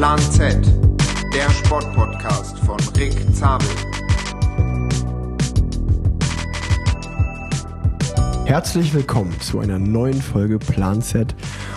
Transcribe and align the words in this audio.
Plan 0.00 0.18
Z, 0.18 0.56
der 1.34 1.50
Sportpodcast 1.50 2.58
von 2.60 2.78
Rick 2.96 3.12
Zabel. 3.34 3.68
Herzlich 8.46 8.94
willkommen 8.94 9.38
zu 9.42 9.58
einer 9.58 9.78
neuen 9.78 10.22
Folge 10.22 10.58
Plan 10.58 11.02
Z. 11.02 11.34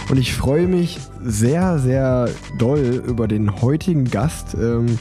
Und 0.09 0.15
ich 0.17 0.33
freue 0.33 0.67
mich 0.67 1.01
sehr, 1.21 1.79
sehr 1.79 2.29
doll 2.57 3.03
über 3.05 3.27
den 3.27 3.61
heutigen 3.61 4.05
Gast. 4.05 4.53
Ähm, 4.53 4.99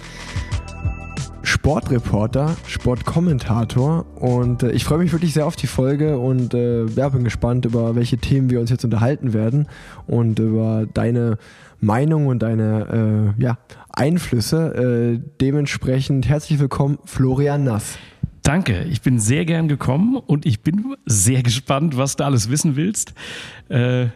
Sportreporter, 1.62 2.56
Sportkommentator 2.66 4.04
und 4.16 4.64
äh, 4.64 4.72
ich 4.72 4.82
freue 4.82 4.98
mich 4.98 5.12
wirklich 5.12 5.32
sehr 5.32 5.46
auf 5.46 5.54
die 5.54 5.68
Folge 5.68 6.18
und 6.18 6.54
äh, 6.54 6.86
ja, 6.86 7.08
bin 7.08 7.22
gespannt, 7.22 7.66
über 7.66 7.94
welche 7.94 8.18
Themen 8.18 8.50
wir 8.50 8.58
uns 8.58 8.68
jetzt 8.68 8.84
unterhalten 8.84 9.32
werden 9.32 9.68
und 10.08 10.40
über 10.40 10.86
deine 10.93 11.39
Meinung 11.80 12.26
und 12.26 12.40
deine 12.40 13.34
äh, 13.39 13.40
ja, 13.40 13.58
Einflüsse. 13.90 15.20
Äh, 15.22 15.30
dementsprechend 15.40 16.29
herzlich 16.29 16.58
willkommen, 16.58 16.98
Florian 17.04 17.62
Nass. 17.62 17.96
Danke, 18.42 18.82
ich 18.90 19.00
bin 19.00 19.20
sehr 19.20 19.44
gern 19.44 19.68
gekommen 19.68 20.17
und 20.17 20.46
ich 20.46 20.64
bin 20.64 20.96
sehr 21.06 21.44
gespannt, 21.44 21.96
was 21.96 22.17
du 22.17 22.25
alles 22.25 22.50
wissen 22.50 22.75
willst. 22.75 23.14
Äh, 23.68 24.06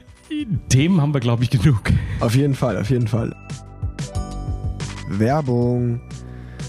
Themen 0.68 1.00
haben 1.00 1.14
wir, 1.14 1.20
glaube 1.20 1.44
ich, 1.44 1.50
genug. 1.50 1.92
Auf 2.18 2.34
jeden 2.34 2.56
Fall, 2.56 2.76
auf 2.76 2.90
jeden 2.90 3.06
Fall. 3.06 3.36
Werbung. 5.08 6.00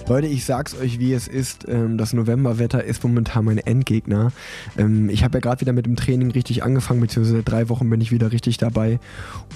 Leute, 0.09 0.27
ich 0.27 0.45
sag's 0.45 0.73
euch, 0.79 0.99
wie 0.99 1.11
es 1.11 1.27
ist. 1.27 1.67
Ähm, 1.67 1.97
das 1.97 2.13
Novemberwetter 2.13 2.81
ist 2.81 3.03
momentan 3.03 3.43
mein 3.43 3.57
Endgegner. 3.57 4.31
Ähm, 4.77 5.09
ich 5.09 5.25
habe 5.25 5.37
ja 5.37 5.39
gerade 5.41 5.59
wieder 5.59 5.73
mit 5.73 5.85
dem 5.85 5.97
Training 5.97 6.31
richtig 6.31 6.63
angefangen, 6.63 7.01
beziehungsweise 7.01 7.43
drei 7.43 7.67
Wochen 7.67 7.89
bin 7.89 7.99
ich 7.99 8.13
wieder 8.13 8.31
richtig 8.31 8.57
dabei. 8.57 9.01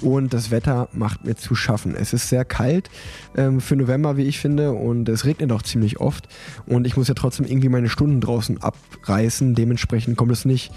Und 0.02 0.34
das 0.34 0.52
Wetter 0.52 0.90
macht 0.92 1.24
mir 1.24 1.36
zu 1.36 1.56
schaffen. 1.56 1.96
Es 1.96 2.12
ist 2.12 2.28
sehr 2.28 2.44
kalt 2.44 2.90
ähm, 3.38 3.62
für 3.62 3.78
November, 3.78 4.18
wie 4.18 4.24
ich 4.24 4.40
finde, 4.40 4.74
und 4.74 5.08
es 5.08 5.24
regnet 5.24 5.54
auch 5.54 5.62
ziemlich 5.62 6.02
oft. 6.02 6.28
Und 6.66 6.86
ich 6.86 6.98
muss 6.98 7.08
ja 7.08 7.14
trotzdem 7.14 7.46
irgendwie 7.46 7.70
meine 7.70 7.88
Stunden 7.88 8.20
draußen 8.20 8.62
abreißen. 8.62 9.56
Dementsprechend 9.56 10.18
kommt 10.18 10.34
es 10.34 10.44
nicht, 10.44 10.74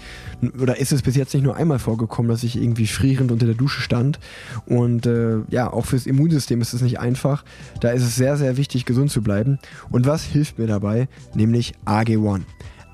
oder 0.57 0.79
ist 0.79 0.93
es 0.93 1.01
bis 1.01 1.17
jetzt 1.17 1.33
nicht 1.33 1.43
nur 1.43 1.57
einmal 1.57 1.79
vorgekommen, 1.79 2.31
dass 2.31 2.43
ich 2.43 2.55
irgendwie 2.55 2.87
frierend 2.87 3.29
unter 3.29 3.45
der 3.45 3.55
Dusche 3.55 3.81
stand. 3.81 4.19
Und 4.67 5.05
äh, 5.05 5.39
ja, 5.49 5.73
auch 5.73 5.85
fürs 5.85 6.05
Immunsystem 6.05 6.61
ist 6.61 6.73
es 6.73 6.81
nicht 6.81 6.97
einfach. 6.97 7.43
Da 7.81 7.89
ist 7.89 8.03
es 8.03 8.15
sehr, 8.15 8.37
sehr 8.37 8.55
wichtig, 8.55 8.85
gesund 8.85 9.11
zu 9.11 9.21
bleiben. 9.21 9.59
Und 9.89 10.05
was 10.05 10.23
hilft 10.23 10.57
mir 10.57 10.67
dabei? 10.67 11.07
Nämlich 11.33 11.73
AG1. 11.85 12.41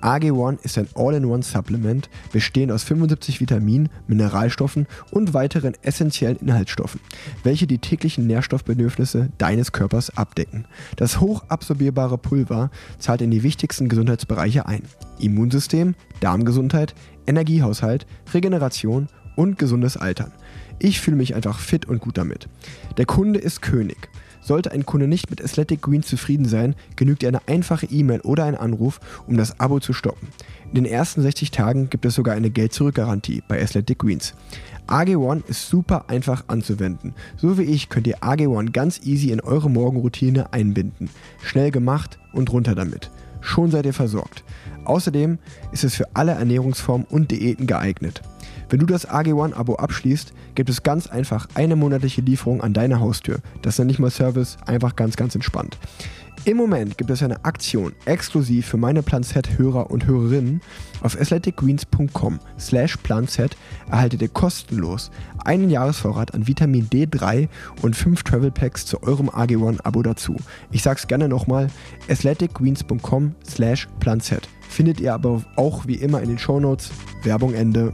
AG1 0.02 0.64
ist 0.64 0.78
ein 0.78 0.88
All-in-One-Supplement, 0.96 2.10
bestehend 2.32 2.72
aus 2.72 2.84
75 2.84 3.40
Vitaminen, 3.40 3.90
Mineralstoffen 4.08 4.88
und 5.12 5.34
weiteren 5.34 5.74
essentiellen 5.84 6.38
Inhaltsstoffen, 6.38 7.00
welche 7.44 7.68
die 7.68 7.78
täglichen 7.78 8.28
Nährstoffbedürfnisse 8.28 9.30
deines 9.38 9.72
Körpers 9.72 10.16
abdecken. 10.18 10.66
Das 10.96 11.20
hochabsorbierbare 11.20 12.18
Pulver 12.18 12.72
zahlt 12.98 13.22
in 13.22 13.32
die 13.32 13.44
wichtigsten 13.44 13.90
Gesundheitsbereiche 13.90 14.66
ein. 14.66 14.84
Immunsystem, 15.20 15.96
Darmgesundheit, 16.20 16.96
Energiehaushalt, 17.28 18.08
Regeneration 18.34 19.08
und 19.36 19.58
gesundes 19.58 19.98
Altern. 19.98 20.32
Ich 20.80 21.00
fühle 21.00 21.18
mich 21.18 21.36
einfach 21.36 21.60
fit 21.60 21.86
und 21.86 22.02
gut 22.02 22.18
damit. 22.18 22.50
Der 22.98 23.06
Kunde 23.06 23.40
ist 23.40 23.62
König. 23.62 24.10
Sollte 24.42 24.72
ein 24.72 24.86
Kunde 24.86 25.08
nicht 25.08 25.30
mit 25.30 25.44
Athletic 25.44 25.82
Greens 25.82 26.08
zufrieden 26.08 26.46
sein, 26.46 26.76
genügt 26.96 27.24
eine 27.24 27.48
einfache 27.48 27.86
E-Mail 27.86 28.22
oder 28.22 28.46
ein 28.46 28.56
Anruf, 28.56 29.00
um 29.28 29.38
das 29.38 29.60
Abo 29.60 29.80
zu 29.80 29.94
stoppen. 29.94 30.28
In 30.70 30.76
den 30.76 30.86
ersten 30.86 31.22
60 31.22 31.52
Tagen 31.52 31.90
gibt 31.90 32.06
es 32.06 32.16
sogar 32.16 32.36
eine 32.36 32.50
Geld-Zurück-Garantie 32.50 33.44
bei 33.48 33.62
Athletic 33.62 34.00
Greens. 34.00 34.34
AG1 34.88 35.48
ist 35.48 35.70
super 35.70 36.06
einfach 36.10 36.46
anzuwenden. 36.48 37.14
So 37.38 37.58
wie 37.58 37.64
ich 37.64 37.90
könnt 37.90 38.08
ihr 38.08 38.20
AG1 38.20 38.72
ganz 38.72 39.00
easy 39.04 39.32
in 39.32 39.40
eure 39.40 39.70
Morgenroutine 39.70 40.52
einbinden. 40.52 41.10
Schnell 41.44 41.72
gemacht 41.72 42.20
und 42.34 42.52
runter 42.52 42.76
damit. 42.76 43.12
Schon 43.42 43.72
seid 43.72 43.86
ihr 43.86 43.94
versorgt. 43.94 44.44
Außerdem 44.86 45.40
ist 45.72 45.84
es 45.84 45.96
für 45.96 46.08
alle 46.16 46.34
Ernährungsformen 46.34 47.08
und 47.10 47.32
Diäten 47.32 47.68
geeignet. 47.68 48.22
Wenn 48.72 48.80
du 48.80 48.86
das 48.86 49.06
AG1-Abo 49.06 49.76
abschließt, 49.76 50.32
gibt 50.56 50.70
es 50.70 50.82
ganz 50.82 51.08
einfach 51.08 51.50
eine 51.56 51.76
monatliche 51.76 52.22
Lieferung 52.22 52.62
an 52.62 52.72
deine 52.72 53.02
Haustür. 53.02 53.40
Das 53.62 53.78
ist 53.78 53.86
nicht 53.86 54.00
mal 54.00 54.10
Service, 54.10 54.56
einfach 54.66 54.96
ganz, 54.96 55.18
ganz 55.18 55.36
entspannt. 55.36 55.78
Im 56.46 56.56
Moment 56.56 56.98
gibt 56.98 57.10
es 57.10 57.22
eine 57.22 57.44
Aktion 57.44 57.92
exklusiv 58.06 58.66
für 58.66 58.78
meine 58.78 59.04
Planset-Hörer 59.04 59.92
und 59.92 60.08
Hörerinnen. 60.08 60.62
Auf 61.02 61.20
athleticgreens.com 61.20 62.40
slash 62.58 62.96
planset 62.96 63.58
erhaltet 63.90 64.22
ihr 64.22 64.30
kostenlos 64.30 65.12
einen 65.44 65.70
Jahresvorrat 65.70 66.34
an 66.34 66.48
Vitamin 66.48 66.88
D3 66.88 67.50
und 67.82 67.96
fünf 67.98 68.24
Travel 68.24 68.52
Packs 68.52 68.86
zu 68.86 69.04
eurem 69.04 69.30
AG1-Abo 69.30 70.02
dazu. 70.02 70.38
Ich 70.72 70.82
sag's 70.82 71.08
gerne 71.08 71.28
nochmal, 71.28 71.68
athleticgreens.com 72.10 73.36
slash 73.46 73.90
planset. 74.00 74.48
Findet 74.70 75.02
ihr 75.02 75.14
aber 75.14 75.44
auch 75.58 75.86
wie 75.88 75.96
immer 75.96 76.22
in 76.22 76.30
den 76.30 76.40
Shownotes. 76.40 76.92
Werbung 77.24 77.54
Ende 77.54 77.94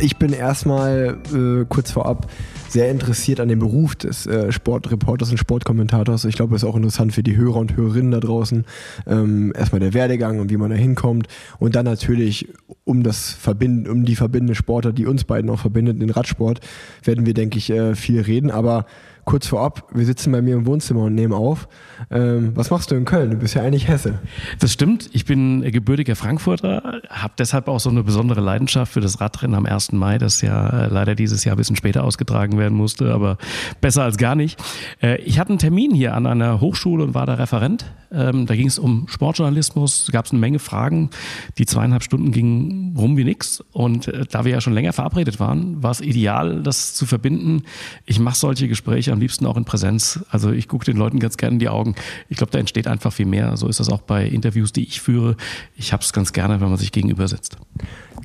ich 0.00 0.16
bin 0.16 0.32
erstmal 0.32 1.18
äh, 1.32 1.64
kurz 1.68 1.90
vorab 1.90 2.30
sehr 2.68 2.90
interessiert 2.90 3.40
an 3.40 3.48
dem 3.48 3.58
Beruf 3.58 3.96
des 3.96 4.26
äh, 4.26 4.52
Sportreporters 4.52 5.30
und 5.30 5.38
Sportkommentators. 5.38 6.24
Ich 6.26 6.36
glaube, 6.36 6.54
es 6.54 6.62
ist 6.62 6.68
auch 6.68 6.76
interessant 6.76 7.12
für 7.12 7.22
die 7.22 7.36
Hörer 7.36 7.56
und 7.56 7.76
Hörerinnen 7.76 8.10
da 8.10 8.20
draußen. 8.20 8.64
Ähm, 9.06 9.52
erstmal 9.56 9.80
der 9.80 9.94
Werdegang 9.94 10.38
und 10.38 10.50
wie 10.50 10.56
man 10.56 10.70
da 10.70 10.76
hinkommt. 10.76 11.28
Und 11.58 11.76
dann 11.76 11.86
natürlich 11.86 12.48
um 12.84 13.02
das 13.02 13.30
Verbinden, 13.30 13.90
um 13.90 14.04
die 14.04 14.16
verbindende 14.16 14.54
Sportler, 14.54 14.92
die 14.92 15.06
uns 15.06 15.24
beiden 15.24 15.50
auch 15.50 15.60
verbindet, 15.60 16.00
den 16.00 16.10
Radsport, 16.10 16.60
werden 17.02 17.26
wir, 17.26 17.34
denke 17.34 17.58
ich, 17.58 17.70
äh, 17.70 17.94
viel 17.94 18.20
reden. 18.20 18.50
Aber 18.50 18.84
kurz 19.28 19.46
vorab, 19.46 19.84
wir 19.92 20.06
sitzen 20.06 20.32
bei 20.32 20.40
mir 20.40 20.54
im 20.54 20.64
Wohnzimmer 20.64 21.02
und 21.02 21.14
nehmen 21.14 21.34
auf. 21.34 21.68
Ähm, 22.10 22.52
was 22.54 22.70
machst 22.70 22.90
du 22.90 22.94
in 22.94 23.04
Köln? 23.04 23.30
Du 23.30 23.36
bist 23.36 23.54
ja 23.54 23.62
eigentlich 23.62 23.86
Hesse. 23.86 24.20
Das 24.58 24.72
stimmt. 24.72 25.10
Ich 25.12 25.26
bin 25.26 25.60
gebürtiger 25.70 26.16
Frankfurter, 26.16 27.02
habe 27.10 27.34
deshalb 27.38 27.68
auch 27.68 27.78
so 27.78 27.90
eine 27.90 28.02
besondere 28.02 28.40
Leidenschaft 28.40 28.90
für 28.90 29.02
das 29.02 29.20
Radrennen 29.20 29.54
am 29.54 29.66
1. 29.66 29.92
Mai, 29.92 30.16
das 30.16 30.40
ja 30.40 30.84
äh, 30.84 30.88
leider 30.88 31.14
dieses 31.14 31.44
Jahr 31.44 31.56
ein 31.56 31.58
bisschen 31.58 31.76
später 31.76 32.04
ausgetragen 32.04 32.56
werden 32.56 32.78
musste, 32.78 33.12
aber 33.12 33.36
besser 33.82 34.02
als 34.04 34.16
gar 34.16 34.34
nicht. 34.34 34.58
Äh, 35.02 35.20
ich 35.20 35.38
hatte 35.38 35.50
einen 35.50 35.58
Termin 35.58 35.92
hier 35.92 36.14
an 36.14 36.26
einer 36.26 36.62
Hochschule 36.62 37.04
und 37.04 37.12
war 37.12 37.26
da 37.26 37.34
Referent. 37.34 37.84
Ähm, 38.10 38.46
da 38.46 38.56
ging 38.56 38.68
es 38.68 38.78
um 38.78 39.08
Sportjournalismus, 39.08 40.08
gab 40.10 40.24
es 40.24 40.30
eine 40.30 40.40
Menge 40.40 40.58
Fragen. 40.58 41.10
Die 41.58 41.66
zweieinhalb 41.66 42.02
Stunden 42.02 42.32
gingen 42.32 42.96
rum 42.96 43.18
wie 43.18 43.24
nix. 43.24 43.62
Und 43.72 44.08
äh, 44.08 44.24
da 44.24 44.46
wir 44.46 44.52
ja 44.52 44.62
schon 44.62 44.72
länger 44.72 44.94
verabredet 44.94 45.38
waren, 45.38 45.82
war 45.82 45.90
es 45.90 46.00
ideal, 46.00 46.62
das 46.62 46.94
zu 46.94 47.04
verbinden. 47.04 47.64
Ich 48.06 48.18
mache 48.18 48.36
solche 48.36 48.68
Gespräche 48.68 49.12
am 49.12 49.17
liebsten 49.20 49.46
auch 49.46 49.56
in 49.56 49.64
Präsenz. 49.64 50.20
Also 50.30 50.50
ich 50.50 50.68
gucke 50.68 50.84
den 50.84 50.96
Leuten 50.96 51.18
ganz 51.18 51.36
gerne 51.36 51.54
in 51.54 51.58
die 51.58 51.68
Augen. 51.68 51.94
Ich 52.28 52.36
glaube, 52.36 52.52
da 52.52 52.58
entsteht 52.58 52.86
einfach 52.86 53.12
viel 53.12 53.26
mehr. 53.26 53.56
So 53.56 53.68
ist 53.68 53.80
das 53.80 53.88
auch 53.88 54.02
bei 54.02 54.26
Interviews, 54.26 54.72
die 54.72 54.84
ich 54.84 55.00
führe. 55.00 55.36
Ich 55.76 55.92
habe 55.92 56.02
es 56.02 56.12
ganz 56.12 56.32
gerne, 56.32 56.60
wenn 56.60 56.68
man 56.68 56.78
sich 56.78 56.92
gegenüber 56.92 57.28
sitzt. 57.28 57.56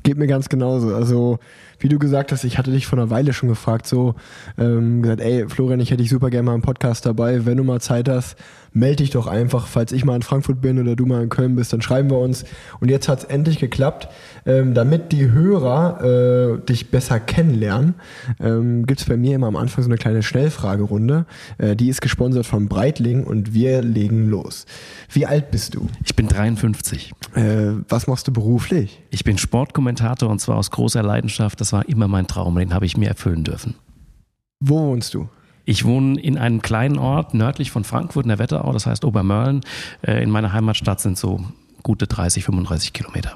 Geht 0.02 0.18
mir 0.18 0.26
ganz 0.26 0.48
genauso. 0.48 0.94
Also 0.94 1.38
wie 1.78 1.88
du 1.88 1.98
gesagt 1.98 2.32
hast, 2.32 2.44
ich 2.44 2.58
hatte 2.58 2.70
dich 2.70 2.86
vor 2.86 2.98
einer 2.98 3.10
Weile 3.10 3.32
schon 3.32 3.48
gefragt, 3.48 3.86
so 3.86 4.14
ähm, 4.58 5.02
gesagt, 5.02 5.20
ey 5.20 5.48
Florian, 5.48 5.80
ich 5.80 5.90
hätte 5.90 6.02
dich 6.02 6.10
super 6.10 6.30
gerne 6.30 6.44
mal 6.44 6.54
im 6.54 6.62
Podcast 6.62 7.06
dabei. 7.06 7.46
Wenn 7.46 7.56
du 7.56 7.64
mal 7.64 7.80
Zeit 7.80 8.08
hast, 8.08 8.36
melde 8.74 8.96
dich 8.96 9.10
doch 9.10 9.26
einfach. 9.26 9.66
Falls 9.66 9.92
ich 9.92 10.04
mal 10.04 10.16
in 10.16 10.22
Frankfurt 10.22 10.60
bin 10.60 10.78
oder 10.78 10.96
du 10.96 11.06
mal 11.06 11.22
in 11.22 11.28
Köln 11.30 11.56
bist, 11.56 11.72
dann 11.72 11.80
schreiben 11.80 12.10
wir 12.10 12.18
uns. 12.18 12.44
Und 12.80 12.90
jetzt 12.90 13.08
hat 13.08 13.20
es 13.20 13.24
endlich 13.24 13.58
geklappt. 13.58 14.08
Ähm, 14.44 14.74
damit 14.74 15.12
die 15.12 15.30
Hörer 15.30 16.58
äh, 16.58 16.66
dich 16.66 16.90
besser 16.90 17.20
kennenlernen, 17.20 17.94
ähm, 18.40 18.84
gibt 18.84 19.00
es 19.00 19.06
bei 19.06 19.16
mir 19.16 19.36
immer 19.36 19.46
am 19.46 19.56
Anfang 19.56 19.84
so 19.84 19.88
eine 19.88 19.96
kleine 19.96 20.22
Schnellfragerunde. 20.22 21.24
Äh, 21.58 21.76
die 21.76 21.88
ist 21.88 22.02
gesponsert 22.02 22.44
von 22.44 22.68
Breitling 22.68 23.24
und 23.24 23.54
wir 23.54 23.80
legen 23.80 24.28
los. 24.28 24.66
Wie 25.10 25.24
alt 25.24 25.50
bist 25.50 25.74
du? 25.74 25.88
Ich 26.04 26.16
bin 26.16 26.28
53. 26.28 27.12
Äh, 27.34 27.42
was 27.88 28.06
machst 28.06 28.28
du 28.28 28.32
beruflich? 28.32 29.00
Ich 29.10 29.24
bin 29.24 29.38
Sportkommentator 29.38 30.28
und 30.28 30.40
zwar 30.40 30.56
aus 30.56 30.70
großer 30.72 31.02
Leidenschaft. 31.02 31.60
Das 31.60 31.72
war 31.72 31.88
immer 31.88 32.08
mein 32.08 32.26
Traum 32.26 32.54
und 32.54 32.60
den 32.60 32.74
habe 32.74 32.86
ich 32.86 32.96
mir 32.96 33.08
erfüllen 33.08 33.44
dürfen. 33.44 33.74
Wo 34.60 34.88
wohnst 34.88 35.14
du? 35.14 35.28
Ich 35.64 35.84
wohne 35.84 36.20
in 36.20 36.36
einem 36.36 36.60
kleinen 36.60 36.98
Ort 36.98 37.34
nördlich 37.34 37.70
von 37.70 37.84
Frankfurt 37.84 38.24
in 38.24 38.28
der 38.28 38.38
Wetterau, 38.38 38.72
das 38.72 38.86
heißt 38.86 39.04
Obermörlen. 39.04 39.62
Äh, 40.02 40.22
in 40.22 40.30
meiner 40.30 40.52
Heimatstadt 40.52 41.00
sind 41.00 41.16
so 41.16 41.40
gute 41.82 42.06
30, 42.06 42.44
35 42.44 42.92
Kilometer. 42.92 43.34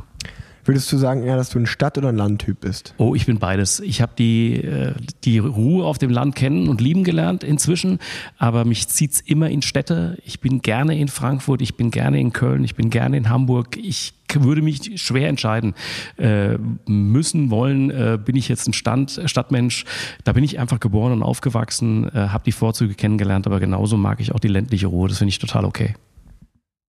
Würdest 0.69 0.93
du 0.93 0.99
sagen, 0.99 1.23
eher, 1.23 1.37
dass 1.37 1.49
du 1.49 1.59
ein 1.59 1.65
Stadt- 1.65 1.97
oder 1.97 2.11
ein 2.11 2.17
Landtyp 2.19 2.61
bist? 2.61 2.93
Oh, 2.99 3.15
ich 3.15 3.25
bin 3.25 3.39
beides. 3.39 3.81
Ich 3.81 4.03
habe 4.03 4.13
die, 4.19 4.57
äh, 4.57 4.93
die 5.25 5.39
Ruhe 5.39 5.87
auf 5.87 5.97
dem 5.97 6.11
Land 6.11 6.35
kennen 6.35 6.69
und 6.69 6.83
lieben 6.83 7.05
gelernt 7.05 7.43
inzwischen, 7.43 8.01
aber 8.37 8.67
mich 8.67 8.87
zieht 8.87 9.13
es 9.13 9.21
immer 9.23 9.49
in 9.49 9.63
Städte. 9.63 10.19
Ich 10.27 10.41
bin 10.41 10.61
gerne 10.61 10.99
in 10.99 11.09
Frankfurt, 11.09 11.63
ich 11.63 11.77
bin 11.77 11.91
gerne 11.91 12.21
in 12.21 12.35
Köln, 12.35 12.65
ich 12.65 12.75
bin 12.75 12.91
gerne 12.91 13.17
in 13.17 13.31
Hamburg. 13.31 13.79
Ich 13.79 14.13
würde 14.35 14.61
mich 14.61 15.01
schwer 15.01 15.31
entscheiden. 15.31 15.73
Äh, 16.19 16.59
müssen, 16.85 17.49
wollen, 17.49 17.89
äh, 17.89 18.19
bin 18.23 18.37
ich 18.37 18.49
jetzt 18.49 18.69
ein 18.69 18.75
Stand, 18.75 19.23
Stadtmensch. 19.25 19.87
Da 20.25 20.35
bin 20.35 20.45
ich 20.45 20.59
einfach 20.59 20.81
geboren 20.81 21.15
und 21.15 21.23
aufgewachsen, 21.23 22.11
äh, 22.11 22.29
habe 22.29 22.45
die 22.45 22.53
Vorzüge 22.53 22.93
kennengelernt, 22.93 23.47
aber 23.47 23.59
genauso 23.59 23.97
mag 23.97 24.21
ich 24.21 24.33
auch 24.33 24.41
die 24.41 24.49
ländliche 24.49 24.89
Ruhe. 24.89 25.09
Das 25.09 25.17
finde 25.17 25.31
ich 25.31 25.39
total 25.39 25.65
okay. 25.65 25.95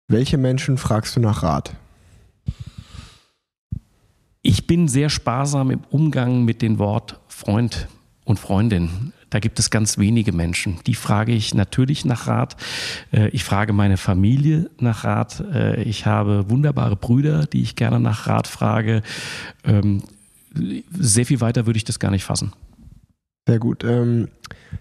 Welche 0.09 0.37
Menschen 0.37 0.77
fragst 0.77 1.17
du 1.17 1.21
nach 1.21 1.43
Rat? 1.43 1.75
Ich 4.43 4.67
bin 4.67 4.89
sehr 4.89 5.09
sparsam 5.09 5.71
im 5.71 5.83
Umgang 5.91 6.45
mit 6.45 6.63
dem 6.63 6.81
Wort 6.81 7.21
Freund 7.29 7.87
und 8.25 8.41
Freundin. 8.41 9.13
Da 9.31 9.39
gibt 9.39 9.61
es 9.61 9.71
ganz 9.71 9.99
wenige 9.99 10.33
Menschen. 10.33 10.81
Die 10.87 10.97
frage 10.97 11.33
ich 11.33 11.55
natürlich 11.55 12.05
nach 12.05 12.27
Rat. 12.27 12.57
Äh, 13.13 13.29
ich 13.29 13.45
frage 13.45 13.73
meine 13.73 13.97
Familie 13.97 14.69
nach 14.79 15.05
Rat. 15.05 15.41
Äh, 15.55 15.85
ich 15.85 16.07
habe 16.07 16.51
wunderbare 16.51 16.97
Brüder, 16.97 17.47
die 17.47 17.63
ich 17.63 17.77
gerne 17.77 18.01
nach 18.01 18.27
Rat 18.27 18.49
frage. 18.49 19.03
Ähm, 19.65 20.03
sehr 20.99 21.25
viel 21.25 21.41
weiter 21.41 21.65
würde 21.67 21.77
ich 21.77 21.85
das 21.85 22.01
gar 22.01 22.11
nicht 22.11 22.25
fassen. 22.25 22.53
Sehr 23.47 23.61
gut. 23.61 23.85
Ähm, 23.85 24.29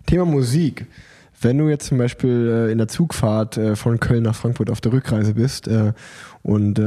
Thema 0.07 0.25
Musik. 0.25 0.87
Wenn 1.41 1.57
du 1.57 1.69
jetzt 1.69 1.87
zum 1.87 1.97
Beispiel 1.97 2.67
äh, 2.69 2.71
in 2.71 2.77
der 2.77 2.87
Zugfahrt 2.87 3.57
äh, 3.57 3.75
von 3.75 3.99
Köln 3.99 4.23
nach 4.23 4.35
Frankfurt 4.35 4.69
auf 4.69 4.79
der 4.79 4.93
Rückreise 4.93 5.33
bist 5.33 5.67
äh, 5.67 5.93
und 6.43 6.79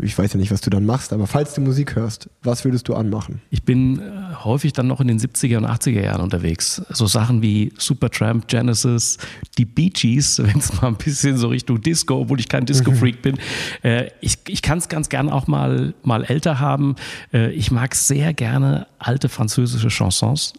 ich 0.00 0.18
weiß 0.18 0.34
ja 0.34 0.38
nicht, 0.38 0.52
was 0.52 0.60
du 0.60 0.68
dann 0.68 0.84
machst, 0.84 1.14
aber 1.14 1.26
falls 1.26 1.54
du 1.54 1.62
Musik 1.62 1.96
hörst, 1.96 2.28
was 2.42 2.66
würdest 2.66 2.88
du 2.88 2.94
anmachen? 2.94 3.40
Ich 3.48 3.62
bin 3.62 4.02
häufig 4.44 4.74
dann 4.74 4.86
noch 4.86 5.00
in 5.00 5.08
den 5.08 5.18
70er 5.18 5.56
und 5.56 5.64
80er 5.64 6.02
Jahren 6.02 6.20
unterwegs. 6.20 6.82
So 6.90 7.06
Sachen 7.06 7.40
wie 7.40 7.72
Supertramp, 7.78 8.48
Genesis, 8.48 9.16
die 9.56 9.64
Bee 9.64 9.88
Gees, 9.88 10.38
wenn 10.44 10.58
es 10.58 10.78
mal 10.78 10.88
ein 10.88 10.96
bisschen 10.96 11.38
so 11.38 11.48
Richtung 11.48 11.80
Disco, 11.80 12.20
obwohl 12.20 12.38
ich 12.38 12.50
kein 12.50 12.66
Disco-Freak 12.66 13.22
bin. 13.22 13.38
Äh, 13.82 14.10
ich 14.20 14.40
ich 14.46 14.60
kann 14.60 14.76
es 14.76 14.90
ganz 14.90 15.08
gern 15.08 15.30
auch 15.30 15.46
mal, 15.46 15.94
mal 16.02 16.24
älter 16.24 16.60
haben. 16.60 16.96
ich 17.32 17.70
mag 17.70 17.94
sehr 17.94 18.34
gerne 18.34 18.88
alte 18.98 19.30
französische 19.30 19.88
Chansons 19.88 20.52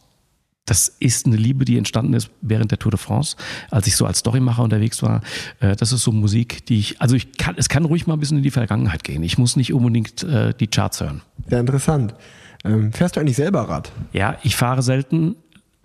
das 0.70 0.88
ist 1.00 1.26
eine 1.26 1.36
Liebe, 1.36 1.66
die 1.66 1.78
entstanden 1.78 2.14
ist 2.14 2.30
während 2.42 2.72
der 2.72 2.78
Tour 2.78 2.92
de 2.92 3.00
France, 3.00 3.36
als 3.72 3.88
ich 3.88 3.96
so 3.96 4.06
als 4.06 4.20
Storymacher 4.20 4.64
unterwegs 4.64 5.02
war. 5.02 5.22
Äh, 5.60 5.76
das 5.76 5.92
ist 5.92 6.04
so 6.04 6.12
Musik, 6.12 6.66
die 6.68 6.80
ich, 6.80 7.02
also 7.02 7.16
ich 7.16 7.38
kann, 7.38 7.56
es 7.58 7.70
kann 7.70 7.86
ruhig 7.86 8.06
mal 8.06 8.14
ein 8.14 8.20
bisschen 8.20 8.38
in 8.38 8.44
die 8.44 8.52
Vergangenheit 8.52 9.04
gehen. 9.04 9.24
Ich 9.24 9.38
muss 9.38 9.56
nicht 9.56 9.74
unbedingt 9.74 10.24
äh, 10.24 10.54
die 10.54 10.68
Charts 10.68 11.02
hören. 11.02 11.22
Sehr 11.48 11.60
interessant. 11.60 12.14
Ähm, 12.64 12.94
fährst 12.94 13.16
du 13.16 13.20
eigentlich 13.20 13.38
selber 13.38 13.62
Rad? 13.62 13.92
Ja, 14.14 14.38
ich 14.44 14.56
fahre 14.56 14.84
selten 14.84 15.36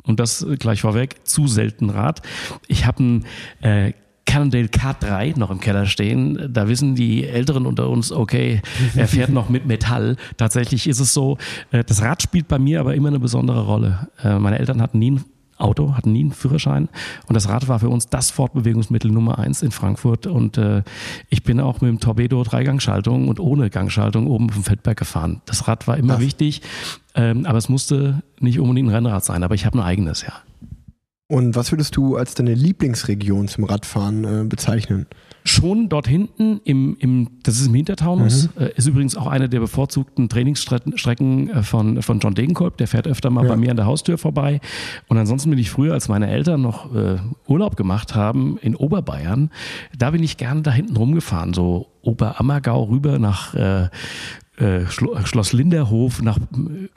und 0.03 0.21
das 0.21 0.45
gleich 0.59 0.83
vorweg, 0.83 1.27
zu 1.27 1.47
selten 1.47 1.89
Rad. 1.89 2.21
Ich 2.69 2.85
habe 2.85 3.03
ein 3.03 3.25
äh, 3.63 3.93
Cannondale 4.27 4.67
K3 4.67 5.39
noch 5.39 5.51
im 5.51 5.61
Keller 5.61 5.87
stehen. 5.87 6.51
Da 6.53 6.69
wissen 6.69 6.95
die 6.95 7.25
Älteren 7.25 7.67
unter 7.67 7.89
uns, 7.89 8.13
okay, 8.13 8.63
er 8.97 9.09
fährt 9.09 9.31
noch 9.31 9.49
mit 9.49 9.67
Metall. 9.67 10.17
Tatsächlich 10.37 10.89
ist 10.89 11.01
es 11.01 11.15
so, 11.15 11.39
äh, 11.71 11.85
das 11.85 12.03
Rad 12.03 12.23
spielt 12.23 12.49
bei 12.49 12.59
mir 12.59 12.81
aber 12.81 12.95
immer 12.95 13.09
eine 13.09 13.21
besondere 13.21 13.65
Rolle. 13.65 14.09
Äh, 14.23 14.39
meine 14.39 14.59
Eltern 14.59 14.81
hatten 14.81 14.99
nie 14.99 15.13
ein 15.13 15.25
Auto, 15.57 15.95
hatten 15.95 16.13
nie 16.13 16.23
einen 16.23 16.33
Führerschein 16.33 16.89
und 17.29 17.35
das 17.35 17.49
Rad 17.49 17.69
war 17.69 17.79
für 17.79 17.89
uns 17.89 18.09
das 18.09 18.31
Fortbewegungsmittel 18.31 19.11
Nummer 19.11 19.39
eins 19.39 19.63
in 19.63 19.71
Frankfurt 19.71 20.27
und 20.27 20.59
äh, 20.59 20.83
ich 21.29 21.45
bin 21.45 21.61
auch 21.61 21.81
mit 21.81 21.91
dem 21.91 22.01
Torpedo 22.01 22.43
Dreigangschaltung 22.43 23.29
und 23.29 23.39
ohne 23.39 23.71
Gangschaltung 23.71 24.27
oben 24.27 24.51
vom 24.51 24.65
Feldberg 24.65 24.99
gefahren. 24.99 25.43
Das 25.47 25.69
Rad 25.69 25.87
war 25.87 25.97
immer 25.97 26.15
Ach. 26.17 26.21
wichtig, 26.21 26.63
ähm, 27.15 27.47
aber 27.47 27.59
es 27.59 27.69
musste 27.69 28.23
nicht 28.41 28.59
unbedingt 28.59 28.89
ein 28.89 28.95
Rennrad 28.95 29.25
sein, 29.25 29.45
aber 29.45 29.55
ich 29.55 29.65
habe 29.65 29.79
ein 29.79 29.85
eigenes, 29.85 30.23
ja. 30.23 30.33
Und 31.27 31.57
was 31.57 31.73
würdest 31.73 31.97
du 31.97 32.17
als 32.17 32.35
deine 32.35 32.53
Lieblingsregion 32.53 33.49
zum 33.49 33.65
Radfahren 33.65 34.25
äh, 34.25 34.45
bezeichnen? 34.45 35.07
Schon 35.43 35.89
dort 35.89 36.07
hinten, 36.07 36.61
im, 36.65 36.97
im, 36.99 37.29
das 37.43 37.57
ist 37.57 37.67
im 37.67 37.75
Hintertaunus, 37.75 38.51
mhm. 38.55 38.63
äh, 38.63 38.71
ist 38.77 38.87
übrigens 38.87 39.17
auch 39.17 39.27
eine 39.27 39.49
der 39.49 39.61
bevorzugten 39.61 40.29
Trainingsstrecken 40.29 41.49
äh, 41.49 41.63
von, 41.63 42.03
von 42.03 42.19
John 42.19 42.35
Degenkolb. 42.35 42.77
Der 42.77 42.89
fährt 42.89 43.07
öfter 43.07 43.31
mal 43.31 43.45
ja. 43.45 43.51
bei 43.51 43.57
mir 43.57 43.71
an 43.71 43.77
der 43.77 43.87
Haustür 43.87 44.19
vorbei. 44.19 44.61
Und 45.09 45.17
ansonsten 45.17 45.49
bin 45.49 45.59
ich 45.59 45.71
früher, 45.71 45.95
als 45.95 46.09
meine 46.09 46.29
Eltern 46.29 46.61
noch 46.61 46.95
äh, 46.95 47.17
Urlaub 47.47 47.77
gemacht 47.77 48.15
haben 48.15 48.59
in 48.61 48.77
Oberbayern, 48.77 49.51
da 49.97 50.11
bin 50.11 50.23
ich 50.23 50.37
gerne 50.37 50.61
da 50.61 50.73
hinten 50.73 50.97
rumgefahren, 50.97 51.55
so 51.55 51.89
Oberammergau 52.03 52.85
rüber 52.85 53.19
nach 53.19 53.55
äh, 53.55 53.89
äh, 54.57 54.87
Schloss 54.87 55.53
Linderhof 55.53 56.23
nach 56.23 56.39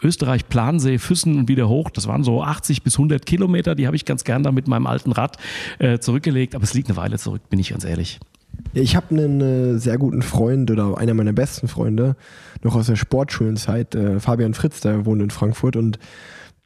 Österreich, 0.03 0.47
Plansee, 0.47 0.97
Füssen 0.97 1.37
und 1.37 1.47
wieder 1.47 1.67
hoch. 1.67 1.89
Das 1.89 2.07
waren 2.07 2.23
so 2.23 2.43
80 2.43 2.83
bis 2.83 2.95
100 2.95 3.25
Kilometer. 3.25 3.75
Die 3.75 3.87
habe 3.87 3.95
ich 3.95 4.05
ganz 4.05 4.23
gern 4.23 4.43
da 4.43 4.51
mit 4.51 4.67
meinem 4.67 4.87
alten 4.87 5.11
Rad 5.11 5.37
äh, 5.79 5.99
zurückgelegt. 5.99 6.55
Aber 6.55 6.63
es 6.63 6.73
liegt 6.73 6.89
eine 6.89 6.97
Weile 6.97 7.17
zurück, 7.17 7.41
bin 7.49 7.59
ich 7.59 7.69
ganz 7.69 7.83
ehrlich. 7.83 8.19
Ich 8.73 8.95
habe 8.95 9.09
einen 9.09 9.41
äh, 9.41 9.77
sehr 9.79 9.97
guten 9.97 10.21
Freund 10.21 10.69
oder 10.71 10.97
einer 10.97 11.13
meiner 11.13 11.33
besten 11.33 11.67
Freunde 11.67 12.15
noch 12.63 12.75
aus 12.75 12.87
der 12.87 12.95
Sportschulenzeit, 12.95 13.95
äh, 13.95 14.19
Fabian 14.19 14.53
Fritz, 14.53 14.81
der 14.81 15.05
wohnt 15.05 15.21
in 15.21 15.29
Frankfurt 15.29 15.75
und 15.75 15.99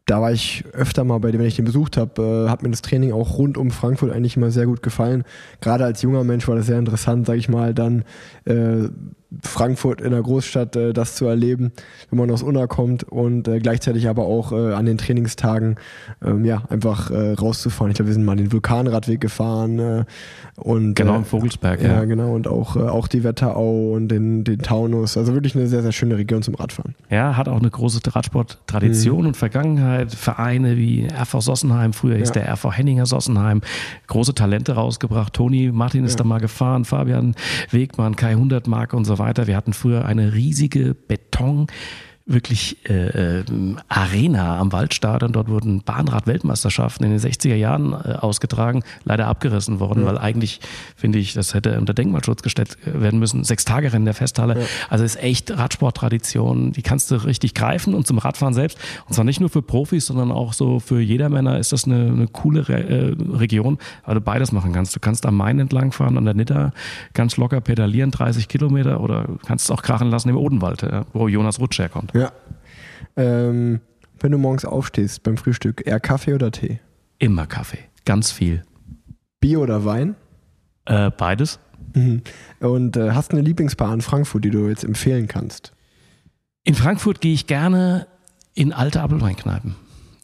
da 0.06 0.22
war 0.22 0.32
ich 0.32 0.66
öfter 0.74 1.04
mal 1.04 1.20
bei 1.20 1.32
dem, 1.32 1.40
wenn 1.40 1.48
ich 1.48 1.56
den 1.56 1.66
besucht 1.66 1.96
habe, 1.96 2.46
äh, 2.48 2.50
hat 2.50 2.64
mir 2.64 2.70
das 2.70 2.82
Training 2.82 3.14
auch 3.14 3.38
rund 3.38 3.58
um 3.58 3.72
Frankfurt 3.72 4.12
eigentlich 4.12 4.36
immer 4.36 4.52
sehr 4.52 4.66
gut 4.66 4.82
gefallen. 4.82 5.24
Gerade 5.62 5.86
als 5.86 6.02
junger 6.02 6.24
Mensch 6.24 6.48
war 6.48 6.56
das 6.56 6.66
sehr 6.66 6.80
interessant, 6.80 7.28
sage 7.28 7.40
ich 7.40 7.50
mal, 7.50 7.74
dann 7.74 8.04
äh, 8.46 8.90
Frankfurt 9.44 10.02
in 10.02 10.12
der 10.12 10.22
Großstadt 10.22 10.76
äh, 10.76 10.94
das 10.94 11.16
zu 11.16 11.26
erleben, 11.26 11.72
wenn 12.10 12.20
man 12.20 12.30
aus 12.32 12.44
Unna 12.44 12.68
kommt 12.68 13.04
und 13.04 13.48
äh, 13.48 13.60
gleichzeitig 13.60 14.10
aber 14.10 14.26
auch 14.26 14.52
äh, 14.52 14.74
an 14.74 14.86
den 14.86 14.98
Trainingstagen 14.98 15.78
ähm, 16.24 16.44
ja 16.44 16.64
einfach 16.70 17.12
äh, 17.12 17.34
rauszufahren. 17.34 17.92
Ich 17.92 17.96
glaube, 17.96 18.08
wir 18.08 18.14
sind 18.14 18.26
mal 18.26 18.36
den 18.36 18.52
Vulkanradweg 18.52 19.22
gefahren 19.22 19.80
äh, 19.80 20.04
und 20.58 20.96
genau 20.96 21.16
im 21.16 21.24
Vogelsberg. 21.24 21.82
Ja, 21.82 21.94
ja, 21.94 22.06
genau 22.06 22.34
und 22.34 22.48
auch 22.48 22.76
äh, 22.76 22.82
auch 22.82 23.08
die 23.08 23.24
Wetterau 23.24 23.94
und 23.94 24.10
den 24.10 24.44
den 24.44 24.60
Taunus. 24.60 25.16
Also 25.16 25.34
wirklich 25.34 25.56
eine 25.56 25.68
sehr 25.68 25.82
sehr 25.82 25.94
schöne 25.94 26.18
Region 26.18 26.44
zum 26.44 26.56
Radfahren. 26.56 26.96
Ja, 27.10 27.38
hat 27.38 27.48
auch 27.48 27.60
eine 27.60 27.70
große 27.70 28.02
Radsporttradition 28.06 29.22
mhm. 29.22 29.28
und 29.28 29.38
Vergangenheit. 29.38 30.14
Vereine 30.14 30.76
wie 30.76 31.08
RV 31.08 31.42
Sossenheim, 31.42 31.94
früher 31.94 32.18
hieß 32.18 32.30
ja. 32.36 32.42
der 32.42 32.54
RV 32.54 32.76
Henninger 32.76 33.06
Sossenheim, 33.06 33.62
große 34.08 34.36
Talente 34.36 34.74
rausgebracht. 34.74 35.34
Toni 35.34 35.72
Martin 35.72 36.04
ist 36.04 36.14
ja. 36.14 36.18
da 36.18 36.24
mal 36.26 36.40
gefahren, 36.40 36.84
Fabian 36.84 37.36
Wegmann, 37.70 38.18
Kai 38.18 38.34
Hundertmark 38.34 38.94
und 38.94 39.06
so 39.06 39.21
weiter. 39.22 39.48
Wir 39.48 39.56
hatten 39.56 39.74
früher 39.74 40.06
eine 40.06 40.34
riesige 40.34 40.94
Beton- 41.08 41.68
wirklich 42.26 42.78
äh, 42.90 43.40
äh, 43.40 43.44
Arena 43.90 44.60
am 44.60 44.72
Waldstadion. 44.72 45.32
Dort 45.32 45.50
wurden 45.50 45.82
Bahnrad-Weltmeisterschaften 45.82 47.04
in 47.04 47.12
den 47.12 47.20
60er 47.20 47.56
Jahren 47.56 47.94
äh, 47.94 48.14
ausgetragen, 48.20 48.84
leider 49.04 49.28
abgerissen 49.28 49.80
worden, 49.80 50.02
ja. 50.04 50.08
weil 50.08 50.18
eigentlich, 50.18 50.60
finde 50.96 51.20
ich, 51.20 51.34
das 51.34 51.54
hätte 51.54 51.78
unter 51.80 51.94
Denkmalschutz 51.94 52.42
gestellt 52.42 52.78
äh, 52.86 53.02
werden 53.02 53.20
müssen. 53.20 53.44
Sechs 53.44 53.66
Tage 53.66 53.92
Rennen 53.92 54.06
der 54.06 54.14
Festhalle. 54.14 54.60
Ja. 54.60 54.66
Also 54.90 55.04
ist 55.04 55.22
echt 55.22 55.52
Radsporttradition, 55.52 56.72
die 56.72 56.82
kannst 56.82 57.12
du 57.12 57.16
richtig 57.16 57.54
greifen 57.54 57.94
und 57.94 58.08
zum 58.08 58.18
Radfahren 58.18 58.54
selbst. 58.54 58.78
Und 59.08 59.16
zwar 59.16 59.26
nicht 59.26 59.40
nur 59.40 59.50
für 59.50 59.62
Profis, 59.62 60.06
sondern 60.06 60.32
auch 60.32 60.54
so 60.54 60.80
für 60.80 61.02
Jedermänner 61.02 61.60
ist 61.60 61.72
das 61.72 61.86
eine, 61.86 62.08
eine 62.08 62.28
coole 62.28 62.68
Re 62.70 62.82
äh, 62.82 63.16
Region, 63.38 63.78
weil 64.06 64.16
du 64.16 64.22
beides 64.22 64.52
machen 64.52 64.74
kannst. 64.74 64.96
Du 64.96 65.00
kannst 65.00 65.26
am 65.26 65.36
Main 65.38 65.60
entlang 65.60 65.92
fahren, 65.92 66.18
an 66.18 66.26
der 66.26 66.34
Nidda 66.34 66.72
ganz 67.14 67.38
locker 67.38 67.62
pedalieren, 67.62 68.12
30 68.12 68.48
Kilometer 68.48 69.02
oder 69.02 69.26
kannst 69.46 69.66
es 69.66 69.72
auch 69.72 69.82
krachen 69.82 70.10
lassen 70.10 70.30
im 70.30 70.38
Odenwald, 70.38 70.84
ja, 70.84 71.06
wo 71.14 71.28
Jonas 71.28 71.60
Rutsch 71.60 71.80
herkommt. 71.80 72.11
Ja. 72.14 72.32
Ähm, 73.16 73.82
wenn 74.20 74.32
du 74.32 74.38
morgens 74.38 74.66
aufstehst 74.66 75.24
beim 75.24 75.38
Frühstück, 75.38 75.86
eher 75.86 76.00
Kaffee 76.00 76.34
oder 76.34 76.52
Tee? 76.52 76.80
Immer 77.18 77.48
Kaffee. 77.48 77.80
Ganz 78.06 78.32
viel. 78.32 78.64
Bier 79.40 79.60
oder 79.60 79.86
Wein? 79.86 80.16
Äh, 80.86 81.12
beides. 81.12 81.60
Mhm. 81.94 82.22
Und 82.60 82.98
äh, 82.98 83.12
hast 83.12 83.32
du 83.32 83.38
eine 83.38 83.46
Lieblingsbar 83.46 83.94
in 83.94 84.02
Frankfurt, 84.02 84.46
die 84.46 84.50
du 84.50 84.68
jetzt 84.68 84.84
empfehlen 84.84 85.28
kannst? 85.28 85.74
In 86.64 86.76
Frankfurt 86.76 87.22
gehe 87.22 87.34
ich 87.34 87.48
gerne 87.48 88.08
in 88.54 88.74
alte 88.74 89.02
Apfelweinkneipen. 89.02 89.76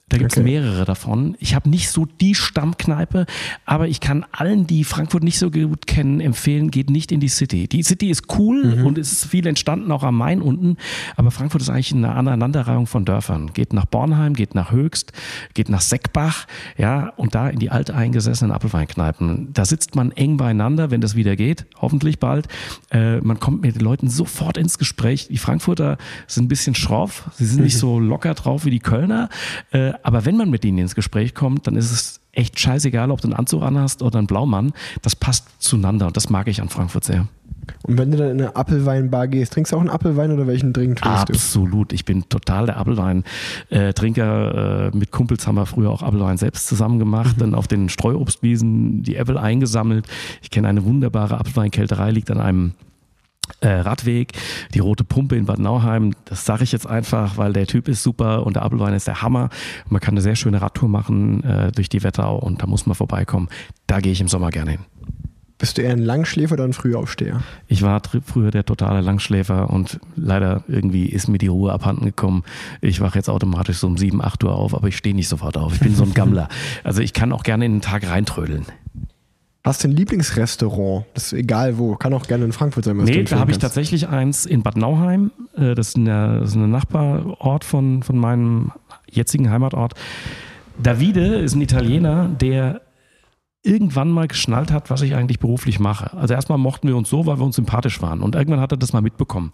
Da 0.09 0.17
gibt 0.17 0.31
es 0.31 0.37
okay. 0.37 0.45
mehrere 0.45 0.85
davon. 0.85 1.35
Ich 1.39 1.53
habe 1.53 1.69
nicht 1.69 1.89
so 1.89 2.05
die 2.05 2.33
Stammkneipe, 2.33 3.25
aber 3.65 3.89
ich 3.89 3.99
kann 3.99 4.25
allen, 4.31 4.65
die 4.65 4.85
Frankfurt 4.85 5.21
nicht 5.21 5.37
so 5.37 5.51
gut 5.51 5.85
kennen, 5.85 6.21
empfehlen, 6.21 6.71
geht 6.71 6.89
nicht 6.89 7.11
in 7.11 7.19
die 7.19 7.27
City. 7.27 7.67
Die 7.67 7.83
City 7.83 8.09
ist 8.09 8.23
cool 8.39 8.77
mhm. 8.77 8.85
und 8.85 8.97
es 8.97 9.11
ist 9.11 9.25
viel 9.25 9.45
entstanden, 9.45 9.91
auch 9.91 10.03
am 10.03 10.17
Main 10.17 10.41
unten, 10.41 10.77
aber 11.17 11.29
Frankfurt 11.29 11.61
ist 11.61 11.69
eigentlich 11.69 11.93
eine 11.93 12.13
Aneinanderreihung 12.13 12.87
von 12.87 13.03
Dörfern. 13.03 13.51
Geht 13.53 13.73
nach 13.73 13.83
Bornheim, 13.83 14.33
geht 14.33 14.55
nach 14.55 14.71
Höchst, 14.71 15.11
geht 15.53 15.67
nach 15.67 15.81
Seckbach, 15.81 16.47
ja, 16.77 17.09
und 17.17 17.35
da 17.35 17.49
in 17.49 17.59
die 17.59 17.69
alteingesessenen 17.69 18.53
Apfelweinkneipen. 18.53 19.51
Da 19.51 19.65
sitzt 19.65 19.95
man 19.95 20.13
eng 20.13 20.37
beieinander, 20.37 20.89
wenn 20.89 21.01
das 21.01 21.15
wieder 21.15 21.35
geht, 21.35 21.65
hoffentlich 21.81 22.17
bald. 22.17 22.47
Äh, 22.91 23.17
man 23.17 23.41
kommt 23.41 23.61
mit 23.61 23.75
den 23.75 23.81
Leuten 23.81 24.09
sofort 24.09 24.55
ins 24.55 24.77
Gespräch. 24.77 25.27
Die 25.27 25.37
Frankfurter 25.37 25.97
sind 26.27 26.45
ein 26.45 26.47
bisschen 26.47 26.75
schroff, 26.75 27.29
sie 27.33 27.45
sind 27.45 27.61
nicht 27.61 27.75
mhm. 27.75 27.79
so 27.79 27.99
locker 27.99 28.35
drauf 28.35 28.63
wie 28.63 28.71
die 28.71 28.79
Kölner. 28.79 29.27
Äh, 29.71 29.96
aber 30.03 30.25
wenn 30.25 30.37
man 30.37 30.49
mit 30.49 30.65
ihnen 30.65 30.79
ins 30.79 30.95
Gespräch 30.95 31.35
kommt, 31.35 31.67
dann 31.67 31.75
ist 31.75 31.91
es 31.91 32.19
echt 32.31 32.59
scheißegal, 32.59 33.11
ob 33.11 33.21
du 33.21 33.27
einen 33.27 33.33
Anzug 33.33 33.63
anhast 33.63 34.01
oder 34.01 34.19
einen 34.19 34.27
Blaumann. 34.27 34.73
Das 35.01 35.15
passt 35.15 35.47
zueinander 35.59 36.07
und 36.07 36.17
das 36.17 36.29
mag 36.29 36.47
ich 36.47 36.61
an 36.61 36.69
Frankfurt 36.69 37.03
sehr. 37.03 37.27
Und 37.83 37.97
wenn 37.97 38.11
du 38.11 38.17
dann 38.17 38.31
in 38.31 38.41
eine 38.41 38.55
Apfelweinbar 38.55 39.27
gehst, 39.27 39.53
trinkst 39.53 39.71
du 39.71 39.75
auch 39.75 39.81
einen 39.81 39.89
Apfelwein 39.89 40.31
oder 40.31 40.47
welchen 40.47 40.73
Drink 40.73 40.97
trinkst 40.97 41.21
Absolut. 41.21 41.27
du? 41.27 41.33
Absolut. 41.33 41.93
Ich 41.93 42.05
bin 42.05 42.27
total 42.29 42.67
der 42.67 42.77
Apfelwein-Trinker. 42.77 44.91
Äh, 44.93 44.97
mit 44.97 45.11
Kumpels 45.11 45.47
haben 45.47 45.55
wir 45.55 45.65
früher 45.65 45.89
auch 45.89 46.01
Apfelwein 46.01 46.37
selbst 46.37 46.67
zusammen 46.67 46.99
gemacht, 46.99 47.37
mhm. 47.37 47.41
dann 47.41 47.55
auf 47.55 47.67
den 47.67 47.89
Streuobstwiesen 47.89 49.03
die 49.03 49.15
Äpfel 49.15 49.37
eingesammelt. 49.37 50.05
Ich 50.41 50.49
kenne 50.49 50.67
eine 50.67 50.85
wunderbare 50.85 51.39
Apfelweinkälterei, 51.39 52.11
liegt 52.11 52.31
an 52.31 52.39
einem 52.39 52.67
äh, 52.67 52.71
Radweg, 53.61 54.33
die 54.73 54.79
Rote 54.79 55.03
Pumpe 55.03 55.35
in 55.35 55.45
Bad 55.45 55.59
Nauheim. 55.59 56.13
Das 56.25 56.45
sage 56.45 56.63
ich 56.63 56.71
jetzt 56.71 56.87
einfach, 56.87 57.37
weil 57.37 57.53
der 57.53 57.67
Typ 57.67 57.87
ist 57.87 58.03
super 58.03 58.45
und 58.45 58.55
der 58.55 58.63
Apfelwein 58.63 58.93
ist 58.93 59.07
der 59.07 59.21
Hammer. 59.21 59.49
Man 59.89 60.01
kann 60.01 60.13
eine 60.13 60.21
sehr 60.21 60.35
schöne 60.35 60.61
Radtour 60.61 60.89
machen 60.89 61.43
äh, 61.43 61.71
durch 61.71 61.89
die 61.89 62.03
Wetterau 62.03 62.37
und 62.37 62.61
da 62.61 62.67
muss 62.67 62.85
man 62.85 62.95
vorbeikommen. 62.95 63.49
Da 63.87 63.99
gehe 63.99 64.11
ich 64.11 64.21
im 64.21 64.27
Sommer 64.27 64.49
gerne 64.49 64.71
hin. 64.71 64.79
Bist 65.59 65.79
du 65.79 65.81
eher 65.81 65.91
ein 65.91 65.99
Langschläfer 65.99 66.53
oder 66.53 66.65
ein 66.65 66.73
Frühaufsteher? 66.73 67.41
Ich 67.67 67.81
war 67.81 67.99
früher 68.23 68.51
der 68.51 68.63
totale 68.63 69.01
Langschläfer 69.01 69.71
und 69.71 69.99
leider 70.15 70.63
irgendwie 70.67 71.07
ist 71.07 71.27
mir 71.27 71.39
die 71.39 71.47
Ruhe 71.47 71.73
abhanden 71.73 72.05
gekommen. 72.05 72.43
Ich 72.79 73.01
wache 73.01 73.17
jetzt 73.17 73.27
automatisch 73.27 73.77
so 73.77 73.87
um 73.87 73.97
7, 73.97 74.23
8 74.23 74.43
Uhr 74.43 74.53
auf, 74.53 74.75
aber 74.75 74.87
ich 74.87 74.97
stehe 74.97 75.15
nicht 75.15 75.27
sofort 75.27 75.57
auf. 75.57 75.73
Ich 75.73 75.79
bin 75.79 75.95
so 75.95 76.03
ein 76.03 76.13
Gammler. 76.13 76.47
Also 76.83 77.01
ich 77.01 77.13
kann 77.13 77.31
auch 77.31 77.43
gerne 77.43 77.65
in 77.65 77.73
den 77.73 77.81
Tag 77.81 78.07
reintrödeln. 78.07 78.65
Hast 79.67 79.83
du 79.83 79.89
ein 79.89 79.91
Lieblingsrestaurant? 79.91 81.05
Das 81.13 81.25
ist 81.25 81.33
egal 81.33 81.77
wo, 81.77 81.95
kann 81.95 82.13
auch 82.13 82.25
gerne 82.25 82.45
in 82.45 82.53
Frankfurt 82.53 82.85
sein. 82.85 82.95
Nee, 82.95 83.23
da 83.23 83.37
habe 83.37 83.51
ich 83.51 83.57
tatsächlich 83.57 84.07
eins 84.07 84.45
in 84.45 84.63
Bad 84.63 84.77
Nauheim. 84.77 85.31
Äh, 85.57 85.75
das 85.75 85.89
ist 85.89 85.97
ein 85.97 86.71
Nachbarort 86.71 87.65
von, 87.65 88.01
von 88.01 88.17
meinem 88.17 88.71
jetzigen 89.09 89.49
Heimatort. 89.49 89.93
Davide 90.81 91.35
ist 91.35 91.53
ein 91.53 91.59
Italiener, 91.59 92.29
der 92.29 92.79
irgendwann 93.61 94.09
mal 94.09 94.29
geschnallt 94.29 94.71
hat, 94.71 94.89
was 94.89 95.01
ich 95.01 95.15
eigentlich 95.15 95.39
beruflich 95.39 95.81
mache. 95.81 96.15
Also 96.15 96.33
erstmal 96.33 96.57
mochten 96.57 96.87
wir 96.87 96.95
uns 96.95 97.09
so, 97.09 97.25
weil 97.25 97.37
wir 97.37 97.43
uns 97.43 97.57
sympathisch 97.57 98.01
waren. 98.01 98.21
Und 98.21 98.35
irgendwann 98.35 98.61
hat 98.61 98.71
er 98.71 98.77
das 98.77 98.93
mal 98.93 99.01
mitbekommen. 99.01 99.51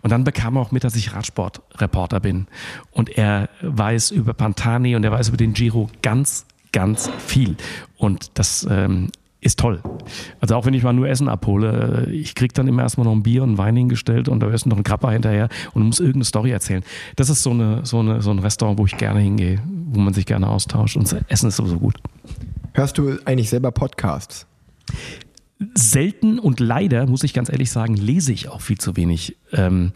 Und 0.00 0.12
dann 0.12 0.22
bekam 0.22 0.54
er 0.54 0.62
auch 0.62 0.70
mit, 0.70 0.84
dass 0.84 0.94
ich 0.94 1.12
Radsportreporter 1.12 2.20
bin. 2.20 2.46
Und 2.92 3.18
er 3.18 3.48
weiß 3.62 4.12
über 4.12 4.32
Pantani 4.32 4.94
und 4.94 5.02
er 5.02 5.10
weiß 5.10 5.26
über 5.26 5.36
den 5.36 5.54
Giro 5.54 5.90
ganz, 6.02 6.46
ganz 6.70 7.10
viel. 7.18 7.56
Und 7.96 8.38
das 8.38 8.64
ähm, 8.70 9.08
ist 9.46 9.58
toll. 9.58 9.80
Also 10.40 10.56
auch 10.56 10.66
wenn 10.66 10.74
ich 10.74 10.82
mal 10.82 10.92
nur 10.92 11.08
Essen 11.08 11.28
abhole, 11.28 12.08
ich 12.10 12.34
krieg 12.34 12.52
dann 12.52 12.68
immer 12.68 12.82
erstmal 12.82 13.06
noch 13.06 13.12
ein 13.12 13.22
Bier 13.22 13.42
und 13.42 13.52
ein 13.52 13.58
Wein 13.58 13.76
hingestellt 13.76 14.28
und 14.28 14.40
da 14.40 14.50
ist 14.50 14.66
noch 14.66 14.76
ein 14.76 14.82
Krapper 14.82 15.10
hinterher 15.10 15.48
und 15.72 15.84
muss 15.84 16.00
irgendeine 16.00 16.24
Story 16.24 16.50
erzählen. 16.50 16.82
Das 17.16 17.30
ist 17.30 17.42
so, 17.42 17.50
eine, 17.50 17.84
so, 17.84 18.00
eine, 18.00 18.22
so 18.22 18.30
ein 18.30 18.38
Restaurant, 18.38 18.78
wo 18.78 18.86
ich 18.86 18.96
gerne 18.96 19.20
hingehe, 19.20 19.62
wo 19.86 20.00
man 20.00 20.12
sich 20.12 20.26
gerne 20.26 20.48
austauscht 20.48 20.96
und 20.96 21.10
das 21.10 21.22
Essen 21.28 21.48
ist 21.48 21.56
sowieso 21.56 21.78
gut. 21.78 21.96
Hörst 22.74 22.98
du 22.98 23.18
eigentlich 23.24 23.48
selber 23.48 23.70
Podcasts? 23.70 24.46
Selten 25.74 26.38
und 26.38 26.60
leider, 26.60 27.06
muss 27.06 27.22
ich 27.22 27.32
ganz 27.32 27.48
ehrlich 27.50 27.70
sagen, 27.70 27.96
lese 27.96 28.32
ich 28.32 28.48
auch 28.48 28.60
viel 28.60 28.78
zu 28.78 28.96
wenig. 28.96 29.36
Ähm, 29.52 29.92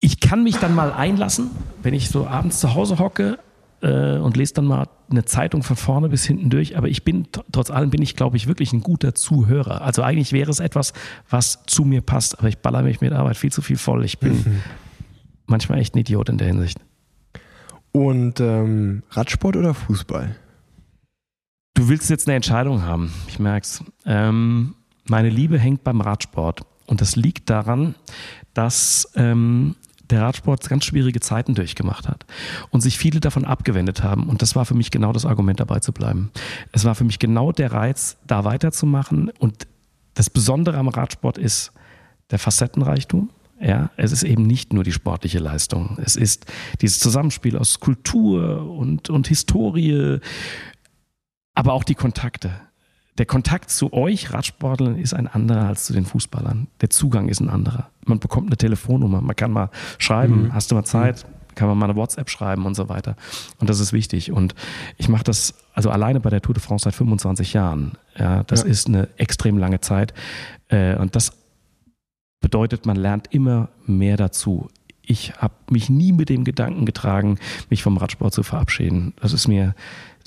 ich 0.00 0.20
kann 0.20 0.42
mich 0.42 0.56
dann 0.56 0.74
mal 0.74 0.92
einlassen, 0.92 1.50
wenn 1.82 1.94
ich 1.94 2.08
so 2.08 2.26
abends 2.26 2.58
zu 2.58 2.74
Hause 2.74 2.98
hocke 2.98 3.38
äh, 3.86 4.18
und 4.18 4.36
lese 4.36 4.54
dann 4.54 4.64
mal 4.64 4.88
eine 5.08 5.24
Zeitung 5.24 5.62
von 5.62 5.76
vorne 5.76 6.08
bis 6.08 6.24
hinten 6.24 6.50
durch, 6.50 6.76
aber 6.76 6.88
ich 6.88 7.04
bin, 7.04 7.28
trotz 7.52 7.70
allem 7.70 7.90
bin 7.90 8.02
ich, 8.02 8.16
glaube 8.16 8.36
ich, 8.36 8.48
wirklich 8.48 8.72
ein 8.72 8.80
guter 8.80 9.14
Zuhörer. 9.14 9.82
Also 9.82 10.02
eigentlich 10.02 10.32
wäre 10.32 10.50
es 10.50 10.58
etwas, 10.58 10.92
was 11.30 11.62
zu 11.66 11.84
mir 11.84 12.00
passt, 12.00 12.38
aber 12.38 12.48
ich 12.48 12.58
baller 12.58 12.82
mich 12.82 13.00
mit 13.00 13.12
Arbeit 13.12 13.36
viel 13.36 13.52
zu 13.52 13.62
viel 13.62 13.76
voll. 13.76 14.04
Ich 14.04 14.18
bin 14.18 14.32
mhm. 14.32 14.62
manchmal 15.46 15.78
echt 15.78 15.94
ein 15.94 15.98
Idiot 15.98 16.28
in 16.28 16.38
der 16.38 16.48
Hinsicht. 16.48 16.78
Und 17.92 18.40
ähm, 18.40 19.04
Radsport 19.10 19.56
oder 19.56 19.72
Fußball? 19.72 20.34
Du 21.74 21.88
willst 21.88 22.10
jetzt 22.10 22.26
eine 22.26 22.34
Entscheidung 22.36 22.82
haben, 22.82 23.12
ich 23.28 23.38
merk's. 23.38 23.84
Ähm, 24.04 24.74
meine 25.04 25.30
Liebe 25.30 25.58
hängt 25.58 25.84
beim 25.84 26.00
Radsport. 26.00 26.62
Und 26.86 27.00
das 27.00 27.16
liegt 27.16 27.50
daran, 27.50 27.94
dass 28.54 29.10
ähm, 29.14 29.76
der 30.10 30.22
Radsport 30.22 30.68
ganz 30.68 30.84
schwierige 30.84 31.20
Zeiten 31.20 31.54
durchgemacht 31.54 32.08
hat 32.08 32.26
und 32.70 32.80
sich 32.80 32.98
viele 32.98 33.20
davon 33.20 33.44
abgewendet 33.44 34.02
haben. 34.02 34.28
Und 34.28 34.42
das 34.42 34.54
war 34.56 34.64
für 34.64 34.74
mich 34.74 34.90
genau 34.90 35.12
das 35.12 35.26
Argument, 35.26 35.60
dabei 35.60 35.80
zu 35.80 35.92
bleiben. 35.92 36.30
Es 36.72 36.84
war 36.84 36.94
für 36.94 37.04
mich 37.04 37.18
genau 37.18 37.52
der 37.52 37.72
Reiz, 37.72 38.16
da 38.26 38.44
weiterzumachen. 38.44 39.30
Und 39.38 39.66
das 40.14 40.30
Besondere 40.30 40.78
am 40.78 40.88
Radsport 40.88 41.38
ist 41.38 41.72
der 42.30 42.38
Facettenreichtum. 42.38 43.30
Ja, 43.60 43.90
es 43.96 44.12
ist 44.12 44.22
eben 44.22 44.42
nicht 44.42 44.72
nur 44.72 44.84
die 44.84 44.92
sportliche 44.92 45.38
Leistung. 45.38 45.98
Es 46.02 46.14
ist 46.14 46.46
dieses 46.82 46.98
Zusammenspiel 46.98 47.56
aus 47.56 47.80
Kultur 47.80 48.70
und, 48.70 49.08
und 49.08 49.28
Historie, 49.28 50.18
aber 51.54 51.72
auch 51.72 51.84
die 51.84 51.94
Kontakte. 51.94 52.50
Der 53.18 53.26
Kontakt 53.26 53.70
zu 53.70 53.92
euch 53.92 54.32
Radsportlern 54.32 54.98
ist 54.98 55.14
ein 55.14 55.26
anderer 55.26 55.66
als 55.66 55.86
zu 55.86 55.92
den 55.92 56.04
Fußballern. 56.04 56.68
Der 56.80 56.90
Zugang 56.90 57.28
ist 57.28 57.40
ein 57.40 57.48
anderer. 57.48 57.88
Man 58.04 58.18
bekommt 58.18 58.48
eine 58.48 58.56
Telefonnummer, 58.56 59.20
man 59.20 59.34
kann 59.34 59.52
mal 59.52 59.70
schreiben, 59.98 60.44
mhm. 60.44 60.54
hast 60.54 60.70
du 60.70 60.74
mal 60.74 60.84
Zeit, 60.84 61.26
kann 61.54 61.68
man 61.68 61.78
mal 61.78 61.86
eine 61.86 61.96
WhatsApp 61.96 62.28
schreiben 62.28 62.66
und 62.66 62.74
so 62.74 62.88
weiter. 62.88 63.16
Und 63.58 63.70
das 63.70 63.80
ist 63.80 63.92
wichtig. 63.92 64.30
Und 64.30 64.54
ich 64.98 65.08
mache 65.08 65.24
das 65.24 65.54
also 65.72 65.90
alleine 65.90 66.20
bei 66.20 66.30
der 66.30 66.42
Tour 66.42 66.54
de 66.54 66.62
France 66.62 66.84
seit 66.84 66.94
25 66.94 67.54
Jahren. 67.54 67.92
Ja, 68.16 68.44
das 68.44 68.62
ja. 68.62 68.68
ist 68.68 68.86
eine 68.86 69.08
extrem 69.16 69.56
lange 69.56 69.80
Zeit. 69.80 70.12
Äh, 70.68 70.96
und 70.96 71.16
das 71.16 71.32
bedeutet, 72.40 72.84
man 72.86 72.96
lernt 72.96 73.32
immer 73.32 73.70
mehr 73.86 74.16
dazu. 74.16 74.68
Ich 75.02 75.34
habe 75.38 75.54
mich 75.70 75.88
nie 75.88 76.12
mit 76.12 76.28
dem 76.28 76.44
Gedanken 76.44 76.84
getragen, 76.84 77.38
mich 77.70 77.82
vom 77.82 77.96
Radsport 77.96 78.34
zu 78.34 78.42
verabschieden. 78.42 79.14
Das 79.20 79.32
ist 79.32 79.48
mir 79.48 79.74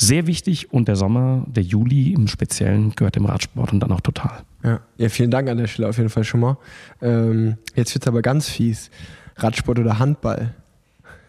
sehr 0.01 0.27
wichtig 0.27 0.71
und 0.71 0.87
der 0.87 0.95
Sommer, 0.95 1.43
der 1.47 1.63
Juli 1.63 2.13
im 2.13 2.27
Speziellen, 2.27 2.93
gehört 2.95 3.15
dem 3.15 3.25
Radsport 3.25 3.73
und 3.73 3.81
dann 3.81 3.91
auch 3.91 4.01
total. 4.01 4.43
Ja, 4.63 4.79
ja 4.97 5.09
vielen 5.09 5.29
Dank 5.29 5.49
an 5.49 5.57
der 5.57 5.67
Stelle 5.67 5.89
auf 5.89 5.97
jeden 5.97 6.09
Fall 6.09 6.23
schon 6.23 6.39
mal. 6.39 6.57
Ähm, 7.01 7.57
jetzt 7.75 7.93
wird 7.93 8.03
es 8.03 8.07
aber 8.07 8.21
ganz 8.21 8.47
fies. 8.47 8.89
Radsport 9.35 9.77
oder 9.77 9.99
Handball? 9.99 10.55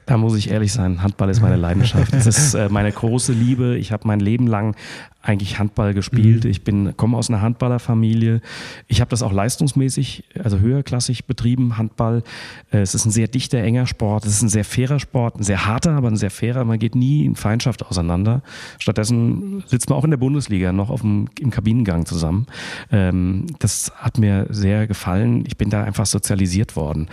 Da 0.06 0.16
muss 0.16 0.36
ich 0.36 0.50
ehrlich 0.50 0.72
sein, 0.72 1.02
Handball 1.02 1.30
ist 1.30 1.40
meine 1.40 1.56
Leidenschaft. 1.56 2.12
Das 2.12 2.26
ist 2.26 2.54
äh, 2.54 2.68
meine 2.68 2.90
große 2.90 3.32
Liebe. 3.32 3.76
Ich 3.76 3.92
habe 3.92 4.06
mein 4.06 4.20
Leben 4.20 4.46
lang 4.46 4.74
eigentlich 5.22 5.58
Handball 5.58 5.92
gespielt. 5.92 6.44
Mhm. 6.44 6.50
Ich 6.50 6.64
bin 6.64 6.96
komme 6.96 7.16
aus 7.16 7.28
einer 7.28 7.42
Handballerfamilie. 7.42 8.40
Ich 8.88 9.00
habe 9.00 9.10
das 9.10 9.22
auch 9.22 9.32
leistungsmäßig, 9.32 10.24
also 10.42 10.58
höherklassig 10.58 11.26
betrieben, 11.26 11.76
Handball. 11.76 12.22
Äh, 12.70 12.78
es 12.78 12.94
ist 12.94 13.04
ein 13.04 13.10
sehr 13.10 13.28
dichter, 13.28 13.58
enger 13.58 13.86
Sport. 13.86 14.24
Es 14.24 14.32
ist 14.32 14.42
ein 14.42 14.48
sehr 14.48 14.64
fairer 14.64 14.98
Sport, 14.98 15.36
ein 15.36 15.42
sehr 15.42 15.66
harter, 15.66 15.92
aber 15.92 16.08
ein 16.08 16.16
sehr 16.16 16.30
fairer. 16.30 16.64
Man 16.64 16.78
geht 16.78 16.94
nie 16.94 17.26
in 17.26 17.36
Feindschaft 17.36 17.84
auseinander. 17.84 18.42
Stattdessen 18.78 19.62
sitzt 19.66 19.90
man 19.90 19.98
auch 19.98 20.04
in 20.04 20.10
der 20.10 20.18
Bundesliga 20.18 20.72
noch 20.72 20.88
auf 20.88 21.02
dem, 21.02 21.28
im 21.38 21.50
Kabinengang 21.50 22.06
zusammen. 22.06 22.46
Ähm, 22.90 23.46
das 23.58 23.92
hat 23.96 24.18
mir 24.18 24.46
sehr 24.48 24.86
gefallen. 24.86 25.44
Ich 25.46 25.58
bin 25.58 25.68
da 25.68 25.84
einfach 25.84 26.06
sozialisiert 26.06 26.76
worden. 26.76 27.08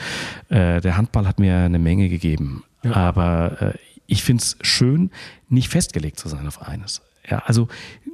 Äh, 0.47 0.79
der 0.79 0.95
Handball 0.95 1.27
hat 1.27 1.39
mir 1.39 1.57
eine 1.57 1.79
Menge 1.79 2.07
gegeben. 2.07 2.63
Ja. 2.83 2.93
Aber 2.93 3.61
äh, 3.61 3.73
ich 4.05 4.23
finde 4.23 4.41
es 4.41 4.57
schön, 4.61 5.11
nicht 5.49 5.67
festgelegt 5.69 6.17
zu 6.17 6.29
sein 6.29 6.47
auf 6.47 6.61
eines. 6.61 7.01
Ja, 7.29 7.39
also 7.45 7.67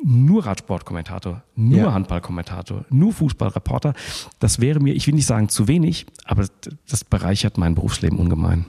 nur 0.03 0.46
Radsportkommentator, 0.46 1.43
nur 1.55 1.77
ja. 1.77 1.93
Handballkommentator, 1.93 2.86
nur 2.89 3.13
Fußballreporter, 3.13 3.93
das 4.39 4.60
wäre 4.60 4.79
mir, 4.79 4.93
ich 4.96 5.08
will 5.08 5.13
nicht 5.13 5.27
sagen 5.27 5.50
zu 5.50 5.67
wenig, 5.67 6.05
aber 6.25 6.46
das 6.89 7.03
bereichert 7.03 7.58
mein 7.58 7.75
Berufsleben 7.75 8.17
ungemein. 8.17 8.65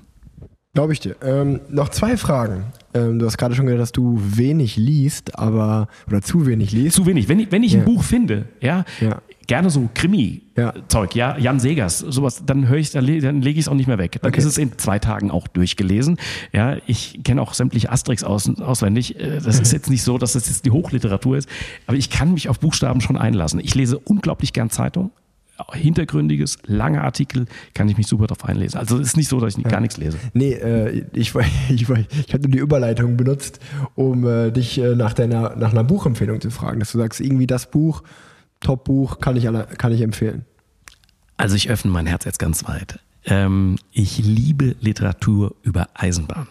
Glaube 0.74 0.92
ich 0.92 0.98
dir. 0.98 1.14
Ähm, 1.22 1.60
noch 1.68 1.88
zwei 1.88 2.16
Fragen. 2.16 2.64
Ähm, 2.94 3.20
du 3.20 3.26
hast 3.26 3.38
gerade 3.38 3.54
schon 3.54 3.66
gesagt, 3.66 3.80
dass 3.80 3.92
du 3.92 4.18
wenig 4.20 4.76
liest, 4.76 5.38
aber 5.38 5.86
oder 6.08 6.20
zu 6.20 6.46
wenig 6.46 6.72
liest. 6.72 6.96
Zu 6.96 7.06
wenig. 7.06 7.28
Wenn 7.28 7.38
ich, 7.38 7.52
wenn 7.52 7.62
ich 7.62 7.74
ja. 7.74 7.78
ein 7.78 7.84
Buch 7.84 8.02
finde, 8.02 8.48
ja, 8.60 8.84
ja, 9.00 9.22
gerne 9.46 9.70
so 9.70 9.88
Krimi-Zeug, 9.94 11.14
ja. 11.14 11.36
ja, 11.36 11.38
Jan 11.38 11.60
Segers, 11.60 11.98
sowas, 11.98 12.42
dann 12.44 12.68
höre 12.68 12.78
ich, 12.78 12.90
dann, 12.90 13.06
dann 13.20 13.42
lege 13.42 13.58
ich 13.58 13.66
es 13.66 13.68
auch 13.68 13.74
nicht 13.74 13.86
mehr 13.86 13.98
weg. 13.98 14.18
Dann 14.22 14.30
okay. 14.30 14.40
ist 14.40 14.46
es 14.46 14.58
in 14.58 14.78
zwei 14.78 14.98
Tagen 14.98 15.30
auch 15.30 15.48
durchgelesen. 15.48 16.18
Ja, 16.52 16.76
ich 16.86 17.20
kenne 17.24 17.42
auch 17.42 17.54
sämtliche 17.54 17.90
Asterix 17.90 18.24
aus, 18.24 18.48
auswendig. 18.60 19.18
Äh, 19.18 19.40
das 19.40 19.60
ist 19.60 19.72
jetzt 19.72 19.90
nicht 19.90 20.02
so, 20.02 20.18
dass 20.18 20.34
das 20.34 20.48
jetzt 20.48 20.64
die 20.64 20.70
Hochliteratur 20.70 21.36
ist, 21.36 21.48
aber 21.86 21.96
ich 21.96 22.10
kann 22.10 22.32
mich 22.32 22.48
auf 22.48 22.60
Buchstaben 22.60 23.00
schon 23.00 23.16
einlassen. 23.16 23.60
Ich 23.60 23.74
lese 23.74 23.98
unglaublich 23.98 24.52
gern 24.52 24.70
Zeitung. 24.70 25.10
Hintergründiges, 25.72 26.58
lange 26.66 27.02
Artikel, 27.02 27.46
kann 27.74 27.88
ich 27.88 27.96
mich 27.96 28.08
super 28.08 28.26
darauf 28.26 28.44
einlesen. 28.44 28.76
Also 28.76 28.98
es 28.98 29.08
ist 29.08 29.16
nicht 29.16 29.28
so, 29.28 29.38
dass 29.38 29.56
ich 29.56 29.62
ja. 29.62 29.70
gar 29.70 29.80
nichts 29.80 29.96
lese. 29.96 30.18
Nee, 30.32 30.52
äh, 30.54 31.04
ich, 31.12 31.32
ich, 31.68 31.88
ich, 31.88 31.88
ich 31.88 32.34
hatte 32.34 32.48
die 32.48 32.58
Überleitung 32.58 33.16
benutzt, 33.16 33.60
um 33.94 34.26
äh, 34.26 34.50
dich 34.50 34.78
äh, 34.78 34.96
nach, 34.96 35.12
deiner, 35.12 35.54
nach 35.54 35.70
einer 35.70 35.84
Buchempfehlung 35.84 36.40
zu 36.40 36.50
fragen, 36.50 36.80
dass 36.80 36.90
du 36.90 36.98
sagst, 36.98 37.20
irgendwie 37.20 37.46
das 37.46 37.70
Buch, 37.70 38.02
Top-Buch, 38.64 39.20
kann 39.20 39.36
ich, 39.36 39.48
kann 39.78 39.92
ich 39.92 40.00
empfehlen. 40.00 40.44
Also 41.36 41.54
ich 41.54 41.70
öffne 41.70 41.90
mein 41.92 42.06
Herz 42.06 42.24
jetzt 42.24 42.38
ganz 42.38 42.66
weit. 42.66 42.98
Ähm, 43.26 43.76
ich 43.92 44.18
liebe 44.18 44.76
Literatur 44.80 45.54
über 45.62 45.88
Eisenbahn. 45.94 46.48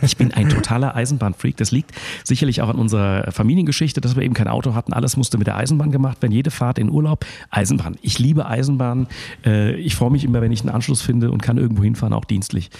Ich 0.00 0.16
bin 0.16 0.32
ein 0.32 0.48
totaler 0.48 0.96
Eisenbahnfreak. 0.96 1.56
Das 1.56 1.70
liegt 1.70 1.92
sicherlich 2.24 2.62
auch 2.62 2.68
an 2.68 2.76
unserer 2.76 3.30
Familiengeschichte, 3.30 4.00
dass 4.00 4.16
wir 4.16 4.22
eben 4.22 4.34
kein 4.34 4.48
Auto 4.48 4.74
hatten. 4.74 4.92
Alles 4.92 5.16
musste 5.16 5.38
mit 5.38 5.46
der 5.46 5.56
Eisenbahn 5.56 5.92
gemacht 5.92 6.20
werden. 6.22 6.32
Jede 6.32 6.50
Fahrt 6.50 6.78
in 6.78 6.90
Urlaub, 6.90 7.24
Eisenbahn. 7.50 7.96
Ich 8.02 8.18
liebe 8.18 8.46
Eisenbahn. 8.46 9.06
Äh, 9.44 9.76
ich 9.76 9.94
freue 9.94 10.10
mich 10.10 10.24
immer, 10.24 10.40
wenn 10.40 10.52
ich 10.52 10.62
einen 10.62 10.70
Anschluss 10.70 11.02
finde 11.02 11.30
und 11.30 11.42
kann 11.42 11.58
irgendwo 11.58 11.82
hinfahren, 11.82 12.12
auch 12.12 12.24
dienstlich. 12.24 12.70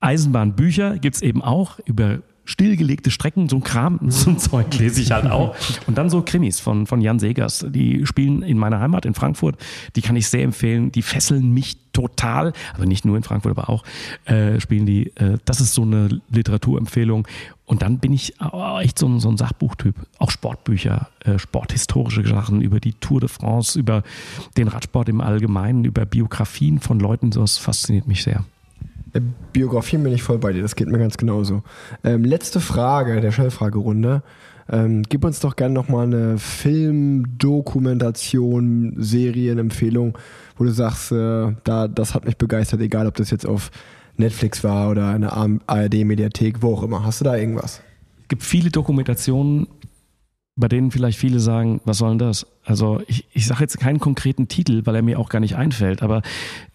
Eisenbahnbücher 0.00 0.98
gibt 0.98 1.16
es 1.16 1.22
eben 1.22 1.42
auch 1.42 1.78
über 1.84 2.18
stillgelegte 2.46 3.10
Strecken, 3.10 3.48
so 3.48 3.56
ein 3.56 3.62
Kram, 3.62 4.00
so 4.08 4.30
ein 4.30 4.38
Zeug 4.38 4.76
lese 4.78 5.02
ich 5.02 5.12
halt 5.12 5.26
auch. 5.26 5.54
Und 5.86 5.98
dann 5.98 6.08
so 6.08 6.22
Krimis 6.22 6.60
von, 6.60 6.86
von 6.86 7.00
Jan 7.00 7.18
Segers, 7.18 7.66
die 7.68 8.06
spielen 8.06 8.42
in 8.42 8.58
meiner 8.58 8.80
Heimat 8.80 9.04
in 9.04 9.14
Frankfurt, 9.14 9.56
die 9.96 10.02
kann 10.02 10.16
ich 10.16 10.28
sehr 10.28 10.42
empfehlen, 10.42 10.90
die 10.92 11.02
fesseln 11.02 11.52
mich 11.52 11.76
total, 11.92 12.52
aber 12.74 12.86
nicht 12.86 13.04
nur 13.04 13.16
in 13.16 13.22
Frankfurt, 13.22 13.56
aber 13.56 13.70
auch 13.70 13.82
äh, 14.26 14.60
spielen 14.60 14.86
die, 14.86 15.08
äh, 15.16 15.38
das 15.44 15.60
ist 15.60 15.74
so 15.74 15.82
eine 15.82 16.20
Literaturempfehlung. 16.30 17.26
Und 17.64 17.82
dann 17.82 17.98
bin 17.98 18.12
ich 18.12 18.34
echt 18.80 18.98
so 18.98 19.08
ein, 19.08 19.18
so 19.18 19.28
ein 19.28 19.36
Sachbuchtyp, 19.36 19.96
auch 20.18 20.30
Sportbücher, 20.30 21.08
äh, 21.24 21.38
sporthistorische 21.38 22.24
Sachen 22.24 22.60
über 22.60 22.78
die 22.78 22.92
Tour 22.92 23.20
de 23.20 23.28
France, 23.28 23.78
über 23.78 24.04
den 24.56 24.68
Radsport 24.68 25.08
im 25.08 25.20
Allgemeinen, 25.20 25.84
über 25.84 26.06
Biografien 26.06 26.78
von 26.78 27.00
Leuten, 27.00 27.30
das 27.30 27.58
fasziniert 27.58 28.06
mich 28.06 28.22
sehr. 28.22 28.44
Äh, 29.16 29.22
Biografien 29.52 30.02
bin 30.02 30.12
ich 30.12 30.22
voll 30.22 30.38
bei 30.38 30.52
dir, 30.52 30.60
das 30.62 30.76
geht 30.76 30.88
mir 30.88 30.98
ganz 30.98 31.16
genauso. 31.16 31.62
Ähm, 32.04 32.24
letzte 32.24 32.60
Frage 32.60 33.20
der 33.20 33.32
Schnellfragerunde. 33.32 34.22
Ähm, 34.68 35.04
gib 35.08 35.24
uns 35.24 35.38
doch 35.40 35.54
gerne 35.54 35.74
nochmal 35.74 36.06
eine 36.06 36.38
Film-Dokumentation, 36.38 38.94
Serienempfehlung, 38.96 40.18
wo 40.56 40.64
du 40.64 40.70
sagst, 40.70 41.12
äh, 41.12 41.52
da, 41.62 41.86
das 41.86 42.14
hat 42.14 42.24
mich 42.24 42.36
begeistert, 42.36 42.80
egal 42.80 43.06
ob 43.06 43.14
das 43.14 43.30
jetzt 43.30 43.46
auf 43.46 43.70
Netflix 44.16 44.64
war 44.64 44.90
oder 44.90 45.10
eine 45.10 45.32
ARD-Mediathek, 45.32 46.62
wo 46.62 46.74
auch 46.74 46.82
immer. 46.82 47.04
Hast 47.04 47.20
du 47.20 47.24
da 47.24 47.36
irgendwas? 47.36 47.80
Es 48.22 48.28
gibt 48.28 48.42
viele 48.42 48.70
Dokumentationen, 48.70 49.68
bei 50.56 50.68
denen 50.68 50.90
vielleicht 50.90 51.18
viele 51.18 51.38
sagen, 51.38 51.80
was 51.84 51.98
soll 51.98 52.10
denn 52.10 52.18
das? 52.18 52.46
Also 52.64 53.00
ich, 53.06 53.26
ich 53.32 53.46
sage 53.46 53.60
jetzt 53.60 53.78
keinen 53.78 54.00
konkreten 54.00 54.48
Titel, 54.48 54.82
weil 54.86 54.96
er 54.96 55.02
mir 55.02 55.20
auch 55.20 55.28
gar 55.28 55.40
nicht 55.40 55.56
einfällt, 55.56 56.02
aber 56.02 56.22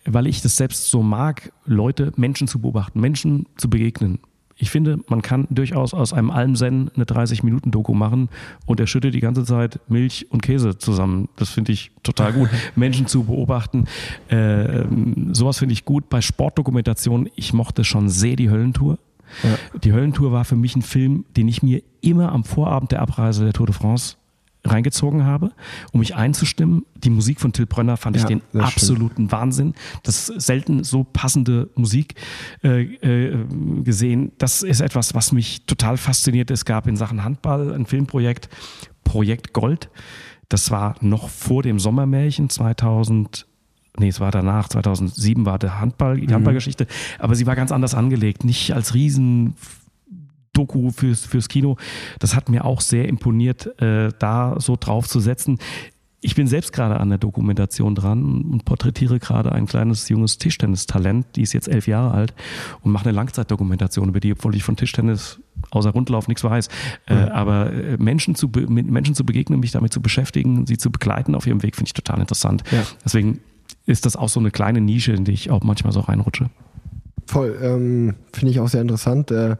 weil 0.05 0.27
ich 0.27 0.41
das 0.41 0.55
selbst 0.55 0.89
so 0.89 1.01
mag, 1.01 1.51
Leute, 1.65 2.11
Menschen 2.15 2.47
zu 2.47 2.59
beobachten, 2.59 2.99
Menschen 2.99 3.47
zu 3.57 3.69
begegnen. 3.69 4.19
Ich 4.61 4.69
finde, 4.69 4.99
man 5.07 5.23
kann 5.23 5.47
durchaus 5.49 5.95
aus 5.95 6.13
einem 6.13 6.29
Almsen 6.29 6.91
eine 6.93 7.05
30-Minuten-Doku 7.05 7.95
machen 7.95 8.29
und 8.67 8.79
er 8.79 8.85
schüttet 8.85 9.15
die 9.15 9.19
ganze 9.19 9.43
Zeit 9.43 9.79
Milch 9.87 10.27
und 10.29 10.43
Käse 10.43 10.77
zusammen. 10.77 11.29
Das 11.35 11.49
finde 11.49 11.71
ich 11.71 11.91
total 12.03 12.31
gut. 12.33 12.49
Menschen 12.75 13.07
zu 13.07 13.23
beobachten, 13.23 13.85
äh, 14.27 14.83
sowas 15.31 15.57
finde 15.57 15.73
ich 15.73 15.83
gut. 15.83 16.09
Bei 16.09 16.21
Sportdokumentation, 16.21 17.27
ich 17.35 17.53
mochte 17.53 17.83
schon 17.83 18.09
sehr 18.09 18.35
die 18.35 18.51
Höllentour. 18.51 18.99
Ja. 19.43 19.79
Die 19.79 19.93
Höllentour 19.93 20.31
war 20.31 20.45
für 20.45 20.55
mich 20.55 20.75
ein 20.75 20.81
Film, 20.81 21.25
den 21.35 21.47
ich 21.47 21.63
mir 21.63 21.81
immer 22.01 22.31
am 22.31 22.43
Vorabend 22.43 22.91
der 22.91 23.01
Abreise 23.01 23.43
der 23.43 23.53
Tour 23.53 23.67
de 23.67 23.75
France 23.75 24.15
reingezogen 24.63 25.25
habe, 25.25 25.51
um 25.91 25.99
mich 25.99 26.15
einzustimmen. 26.15 26.85
Die 26.95 27.09
Musik 27.09 27.39
von 27.39 27.51
Till 27.51 27.65
Brönner 27.65 27.97
fand 27.97 28.15
ja, 28.15 28.21
ich 28.21 28.27
den 28.27 28.41
absoluten 28.59 29.13
stimmt. 29.13 29.31
Wahnsinn. 29.31 29.73
Das 30.03 30.29
ist 30.29 30.41
selten 30.41 30.83
so 30.83 31.03
passende 31.03 31.69
Musik 31.75 32.15
äh, 32.63 32.83
äh, 32.83 33.45
gesehen. 33.83 34.31
Das 34.37 34.61
ist 34.61 34.81
etwas, 34.81 35.15
was 35.15 35.31
mich 35.31 35.65
total 35.65 35.97
fasziniert. 35.97 36.51
Es 36.51 36.65
gab 36.65 36.87
in 36.87 36.95
Sachen 36.95 37.23
Handball 37.23 37.73
ein 37.73 37.85
Filmprojekt, 37.85 38.49
Projekt 39.03 39.53
Gold. 39.53 39.89
Das 40.49 40.69
war 40.69 40.95
noch 41.01 41.29
vor 41.29 41.63
dem 41.63 41.79
Sommermärchen 41.79 42.49
2000 42.49 43.47
nee, 43.97 44.09
es 44.09 44.19
war 44.19 44.31
danach, 44.31 44.69
2007 44.69 45.45
war 45.45 45.59
der 45.59 45.79
Handball, 45.79 46.19
die 46.19 46.27
mhm. 46.27 46.33
Handballgeschichte, 46.33 46.87
aber 47.19 47.35
sie 47.35 47.45
war 47.45 47.55
ganz 47.55 47.71
anders 47.71 47.93
angelegt, 47.93 48.43
nicht 48.43 48.73
als 48.73 48.93
riesen 48.93 49.55
Doku 50.53 50.91
fürs, 50.91 51.25
fürs 51.25 51.47
Kino. 51.47 51.77
Das 52.19 52.35
hat 52.35 52.49
mir 52.49 52.65
auch 52.65 52.81
sehr 52.81 53.07
imponiert, 53.07 53.79
äh, 53.81 54.09
da 54.19 54.55
so 54.59 54.75
drauf 54.79 55.07
zu 55.07 55.19
setzen. 55.19 55.59
Ich 56.23 56.35
bin 56.35 56.45
selbst 56.45 56.71
gerade 56.71 56.99
an 56.99 57.09
der 57.09 57.17
Dokumentation 57.17 57.95
dran 57.95 58.43
und 58.43 58.63
porträtiere 58.63 59.17
gerade 59.17 59.53
ein 59.53 59.65
kleines 59.65 60.07
junges 60.07 60.37
Tischtennistalent, 60.37 61.25
die 61.35 61.41
ist 61.41 61.53
jetzt 61.53 61.67
elf 61.67 61.87
Jahre 61.87 62.11
alt 62.11 62.35
und 62.81 62.91
mache 62.91 63.05
eine 63.05 63.13
Langzeitdokumentation 63.13 64.09
über 64.09 64.19
die, 64.19 64.33
obwohl 64.33 64.55
ich 64.55 64.63
von 64.63 64.75
Tischtennis 64.75 65.39
außer 65.71 65.89
Rundlauf 65.89 66.27
nichts 66.27 66.43
weiß. 66.43 66.67
Äh, 67.07 67.15
mhm. 67.15 67.19
Äh, 67.21 67.29
aber 67.31 67.71
Menschen 67.97 68.35
zu, 68.35 68.49
mit 68.49 68.85
Menschen 68.85 69.15
zu 69.15 69.25
begegnen, 69.25 69.61
mich 69.61 69.71
damit 69.71 69.93
zu 69.93 70.01
beschäftigen, 70.01 70.67
sie 70.67 70.77
zu 70.77 70.91
begleiten 70.91 71.33
auf 71.33 71.47
ihrem 71.47 71.63
Weg, 71.63 71.75
finde 71.75 71.89
ich 71.89 71.93
total 71.93 72.19
interessant. 72.19 72.63
Ja. 72.71 72.83
Deswegen 73.03 73.39
ist 73.85 74.05
das 74.05 74.15
auch 74.15 74.29
so 74.29 74.39
eine 74.39 74.51
kleine 74.51 74.81
Nische, 74.81 75.13
in 75.13 75.25
die 75.25 75.31
ich 75.31 75.49
auch 75.49 75.63
manchmal 75.63 75.93
so 75.93 76.01
reinrutsche. 76.01 76.49
Voll, 77.27 77.57
ähm, 77.61 78.15
finde 78.33 78.51
ich 78.51 78.59
auch 78.59 78.67
sehr 78.67 78.81
interessant. 78.81 79.31
Äh, 79.31 79.55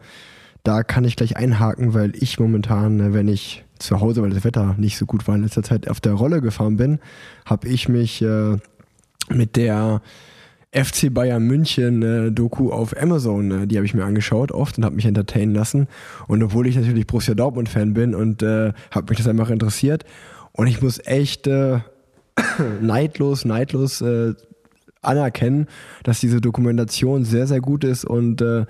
da 0.64 0.82
kann 0.82 1.04
ich 1.04 1.16
gleich 1.16 1.36
einhaken, 1.36 1.94
weil 1.94 2.12
ich 2.14 2.38
momentan, 2.38 3.00
äh, 3.00 3.14
wenn 3.14 3.28
ich 3.28 3.64
zu 3.78 4.00
Hause, 4.00 4.22
weil 4.22 4.30
das 4.30 4.44
Wetter 4.44 4.74
nicht 4.78 4.96
so 4.96 5.06
gut 5.06 5.26
war, 5.26 5.34
in 5.34 5.42
letzter 5.42 5.62
Zeit 5.62 5.88
auf 5.88 6.00
der 6.00 6.12
Rolle 6.12 6.40
gefahren 6.40 6.76
bin, 6.76 7.00
habe 7.44 7.68
ich 7.68 7.88
mich 7.88 8.22
äh, 8.22 8.56
mit 9.28 9.56
der 9.56 10.02
FC 10.72 11.12
Bayern 11.12 11.42
München 11.42 12.02
äh, 12.02 12.32
Doku 12.32 12.70
auf 12.70 12.96
Amazon, 12.96 13.50
äh, 13.50 13.66
die 13.66 13.76
habe 13.76 13.84
ich 13.84 13.94
mir 13.94 14.04
angeschaut 14.04 14.52
oft 14.52 14.78
und 14.78 14.84
habe 14.84 14.96
mich 14.96 15.04
entertainen 15.04 15.54
lassen. 15.54 15.88
Und 16.28 16.42
obwohl 16.42 16.66
ich 16.66 16.76
natürlich 16.76 17.06
Borussia 17.06 17.34
Dortmund 17.34 17.68
Fan 17.68 17.92
bin 17.92 18.14
und 18.14 18.42
äh, 18.42 18.72
habe 18.90 19.10
mich 19.10 19.18
das 19.18 19.28
einfach 19.28 19.50
interessiert 19.50 20.04
und 20.52 20.66
ich 20.68 20.80
muss 20.80 20.98
echt 21.04 21.46
äh, 21.46 21.80
neidlos, 22.80 23.44
neidlos 23.44 24.00
äh, 24.00 24.34
anerkennen, 25.02 25.66
dass 26.04 26.20
diese 26.20 26.40
Dokumentation 26.40 27.24
sehr, 27.24 27.48
sehr 27.48 27.60
gut 27.60 27.82
ist 27.82 28.04
und 28.04 28.40
äh, 28.40 28.66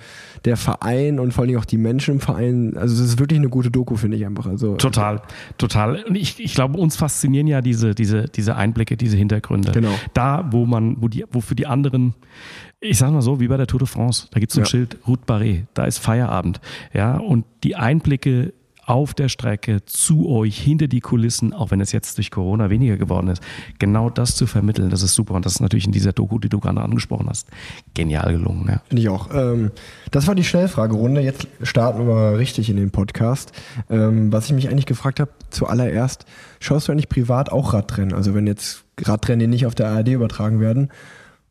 der 0.47 0.57
Verein 0.57 1.21
und 1.21 1.33
vor 1.33 1.45
allem 1.45 1.59
auch 1.59 1.66
die 1.66 1.77
Menschen 1.77 2.14
im 2.14 2.20
Verein, 2.20 2.77
also 2.77 2.94
es 2.94 3.11
ist 3.11 3.18
wirklich 3.18 3.38
eine 3.38 3.51
gute 3.51 3.70
Doku, 3.70 3.96
finde 3.96 4.16
ich 4.16 4.25
einfach. 4.25 4.46
Also, 4.46 4.77
total, 4.77 5.20
total. 5.59 6.03
Und 6.05 6.16
ich, 6.16 6.40
ich 6.40 6.55
glaube, 6.55 6.79
uns 6.79 6.96
faszinieren 6.96 7.46
ja 7.46 7.61
diese, 7.61 7.94
diese, 7.94 8.25
diese 8.25 8.57
Einblicke, 8.57 8.96
diese 8.96 9.16
Hintergründe. 9.18 9.72
Genau. 9.72 9.92
Da, 10.14 10.48
wo 10.51 10.64
man, 10.64 10.96
wo 11.01 11.09
die, 11.09 11.25
wo 11.31 11.40
für 11.40 11.55
die 11.55 11.66
anderen 11.66 12.14
ich 12.85 12.98
sag 12.98 13.12
mal 13.12 13.22
so, 13.22 13.38
wie 13.38 13.46
bei 13.46 13.57
der 13.57 13.68
Tour 13.68 13.79
de 13.79 13.87
France, 13.87 14.27
da 14.33 14.40
gibt 14.40 14.51
es 14.51 14.59
ein 14.59 14.64
ja. 14.64 14.66
Schild 14.66 14.98
Route 15.07 15.22
Barré, 15.25 15.66
da 15.72 15.85
ist 15.85 15.98
Feierabend. 15.98 16.61
Ja, 16.92 17.16
und 17.16 17.44
die 17.62 17.77
Einblicke 17.77 18.53
auf 18.85 19.14
der 19.14 19.29
Strecke 19.29 19.85
zu 19.85 20.29
euch, 20.29 20.59
hinter 20.59 20.88
die 20.88 21.01
Kulissen, 21.01 21.53
auch 21.53 21.71
wenn 21.71 21.81
es 21.81 21.92
jetzt 21.92 22.18
durch 22.18 22.31
Corona 22.31 22.68
weniger 22.68 22.97
geworden 22.97 23.29
ist, 23.29 23.42
genau 23.79 24.11
das 24.11 24.35
zu 24.35 24.47
vermitteln, 24.47 24.90
das 24.90 25.03
ist 25.03 25.14
super. 25.14 25.35
Und 25.35 25.47
das 25.47 25.55
ist 25.55 25.61
natürlich 25.61 25.87
in 25.87 25.92
dieser 25.92 26.12
Doku, 26.12 26.38
die 26.38 26.49
du 26.49 26.59
gerade 26.59 26.81
angesprochen 26.81 27.29
hast, 27.29 27.47
genial 27.95 28.33
gelungen. 28.33 28.66
Ja. 28.68 28.83
Finde 28.88 29.03
ich 29.03 29.09
auch. 29.09 29.29
Ähm, 29.33 29.71
das 30.11 30.27
war 30.27 30.35
die 30.35 30.45
Schnellfragerunde. 30.45 31.21
Jetzt 31.21 31.47
starten 31.62 32.07
wir 32.07 32.14
mal 32.14 32.35
richtig 32.35 32.71
in 32.71 32.77
den 32.77 32.90
Podcast. 32.90 33.53
Ähm, 33.88 34.33
was 34.33 34.47
ich 34.47 34.53
mich 34.53 34.68
eigentlich 34.68 34.87
gefragt 34.87 35.21
habe, 35.21 35.31
zuallererst, 35.51 36.27
schaust 36.59 36.88
du 36.88 36.92
eigentlich 36.92 37.09
privat 37.09 37.53
auch 37.53 37.75
Radrennen? 37.75 38.14
Also 38.14 38.35
wenn 38.35 38.47
jetzt 38.47 38.85
Radrennen, 39.01 39.49
nicht 39.49 39.66
auf 39.66 39.75
der 39.75 39.88
ARD 39.88 40.09
übertragen 40.09 40.61
werden, 40.61 40.90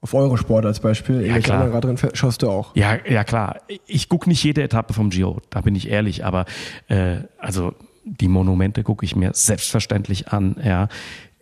auf 0.02 0.16
Eurosport 0.16 0.66
als 0.66 0.80
Beispiel, 0.80 1.26
ja, 1.26 1.40
klar. 1.40 1.80
drin 1.80 1.98
schaust 2.14 2.42
du 2.42 2.50
auch. 2.50 2.76
Ja, 2.76 2.98
ja 3.08 3.24
klar. 3.24 3.62
Ich 3.86 4.10
gucke 4.10 4.28
nicht 4.28 4.44
jede 4.44 4.64
Etappe 4.64 4.94
vom 4.94 5.12
Giro, 5.12 5.42
da 5.52 5.62
bin 5.62 5.76
ich 5.76 5.90
ehrlich, 5.90 6.26
aber 6.26 6.46
äh, 6.88 7.18
also 7.38 7.76
die 8.04 8.28
Monumente 8.28 8.84
gucke 8.84 9.06
ich 9.06 9.16
mir 9.16 9.32
selbstverständlich 9.34 10.30
an. 10.30 10.56
Ja. 10.64 10.90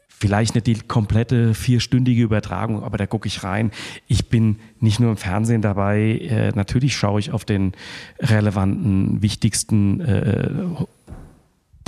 Vielleicht 0.10 0.56
nicht 0.56 0.68
die 0.68 0.76
komplette 0.76 1.54
vierstündige 1.54 2.22
Übertragung, 2.22 2.84
aber 2.84 2.98
da 2.98 3.08
gucke 3.08 3.28
ich 3.28 3.46
rein. 3.46 3.72
Ich 4.08 4.28
bin 4.28 4.58
nicht 4.82 5.00
nur 5.00 5.12
im 5.12 5.18
Fernsehen 5.18 5.62
dabei, 5.62 6.20
äh, 6.30 6.52
natürlich 6.54 6.98
schaue 6.98 7.22
ich 7.22 7.32
auf 7.32 7.46
den 7.46 7.72
relevanten, 8.20 9.22
wichtigsten 9.22 10.02
äh, 10.02 10.50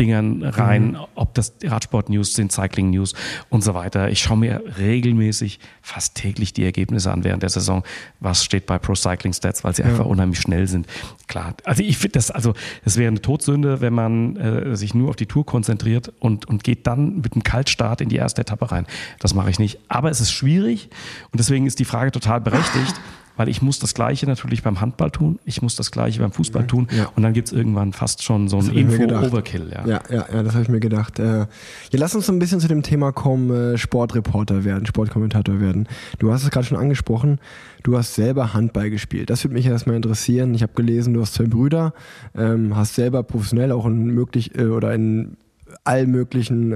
Dingern 0.01 0.41
rein, 0.41 0.93
mhm. 0.93 0.97
ob 1.13 1.35
das 1.35 1.53
Radsport-News 1.63 2.33
sind, 2.33 2.51
Cycling-News 2.51 3.13
und 3.49 3.63
so 3.63 3.75
weiter. 3.75 4.09
Ich 4.09 4.19
schaue 4.19 4.37
mir 4.37 4.63
regelmäßig, 4.79 5.59
fast 5.83 6.15
täglich 6.15 6.53
die 6.53 6.63
Ergebnisse 6.63 7.11
an 7.11 7.23
während 7.23 7.43
der 7.43 7.51
Saison. 7.51 7.83
Was 8.19 8.43
steht 8.43 8.65
bei 8.65 8.79
Pro 8.79 8.95
Cycling 8.95 9.33
Stats, 9.33 9.63
weil 9.63 9.75
sie 9.75 9.83
ja. 9.83 9.89
einfach 9.89 10.05
unheimlich 10.05 10.39
schnell 10.39 10.67
sind. 10.67 10.87
Klar, 11.27 11.53
also 11.65 11.83
ich 11.83 11.99
finde 11.99 12.13
das, 12.13 12.31
also 12.31 12.55
das 12.83 12.97
wäre 12.97 13.09
eine 13.09 13.21
Todsünde, 13.21 13.79
wenn 13.81 13.93
man 13.93 14.37
äh, 14.37 14.75
sich 14.75 14.95
nur 14.95 15.09
auf 15.09 15.17
die 15.17 15.27
Tour 15.27 15.45
konzentriert 15.45 16.11
und, 16.19 16.47
und 16.47 16.63
geht 16.63 16.87
dann 16.87 17.17
mit 17.17 17.33
einem 17.33 17.43
Kaltstart 17.43 18.01
in 18.01 18.09
die 18.09 18.15
erste 18.15 18.41
Etappe 18.41 18.71
rein. 18.71 18.87
Das 19.19 19.35
mache 19.35 19.51
ich 19.51 19.59
nicht. 19.59 19.79
Aber 19.87 20.09
es 20.09 20.19
ist 20.19 20.31
schwierig 20.31 20.89
und 21.31 21.39
deswegen 21.39 21.67
ist 21.67 21.77
die 21.77 21.85
Frage 21.85 22.11
total 22.11 22.41
berechtigt 22.41 22.95
weil 23.41 23.49
ich 23.49 23.63
muss 23.63 23.79
das 23.79 23.95
Gleiche 23.95 24.27
natürlich 24.27 24.61
beim 24.61 24.81
Handball 24.81 25.09
tun, 25.09 25.39
ich 25.45 25.63
muss 25.63 25.75
das 25.75 25.89
Gleiche 25.89 26.19
beim 26.19 26.31
Fußball 26.31 26.67
tun 26.67 26.87
ja. 26.95 27.09
und 27.15 27.23
dann 27.23 27.33
gibt 27.33 27.47
es 27.47 27.53
irgendwann 27.53 27.91
fast 27.91 28.21
schon 28.21 28.47
so 28.47 28.59
ein 28.59 28.69
Info-Overkill. 28.69 29.71
Ja. 29.73 29.87
ja, 29.87 30.01
ja, 30.11 30.25
ja, 30.31 30.43
das 30.43 30.53
habe 30.53 30.61
ich 30.61 30.69
mir 30.69 30.79
gedacht. 30.79 31.17
Äh, 31.17 31.39
ja, 31.39 31.47
lass 31.93 32.13
uns 32.13 32.27
so 32.27 32.33
ein 32.33 32.37
bisschen 32.37 32.59
zu 32.59 32.67
dem 32.67 32.83
Thema 32.83 33.11
kommen, 33.11 33.49
äh, 33.49 33.77
Sportreporter 33.79 34.63
werden, 34.63 34.85
Sportkommentator 34.85 35.59
werden. 35.59 35.87
Du 36.19 36.31
hast 36.31 36.43
es 36.43 36.51
gerade 36.51 36.67
schon 36.67 36.77
angesprochen, 36.77 37.39
du 37.81 37.97
hast 37.97 38.13
selber 38.13 38.53
Handball 38.53 38.91
gespielt. 38.91 39.31
Das 39.31 39.43
würde 39.43 39.55
mich 39.55 39.65
erstmal 39.65 39.95
interessieren. 39.95 40.53
Ich 40.53 40.61
habe 40.61 40.73
gelesen, 40.75 41.15
du 41.15 41.21
hast 41.21 41.33
zwei 41.33 41.45
Brüder, 41.45 41.95
ähm, 42.37 42.75
hast 42.75 42.93
selber 42.93 43.23
professionell 43.23 43.71
auch 43.71 43.87
in 43.87 44.05
möglich 44.13 44.53
äh, 44.55 44.65
oder 44.65 44.93
in 44.93 45.35
allen 45.83 46.11
möglichen 46.11 46.73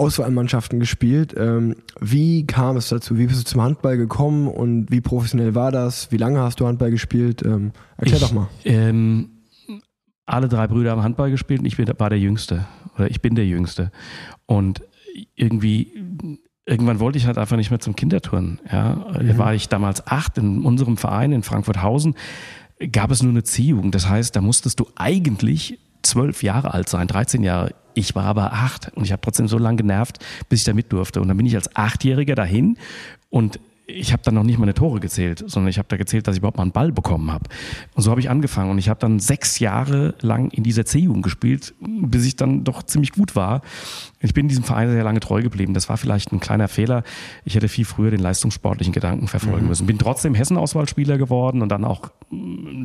Auswahlmannschaften 0.00 0.80
gespielt. 0.80 1.34
Ähm, 1.36 1.76
wie 2.00 2.46
kam 2.46 2.76
es 2.76 2.88
dazu? 2.88 3.18
Wie 3.18 3.26
bist 3.26 3.40
du 3.40 3.44
zum 3.44 3.60
Handball 3.60 3.96
gekommen 3.96 4.48
und 4.48 4.90
wie 4.90 5.00
professionell 5.00 5.54
war 5.54 5.70
das? 5.70 6.10
Wie 6.10 6.16
lange 6.16 6.40
hast 6.40 6.58
du 6.58 6.66
Handball 6.66 6.90
gespielt? 6.90 7.42
Ähm, 7.44 7.72
erklär 7.98 8.16
ich, 8.16 8.22
doch 8.22 8.32
mal. 8.32 8.48
Ähm, 8.64 9.28
alle 10.24 10.48
drei 10.48 10.66
Brüder 10.66 10.92
haben 10.92 11.02
Handball 11.02 11.30
gespielt 11.30 11.60
und 11.60 11.66
ich 11.66 11.76
bin, 11.76 11.86
war 11.98 12.08
der 12.08 12.18
Jüngste. 12.18 12.66
Oder 12.96 13.10
ich 13.10 13.20
bin 13.20 13.34
der 13.34 13.46
Jüngste. 13.46 13.92
Und 14.46 14.82
irgendwie 15.34 15.92
irgendwann 16.64 17.00
wollte 17.00 17.18
ich 17.18 17.26
halt 17.26 17.36
einfach 17.36 17.56
nicht 17.56 17.70
mehr 17.70 17.80
zum 17.80 17.96
Kinderturnen. 17.96 18.60
Ja, 18.70 19.06
mhm. 19.20 19.36
war 19.38 19.54
ich 19.54 19.68
damals 19.68 20.06
acht 20.06 20.38
in 20.38 20.64
unserem 20.64 20.96
Verein 20.96 21.32
in 21.32 21.42
Frankfurt-Hausen, 21.42 22.14
gab 22.92 23.10
es 23.10 23.22
nur 23.22 23.32
eine 23.32 23.42
Ziehung. 23.42 23.90
Das 23.90 24.08
heißt, 24.08 24.34
da 24.34 24.40
musstest 24.40 24.80
du 24.80 24.86
eigentlich 24.96 25.78
zwölf 26.02 26.42
Jahre 26.42 26.72
alt 26.72 26.88
sein, 26.88 27.06
13 27.08 27.42
Jahre. 27.42 27.74
Ich 27.94 28.14
war 28.14 28.24
aber 28.24 28.52
acht 28.52 28.92
und 28.94 29.04
ich 29.04 29.12
habe 29.12 29.22
trotzdem 29.22 29.48
so 29.48 29.58
lange 29.58 29.78
genervt, 29.78 30.18
bis 30.48 30.60
ich 30.60 30.64
da 30.64 30.72
mit 30.72 30.92
durfte. 30.92 31.20
Und 31.20 31.28
dann 31.28 31.36
bin 31.36 31.46
ich 31.46 31.54
als 31.54 31.74
Achtjähriger 31.74 32.34
dahin 32.34 32.76
und 33.30 33.60
ich 33.86 34.12
habe 34.12 34.22
dann 34.22 34.34
noch 34.34 34.44
nicht 34.44 34.58
meine 34.58 34.74
Tore 34.74 35.00
gezählt, 35.00 35.42
sondern 35.46 35.68
ich 35.68 35.78
habe 35.78 35.88
da 35.88 35.96
gezählt, 35.96 36.26
dass 36.26 36.36
ich 36.36 36.38
überhaupt 36.38 36.56
mal 36.56 36.62
einen 36.62 36.72
Ball 36.72 36.92
bekommen 36.92 37.32
habe. 37.32 37.44
Und 37.94 38.02
so 38.02 38.10
habe 38.10 38.20
ich 38.20 38.30
angefangen 38.30 38.70
und 38.70 38.78
ich 38.78 38.88
habe 38.88 39.00
dann 39.00 39.18
sechs 39.18 39.58
Jahre 39.58 40.14
lang 40.20 40.50
in 40.50 40.62
dieser 40.62 40.84
C-Jugend 40.84 41.22
gespielt, 41.22 41.74
bis 41.80 42.24
ich 42.24 42.36
dann 42.36 42.64
doch 42.64 42.82
ziemlich 42.84 43.12
gut 43.12 43.36
war. 43.36 43.62
Ich 44.22 44.34
bin 44.34 44.48
diesem 44.48 44.64
Verein 44.64 44.90
sehr 44.90 45.02
lange 45.02 45.20
treu 45.20 45.42
geblieben. 45.42 45.72
Das 45.72 45.88
war 45.88 45.96
vielleicht 45.96 46.30
ein 46.32 46.40
kleiner 46.40 46.68
Fehler. 46.68 47.04
Ich 47.44 47.54
hätte 47.54 47.68
viel 47.68 47.86
früher 47.86 48.10
den 48.10 48.20
leistungssportlichen 48.20 48.92
Gedanken 48.92 49.28
verfolgen 49.28 49.62
mhm. 49.62 49.68
müssen. 49.68 49.86
Bin 49.86 49.98
trotzdem 49.98 50.34
Hessen-Auswahlspieler 50.34 51.16
geworden 51.16 51.62
und 51.62 51.70
dann 51.70 51.84
auch 51.84 52.10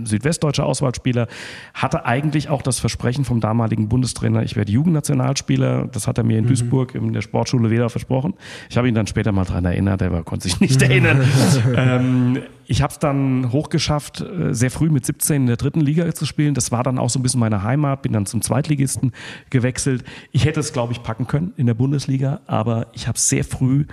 südwestdeutscher 0.06 0.66
Auswahlspieler, 0.66 1.28
hatte 1.74 2.06
eigentlich 2.06 2.50
auch 2.50 2.62
das 2.62 2.80
Versprechen 2.80 3.26
vom 3.26 3.42
damaligen 3.42 3.90
Bundestrainer, 3.90 4.44
ich 4.44 4.56
werde 4.56 4.72
Jugendnationalspieler. 4.72 5.90
Das 5.92 6.08
hat 6.08 6.18
er 6.18 6.24
mir 6.24 6.38
in 6.38 6.46
mhm. 6.46 6.50
Duisburg 6.50 6.96
in 6.96 7.12
der 7.12 7.22
Sportschule 7.22 7.70
Weder 7.70 7.90
versprochen. 7.90 8.34
Ich 8.70 8.78
habe 8.78 8.88
ihn 8.88 8.96
dann 8.96 9.08
später 9.08 9.34
mal 9.34 9.44
daran 9.44 9.66
erinnert, 9.66 10.02
er 10.02 10.24
konnte 10.24 10.48
sich 10.48 10.62
nicht 10.62 10.82
erinnern. 10.82 11.22
ähm, 11.76 12.40
ich 12.68 12.82
habe 12.82 12.92
es 12.92 13.00
dann 13.00 13.52
hochgeschafft, 13.52 14.22
äh, 14.22 14.54
sehr 14.54 14.72
früh 14.72 14.90
mit 14.90 15.06
17 15.06 15.44
in 15.44 15.48
der 15.48 15.58
dritten 15.58 15.82
Liga 15.82 16.14
zu 16.14 16.26
spielen. 16.26 16.54
Das 16.54 16.72
war 16.72 16.84
dann 16.84 16.98
auch 16.98 17.10
so 17.10 17.20
ein 17.20 17.24
bisschen 17.24 17.40
meine 17.40 17.64
Heimat, 17.64 18.02
bin 18.02 18.14
dann 18.14 18.26
zum 18.26 18.42
Zweitligisten 18.42 19.12
gewechselt. 19.50 20.04
Ich 20.32 20.46
hätte 20.46 20.60
es, 20.60 20.74
glaube 20.74 20.94
ich, 20.94 21.04
packen 21.04 21.28
können 21.28 21.54
in 21.58 21.66
der 21.66 21.74
Bundesliga, 21.74 22.42
aber 22.48 22.88
ich 22.94 23.08
habe 23.08 23.20
sehr 23.20 23.44
früh 23.44 23.86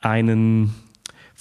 einen 0.00 0.74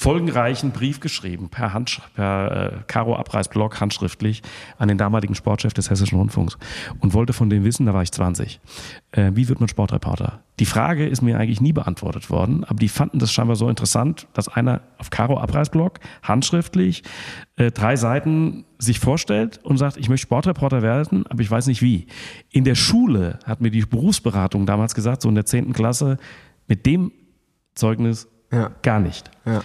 folgenreichen 0.02 0.72
Brief 0.72 1.00
geschrieben, 1.00 1.50
per, 1.50 1.74
Hand, 1.74 2.02
per 2.16 2.74
äh, 2.74 2.78
Karo 2.88 3.16
Abreißblock, 3.16 3.80
handschriftlich, 3.80 4.42
an 4.80 4.88
den 4.88 4.98
damaligen 4.98 5.36
Sportchef 5.36 5.74
des 5.74 5.92
Hessischen 5.92 6.18
Rundfunks 6.18 6.58
und 7.02 7.14
wollte 7.14 7.34
von 7.34 7.52
dem 7.52 7.64
wissen, 7.64 7.86
da 7.86 7.94
war 7.94 8.02
ich 8.02 8.12
20, 8.12 8.60
äh, 9.12 9.30
wie 9.36 9.48
wird 9.48 9.60
man 9.60 9.70
Sportreporter? 9.70 10.40
Die 10.60 10.66
Frage 10.66 11.06
ist 11.06 11.22
mir 11.22 11.38
eigentlich 11.38 11.62
nie 11.62 11.72
beantwortet 11.72 12.32
worden, 12.32 12.64
aber 12.64 12.80
die 12.80 12.90
fanden 12.90 13.20
das 13.20 13.32
scheinbar 13.32 13.56
so 13.56 13.70
interessant, 13.70 14.28
dass 14.34 14.48
einer 14.48 14.82
auf 14.98 15.12
Karo 15.12 15.38
Abreißblock, 15.38 16.00
handschriftlich, 16.24 17.04
äh, 17.58 17.70
drei 17.70 17.96
Seiten 17.96 18.66
sich 18.80 19.00
vorstellt 19.00 19.60
und 19.64 19.78
sagt, 19.78 19.98
ich 19.98 20.10
möchte 20.10 20.24
Sportreporter 20.24 20.82
werden, 20.82 21.28
aber 21.28 21.42
ich 21.42 21.52
weiß 21.52 21.68
nicht 21.68 21.84
wie. 21.84 22.08
In 22.50 22.64
der 22.64 22.76
Schule 22.76 23.38
hat 23.46 23.62
mir 23.62 23.70
die 23.70 23.86
Berufsberatung 23.86 24.66
damals 24.66 24.96
gesagt, 24.96 25.22
so 25.22 25.30
in 25.30 25.36
der 25.36 25.46
10. 25.46 25.74
Klasse, 25.74 26.18
mit 26.68 26.88
dem 26.88 27.12
Zeugnis 27.76 28.28
ja. 28.52 28.72
gar 28.82 29.00
nicht. 29.00 29.30
Ja 29.46 29.62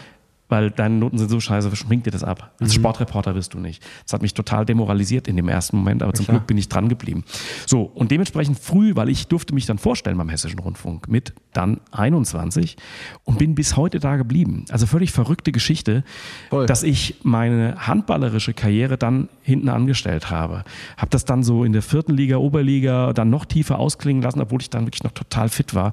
weil 0.48 0.70
deine 0.70 0.96
Noten 0.96 1.18
sind 1.18 1.28
so 1.28 1.40
scheiße, 1.40 1.74
springt 1.74 2.06
dir 2.06 2.10
das 2.10 2.22
ab. 2.22 2.52
Als 2.60 2.70
mhm. 2.72 2.80
Sportreporter 2.80 3.34
wirst 3.34 3.54
du 3.54 3.58
nicht. 3.58 3.82
Das 4.04 4.12
hat 4.12 4.22
mich 4.22 4.34
total 4.34 4.64
demoralisiert 4.64 5.28
in 5.28 5.36
dem 5.36 5.48
ersten 5.48 5.76
Moment, 5.76 6.02
aber 6.02 6.12
ja, 6.12 6.14
zum 6.14 6.24
klar. 6.26 6.38
Glück 6.38 6.46
bin 6.46 6.58
ich 6.58 6.68
dran 6.68 6.88
geblieben. 6.88 7.24
So, 7.66 7.82
und 7.82 8.10
dementsprechend 8.10 8.58
früh, 8.58 8.94
weil 8.94 9.08
ich 9.08 9.28
durfte 9.28 9.54
mich 9.54 9.66
dann 9.66 9.78
vorstellen 9.78 10.16
beim 10.16 10.28
Hessischen 10.28 10.58
Rundfunk 10.58 11.08
mit 11.08 11.32
dann 11.52 11.80
21 11.90 12.76
und 13.24 13.38
bin 13.38 13.54
bis 13.54 13.76
heute 13.76 13.98
da 13.98 14.16
geblieben. 14.16 14.66
Also 14.70 14.86
völlig 14.86 15.10
verrückte 15.10 15.52
Geschichte, 15.52 16.04
Voll. 16.50 16.66
dass 16.66 16.82
ich 16.82 17.16
meine 17.22 17.86
handballerische 17.86 18.54
Karriere 18.54 18.98
dann 18.98 19.28
hinten 19.42 19.68
angestellt 19.68 20.30
habe. 20.30 20.64
Habe 20.96 21.10
das 21.10 21.24
dann 21.24 21.42
so 21.42 21.64
in 21.64 21.72
der 21.72 21.82
vierten 21.82 22.12
Liga, 22.12 22.36
Oberliga 22.36 23.12
dann 23.12 23.30
noch 23.30 23.44
tiefer 23.46 23.78
ausklingen 23.78 24.22
lassen, 24.22 24.40
obwohl 24.40 24.60
ich 24.60 24.70
dann 24.70 24.86
wirklich 24.86 25.04
noch 25.04 25.12
total 25.12 25.48
fit 25.48 25.74
war. 25.74 25.92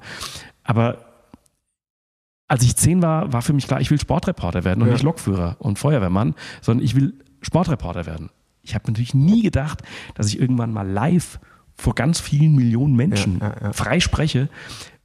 Aber 0.64 1.13
als 2.48 2.62
ich 2.62 2.76
zehn 2.76 3.02
war, 3.02 3.32
war 3.32 3.42
für 3.42 3.52
mich 3.52 3.66
klar, 3.66 3.80
ich 3.80 3.90
will 3.90 3.98
Sportreporter 3.98 4.64
werden 4.64 4.82
und 4.82 4.88
ja. 4.88 4.94
nicht 4.94 5.02
Lokführer 5.02 5.56
und 5.58 5.78
Feuerwehrmann, 5.78 6.34
sondern 6.60 6.84
ich 6.84 6.94
will 6.94 7.14
Sportreporter 7.40 8.06
werden. 8.06 8.30
Ich 8.62 8.74
habe 8.74 8.84
natürlich 8.86 9.14
nie 9.14 9.42
gedacht, 9.42 9.82
dass 10.14 10.28
ich 10.28 10.38
irgendwann 10.40 10.72
mal 10.72 10.88
live 10.88 11.38
vor 11.76 11.94
ganz 11.94 12.20
vielen 12.20 12.54
Millionen 12.54 12.94
Menschen 12.96 13.40
ja, 13.40 13.54
ja, 13.60 13.72
frei 13.72 14.00
spreche, 14.00 14.48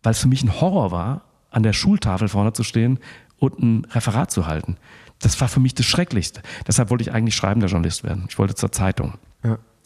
weil 0.03 0.11
es 0.11 0.19
für 0.19 0.27
mich 0.27 0.43
ein 0.43 0.61
Horror 0.61 0.91
war, 0.91 1.23
an 1.49 1.63
der 1.63 1.73
Schultafel 1.73 2.27
vorne 2.27 2.53
zu 2.53 2.63
stehen 2.63 2.99
und 3.37 3.59
ein 3.59 3.85
Referat 3.85 4.31
zu 4.31 4.47
halten. 4.47 4.77
Das 5.19 5.39
war 5.41 5.47
für 5.47 5.59
mich 5.59 5.73
das 5.73 5.85
Schrecklichste. 5.85 6.41
Deshalb 6.67 6.89
wollte 6.89 7.01
ich 7.01 7.11
eigentlich 7.11 7.35
schreibender 7.35 7.67
Journalist 7.67 8.03
werden. 8.03 8.25
Ich 8.29 8.37
wollte 8.37 8.55
zur 8.55 8.71
Zeitung. 8.71 9.15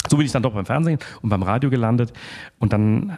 So 0.10 0.18
bin 0.18 0.26
ich 0.26 0.32
dann 0.32 0.44
doch 0.44 0.54
beim 0.54 0.66
Fernsehen 0.66 1.00
und 1.22 1.30
beim 1.30 1.44
Radio 1.44 1.70
gelandet. 1.70 2.13
Und 2.60 2.74
dann 2.74 3.18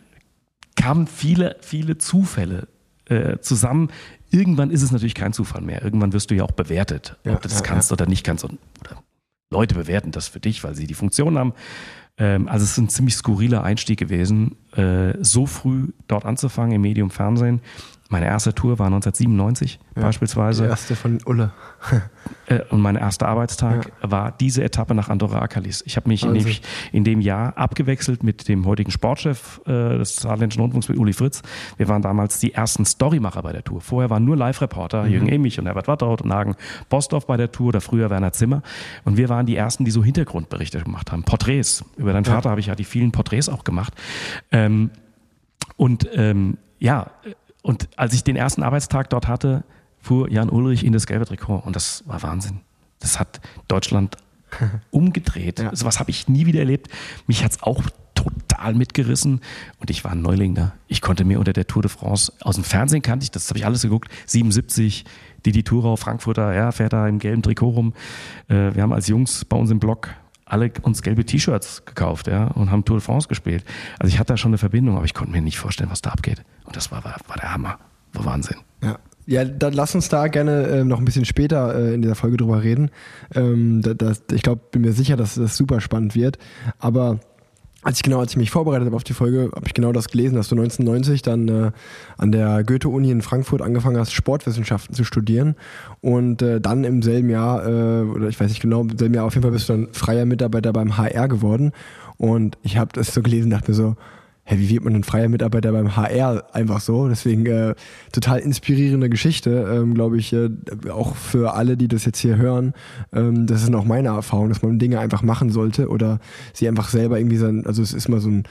kamen 0.75 1.07
viele, 1.07 1.57
viele 1.61 1.97
Zufälle 1.97 2.67
äh, 3.05 3.39
zusammen, 3.39 3.89
irgendwann 4.35 4.69
ist 4.69 4.81
es 4.81 4.91
natürlich 4.91 5.15
kein 5.15 5.33
Zufall 5.33 5.61
mehr. 5.61 5.83
Irgendwann 5.83 6.13
wirst 6.13 6.29
du 6.29 6.35
ja 6.35 6.43
auch 6.43 6.51
bewertet, 6.51 7.17
ja, 7.23 7.33
ob 7.33 7.41
du 7.41 7.47
das 7.47 7.59
ja, 7.59 7.65
kannst 7.65 7.89
ja. 7.89 7.93
oder 7.95 8.05
nicht 8.05 8.23
kannst. 8.23 8.43
Und, 8.43 8.59
oder 8.81 9.01
Leute 9.51 9.75
bewerten 9.75 10.11
das 10.11 10.27
für 10.27 10.39
dich, 10.39 10.63
weil 10.63 10.75
sie 10.75 10.87
die 10.87 10.93
Funktion 10.93 11.37
haben. 11.37 11.53
Ähm, 12.17 12.47
also 12.47 12.63
es 12.63 12.71
ist 12.71 12.77
ein 12.77 12.89
ziemlich 12.89 13.15
skurriler 13.15 13.63
Einstieg 13.63 13.99
gewesen, 13.99 14.55
äh, 14.75 15.13
so 15.21 15.45
früh 15.45 15.89
dort 16.07 16.25
anzufangen 16.25 16.73
im 16.73 16.81
Medium 16.81 17.09
Fernsehen. 17.09 17.61
Meine 18.15 18.27
erste 18.27 18.55
Tour 18.55 18.79
war 18.79 18.85
1997 18.85 19.77
ja, 19.97 20.01
beispielsweise. 20.03 20.63
Die 20.63 20.69
erste 20.69 20.95
von 20.95 21.19
Ulle. 21.25 21.51
Äh, 22.47 22.61
und 22.69 22.79
mein 22.79 22.95
erster 22.95 23.27
Arbeitstag 23.27 23.91
ja. 24.03 24.11
war 24.11 24.31
diese 24.31 24.63
Etappe 24.63 24.93
nach 24.93 25.09
Andorra 25.09 25.39
Akalis. 25.41 25.83
Ich 25.85 25.95
habe 25.95 26.09
mich 26.09 26.23
also. 26.23 26.35
in, 26.35 26.43
dem, 26.43 26.55
in, 26.91 27.03
dem, 27.03 27.21
Jahr 27.21 27.57
abgewechselt 27.57 28.23
mit 28.23 28.47
dem 28.47 28.67
heutigen 28.67 28.91
Sportchef 28.91 29.61
äh, 29.65 29.97
des 29.97 30.17
Saarländischen 30.17 30.61
Rundfunks, 30.61 30.87
mit 30.89 30.97
Uli 30.99 31.13
Fritz. 31.13 31.41
Wir 31.77 31.87
waren 31.87 32.03
damals 32.03 32.39
die 32.39 32.53
ersten 32.53 32.85
Storymacher 32.85 33.41
bei 33.41 33.51
der 33.51 33.63
Tour. 33.63 33.81
Vorher 33.81 34.11
waren 34.11 34.25
nur 34.25 34.37
Live-Reporter, 34.37 35.03
mhm. 35.03 35.11
Jürgen 35.11 35.29
Emich 35.29 35.59
und 35.59 35.65
Herbert 35.65 35.87
Watterhaut 35.87 36.21
und 36.21 36.31
Hagen 36.31 36.55
Bosdorf 36.89 37.25
bei 37.25 37.37
der 37.37 37.51
Tour 37.51 37.69
oder 37.69 37.81
früher 37.81 38.11
Werner 38.11 38.33
Zimmer. 38.33 38.61
Und 39.05 39.17
wir 39.17 39.29
waren 39.29 39.47
die 39.47 39.55
ersten, 39.55 39.83
die 39.83 39.91
so 39.91 40.03
Hintergrundberichte 40.03 40.81
gemacht 40.81 41.11
haben. 41.11 41.23
Porträts. 41.23 41.83
Über 41.97 42.13
deinen 42.13 42.25
ja. 42.25 42.33
Vater 42.33 42.51
habe 42.51 42.59
ich 42.59 42.67
ja 42.67 42.75
die 42.75 42.85
vielen 42.85 43.11
Porträts 43.11 43.49
auch 43.49 43.63
gemacht. 43.63 43.93
Ähm, 44.51 44.91
und 45.77 46.07
ähm, 46.13 46.57
ja, 46.79 47.09
und 47.65 47.89
als 47.97 48.13
ich 48.13 48.23
den 48.23 48.35
ersten 48.35 48.61
Arbeitstag 48.61 49.09
dort 49.09 49.27
hatte, 49.27 49.63
fuhr 49.99 50.29
Jan 50.29 50.51
Ulrich 50.51 50.85
in 50.85 50.93
das 50.93 51.07
gelbe 51.07 51.25
Trikot 51.25 51.63
und 51.65 51.75
das 51.75 52.03
war 52.05 52.21
Wahnsinn. 52.21 52.59
Das 52.99 53.19
hat 53.19 53.41
Deutschland 53.67 54.17
umgedreht. 54.91 55.59
Ja. 55.59 55.75
So 55.75 55.87
was 55.87 55.99
habe 55.99 56.11
ich 56.11 56.27
nie 56.27 56.45
wieder 56.45 56.59
erlebt. 56.59 56.89
Mich 57.25 57.43
hat 57.43 57.53
es 57.53 57.63
auch 57.63 57.81
total 58.13 58.75
mitgerissen 58.75 59.41
und 59.79 59.89
ich 59.89 60.03
war 60.03 60.11
ein 60.11 60.21
Neuling 60.21 60.53
da. 60.53 60.73
Ich 60.87 61.01
konnte 61.01 61.25
mir 61.25 61.39
unter 61.39 61.53
der 61.53 61.65
Tour 61.65 61.81
de 61.81 61.89
France, 61.89 62.31
aus 62.41 62.53
dem 62.53 62.63
Fernsehen 62.63 63.01
kannte 63.01 63.23
ich, 63.23 63.31
das 63.31 63.49
habe 63.49 63.57
ich 63.57 63.65
alles 63.65 63.81
geguckt, 63.81 64.11
77, 64.27 65.03
Didi 65.43 65.63
Thurau, 65.63 65.95
Frankfurter, 65.95 66.53
ja, 66.53 66.71
fährt 66.71 66.93
da 66.93 67.07
im 67.07 67.17
gelben 67.17 67.41
Trikot 67.41 67.69
rum. 67.69 67.93
Äh, 68.47 68.75
wir 68.75 68.83
haben 68.83 68.93
als 68.93 69.07
Jungs 69.07 69.43
bei 69.43 69.57
uns 69.57 69.71
im 69.71 69.79
Blog 69.79 70.09
alle 70.45 70.71
uns 70.83 71.01
gelbe 71.01 71.25
T-Shirts 71.25 71.85
gekauft 71.85 72.27
ja, 72.27 72.47
und 72.47 72.71
haben 72.71 72.85
Tour 72.85 72.97
de 72.97 73.05
France 73.05 73.27
gespielt. 73.27 73.65
Also 73.99 74.13
ich 74.13 74.19
hatte 74.19 74.33
da 74.33 74.37
schon 74.37 74.49
eine 74.49 74.57
Verbindung, 74.57 74.95
aber 74.95 75.05
ich 75.05 75.13
konnte 75.13 75.31
mir 75.31 75.41
nicht 75.41 75.57
vorstellen, 75.57 75.89
was 75.89 76.01
da 76.01 76.11
abgeht. 76.11 76.43
Und 76.63 76.75
das 76.75 76.91
war, 76.91 77.03
war, 77.03 77.15
war 77.27 77.37
der 77.37 77.53
Hammer. 77.53 77.79
War 78.13 78.25
Wahnsinn. 78.25 78.57
Ja. 78.83 78.99
Ja, 79.27 79.43
dann 79.43 79.73
lass 79.73 79.95
uns 79.95 80.07
da 80.07 80.27
gerne 80.27 80.67
äh, 80.67 80.83
noch 80.83 80.99
ein 80.99 81.05
bisschen 81.05 81.25
später 81.25 81.73
äh, 81.75 81.95
in 81.95 82.03
dieser 82.03 82.13
Folge 82.13 82.37
drüber 82.37 82.61
reden. 82.61 82.91
Ähm, 83.33 83.81
da, 83.81 83.95
da, 83.95 84.13
ich 84.31 84.43
glaube, 84.43 84.61
bin 84.69 84.83
mir 84.83 84.93
sicher, 84.93 85.17
dass 85.17 85.33
das 85.33 85.57
super 85.57 85.81
spannend 85.81 86.13
wird. 86.13 86.37
Aber 86.77 87.19
als 87.85 87.99
ich 87.99 88.03
genau, 88.03 88.19
als 88.19 88.31
ich 88.31 88.37
mich 88.37 88.49
vorbereitet 88.49 88.87
habe 88.87 88.95
auf 88.95 89.03
die 89.03 89.13
Folge, 89.13 89.51
habe 89.55 89.67
ich 89.67 89.75
genau 89.75 89.91
das 89.91 90.07
gelesen, 90.07 90.35
dass 90.35 90.49
du 90.49 90.55
1990 90.55 91.21
dann 91.21 91.47
äh, 91.47 91.71
an 92.17 92.31
der 92.31 92.63
Goethe-Uni 92.63 93.11
in 93.11 93.21
Frankfurt 93.21 93.61
angefangen 93.61 93.99
hast, 93.99 94.11
Sportwissenschaften 94.11 94.95
zu 94.95 95.03
studieren. 95.03 95.55
Und 96.01 96.41
äh, 96.41 96.59
dann 96.59 96.83
im 96.83 97.03
selben 97.03 97.29
Jahr, 97.29 97.63
äh, 97.63 98.01
oder 98.01 98.27
ich 98.27 98.39
weiß 98.39 98.49
nicht 98.49 98.61
genau, 98.61 98.81
im 98.81 98.97
selben 98.97 99.13
Jahr 99.13 99.25
auf 99.25 99.35
jeden 99.35 99.43
Fall 99.43 99.51
bist 99.51 99.69
du 99.69 99.73
dann 99.73 99.89
freier 99.93 100.25
Mitarbeiter 100.25 100.73
beim 100.73 100.97
HR 100.97 101.27
geworden. 101.27 101.73
Und 102.17 102.57
ich 102.63 102.77
habe 102.77 102.89
das 102.91 103.13
so 103.13 103.21
gelesen, 103.21 103.51
dachte 103.51 103.69
mir 103.69 103.75
so, 103.75 103.95
hä, 104.45 104.57
wie 104.59 104.69
wird 104.69 104.83
man 104.83 104.93
denn 104.93 105.03
freier 105.03 105.27
Mitarbeiter 105.27 105.71
beim 105.71 105.95
HR 105.95 106.53
einfach 106.53 106.79
so? 106.79 107.09
Deswegen 107.09 107.45
äh, 107.47 107.75
total 108.11 108.39
inspirierende 108.39 109.09
Geschichte, 109.09 109.67
ähm, 109.71 109.95
glaube 109.95 110.17
ich, 110.17 110.31
äh, 110.33 110.49
auch 110.89 111.15
für 111.15 111.55
alle, 111.55 111.77
die 111.77 111.87
das 111.87 112.05
jetzt 112.05 112.19
hier 112.19 112.37
hören. 112.37 112.73
Ähm, 113.11 113.47
das 113.47 113.63
ist 113.63 113.73
auch 113.73 113.85
meine 113.85 114.09
Erfahrung, 114.09 114.49
dass 114.49 114.61
man 114.61 114.79
Dinge 114.79 114.99
einfach 114.99 115.23
machen 115.23 115.49
sollte 115.49 115.89
oder 115.89 116.19
sie 116.53 116.67
einfach 116.67 116.89
selber 116.89 117.17
irgendwie 117.19 117.37
sein, 117.37 117.65
also 117.65 117.81
es 117.81 117.93
ist 117.93 118.07
mal 118.07 118.19
so 118.19 118.29
ein 118.29 118.43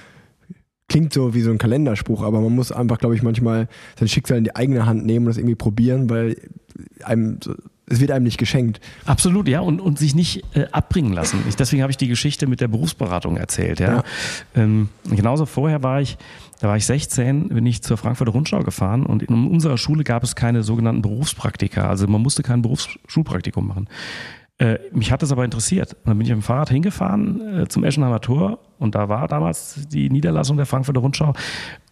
klingt 0.86 1.14
so 1.14 1.34
wie 1.34 1.40
so 1.40 1.50
ein 1.50 1.58
Kalenderspruch, 1.58 2.22
aber 2.22 2.40
man 2.42 2.54
muss 2.54 2.70
einfach, 2.70 2.98
glaube 2.98 3.14
ich, 3.14 3.22
manchmal 3.22 3.68
sein 3.98 4.06
Schicksal 4.06 4.36
in 4.38 4.44
die 4.44 4.54
eigene 4.54 4.84
Hand 4.84 5.06
nehmen 5.06 5.24
und 5.24 5.30
das 5.30 5.38
irgendwie 5.38 5.54
probieren, 5.54 6.10
weil 6.10 6.36
einem 7.02 7.38
es 7.86 8.00
wird 8.00 8.10
einem 8.10 8.24
nicht 8.24 8.38
geschenkt. 8.38 8.80
Absolut, 9.04 9.48
ja, 9.48 9.60
und, 9.60 9.80
und 9.80 9.98
sich 9.98 10.14
nicht 10.14 10.42
äh, 10.56 10.66
abbringen 10.72 11.12
lassen. 11.12 11.40
Ich, 11.48 11.56
deswegen 11.56 11.82
habe 11.82 11.90
ich 11.90 11.96
die 11.96 12.08
Geschichte 12.08 12.46
mit 12.46 12.60
der 12.60 12.68
Berufsberatung 12.68 13.36
erzählt. 13.36 13.80
Ja. 13.80 13.96
ja. 13.96 14.04
Ähm, 14.54 14.88
genauso 15.04 15.44
vorher 15.46 15.82
war 15.82 16.00
ich, 16.00 16.16
da 16.60 16.68
war 16.68 16.76
ich 16.76 16.86
16, 16.86 17.48
bin 17.48 17.66
ich 17.66 17.82
zur 17.82 17.96
Frankfurter 17.96 18.32
Rundschau 18.32 18.60
gefahren 18.60 19.04
und 19.04 19.22
in 19.22 19.48
unserer 19.48 19.76
Schule 19.76 20.04
gab 20.04 20.22
es 20.22 20.34
keine 20.34 20.62
sogenannten 20.62 21.02
Berufspraktika. 21.02 21.88
Also 21.88 22.06
man 22.06 22.22
musste 22.22 22.42
kein 22.42 22.62
Berufsschulpraktikum 22.62 23.66
machen. 23.66 23.88
Äh, 24.56 24.78
mich 24.92 25.10
hat 25.10 25.20
das 25.22 25.32
aber 25.32 25.44
interessiert. 25.44 25.94
Und 25.94 26.06
dann 26.06 26.18
bin 26.18 26.26
ich 26.26 26.30
mit 26.30 26.40
dem 26.40 26.42
Fahrrad 26.42 26.70
hingefahren 26.70 27.62
äh, 27.62 27.68
zum 27.68 27.84
Eschenheimer 27.84 28.20
Tor 28.20 28.60
und 28.78 28.94
da 28.94 29.08
war 29.08 29.26
damals 29.28 29.88
die 29.88 30.10
Niederlassung 30.10 30.56
der 30.56 30.66
Frankfurter 30.66 31.00
Rundschau 31.00 31.34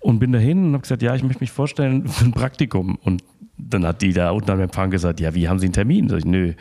und 0.00 0.20
bin 0.20 0.32
dahin 0.32 0.66
und 0.66 0.72
habe 0.74 0.82
gesagt, 0.82 1.02
ja, 1.02 1.14
ich 1.14 1.22
möchte 1.22 1.40
mich 1.40 1.50
vorstellen 1.50 2.06
für 2.06 2.24
ein 2.24 2.32
Praktikum. 2.32 2.98
Und 3.02 3.24
dann 3.68 3.86
hat 3.86 4.02
die 4.02 4.12
da 4.12 4.30
unten 4.30 4.50
am 4.50 4.60
Empfang 4.60 4.90
gesagt, 4.90 5.20
ja, 5.20 5.34
wie 5.34 5.48
haben 5.48 5.58
Sie 5.58 5.66
einen 5.66 5.72
Termin? 5.72 6.08
Sag 6.08 6.18
ich, 6.18 6.24
nö, 6.24 6.54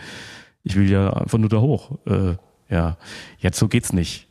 ich 0.63 0.75
will 0.75 0.89
ja 0.89 1.11
einfach 1.13 1.37
nur 1.37 1.49
da 1.49 1.57
hoch. 1.57 1.97
Äh, 2.05 2.35
ja, 2.69 2.97
jetzt 3.39 3.57
so 3.57 3.67
geht's 3.67 3.93
nicht. 3.93 4.27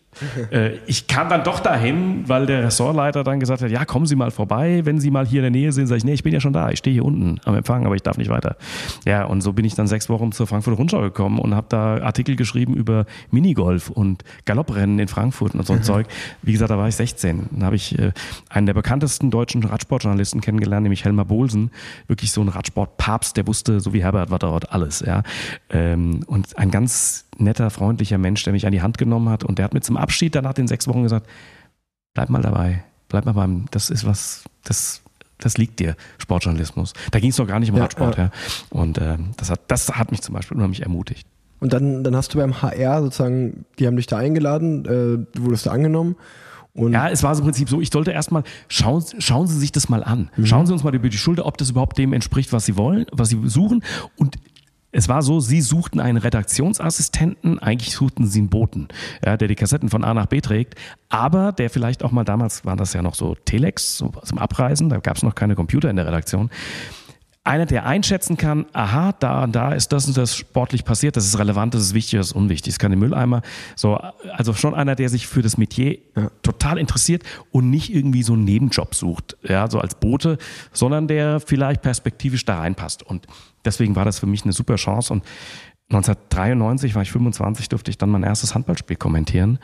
Äh, 0.50 0.72
ich 0.86 1.06
kam 1.06 1.28
dann 1.28 1.44
doch 1.44 1.60
dahin, 1.60 2.28
weil 2.28 2.46
der 2.46 2.64
Ressortleiter 2.64 3.24
dann 3.24 3.40
gesagt 3.40 3.62
hat, 3.62 3.70
ja, 3.70 3.84
kommen 3.84 4.06
Sie 4.06 4.16
mal 4.16 4.30
vorbei, 4.30 4.82
wenn 4.84 4.98
Sie 5.00 5.10
mal 5.10 5.26
hier 5.26 5.44
in 5.44 5.52
der 5.52 5.60
Nähe 5.60 5.72
sind. 5.72 5.86
Sag 5.86 5.96
ich, 5.96 6.04
nee, 6.04 6.14
ich 6.14 6.22
bin 6.22 6.32
ja 6.32 6.40
schon 6.40 6.52
da, 6.52 6.70
ich 6.70 6.78
stehe 6.78 6.94
hier 6.94 7.04
unten 7.04 7.40
am 7.44 7.54
Empfang, 7.54 7.86
aber 7.86 7.94
ich 7.94 8.02
darf 8.02 8.18
nicht 8.18 8.30
weiter. 8.30 8.56
Ja, 9.04 9.24
und 9.24 9.40
so 9.40 9.52
bin 9.52 9.64
ich 9.64 9.74
dann 9.74 9.86
sechs 9.86 10.08
Wochen 10.08 10.32
zur 10.32 10.46
Frankfurter 10.46 10.78
Rundschau 10.78 11.00
gekommen 11.00 11.38
und 11.38 11.54
habe 11.54 11.66
da 11.68 12.02
Artikel 12.02 12.36
geschrieben 12.36 12.74
über 12.74 13.06
Minigolf 13.30 13.90
und 13.90 14.24
Galopprennen 14.44 14.98
in 14.98 15.08
Frankfurt 15.08 15.54
und 15.54 15.66
so 15.66 15.72
ein 15.72 15.82
Zeug. 15.90 16.06
Wie 16.42 16.52
gesagt, 16.52 16.70
da 16.70 16.78
war 16.78 16.88
ich 16.88 16.96
16. 16.96 17.48
Dann 17.50 17.64
habe 17.64 17.76
ich 17.76 17.98
äh, 17.98 18.12
einen 18.48 18.66
der 18.66 18.74
bekanntesten 18.74 19.30
deutschen 19.30 19.62
Radsportjournalisten 19.62 20.40
kennengelernt, 20.40 20.82
nämlich 20.82 21.04
Helmar 21.04 21.24
Bohlsen. 21.24 21.70
Wirklich 22.06 22.32
so 22.32 22.40
ein 22.40 22.48
Radsportpapst, 22.48 23.36
der 23.36 23.46
wusste, 23.46 23.80
so 23.80 23.92
wie 23.92 24.02
Herbert 24.02 24.30
dort 24.42 24.72
alles. 24.72 25.00
Ja. 25.00 25.22
Ähm, 25.70 26.22
und 26.26 26.56
ein 26.58 26.70
ganz 26.70 27.26
netter, 27.40 27.70
freundlicher 27.70 28.18
Mensch, 28.18 28.42
der 28.44 28.52
mich 28.52 28.66
an 28.66 28.72
die 28.72 28.82
Hand 28.82 28.98
genommen 28.98 29.28
hat 29.28 29.44
und 29.44 29.58
der 29.58 29.64
hat 29.64 29.74
mir 29.74 29.80
zum 29.80 29.96
Abschied 29.96 30.34
dann 30.34 30.44
nach 30.44 30.54
den 30.54 30.68
sechs 30.68 30.86
Wochen 30.86 31.02
gesagt, 31.02 31.26
bleib 32.14 32.30
mal 32.30 32.42
dabei, 32.42 32.84
bleib 33.08 33.24
mal 33.24 33.32
beim, 33.32 33.66
das 33.70 33.90
ist 33.90 34.06
was, 34.06 34.44
das, 34.64 35.02
das 35.38 35.58
liegt 35.58 35.78
dir, 35.80 35.96
Sportjournalismus. 36.18 36.92
Da 37.10 37.20
ging 37.20 37.30
es 37.30 37.38
noch 37.38 37.46
gar 37.46 37.60
nicht 37.60 37.70
um 37.70 37.76
Ja, 37.76 37.82
Radsport, 37.84 38.16
ja. 38.18 38.24
ja. 38.24 38.30
Und 38.70 38.98
äh, 38.98 39.16
das, 39.36 39.50
hat, 39.50 39.60
das 39.68 39.90
hat 39.90 40.10
mich 40.10 40.22
zum 40.22 40.34
Beispiel 40.34 40.56
unheimlich 40.56 40.82
ermutigt. 40.82 41.26
Und 41.60 41.72
dann, 41.72 42.02
dann 42.02 42.16
hast 42.16 42.32
du 42.34 42.38
beim 42.38 42.62
HR 42.62 43.02
sozusagen, 43.02 43.64
die 43.78 43.86
haben 43.86 43.96
dich 43.96 44.06
da 44.06 44.16
eingeladen, 44.16 44.84
äh, 44.84 45.36
du 45.36 45.44
wurdest 45.44 45.66
da 45.66 45.72
angenommen. 45.72 46.16
Und 46.72 46.92
Ja, 46.92 47.08
es 47.08 47.22
war 47.22 47.34
so 47.34 47.40
im 47.42 47.46
Prinzip 47.46 47.68
so, 47.68 47.80
ich 47.80 47.90
sollte 47.90 48.12
erstmal, 48.12 48.44
schauen, 48.68 49.04
schauen 49.18 49.46
Sie 49.46 49.58
sich 49.58 49.72
das 49.72 49.88
mal 49.88 50.04
an. 50.04 50.30
Schauen 50.44 50.66
Sie 50.66 50.72
uns 50.72 50.84
mal 50.84 50.94
über 50.94 51.08
die 51.08 51.18
Schulter, 51.18 51.46
ob 51.46 51.58
das 51.58 51.70
überhaupt 51.70 51.98
dem 51.98 52.12
entspricht, 52.12 52.52
was 52.52 52.64
Sie 52.64 52.76
wollen, 52.76 53.06
was 53.12 53.28
Sie 53.28 53.40
suchen. 53.44 53.82
Und 54.16 54.36
es 54.92 55.08
war 55.08 55.22
so, 55.22 55.40
Sie 55.40 55.60
suchten 55.60 56.00
einen 56.00 56.18
Redaktionsassistenten, 56.18 57.58
eigentlich 57.58 57.94
suchten 57.94 58.26
Sie 58.26 58.40
einen 58.40 58.48
Boten, 58.48 58.88
ja, 59.24 59.36
der 59.36 59.48
die 59.48 59.54
Kassetten 59.54 59.88
von 59.88 60.04
A 60.04 60.14
nach 60.14 60.26
B 60.26 60.40
trägt, 60.40 60.74
aber 61.08 61.52
der 61.52 61.70
vielleicht 61.70 62.02
auch 62.02 62.10
mal 62.10 62.24
damals, 62.24 62.64
war 62.64 62.76
das 62.76 62.92
ja 62.92 63.02
noch 63.02 63.14
so 63.14 63.36
Telex, 63.44 63.98
so 63.98 64.12
zum 64.24 64.38
Abreisen, 64.38 64.88
da 64.88 64.98
gab 64.98 65.16
es 65.16 65.22
noch 65.22 65.34
keine 65.34 65.54
Computer 65.54 65.90
in 65.90 65.96
der 65.96 66.06
Redaktion. 66.06 66.50
Einer, 67.42 67.64
der 67.64 67.86
einschätzen 67.86 68.36
kann, 68.36 68.66
aha, 68.74 69.12
da 69.18 69.44
und 69.44 69.52
da 69.56 69.72
ist 69.72 69.92
das 69.92 70.06
und 70.06 70.16
das 70.16 70.36
sportlich 70.36 70.84
passiert, 70.84 71.16
das 71.16 71.24
ist 71.24 71.38
relevant, 71.38 71.72
das 71.72 71.80
ist 71.80 71.94
wichtig, 71.94 72.18
das 72.18 72.28
ist 72.28 72.32
unwichtig, 72.32 72.74
das 72.74 72.78
kann 72.78 72.92
im 72.92 72.98
Mülleimer. 72.98 73.40
So, 73.76 73.98
also 74.34 74.52
schon 74.52 74.74
einer, 74.74 74.94
der 74.94 75.08
sich 75.08 75.26
für 75.26 75.40
das 75.40 75.56
Metier 75.56 75.98
total 76.42 76.76
interessiert 76.76 77.22
und 77.50 77.70
nicht 77.70 77.94
irgendwie 77.94 78.22
so 78.22 78.34
einen 78.34 78.44
Nebenjob 78.44 78.94
sucht, 78.94 79.38
ja, 79.42 79.70
so 79.70 79.80
als 79.80 79.94
Bote, 79.94 80.36
sondern 80.72 81.08
der 81.08 81.40
vielleicht 81.40 81.80
perspektivisch 81.80 82.44
da 82.44 82.58
reinpasst. 82.58 83.02
Und 83.02 83.26
deswegen 83.64 83.96
war 83.96 84.04
das 84.04 84.18
für 84.18 84.26
mich 84.26 84.44
eine 84.44 84.52
super 84.52 84.76
Chance. 84.76 85.12
Und 85.12 85.24
1993 85.90 86.94
war 86.94 87.02
ich 87.02 87.10
25, 87.10 87.68
durfte 87.68 87.90
ich 87.90 87.98
dann 87.98 88.10
mein 88.10 88.22
erstes 88.22 88.54
Handballspiel 88.54 88.96
kommentieren. 88.96 89.58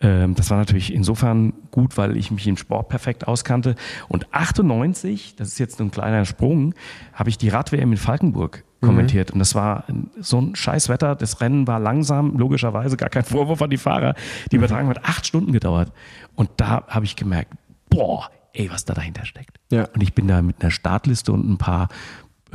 Ähm, 0.00 0.34
das 0.34 0.50
war 0.50 0.58
natürlich 0.58 0.92
insofern 0.92 1.52
gut, 1.70 1.96
weil 1.96 2.16
ich 2.16 2.32
mich 2.32 2.46
im 2.48 2.56
Sport 2.56 2.88
perfekt 2.88 3.28
auskannte. 3.28 3.76
Und 4.08 4.32
98, 4.34 5.36
das 5.36 5.48
ist 5.48 5.58
jetzt 5.58 5.80
ein 5.80 5.92
kleiner 5.92 6.24
Sprung, 6.24 6.74
habe 7.12 7.30
ich 7.30 7.38
die 7.38 7.48
Rad-WM 7.48 7.92
in 7.92 7.98
Falkenburg 7.98 8.64
kommentiert. 8.80 9.30
Und 9.30 9.38
das 9.38 9.54
war 9.54 9.84
so 10.18 10.40
ein 10.40 10.54
scheiß 10.54 10.88
Wetter. 10.88 11.14
Das 11.16 11.40
Rennen 11.40 11.66
war 11.66 11.80
langsam, 11.80 12.36
logischerweise 12.36 12.96
gar 12.96 13.08
kein 13.08 13.24
Vorwurf 13.24 13.60
an 13.62 13.70
die 13.70 13.76
Fahrer. 13.76 14.14
Die 14.50 14.56
Übertragung 14.56 14.88
hat 14.90 15.04
acht 15.04 15.26
Stunden 15.26 15.52
gedauert. 15.52 15.92
Und 16.34 16.50
da 16.56 16.84
habe 16.86 17.04
ich 17.04 17.16
gemerkt, 17.16 17.52
boah, 17.90 18.30
ey, 18.52 18.70
was 18.70 18.84
da 18.84 18.94
dahinter 18.94 19.24
steckt. 19.24 19.58
Ja. 19.70 19.88
Und 19.94 20.02
ich 20.02 20.14
bin 20.14 20.28
da 20.28 20.42
mit 20.42 20.60
einer 20.60 20.70
Startliste 20.70 21.32
und 21.32 21.48
ein 21.48 21.58
paar 21.58 21.88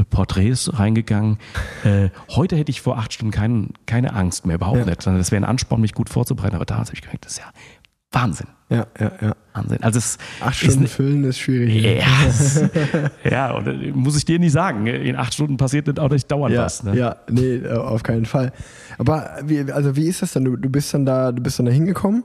Porträts 0.09 0.77
reingegangen. 0.79 1.37
Äh, 1.85 2.11
heute 2.29 2.55
hätte 2.55 2.69
ich 2.71 2.79
vor 2.81 2.97
acht 2.97 3.11
Stunden 3.11 3.31
kein, 3.33 3.71
keine 3.85 4.13
Angst 4.13 4.45
mehr, 4.45 4.55
überhaupt 4.55 4.77
Ja. 4.79 4.85
nicht. 4.85 5.01
Sondern 5.01 5.19
das 5.19 5.31
wäre 5.33 5.41
ein 5.43 5.49
Ansporn, 5.49 5.81
mich 5.81 5.93
gut 5.93 6.09
vorzubereiten. 6.09 6.55
Aber 6.55 6.63
damals 6.63 6.87
habe 6.89 6.95
ich 6.95 7.01
gemerkt, 7.01 7.25
das 7.25 7.33
ist 7.33 7.39
ja 7.39 7.45
Wahnsinn. 8.13 8.47
ja, 8.69 8.85
ja, 8.97 9.11
ja. 9.21 9.35
Wahnsinn. 9.53 9.83
Also 9.83 9.97
es 9.99 10.17
Acht 10.39 10.61
ist 10.63 10.71
Stunden 10.71 10.87
füllen 10.87 11.23
ist 11.25 11.39
schwierig. 11.39 11.83
ja, 11.83 12.05
es- 12.25 12.63
ja, 13.29 13.51
und 13.51 13.67
äh, 13.67 13.91
muss 13.91 14.15
ich 14.15 14.23
dir 14.23 14.39
nicht 14.39 14.53
sagen. 14.53 14.87
In 14.87 15.17
acht 15.17 15.33
Stunden 15.33 15.57
passiert 15.57 15.87
nicht 15.87 15.99
auch 15.99 16.09
nicht 16.09 16.31
dauernd 16.31 16.55
Ja, 16.55 16.63
was. 16.63 16.83
Ne? 16.83 16.95
ja, 16.95 17.17
nee, 17.29 17.55
äh, 17.55 17.73
auf 17.73 18.03
keinen 18.03 18.25
Fall. 18.25 18.53
Aber 18.97 19.29
wie, 19.43 19.69
also 19.69 19.97
wie 19.97 20.07
ist 20.07 20.21
das 20.21 20.31
dann? 20.31 20.45
Du, 20.45 20.55
du 20.55 20.69
bist 20.69 20.93
dann 20.93 21.05
da, 21.05 21.33
du 21.33 21.41
bist 21.43 21.59
dann 21.59 21.65
da 21.65 21.71
hingekommen 21.73 22.23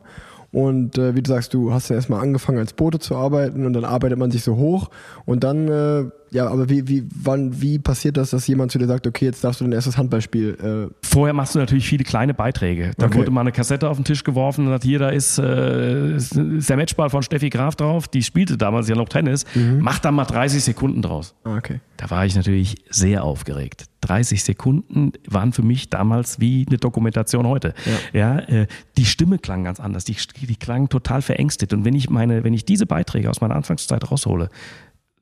und 0.52 0.96
äh, 0.98 1.14
wie 1.16 1.22
du 1.22 1.28
sagst, 1.28 1.52
du 1.52 1.72
hast 1.72 1.90
dann 1.90 1.96
erstmal 1.96 2.20
angefangen 2.20 2.58
als 2.58 2.72
Bote 2.74 2.98
zu 3.00 3.16
arbeiten 3.16 3.66
und 3.66 3.72
dann 3.72 3.84
arbeitet 3.84 4.18
man 4.18 4.30
sich 4.30 4.44
so 4.44 4.56
hoch 4.56 4.90
und 5.24 5.42
dann, 5.42 5.66
äh, 5.68 6.04
ja, 6.30 6.46
aber 6.48 6.68
wie, 6.68 6.86
wie, 6.88 7.04
wann, 7.14 7.60
wie 7.60 7.78
passiert 7.78 8.16
das, 8.16 8.30
dass 8.30 8.46
jemand 8.46 8.70
zu 8.72 8.78
dir 8.78 8.86
sagt, 8.86 9.06
okay, 9.06 9.26
jetzt 9.26 9.42
darfst 9.44 9.60
du 9.60 9.64
dein 9.64 9.72
erstes 9.72 9.96
Handballspiel? 9.96 10.88
Äh, 10.92 10.94
Vorher 11.06 11.32
machst 11.34 11.54
du 11.54 11.58
natürlich 11.58 11.88
viele 11.88 12.04
kleine 12.04 12.34
Beiträge. 12.34 12.92
Da 12.96 13.06
Okay. 13.06 13.18
wurde 13.18 13.30
mal 13.30 13.40
eine 13.42 13.52
Kassette 13.52 13.88
auf 13.88 13.96
den 13.96 14.04
Tisch 14.04 14.24
geworfen 14.24 14.66
und 14.66 14.72
sagt, 14.72 14.84
hier, 14.84 14.98
da 14.98 15.08
ist, 15.10 15.38
äh, 15.38 16.16
ist 16.16 16.34
der 16.36 16.76
Matchball 16.76 17.10
von 17.10 17.22
Steffi 17.22 17.48
Graf 17.50 17.76
drauf. 17.76 18.08
Die 18.08 18.22
spielte 18.22 18.56
damals 18.58 18.88
ja 18.88 18.94
noch 18.94 19.08
Tennis. 19.08 19.44
Mach 19.78 19.98
da 19.98 20.10
mal 20.10 20.24
30 20.24 20.62
Sekunden 20.62 21.02
draus. 21.02 21.34
ah, 21.44 21.56
okay. 21.56 21.80
Da 21.96 22.10
war 22.10 22.24
ich 22.24 22.36
natürlich 22.36 22.76
sehr 22.90 23.24
aufgeregt. 23.24 23.86
30 24.02 24.44
Sekunden 24.44 25.10
waren 25.26 25.52
für 25.52 25.62
mich 25.62 25.90
damals 25.90 26.38
wie 26.38 26.64
eine 26.68 26.78
Dokumentation 26.78 27.44
heute. 27.46 27.74
Ja. 28.12 28.38
äh, 28.38 28.68
die 28.96 29.04
Stimme 29.04 29.38
klang 29.38 29.64
ganz 29.64 29.80
anders. 29.80 30.04
Die, 30.04 30.14
die 30.46 30.54
klang 30.54 30.88
total 30.88 31.22
verängstet. 31.22 31.72
Und 31.72 31.84
wenn 31.84 31.94
ich 31.96 32.08
meine, 32.08 32.44
wenn 32.44 32.54
ich 32.54 32.64
diese 32.64 32.86
Beiträge 32.86 33.28
aus 33.28 33.40
meiner 33.40 33.56
Anfangszeit 33.56 34.08
raushole, 34.08 34.48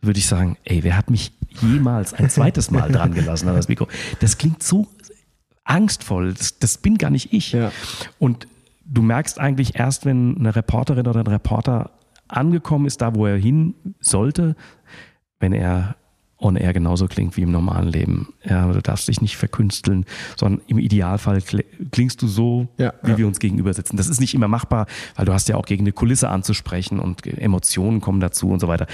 würde 0.06 0.18
ich 0.18 0.26
sagen, 0.26 0.56
ey, 0.64 0.82
wer 0.84 0.96
hat 0.96 1.10
mich 1.10 1.32
jemals 1.60 2.14
ein 2.14 2.30
zweites 2.30 2.70
Mal 2.70 2.90
dran 2.90 3.12
gelassen 3.14 3.48
an 3.48 3.56
das 3.56 3.68
Mikro? 3.68 3.88
Das 4.20 4.38
klingt 4.38 4.62
so 4.62 4.88
angstvoll. 5.64 6.32
Das, 6.34 6.58
das 6.58 6.78
bin 6.78 6.98
gar 6.98 7.10
nicht 7.10 7.32
ich. 7.32 7.52
Ja. 7.52 7.72
Und 8.18 8.46
du 8.84 9.02
merkst 9.02 9.38
eigentlich 9.38 9.74
erst, 9.76 10.06
wenn 10.06 10.38
eine 10.38 10.54
Reporterin 10.54 11.06
oder 11.06 11.20
ein 11.20 11.26
Reporter 11.26 11.90
angekommen 12.28 12.86
ist, 12.86 13.00
da 13.00 13.14
wo 13.14 13.26
er 13.26 13.36
hin 13.36 13.74
sollte, 14.00 14.56
wenn 15.38 15.52
er 15.52 15.96
on 16.38 16.56
air 16.56 16.72
genauso 16.74 17.06
klingt 17.06 17.36
wie 17.36 17.42
im 17.42 17.50
normalen 17.50 17.88
Leben. 17.88 18.28
Ja, 18.44 18.70
du 18.70 18.82
darfst 18.82 19.08
dich 19.08 19.20
nicht 19.22 19.36
verkünsteln, 19.36 20.04
sondern 20.36 20.60
im 20.66 20.78
Idealfall 20.78 21.38
kl- 21.38 21.64
klingst 21.90 22.20
du 22.20 22.26
so, 22.28 22.68
Ja, 22.76 22.92
wie 23.02 23.12
ja. 23.12 23.18
wir 23.18 23.26
uns 23.26 23.38
gegenüber 23.38 23.72
sitzen. 23.72 23.96
Das 23.96 24.08
ist 24.08 24.20
nicht 24.20 24.34
immer 24.34 24.48
machbar, 24.48 24.86
weil 25.14 25.24
du 25.24 25.32
hast 25.32 25.48
ja 25.48 25.56
auch 25.56 25.64
gegen 25.64 25.84
eine 25.84 25.92
Kulisse 25.92 26.28
anzusprechen 26.28 27.00
und 27.00 27.26
Emotionen 27.26 28.00
kommen 28.02 28.20
dazu 28.20 28.48
und 28.50 28.60
so 28.60 28.68
weiter. 28.68 28.86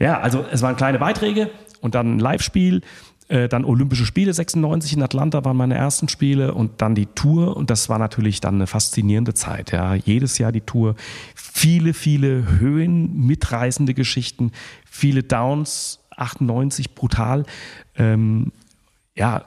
Ja, 0.00 0.18
also 0.20 0.44
es 0.50 0.60
waren 0.62 0.74
kleine 0.76 0.98
Beiträge 0.98 1.50
und 1.80 1.94
dann 1.94 2.16
ein 2.16 2.18
Live-Spiel, 2.18 2.80
äh, 3.28 3.48
dann 3.48 3.64
Olympische 3.64 4.04
Spiele 4.06 4.32
96 4.34 4.94
in 4.94 5.02
Atlanta 5.02 5.44
waren 5.44 5.56
meine 5.56 5.74
ersten 5.76 6.08
Spiele 6.08 6.52
und 6.54 6.80
dann 6.82 6.96
die 6.96 7.06
Tour 7.06 7.56
und 7.56 7.70
das 7.70 7.88
war 7.88 7.98
natürlich 7.98 8.40
dann 8.40 8.56
eine 8.56 8.66
faszinierende 8.66 9.34
Zeit. 9.34 9.70
Ja, 9.70 9.94
jedes 9.94 10.38
Jahr 10.38 10.50
die 10.50 10.62
Tour, 10.62 10.96
viele, 11.36 11.94
viele 11.94 12.58
Höhen, 12.58 13.24
mitreißende 13.26 13.94
Geschichten, 13.94 14.50
viele 14.84 15.22
Downs, 15.22 16.00
98 16.18 16.94
brutal. 16.94 17.44
Ähm, 17.96 18.52
ja, 19.16 19.44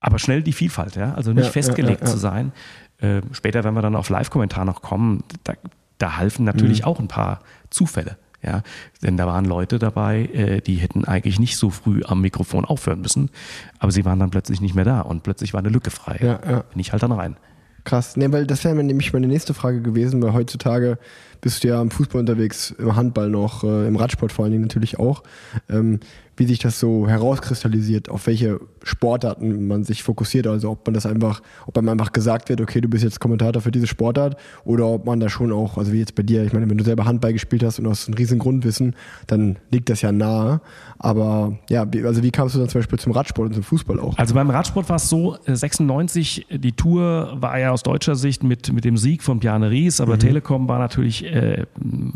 aber 0.00 0.18
schnell 0.18 0.42
die 0.42 0.52
Vielfalt, 0.52 0.96
ja, 0.96 1.14
also 1.14 1.32
nicht 1.32 1.46
Ja, 1.46 1.50
festgelegt 1.50 2.00
ja, 2.02 2.06
ja, 2.06 2.12
zu 2.12 2.18
sein. 2.18 2.52
Äh, 2.98 3.22
später, 3.32 3.64
wenn 3.64 3.74
wir 3.74 3.82
dann 3.82 3.96
auf 3.96 4.08
Live-Kommentar 4.10 4.64
noch 4.64 4.82
kommen, 4.82 5.24
da, 5.44 5.54
da 5.98 6.16
halfen 6.16 6.44
natürlich 6.44 6.80
Mhm. 6.80 6.84
auch 6.86 7.00
ein 7.00 7.08
paar 7.08 7.40
Zufälle. 7.70 8.16
Ja, 8.42 8.62
denn 9.02 9.16
da 9.16 9.26
waren 9.26 9.46
Leute 9.46 9.78
dabei, 9.78 10.26
äh, 10.26 10.60
die 10.60 10.74
hätten 10.74 11.06
eigentlich 11.06 11.38
nicht 11.40 11.56
so 11.56 11.70
früh 11.70 12.02
am 12.04 12.20
Mikrofon 12.20 12.66
aufhören 12.66 13.00
müssen, 13.00 13.30
aber 13.78 13.90
sie 13.90 14.04
waren 14.04 14.18
dann 14.20 14.28
plötzlich 14.28 14.60
nicht 14.60 14.74
mehr 14.74 14.84
da 14.84 15.00
und 15.00 15.22
plötzlich 15.22 15.54
war 15.54 15.60
eine 15.60 15.70
Lücke 15.70 15.90
frei. 15.90 16.18
Ja, 16.20 16.40
ja. 16.46 16.60
Bin 16.60 16.78
ich 16.78 16.92
halt 16.92 17.02
dann 17.02 17.12
rein. 17.12 17.38
Krass. 17.84 18.18
Nee, 18.18 18.30
weil 18.32 18.46
das 18.46 18.62
wäre 18.64 18.74
nämlich 18.74 19.14
meine 19.14 19.28
nächste 19.28 19.54
Frage 19.54 19.80
gewesen, 19.80 20.22
weil 20.22 20.34
heutzutage 20.34 20.98
bist 21.44 21.62
du 21.62 21.68
ja 21.68 21.82
im 21.82 21.90
Fußball 21.90 22.20
unterwegs, 22.20 22.74
im 22.78 22.96
Handball 22.96 23.28
noch, 23.28 23.64
äh, 23.64 23.86
im 23.86 23.96
Radsport 23.96 24.32
vor 24.32 24.46
allen 24.46 24.52
Dingen 24.52 24.64
natürlich 24.64 24.98
auch. 24.98 25.22
Ähm, 25.68 26.00
wie 26.36 26.46
sich 26.46 26.58
das 26.58 26.80
so 26.80 27.06
herauskristallisiert, 27.06 28.08
auf 28.08 28.26
welche 28.26 28.58
Sportarten 28.82 29.68
man 29.68 29.84
sich 29.84 30.02
fokussiert, 30.02 30.46
also 30.46 30.70
ob 30.70 30.86
man 30.86 30.94
das 30.94 31.06
einfach, 31.06 31.42
ob 31.66 31.76
einem 31.78 31.90
einfach 31.90 32.12
gesagt 32.12 32.48
wird, 32.48 32.60
okay, 32.60 32.80
du 32.80 32.88
bist 32.88 33.04
jetzt 33.04 33.20
Kommentator 33.20 33.62
für 33.62 33.70
diese 33.70 33.86
Sportart 33.86 34.36
oder 34.64 34.86
ob 34.86 35.04
man 35.04 35.20
da 35.20 35.28
schon 35.28 35.52
auch, 35.52 35.78
also 35.78 35.92
wie 35.92 35.98
jetzt 35.98 36.14
bei 36.14 36.22
dir, 36.22 36.42
ich 36.44 36.52
meine, 36.52 36.68
wenn 36.68 36.78
du 36.78 36.84
selber 36.84 37.04
Handball 37.04 37.34
gespielt 37.34 37.62
hast 37.62 37.78
und 37.78 37.86
hast 37.88 38.08
ein 38.08 38.14
riesen 38.14 38.38
Grundwissen, 38.38 38.96
dann 39.26 39.58
liegt 39.70 39.90
das 39.90 40.02
ja 40.02 40.12
nahe. 40.12 40.60
Aber 41.04 41.58
ja, 41.68 41.84
wie, 41.92 42.02
also 42.02 42.22
wie 42.22 42.30
kamst 42.30 42.54
du 42.54 42.60
dann 42.60 42.70
zum 42.70 42.80
Beispiel 42.80 42.98
zum 42.98 43.12
Radsport 43.12 43.48
und 43.48 43.52
zum 43.52 43.62
Fußball 43.62 44.00
auch? 44.00 44.16
Also 44.16 44.34
beim 44.34 44.48
Radsport 44.48 44.88
war 44.88 44.96
es 44.96 45.10
so, 45.10 45.36
äh, 45.44 45.54
96, 45.54 46.46
die 46.50 46.72
Tour 46.72 47.36
war 47.38 47.58
ja 47.58 47.72
aus 47.72 47.82
deutscher 47.82 48.16
Sicht 48.16 48.42
mit, 48.42 48.72
mit 48.72 48.86
dem 48.86 48.96
Sieg 48.96 49.22
von 49.22 49.38
Bjarne 49.38 49.70
Ries, 49.70 50.00
aber 50.00 50.18
Telekom 50.18 50.66
war 50.66 50.78
natürlich 50.78 51.26
äh, 51.26 51.66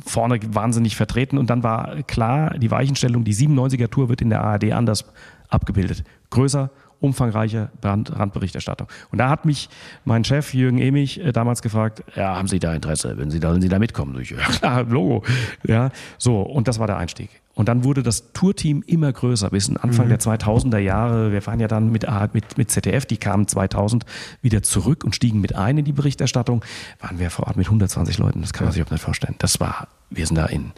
vorne 0.07 0.41
wahnsinnig 0.53 0.97
vertreten 0.97 1.37
und 1.37 1.51
dann 1.51 1.63
war 1.63 2.03
klar, 2.05 2.57
die 2.59 2.71
Weichenstellung, 2.71 3.25
die 3.25 3.35
97er 3.35 3.91
Tour 3.91 4.09
wird 4.09 4.23
in 4.23 4.31
der 4.31 4.43
ARD 4.43 4.73
anders 4.73 5.05
abgebildet. 5.51 6.03
Größer, 6.31 6.71
umfangreicher 7.01 7.71
Brand, 7.81 8.17
Randberichterstattung. 8.17 8.89
Und 9.11 9.19
da 9.19 9.29
hat 9.29 9.45
mich 9.45 9.69
mein 10.05 10.25
Chef 10.25 10.55
Jürgen 10.55 10.79
Emich 10.79 11.21
äh, 11.21 11.33
damals 11.33 11.63
gefragt, 11.63 12.03
ja, 12.17 12.37
haben 12.37 12.49
Sie 12.49 12.59
da 12.59 12.75
Interesse, 12.75 13.17
wenn 13.17 13.31
Sie 13.31 13.41
da, 13.41 13.55
wenn 13.55 13.63
Sie 13.63 13.69
da 13.69 13.79
mitkommen? 13.79 14.15
So 14.15 14.21
Ich, 14.21 14.31
ja 14.31 14.39
klar, 14.39 14.85
Logo. 14.85 15.25
Ja, 15.67 15.91
so, 16.19 16.41
und 16.41 16.69
das 16.69 16.79
war 16.79 16.87
der 16.87 16.97
Einstieg. 16.97 17.31
Und 17.59 17.69
dann 17.69 17.83
wurde 17.83 18.05
das 18.05 18.33
Tourteam 18.33 18.85
immer 18.87 19.13
größer, 19.13 19.51
bis 19.51 19.75
Anfang 19.75 20.09
der 20.09 20.21
2000er 20.21 20.79
Jahre. 20.79 21.33
Wir 21.33 21.45
waren 21.45 21.59
ja 21.59 21.67
dann 21.67 21.91
mit, 21.91 22.07
mit, 22.33 22.57
mit 22.57 22.71
ZDF, 22.71 23.05
die 23.05 23.17
kamen 23.17 23.49
2000 23.49 24.05
wieder 24.43 24.63
zurück 24.63 25.03
und 25.03 25.17
stiegen 25.17 25.41
mit 25.41 25.57
ein 25.57 25.77
in 25.77 25.85
die 25.85 25.93
Berichterstattung. 25.93 26.65
Waren 27.01 27.19
wir 27.19 27.31
vor 27.31 27.49
Ort 27.49 27.57
mit 27.57 27.67
120 27.67 28.19
Leuten, 28.19 28.43
das 28.43 28.53
kann 28.53 28.67
man 28.67 28.73
sich 28.73 28.81
überhaupt 28.81 28.93
nicht 28.93 29.03
vorstellen. 29.03 29.35
Das 29.39 29.59
war, 29.59 29.89
wir 30.09 30.25
sind 30.25 30.37
da 30.37 30.47
in 30.47 30.71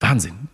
Wahnsinn. 0.00 0.48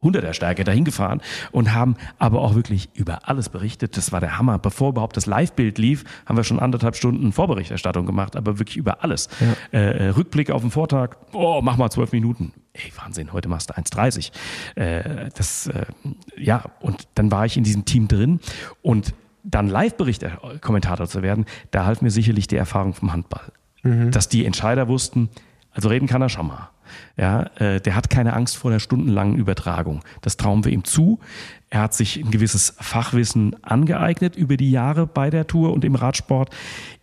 Äh, 0.00 0.04
hunderter 0.08 0.32
Stärke 0.32 0.64
dahin 0.64 0.84
gefahren 0.84 1.20
und 1.50 1.74
haben 1.74 1.96
aber 2.18 2.40
auch 2.40 2.54
wirklich 2.54 2.88
über 2.94 3.28
alles 3.28 3.48
berichtet. 3.48 3.96
Das 3.96 4.12
war 4.12 4.20
der 4.20 4.38
Hammer. 4.38 4.58
Bevor 4.58 4.90
überhaupt 4.90 5.16
das 5.16 5.26
Live-Bild 5.26 5.78
lief, 5.78 6.04
haben 6.26 6.36
wir 6.36 6.44
schon 6.44 6.60
anderthalb 6.60 6.96
Stunden 6.96 7.32
Vorberichterstattung 7.32 8.06
gemacht, 8.06 8.36
aber 8.36 8.58
wirklich 8.58 8.76
über 8.76 9.02
alles. 9.02 9.28
Äh, 9.72 9.78
äh, 9.78 10.08
Rückblick 10.10 10.50
auf 10.50 10.62
den 10.62 10.70
Vortag, 10.70 11.16
oh, 11.32 11.60
mach 11.62 11.76
mal 11.76 11.90
zwölf 11.90 12.12
Minuten. 12.12 12.52
Ey, 12.72 12.92
Wahnsinn, 12.96 13.32
heute 13.32 13.48
machst 13.48 13.70
du 13.70 13.74
1,30. 13.74 14.30
Äh, 14.76 15.30
das, 15.34 15.66
äh, 15.66 15.86
ja, 16.36 16.64
und 16.80 17.08
dann 17.14 17.30
war 17.30 17.46
ich 17.46 17.56
in 17.56 17.64
diesem 17.64 17.84
Team 17.84 18.08
drin 18.08 18.40
und 18.82 19.14
dann 19.42 19.68
Live-Bericht-Kommentator 19.68 21.08
zu 21.08 21.22
werden, 21.22 21.46
da 21.70 21.86
half 21.86 22.02
mir 22.02 22.10
sicherlich 22.10 22.46
die 22.46 22.56
Erfahrung 22.56 22.94
vom 22.94 23.12
Handball. 23.12 23.52
Mhm. 23.82 24.10
Dass 24.10 24.28
die 24.28 24.44
Entscheider 24.44 24.88
wussten, 24.88 25.28
also 25.72 25.88
reden 25.88 26.06
kann 26.06 26.22
er 26.22 26.28
schon 26.28 26.46
mal. 26.48 26.70
Ja, 27.16 27.42
äh, 27.56 27.80
der 27.80 27.94
hat 27.94 28.10
keine 28.10 28.34
Angst 28.34 28.56
vor 28.56 28.70
der 28.70 28.78
stundenlangen 28.78 29.36
Übertragung. 29.36 30.02
Das 30.22 30.36
trauen 30.36 30.64
wir 30.64 30.72
ihm 30.72 30.84
zu. 30.84 31.18
Er 31.70 31.82
hat 31.82 31.94
sich 31.94 32.16
ein 32.16 32.30
gewisses 32.30 32.74
Fachwissen 32.78 33.62
angeeignet 33.62 34.36
über 34.36 34.56
die 34.56 34.70
Jahre 34.70 35.06
bei 35.06 35.30
der 35.30 35.46
Tour 35.46 35.72
und 35.72 35.84
im 35.84 35.94
Radsport. 35.94 36.54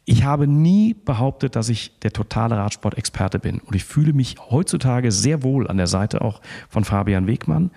Ich 0.05 0.23
habe 0.23 0.47
nie 0.47 0.93
behauptet, 0.93 1.55
dass 1.55 1.69
ich 1.69 1.99
der 1.99 2.13
totale 2.13 2.57
Radsport-Experte 2.57 3.39
bin. 3.39 3.59
Und 3.59 3.75
ich 3.75 3.83
fühle 3.83 4.13
mich 4.13 4.37
heutzutage 4.49 5.11
sehr 5.11 5.43
wohl 5.43 5.67
an 5.67 5.77
der 5.77 5.87
Seite 5.87 6.21
auch 6.21 6.41
von 6.69 6.83
Fabian 6.83 7.27
Wegmann. 7.27 7.71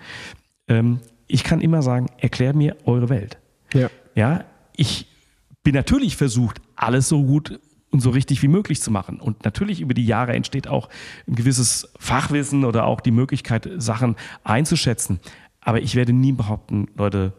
Ähm, 0.67 0.99
ich 1.27 1.43
kann 1.43 1.61
immer 1.61 1.81
sagen, 1.81 2.07
erklär 2.17 2.55
mir 2.55 2.75
eure 2.85 3.09
Welt. 3.09 3.37
Ja. 3.73 3.89
Ja, 4.15 4.43
ich 4.75 5.07
bin 5.63 5.75
natürlich 5.75 6.15
versucht, 6.15 6.59
alles 6.75 7.07
so 7.07 7.23
gut 7.23 7.59
und 7.91 8.01
so 8.01 8.09
richtig 8.09 8.41
wie 8.41 8.47
möglich 8.47 8.81
zu 8.81 8.91
machen. 8.91 9.19
Und 9.19 9.43
natürlich 9.45 9.81
über 9.81 9.93
die 9.93 10.05
Jahre 10.05 10.33
entsteht 10.33 10.67
auch 10.67 10.89
ein 11.27 11.35
gewisses 11.35 11.91
Fachwissen 11.97 12.65
oder 12.65 12.85
auch 12.85 13.01
die 13.01 13.11
Möglichkeit, 13.11 13.69
Sachen 13.77 14.15
einzuschätzen. 14.43 15.19
Aber 15.61 15.81
ich 15.81 15.95
werde 15.95 16.13
nie 16.13 16.31
behaupten, 16.31 16.87
Leute, 16.95 17.33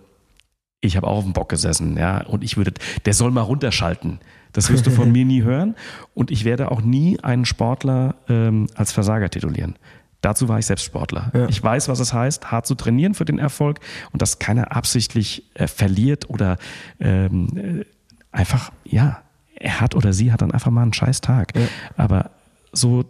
ich 0.80 0.96
habe 0.96 1.06
auch 1.06 1.18
auf 1.18 1.24
dem 1.24 1.32
Bock 1.32 1.48
gesessen, 1.48 1.96
ja, 1.96 2.24
und 2.26 2.42
ich 2.42 2.56
würde, 2.56 2.72
der 3.04 3.12
soll 3.12 3.30
mal 3.30 3.42
runterschalten. 3.42 4.18
Das 4.52 4.70
wirst 4.70 4.86
du 4.86 4.90
von 4.90 5.12
mir 5.12 5.24
nie 5.24 5.42
hören. 5.42 5.76
Und 6.14 6.30
ich 6.30 6.44
werde 6.44 6.70
auch 6.70 6.80
nie 6.80 7.20
einen 7.20 7.44
Sportler 7.44 8.16
ähm, 8.28 8.66
als 8.74 8.92
Versager 8.92 9.30
titulieren. 9.30 9.76
Dazu 10.22 10.48
war 10.48 10.58
ich 10.58 10.66
selbst 10.66 10.84
Sportler. 10.84 11.30
Ja. 11.34 11.48
Ich 11.48 11.62
weiß, 11.62 11.88
was 11.88 11.98
es 12.00 12.12
heißt, 12.12 12.50
hart 12.50 12.66
zu 12.66 12.74
trainieren 12.74 13.14
für 13.14 13.24
den 13.24 13.38
Erfolg 13.38 13.80
und 14.12 14.20
dass 14.20 14.38
keiner 14.38 14.74
absichtlich 14.76 15.44
äh, 15.54 15.66
verliert 15.66 16.28
oder 16.28 16.58
ähm, 16.98 17.48
äh, 17.56 17.84
einfach, 18.30 18.70
ja, 18.84 19.22
er 19.60 19.80
hat 19.80 19.94
oder 19.94 20.12
sie 20.12 20.32
hat 20.32 20.42
dann 20.42 20.50
einfach 20.50 20.72
mal 20.72 20.82
einen 20.82 20.92
scheiß 20.92 21.20
Tag. 21.20 21.56
Ja. 21.56 21.68
Aber 21.96 22.30
so 22.72 23.04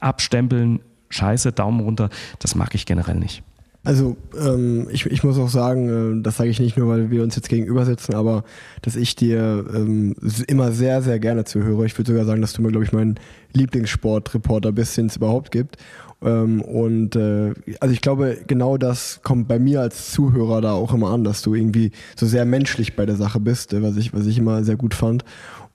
abstempeln, 0.00 0.80
scheiße, 1.10 1.52
Daumen 1.52 1.80
runter, 1.80 2.08
das 2.38 2.54
mag 2.54 2.74
ich 2.74 2.86
generell 2.86 3.16
nicht. 3.16 3.42
Also 3.84 4.16
ähm, 4.38 4.88
ich, 4.90 5.06
ich 5.06 5.24
muss 5.24 5.38
auch 5.38 5.48
sagen, 5.48 6.18
äh, 6.18 6.22
das 6.22 6.36
sage 6.36 6.50
ich 6.50 6.60
nicht 6.60 6.76
nur, 6.76 6.88
weil 6.88 7.10
wir 7.10 7.22
uns 7.22 7.36
jetzt 7.36 7.48
gegenüber 7.48 7.86
sitzen, 7.86 8.14
aber 8.14 8.44
dass 8.82 8.96
ich 8.96 9.16
dir 9.16 9.64
ähm, 9.74 10.14
immer 10.46 10.72
sehr, 10.72 11.00
sehr 11.00 11.18
gerne 11.18 11.44
zuhöre. 11.44 11.86
Ich 11.86 11.96
würde 11.96 12.12
sogar 12.12 12.26
sagen, 12.26 12.40
dass 12.40 12.52
du 12.52 12.60
mir, 12.60 12.70
glaube 12.70 12.84
ich, 12.84 12.92
mein 12.92 13.18
Lieblingssportreporter 13.54 14.72
bist, 14.72 14.96
den 14.96 15.06
es 15.06 15.16
überhaupt 15.16 15.52
gibt. 15.52 15.78
Ähm, 16.20 16.60
und 16.62 17.14
äh, 17.14 17.54
also 17.78 17.92
ich 17.92 18.00
glaube, 18.00 18.38
genau 18.46 18.76
das 18.76 19.20
kommt 19.22 19.46
bei 19.46 19.60
mir 19.60 19.80
als 19.80 20.10
Zuhörer 20.10 20.60
da 20.60 20.72
auch 20.72 20.92
immer 20.92 21.10
an, 21.10 21.22
dass 21.22 21.42
du 21.42 21.54
irgendwie 21.54 21.92
so 22.16 22.26
sehr 22.26 22.44
menschlich 22.44 22.96
bei 22.96 23.06
der 23.06 23.16
Sache 23.16 23.38
bist, 23.38 23.72
äh, 23.72 23.82
was 23.82 23.96
ich, 23.96 24.12
was 24.12 24.26
ich 24.26 24.38
immer 24.38 24.64
sehr 24.64 24.76
gut 24.76 24.94
fand. 24.94 25.24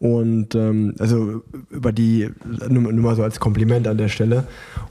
Und 0.04 0.54
ähm, 0.54 0.96
also 1.00 1.44
über 1.70 1.94
die, 1.94 2.30
nur, 2.68 2.92
nur, 2.92 2.92
mal 2.92 3.16
so 3.16 3.24
als 3.24 3.40
Kompliment 3.40 3.88
an 3.88 3.98
der 3.98 4.10
Stelle. 4.10 4.44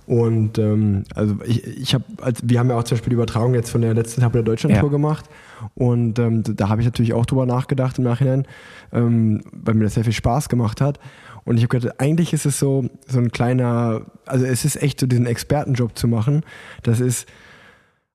Und 0.07 0.57
ähm, 0.57 1.05
also 1.15 1.37
ich, 1.45 1.67
ich 1.67 1.93
habe, 1.93 2.05
also 2.23 2.43
wir 2.43 2.59
haben 2.59 2.71
ja 2.71 2.79
auch 2.79 2.85
zum 2.85 2.97
Beispiel 2.97 3.11
die 3.11 3.17
Übertragung 3.17 3.53
jetzt 3.53 3.69
von 3.69 3.83
der 3.83 3.93
letzten 3.93 4.23
Etappe 4.23 4.39
der 4.39 4.45
Deutschlandtour 4.45 4.89
ja. 4.89 4.91
gemacht. 4.91 5.27
Und 5.75 6.19
ähm, 6.19 6.43
da 6.57 6.71
habe 6.71 6.81
ich 6.81 6.87
natürlich 6.87 7.13
auch 7.13 7.27
drüber 7.27 7.45
nachgedacht 7.45 7.99
im 7.99 8.05
Nachhinein, 8.05 8.47
ähm, 8.91 9.43
weil 9.53 9.75
mir 9.75 9.85
das 9.85 9.95
sehr 9.95 10.05
viel 10.05 10.15
Spaß 10.15 10.49
gemacht 10.49 10.81
hat. 10.81 10.99
Und 11.45 11.59
ich 11.59 11.65
habe 11.65 11.79
gedacht, 11.79 12.01
eigentlich 12.01 12.33
ist 12.33 12.47
es 12.47 12.59
so, 12.59 12.89
so 13.07 13.19
ein 13.19 13.31
kleiner, 13.33 14.07
also 14.25 14.47
es 14.47 14.65
ist 14.65 14.83
echt 14.83 14.99
so 14.99 15.07
diesen 15.07 15.27
Expertenjob 15.27 15.99
zu 15.99 16.09
machen. 16.09 16.43
Das 16.85 17.01
ist 17.01 17.29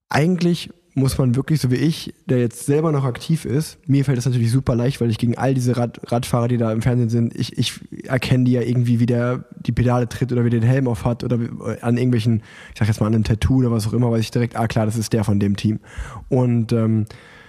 eigentlich 0.08 0.70
muss 0.98 1.16
man 1.18 1.34
wirklich, 1.34 1.60
so 1.60 1.70
wie 1.70 1.76
ich, 1.76 2.14
der 2.26 2.38
jetzt 2.38 2.66
selber 2.66 2.92
noch 2.92 3.04
aktiv 3.04 3.44
ist, 3.44 3.78
mir 3.86 4.04
fällt 4.04 4.18
das 4.18 4.26
natürlich 4.26 4.50
super 4.50 4.74
leicht, 4.74 5.00
weil 5.00 5.10
ich 5.10 5.18
gegen 5.18 5.38
all 5.38 5.54
diese 5.54 5.76
Rad 5.76 6.00
Radfahrer, 6.04 6.48
die 6.48 6.58
da 6.58 6.72
im 6.72 6.82
Fernsehen 6.82 7.08
sind, 7.08 7.34
ich, 7.34 7.56
ich 7.56 7.80
erkenne 8.04 8.44
die 8.44 8.52
ja 8.52 8.62
irgendwie, 8.62 9.00
wie 9.00 9.06
der 9.06 9.44
die 9.60 9.72
Pedale 9.72 10.08
tritt 10.08 10.32
oder 10.32 10.44
wie 10.44 10.50
der 10.50 10.60
den 10.60 10.68
Helm 10.68 10.88
auf 10.88 11.04
hat 11.04 11.24
oder 11.24 11.38
an 11.80 11.96
irgendwelchen, 11.96 12.42
ich 12.72 12.78
sag 12.78 12.88
jetzt 12.88 13.00
mal 13.00 13.06
an 13.06 13.14
einem 13.14 13.24
Tattoo 13.24 13.58
oder 13.58 13.70
was 13.70 13.86
auch 13.86 13.92
immer, 13.92 14.10
weiß 14.10 14.20
ich 14.20 14.30
direkt, 14.30 14.56
ah 14.56 14.66
klar, 14.66 14.86
das 14.86 14.96
ist 14.96 15.12
der 15.12 15.24
von 15.24 15.40
dem 15.40 15.56
Team. 15.56 15.80
Und 16.28 16.72
ähm, 16.72 17.06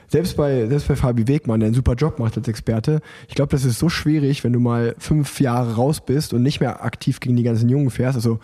selbst 0.08 0.38
bei, 0.38 0.68
selbst 0.68 0.88
bei 0.88 0.96
Fabi 0.96 1.28
Wegmann, 1.28 1.60
der 1.60 1.68
einen 1.68 1.76
super 1.76 1.94
Job 1.94 2.18
macht 2.20 2.36
als 2.36 2.48
Experte, 2.48 3.02
ich 3.28 3.36
glaube, 3.36 3.52
das 3.52 3.64
ist 3.64 3.80
so 3.80 3.90
schwierig, 3.90 4.44
wenn 4.44 4.54
du 4.54 4.60
mal 4.60 4.96
fünf 4.98 5.40
Jahre 5.40 5.76
raus 5.76 6.02
bist 6.02 6.34
und 6.34 6.42
nicht 6.42 6.60
mehr 6.60 6.84
aktiv 6.84 7.20
gegen 7.20 7.36
die 7.36 7.44
ganzen 7.44 7.70
Jungen 7.70 7.92
fährst. 7.92 8.16
Also 8.16 8.40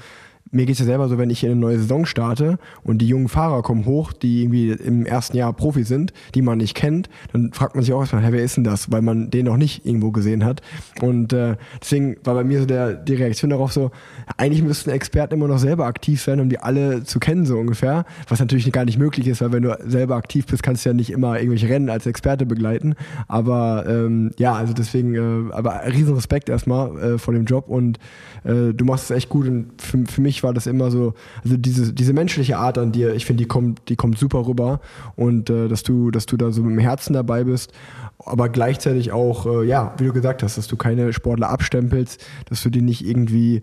mir 0.51 0.65
geht 0.65 0.73
es 0.73 0.79
ja 0.79 0.85
selber 0.85 1.09
so, 1.09 1.17
wenn 1.17 1.29
ich 1.29 1.43
in 1.43 1.51
eine 1.51 1.59
neue 1.59 1.77
Saison 1.77 2.05
starte 2.05 2.57
und 2.83 2.99
die 2.99 3.07
jungen 3.07 3.27
Fahrer 3.27 3.61
kommen 3.61 3.85
hoch, 3.85 4.13
die 4.13 4.43
irgendwie 4.43 4.71
im 4.71 5.05
ersten 5.05 5.35
Jahr 5.37 5.53
Profi 5.53 5.83
sind, 5.83 6.13
die 6.33 6.41
man 6.41 6.59
nicht 6.59 6.75
kennt, 6.75 7.09
dann 7.33 7.51
fragt 7.51 7.75
man 7.75 7.83
sich 7.83 7.93
auch 7.93 8.01
erstmal, 8.01 8.23
hey, 8.23 8.31
wer 8.31 8.43
ist 8.43 8.55
denn 8.55 8.63
das? 8.63 8.91
Weil 8.91 9.01
man 9.01 9.29
den 9.29 9.45
noch 9.45 9.57
nicht 9.57 9.85
irgendwo 9.85 10.11
gesehen 10.11 10.45
hat. 10.45 10.61
Und 11.01 11.33
äh, 11.33 11.55
deswegen 11.81 12.17
war 12.23 12.35
bei 12.35 12.43
mir 12.43 12.59
so 12.59 12.65
der, 12.65 12.93
die 12.93 13.15
Reaktion 13.15 13.49
darauf 13.49 13.73
so, 13.73 13.91
eigentlich 14.37 14.63
müssten 14.63 14.91
Experten 14.91 15.33
immer 15.33 15.47
noch 15.47 15.59
selber 15.59 15.85
aktiv 15.85 16.21
sein, 16.21 16.39
um 16.39 16.49
die 16.49 16.59
alle 16.59 17.03
zu 17.03 17.19
kennen, 17.19 17.45
so 17.45 17.57
ungefähr. 17.57 18.05
Was 18.27 18.39
natürlich 18.39 18.71
gar 18.71 18.85
nicht 18.85 18.99
möglich 18.99 19.27
ist, 19.27 19.41
weil 19.41 19.51
wenn 19.51 19.63
du 19.63 19.77
selber 19.85 20.15
aktiv 20.15 20.45
bist, 20.45 20.63
kannst 20.63 20.85
du 20.85 20.89
ja 20.89 20.93
nicht 20.93 21.09
immer 21.09 21.37
irgendwelche 21.37 21.69
Rennen 21.69 21.89
als 21.89 22.05
Experte 22.05 22.45
begleiten. 22.45 22.95
Aber 23.27 23.85
ähm, 23.87 24.31
ja, 24.37 24.53
also 24.53 24.73
deswegen, 24.73 25.15
äh, 25.15 25.53
aber 25.53 25.81
riesen 25.87 26.15
Respekt 26.15 26.49
erstmal 26.49 26.97
äh, 26.97 27.17
vor 27.17 27.33
dem 27.33 27.45
Job 27.45 27.67
und 27.67 27.99
äh, 28.43 28.73
du 28.73 28.85
machst 28.85 29.05
es 29.05 29.17
echt 29.17 29.29
gut 29.29 29.47
und 29.47 29.81
für, 29.81 30.03
für 30.05 30.21
mich 30.21 30.34
war 30.43 30.53
das 30.53 30.67
immer 30.67 30.91
so, 30.91 31.13
also 31.43 31.57
diese, 31.57 31.93
diese 31.93 32.13
menschliche 32.13 32.57
Art 32.57 32.77
an 32.77 32.91
dir, 32.91 33.13
ich 33.13 33.25
finde, 33.25 33.43
die 33.43 33.47
kommt, 33.47 33.89
die 33.89 33.95
kommt 33.95 34.17
super 34.17 34.47
rüber 34.47 34.79
und 35.15 35.49
äh, 35.49 35.67
dass 35.67 35.83
du, 35.83 36.11
dass 36.11 36.25
du 36.25 36.37
da 36.37 36.51
so 36.51 36.61
mit 36.61 36.71
dem 36.71 36.79
Herzen 36.79 37.13
dabei 37.13 37.43
bist, 37.43 37.71
aber 38.19 38.49
gleichzeitig 38.49 39.11
auch, 39.11 39.45
äh, 39.45 39.65
ja, 39.65 39.93
wie 39.97 40.05
du 40.05 40.13
gesagt 40.13 40.43
hast, 40.43 40.57
dass 40.57 40.67
du 40.67 40.75
keine 40.75 41.13
Sportler 41.13 41.49
abstempelst, 41.49 42.25
dass 42.49 42.63
du 42.63 42.69
die 42.69 42.81
nicht 42.81 43.05
irgendwie, 43.05 43.61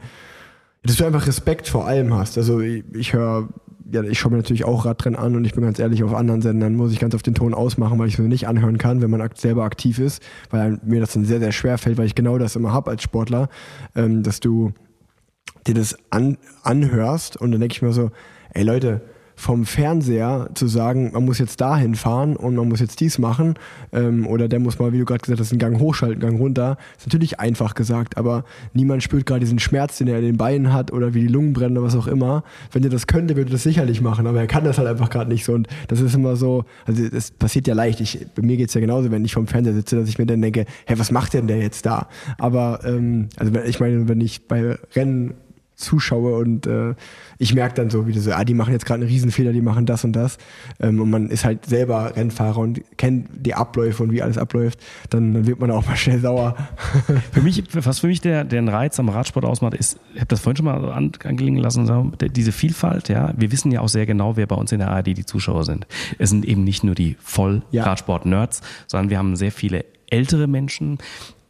dass 0.82 0.96
du 0.96 1.04
einfach 1.04 1.26
Respekt 1.26 1.68
vor 1.68 1.86
allem 1.86 2.14
hast. 2.14 2.38
Also 2.38 2.60
ich, 2.60 2.84
ich 2.92 3.12
höre 3.12 3.48
ja, 3.92 4.02
ich 4.02 4.18
schaue 4.18 4.32
mir 4.32 4.38
natürlich 4.38 4.64
auch 4.64 4.86
Radrennen 4.86 5.18
an 5.18 5.36
und 5.36 5.44
ich 5.44 5.52
bin 5.52 5.64
ganz 5.64 5.78
ehrlich, 5.78 6.02
auf 6.02 6.14
anderen 6.14 6.40
Sendern 6.40 6.74
muss 6.74 6.92
ich 6.92 6.98
ganz 6.98 7.14
auf 7.14 7.22
den 7.22 7.34
Ton 7.34 7.52
ausmachen, 7.52 7.98
weil 7.98 8.08
ich 8.08 8.14
es 8.14 8.20
mir 8.20 8.28
nicht 8.28 8.48
anhören 8.48 8.78
kann, 8.78 9.02
wenn 9.02 9.10
man 9.10 9.28
selber 9.34 9.64
aktiv 9.64 9.98
ist, 9.98 10.22
weil 10.50 10.80
mir 10.84 11.00
das 11.00 11.12
dann 11.12 11.24
sehr, 11.24 11.40
sehr 11.40 11.52
schwer 11.52 11.78
fällt, 11.78 11.98
weil 11.98 12.06
ich 12.06 12.14
genau 12.14 12.38
das 12.38 12.56
immer 12.56 12.72
habe 12.72 12.90
als 12.90 13.02
Sportler, 13.02 13.48
ähm, 13.94 14.22
dass 14.22 14.40
du 14.40 14.72
dir 15.66 15.74
das 15.74 15.96
an, 16.10 16.38
anhörst 16.62 17.36
und 17.36 17.52
dann 17.52 17.60
denke 17.60 17.74
ich 17.74 17.82
mir 17.82 17.92
so, 17.92 18.10
ey 18.54 18.64
Leute, 18.64 19.02
vom 19.34 19.64
Fernseher 19.64 20.50
zu 20.54 20.66
sagen, 20.66 21.10
man 21.12 21.24
muss 21.24 21.38
jetzt 21.38 21.60
dahin 21.60 21.94
fahren 21.94 22.36
und 22.36 22.54
man 22.54 22.68
muss 22.68 22.80
jetzt 22.80 23.00
dies 23.00 23.18
machen 23.18 23.54
ähm, 23.92 24.26
oder 24.26 24.46
der 24.46 24.60
muss 24.60 24.78
mal, 24.78 24.92
wie 24.92 24.98
du 24.98 25.04
gerade 25.04 25.20
gesagt 25.20 25.40
hast, 25.40 25.50
einen 25.50 25.58
Gang 25.58 25.80
hochschalten, 25.80 26.22
einen 26.22 26.32
Gang 26.32 26.40
runter, 26.40 26.76
ist 26.96 27.06
natürlich 27.06 27.40
einfach 27.40 27.74
gesagt, 27.74 28.16
aber 28.16 28.44
niemand 28.72 29.02
spürt 29.02 29.26
gerade 29.26 29.40
diesen 29.40 29.58
Schmerz, 29.58 29.98
den 29.98 30.08
er 30.08 30.18
in 30.18 30.24
den 30.24 30.36
Beinen 30.36 30.72
hat 30.72 30.92
oder 30.92 31.14
wie 31.14 31.22
die 31.22 31.26
Lungen 31.26 31.54
brennen 31.54 31.76
oder 31.76 31.86
was 31.86 31.96
auch 31.96 32.06
immer. 32.06 32.44
Wenn 32.70 32.84
er 32.84 32.90
das 32.90 33.06
könnte, 33.06 33.36
würde 33.36 33.50
er 33.50 33.54
das 33.54 33.62
sicherlich 33.62 34.00
machen, 34.00 34.26
aber 34.26 34.40
er 34.40 34.46
kann 34.46 34.64
das 34.64 34.78
halt 34.78 34.88
einfach 34.88 35.10
gerade 35.10 35.30
nicht 35.30 35.44
so 35.44 35.54
und 35.54 35.66
das 35.88 36.00
ist 36.00 36.14
immer 36.14 36.36
so, 36.36 36.64
also 36.86 37.08
das 37.08 37.30
passiert 37.30 37.66
ja 37.66 37.74
leicht. 37.74 38.00
Ich, 38.00 38.26
bei 38.34 38.42
mir 38.42 38.56
geht 38.56 38.68
es 38.68 38.74
ja 38.74 38.80
genauso, 38.80 39.10
wenn 39.10 39.24
ich 39.24 39.34
vom 39.34 39.46
Fernseher 39.46 39.74
sitze, 39.74 39.96
dass 39.96 40.08
ich 40.08 40.18
mir 40.18 40.26
dann 40.26 40.42
denke, 40.42 40.66
hey, 40.86 40.98
was 40.98 41.10
macht 41.10 41.34
denn 41.34 41.46
der 41.46 41.58
jetzt 41.58 41.86
da? 41.86 42.08
Aber 42.38 42.80
ähm, 42.84 43.28
also 43.36 43.52
ich 43.64 43.80
meine, 43.80 44.08
wenn 44.08 44.20
ich 44.20 44.46
bei 44.46 44.78
Rennen 44.94 45.34
zuschaue 45.74 46.36
und 46.36 46.66
äh, 46.66 46.94
ich 47.38 47.54
merke 47.54 47.74
dann 47.74 47.90
so, 47.90 48.06
wie 48.06 48.18
so, 48.18 48.32
ah, 48.32 48.44
die 48.44 48.54
machen 48.54 48.72
jetzt 48.72 48.86
gerade 48.86 49.00
einen 49.00 49.10
Riesenfehler, 49.10 49.52
die 49.52 49.60
machen 49.60 49.86
das 49.86 50.04
und 50.04 50.12
das. 50.12 50.38
Ähm, 50.80 51.00
und 51.00 51.10
man 51.10 51.28
ist 51.28 51.44
halt 51.44 51.66
selber 51.66 52.14
Rennfahrer 52.14 52.58
und 52.58 52.80
kennt 52.96 53.28
die 53.34 53.54
Abläufe 53.54 54.02
und 54.02 54.12
wie 54.12 54.22
alles 54.22 54.38
abläuft, 54.38 54.78
dann, 55.10 55.34
dann 55.34 55.46
wird 55.46 55.58
man 55.58 55.70
auch 55.70 55.86
mal 55.86 55.96
schnell 55.96 56.20
sauer. 56.20 56.56
für 57.32 57.40
mich, 57.40 57.62
was 57.72 57.98
für 57.98 58.06
mich 58.06 58.20
der, 58.20 58.44
der 58.44 58.66
Reiz 58.66 58.98
am 59.00 59.08
Radsport 59.08 59.44
ausmacht, 59.44 59.74
ist, 59.74 59.98
ich 60.14 60.20
habe 60.20 60.28
das 60.28 60.40
vorhin 60.40 60.56
schon 60.56 60.66
mal 60.66 60.92
an, 60.92 61.12
angelegen 61.24 61.56
lassen, 61.56 62.12
diese 62.34 62.52
Vielfalt, 62.52 63.08
ja. 63.08 63.32
Wir 63.36 63.50
wissen 63.50 63.72
ja 63.72 63.80
auch 63.80 63.88
sehr 63.88 64.06
genau, 64.06 64.36
wer 64.36 64.46
bei 64.46 64.56
uns 64.56 64.72
in 64.72 64.78
der 64.78 64.90
ARD 64.90 65.08
die 65.08 65.26
Zuschauer 65.26 65.64
sind. 65.64 65.86
Es 66.18 66.30
sind 66.30 66.44
eben 66.44 66.64
nicht 66.64 66.84
nur 66.84 66.94
die 66.94 67.16
Voll-Radsport-Nerds, 67.20 68.60
sondern 68.86 69.10
wir 69.10 69.18
haben 69.18 69.36
sehr 69.36 69.52
viele 69.52 69.84
ältere 70.08 70.46
Menschen, 70.46 70.98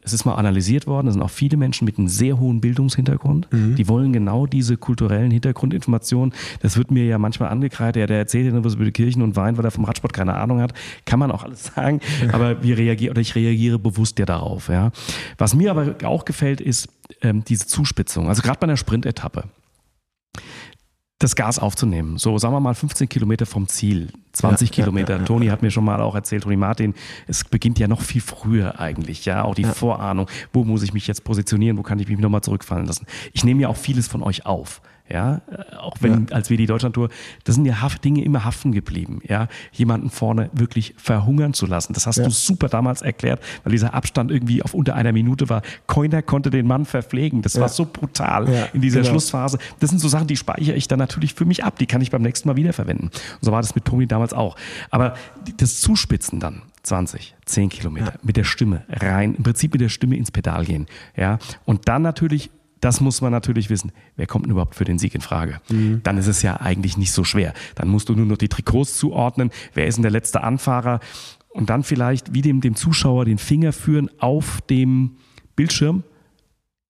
es 0.04 0.12
ist 0.12 0.24
mal 0.24 0.34
analysiert 0.34 0.86
worden, 0.86 1.06
es 1.08 1.14
sind 1.14 1.22
auch 1.22 1.30
viele 1.30 1.56
Menschen 1.56 1.84
mit 1.84 1.98
einem 1.98 2.08
sehr 2.08 2.38
hohen 2.38 2.60
Bildungshintergrund. 2.60 3.52
Mhm. 3.52 3.76
Die 3.76 3.88
wollen 3.88 4.12
genau 4.12 4.46
diese 4.46 4.76
kulturellen 4.76 5.30
Hintergrundinformationen. 5.30 6.34
Das 6.60 6.76
wird 6.76 6.90
mir 6.90 7.04
ja 7.04 7.18
manchmal 7.18 7.50
angekreidet, 7.50 8.00
ja, 8.00 8.06
der 8.06 8.18
erzählt 8.18 8.52
ja 8.52 8.64
was 8.64 8.74
über 8.74 8.84
die 8.84 8.92
Kirchen 8.92 9.22
und 9.22 9.36
Wein, 9.36 9.56
weil 9.56 9.64
er 9.64 9.70
vom 9.70 9.84
Radsport 9.84 10.12
keine 10.12 10.34
Ahnung 10.34 10.60
hat. 10.60 10.74
Kann 11.04 11.18
man 11.18 11.30
auch 11.30 11.44
alles 11.44 11.64
sagen. 11.74 12.00
Aber 12.32 12.62
wir 12.62 12.76
reagieren, 12.76 13.12
oder 13.12 13.20
ich 13.20 13.34
reagiere 13.34 13.78
bewusst 13.78 14.18
ja 14.18 14.26
darauf, 14.26 14.68
ja. 14.68 14.90
Was 15.38 15.54
mir 15.54 15.70
aber 15.70 15.94
auch 16.04 16.24
gefällt, 16.24 16.60
ist 16.60 16.88
ähm, 17.22 17.44
diese 17.44 17.66
Zuspitzung. 17.66 18.28
Also 18.28 18.42
gerade 18.42 18.58
bei 18.58 18.64
einer 18.64 18.76
Sprintetappe 18.76 19.44
das 21.22 21.36
Gas 21.36 21.58
aufzunehmen. 21.58 22.18
So, 22.18 22.38
sagen 22.38 22.54
wir 22.54 22.60
mal 22.60 22.74
15 22.74 23.08
Kilometer 23.08 23.46
vom 23.46 23.68
Ziel, 23.68 24.08
20 24.32 24.68
ja, 24.68 24.74
Kilometer. 24.74 25.14
Ja, 25.14 25.18
ja, 25.20 25.24
Toni 25.24 25.46
hat 25.46 25.62
mir 25.62 25.70
schon 25.70 25.84
mal 25.84 26.00
auch 26.00 26.14
erzählt, 26.14 26.42
Toni 26.42 26.56
Martin, 26.56 26.94
es 27.26 27.44
beginnt 27.44 27.78
ja 27.78 27.88
noch 27.88 28.00
viel 28.00 28.20
früher 28.20 28.80
eigentlich, 28.80 29.24
ja, 29.24 29.44
auch 29.44 29.54
die 29.54 29.64
Vorahnung. 29.64 30.26
Wo 30.52 30.64
muss 30.64 30.82
ich 30.82 30.92
mich 30.92 31.06
jetzt 31.06 31.24
positionieren? 31.24 31.78
Wo 31.78 31.82
kann 31.82 31.98
ich 31.98 32.08
mich 32.08 32.18
nochmal 32.18 32.42
zurückfallen 32.42 32.86
lassen? 32.86 33.06
Ich 33.32 33.44
nehme 33.44 33.62
ja 33.62 33.68
auch 33.68 33.76
vieles 33.76 34.08
von 34.08 34.22
euch 34.22 34.46
auf. 34.46 34.82
Ja, 35.08 35.42
äh, 35.50 35.76
auch 35.76 35.96
wenn, 36.00 36.26
ja. 36.28 36.36
als 36.36 36.48
wir 36.48 36.56
die 36.56 36.66
Deutschlandtour, 36.66 37.08
das 37.44 37.56
sind 37.56 37.64
ja 37.64 37.76
Dinge 38.04 38.24
immer 38.24 38.44
haften 38.44 38.72
geblieben, 38.72 39.20
ja, 39.28 39.48
jemanden 39.72 40.10
vorne 40.10 40.50
wirklich 40.52 40.94
verhungern 40.96 41.54
zu 41.54 41.66
lassen. 41.66 41.92
Das 41.92 42.06
hast 42.06 42.16
ja. 42.16 42.24
du 42.24 42.30
super 42.30 42.68
damals 42.68 43.02
erklärt, 43.02 43.42
weil 43.64 43.72
dieser 43.72 43.94
Abstand 43.94 44.30
irgendwie 44.30 44.62
auf 44.62 44.74
unter 44.74 44.94
einer 44.94 45.12
Minute 45.12 45.48
war. 45.48 45.62
Keiner 45.86 46.22
konnte 46.22 46.50
den 46.50 46.66
Mann 46.66 46.84
verpflegen. 46.84 47.42
Das 47.42 47.54
ja. 47.54 47.62
war 47.62 47.68
so 47.68 47.84
brutal 47.84 48.70
in 48.72 48.80
dieser 48.80 49.00
genau. 49.00 49.12
Schlussphase. 49.12 49.58
Das 49.80 49.90
sind 49.90 49.98
so 49.98 50.08
Sachen, 50.08 50.26
die 50.26 50.36
speichere 50.36 50.76
ich 50.76 50.88
dann 50.88 50.98
natürlich 50.98 51.34
für 51.34 51.44
mich 51.44 51.64
ab. 51.64 51.78
Die 51.78 51.86
kann 51.86 52.00
ich 52.00 52.10
beim 52.10 52.22
nächsten 52.22 52.48
Mal 52.48 52.56
wiederverwenden. 52.56 53.08
Und 53.08 53.42
so 53.42 53.52
war 53.52 53.60
das 53.60 53.74
mit 53.74 53.84
Tommy 53.84 54.06
damals 54.06 54.32
auch. 54.32 54.56
Aber 54.90 55.14
das 55.58 55.80
Zuspitzen 55.80 56.40
dann, 56.40 56.62
20, 56.84 57.34
10 57.44 57.68
Kilometer, 57.68 58.14
mit 58.22 58.36
der 58.36 58.44
Stimme 58.44 58.84
rein, 58.88 59.34
im 59.34 59.42
Prinzip 59.42 59.72
mit 59.72 59.80
der 59.80 59.88
Stimme 59.88 60.16
ins 60.16 60.30
Pedal 60.30 60.64
gehen, 60.64 60.86
ja, 61.16 61.38
und 61.64 61.88
dann 61.88 62.02
natürlich 62.02 62.50
das 62.82 63.00
muss 63.00 63.20
man 63.20 63.30
natürlich 63.30 63.70
wissen. 63.70 63.92
Wer 64.16 64.26
kommt 64.26 64.44
denn 64.44 64.50
überhaupt 64.50 64.74
für 64.74 64.84
den 64.84 64.98
Sieg 64.98 65.14
in 65.14 65.20
Frage? 65.20 65.60
Mhm. 65.70 66.00
Dann 66.02 66.18
ist 66.18 66.26
es 66.26 66.42
ja 66.42 66.60
eigentlich 66.60 66.96
nicht 66.96 67.12
so 67.12 67.22
schwer. 67.22 67.54
Dann 67.76 67.88
musst 67.88 68.08
du 68.08 68.14
nur 68.14 68.26
noch 68.26 68.36
die 68.36 68.48
Trikots 68.48 68.98
zuordnen. 68.98 69.50
Wer 69.72 69.86
ist 69.86 69.94
denn 69.94 70.02
der 70.02 70.10
letzte 70.10 70.42
Anfahrer? 70.42 70.98
Und 71.48 71.70
dann 71.70 71.84
vielleicht 71.84 72.34
wie 72.34 72.42
dem, 72.42 72.60
dem 72.60 72.74
Zuschauer 72.74 73.24
den 73.24 73.38
Finger 73.38 73.72
führen 73.72 74.10
auf 74.18 74.60
dem 74.62 75.16
Bildschirm. 75.54 76.02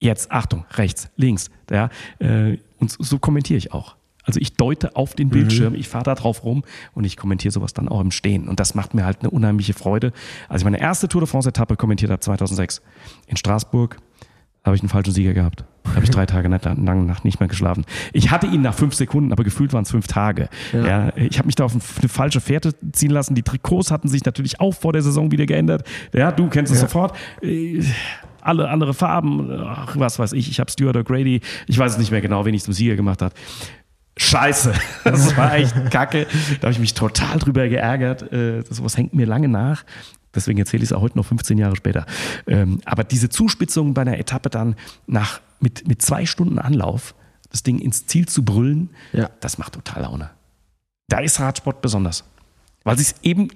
Jetzt, 0.00 0.32
Achtung, 0.32 0.64
rechts, 0.72 1.10
links. 1.16 1.50
Ja, 1.70 1.90
äh, 2.20 2.56
und 2.78 2.90
so 2.98 3.18
kommentiere 3.18 3.58
ich 3.58 3.72
auch. 3.72 3.96
Also 4.24 4.40
ich 4.40 4.54
deute 4.54 4.96
auf 4.96 5.14
den 5.14 5.28
Bildschirm, 5.28 5.74
mhm. 5.74 5.78
ich 5.78 5.88
fahre 5.88 6.04
da 6.04 6.14
drauf 6.14 6.44
rum 6.44 6.62
und 6.94 7.04
ich 7.04 7.18
kommentiere 7.18 7.52
sowas 7.52 7.74
dann 7.74 7.88
auch 7.88 8.00
im 8.00 8.12
Stehen. 8.12 8.48
Und 8.48 8.60
das 8.60 8.74
macht 8.74 8.94
mir 8.94 9.04
halt 9.04 9.20
eine 9.20 9.30
unheimliche 9.30 9.74
Freude. 9.74 10.12
Als 10.48 10.62
ich 10.62 10.64
meine 10.64 10.80
erste 10.80 11.08
Tour 11.08 11.20
de 11.20 11.28
France-Etappe 11.28 11.76
kommentiert 11.76 12.10
habe, 12.10 12.20
2006, 12.20 12.80
in 13.26 13.36
Straßburg, 13.36 13.98
habe 14.64 14.76
ich 14.76 14.82
einen 14.82 14.88
falschen 14.88 15.12
Sieger 15.12 15.34
gehabt. 15.34 15.64
Da 15.92 15.96
habe 15.96 16.04
ich 16.04 16.10
drei 16.10 16.26
Tage 16.26 16.48
lang 16.48 17.06
Nacht 17.06 17.24
nicht 17.24 17.38
mehr 17.38 17.48
geschlafen. 17.48 17.84
Ich 18.12 18.30
hatte 18.30 18.46
ihn 18.46 18.62
nach 18.62 18.74
fünf 18.74 18.94
Sekunden, 18.94 19.32
aber 19.32 19.44
gefühlt 19.44 19.72
waren 19.72 19.82
es 19.82 19.90
fünf 19.90 20.06
Tage. 20.06 20.48
Ja. 20.72 20.86
ja 20.86 21.16
ich 21.16 21.38
habe 21.38 21.46
mich 21.46 21.54
da 21.54 21.64
auf 21.64 21.72
eine 21.72 22.08
falsche 22.08 22.40
Fährte 22.40 22.74
ziehen 22.92 23.10
lassen. 23.10 23.34
Die 23.34 23.42
Trikots 23.42 23.90
hatten 23.90 24.08
sich 24.08 24.24
natürlich 24.24 24.60
auch 24.60 24.72
vor 24.72 24.92
der 24.92 25.02
Saison 25.02 25.30
wieder 25.30 25.46
geändert. 25.46 25.86
Ja, 26.14 26.32
du 26.32 26.48
kennst 26.48 26.72
es 26.72 26.80
ja. 26.80 26.88
sofort. 26.88 27.14
Äh, 27.42 27.82
alle 28.40 28.68
andere 28.68 28.94
Farben, 28.94 29.50
ach, 29.64 29.96
was 29.98 30.18
weiß 30.18 30.32
ich. 30.32 30.50
Ich 30.50 30.58
habe 30.58 30.70
Stuart 30.70 30.96
O'Grady. 30.96 31.42
Ich 31.66 31.78
weiß 31.78 31.92
es 31.92 31.98
nicht 31.98 32.10
mehr 32.10 32.20
genau, 32.20 32.44
wen 32.44 32.54
ich 32.54 32.64
zum 32.64 32.74
Sieger 32.74 32.96
gemacht 32.96 33.22
habe. 33.22 33.34
Scheiße, 34.16 34.72
das 35.04 35.36
war 35.36 35.54
echt 35.54 35.90
kacke. 35.90 36.26
Da 36.60 36.66
habe 36.66 36.72
ich 36.72 36.78
mich 36.78 36.94
total 36.94 37.38
drüber 37.38 37.68
geärgert. 37.68 38.32
Äh, 38.32 38.62
sowas 38.68 38.96
hängt 38.96 39.14
mir 39.14 39.26
lange 39.26 39.48
nach. 39.48 39.84
Deswegen 40.34 40.58
erzähle 40.58 40.82
ich 40.82 40.90
es 40.90 40.92
auch 40.92 41.02
heute 41.02 41.18
noch 41.18 41.26
15 41.26 41.58
Jahre 41.58 41.76
später. 41.76 42.06
Ähm, 42.46 42.80
aber 42.84 43.04
diese 43.04 43.28
Zuspitzung 43.28 43.94
bei 43.94 44.02
einer 44.02 44.18
Etappe 44.18 44.50
dann 44.50 44.76
nach, 45.06 45.40
mit, 45.60 45.86
mit 45.86 46.02
zwei 46.02 46.26
Stunden 46.26 46.58
Anlauf, 46.58 47.14
das 47.50 47.62
Ding 47.62 47.78
ins 47.78 48.06
Ziel 48.06 48.26
zu 48.26 48.44
brüllen, 48.44 48.90
ja. 49.12 49.30
das 49.40 49.58
macht 49.58 49.74
total 49.74 50.02
Laune. 50.02 50.30
Da 51.08 51.18
ist 51.18 51.38
Radsport 51.38 51.82
besonders. 51.82 52.24
Weil 52.84 52.98
sich 52.98 53.14
eben, 53.22 53.48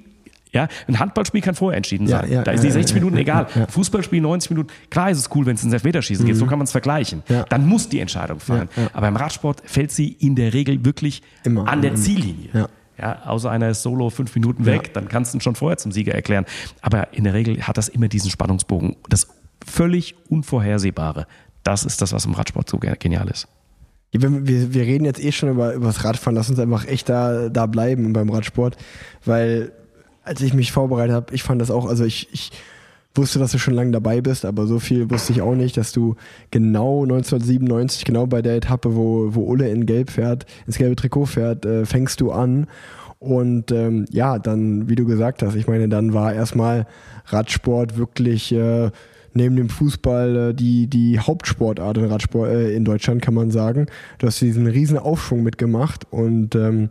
ja, 0.53 0.69
ein 0.87 0.99
Handballspiel 0.99 1.41
kann 1.41 1.55
vorher 1.55 1.79
entschieden 1.79 2.07
sein. 2.07 2.29
Ja, 2.29 2.37
ja, 2.37 2.43
da 2.43 2.53
ist 2.53 2.63
die 2.63 2.71
60 2.71 2.95
Minuten 2.95 3.17
egal. 3.17 3.47
Fußballspiel 3.69 4.21
90 4.21 4.51
Minuten, 4.51 4.73
klar 4.91 5.11
ist 5.11 5.19
es 5.19 5.31
cool, 5.35 5.47
wenn 5.47 5.57
es 5.57 5.65
ins 5.65 5.73
Elfmeterschießen 5.73 6.25
mhm. 6.25 6.29
geht, 6.29 6.37
so 6.37 6.47
kann 6.47 6.59
man 6.59 6.67
es 6.67 6.73
vergleichen. 6.73 7.23
Dann 7.49 7.67
muss 7.67 7.89
die 7.89 8.01
Entscheidung 8.01 8.41
fallen. 8.41 8.69
Aber 8.93 9.09
im 9.09 9.17
Radsport 9.17 9.63
fällt 9.65 9.91
sie 9.91 10.09
in 10.13 10.37
der 10.37 10.53
Regel 10.53 10.85
wirklich 10.85 11.23
Immer. 11.45 11.67
an 11.67 11.81
der 11.81 11.95
Ziellinie. 11.95 12.69
Ja, 12.99 13.23
außer 13.27 13.51
einer 13.51 13.69
ist 13.69 13.83
solo 13.83 14.11
fünf 14.11 14.35
Minuten 14.35 14.65
weg, 14.65 14.87
ja. 14.87 14.93
dann 14.95 15.09
kannst 15.09 15.35
du 15.35 15.39
ihn 15.39 15.41
schon 15.41 15.55
vorher 15.55 15.77
zum 15.77 15.93
Sieger 15.93 16.15
erklären. 16.15 16.47
Aber 16.81 17.13
in 17.13 17.25
der 17.25 17.35
Regel 17.35 17.63
hat 17.63 17.77
das 17.77 17.89
immer 17.89 18.09
diesen 18.09 18.31
Spannungsbogen. 18.31 18.97
Das 19.09 19.29
völlig 19.65 20.15
Unvorhersehbare. 20.29 21.27
Das 21.63 21.85
ist 21.85 22.01
das, 22.01 22.13
was 22.13 22.25
im 22.25 22.33
Radsport 22.33 22.69
so 22.71 22.79
genial 22.79 23.29
ist. 23.29 23.49
Wir, 24.13 24.47
wir, 24.73 24.83
reden 24.83 25.05
jetzt 25.05 25.23
eh 25.23 25.33
schon 25.33 25.51
über, 25.51 25.75
über 25.75 25.87
das 25.87 26.05
Radfahren. 26.05 26.37
Lass 26.37 26.49
uns 26.49 26.59
einfach 26.59 26.87
echt 26.87 27.09
da, 27.09 27.49
da 27.49 27.67
bleiben 27.67 28.13
beim 28.13 28.31
Radsport. 28.31 28.77
Weil, 29.25 29.73
als 30.23 30.41
ich 30.41 30.55
mich 30.55 30.73
vorbereitet 30.73 31.15
habe, 31.15 31.35
ich 31.35 31.43
fand 31.43 31.61
das 31.61 31.71
auch, 31.71 31.87
also 31.87 32.05
ich, 32.05 32.33
ich 32.33 32.53
wusste, 33.17 33.39
dass 33.39 33.53
du 33.53 33.59
schon 33.59 33.75
lange 33.75 33.93
dabei 33.93 34.21
bist, 34.21 34.45
aber 34.45 34.67
so 34.67 34.79
viel 34.79 35.11
wusste 35.11 35.33
ich 35.33 35.43
auch 35.43 35.55
nicht, 35.55 35.77
dass 35.77 35.93
du 35.93 36.17
genau 36.51 37.03
1997, 37.03 38.05
genau 38.05 38.27
bei 38.27 38.43
der 38.43 38.57
Etappe, 38.57 38.95
wo, 38.95 39.35
wo 39.35 39.43
Ulle 39.43 39.69
in 39.69 39.87
Gelb 39.87 40.11
fährt, 40.11 40.47
ins 40.67 40.79
gelbe 40.79 40.97
Trikot 40.97 41.27
fährt, 41.27 41.65
äh, 41.65 41.85
fängst 41.87 42.21
du 42.21 42.33
an. 42.33 42.67
Und 43.19 43.73
ähm, 43.73 44.05
ja, 44.11 44.39
dann, 44.39 44.89
wie 44.89 44.95
du 44.95 45.07
gesagt 45.07 45.43
hast, 45.43 45.55
ich 45.55 45.67
meine, 45.67 45.89
dann 45.89 46.13
war 46.13 46.35
erstmal 46.35 46.87
Radsport 47.27 47.97
wirklich 47.97 48.53
äh, 48.53 48.91
neben 49.37 49.57
dem 49.57 49.69
Fußball 49.69 50.37
äh, 50.37 50.55
die, 50.55 50.87
die 50.87 51.19
Hauptsportart 51.19 51.99
in 51.99 52.05
Radsport 52.07 52.51
äh, 52.51 52.75
in 52.75 52.85
Deutschland, 52.85 53.23
kann 53.23 53.35
man 53.35 53.51
sagen. 53.51 53.87
Du 54.19 54.27
hast 54.27 54.41
diesen 54.41 54.67
riesen 54.67 54.99
Aufschwung 54.99 55.43
mitgemacht 55.43 56.07
und 56.11 56.55
ähm, 56.55 56.89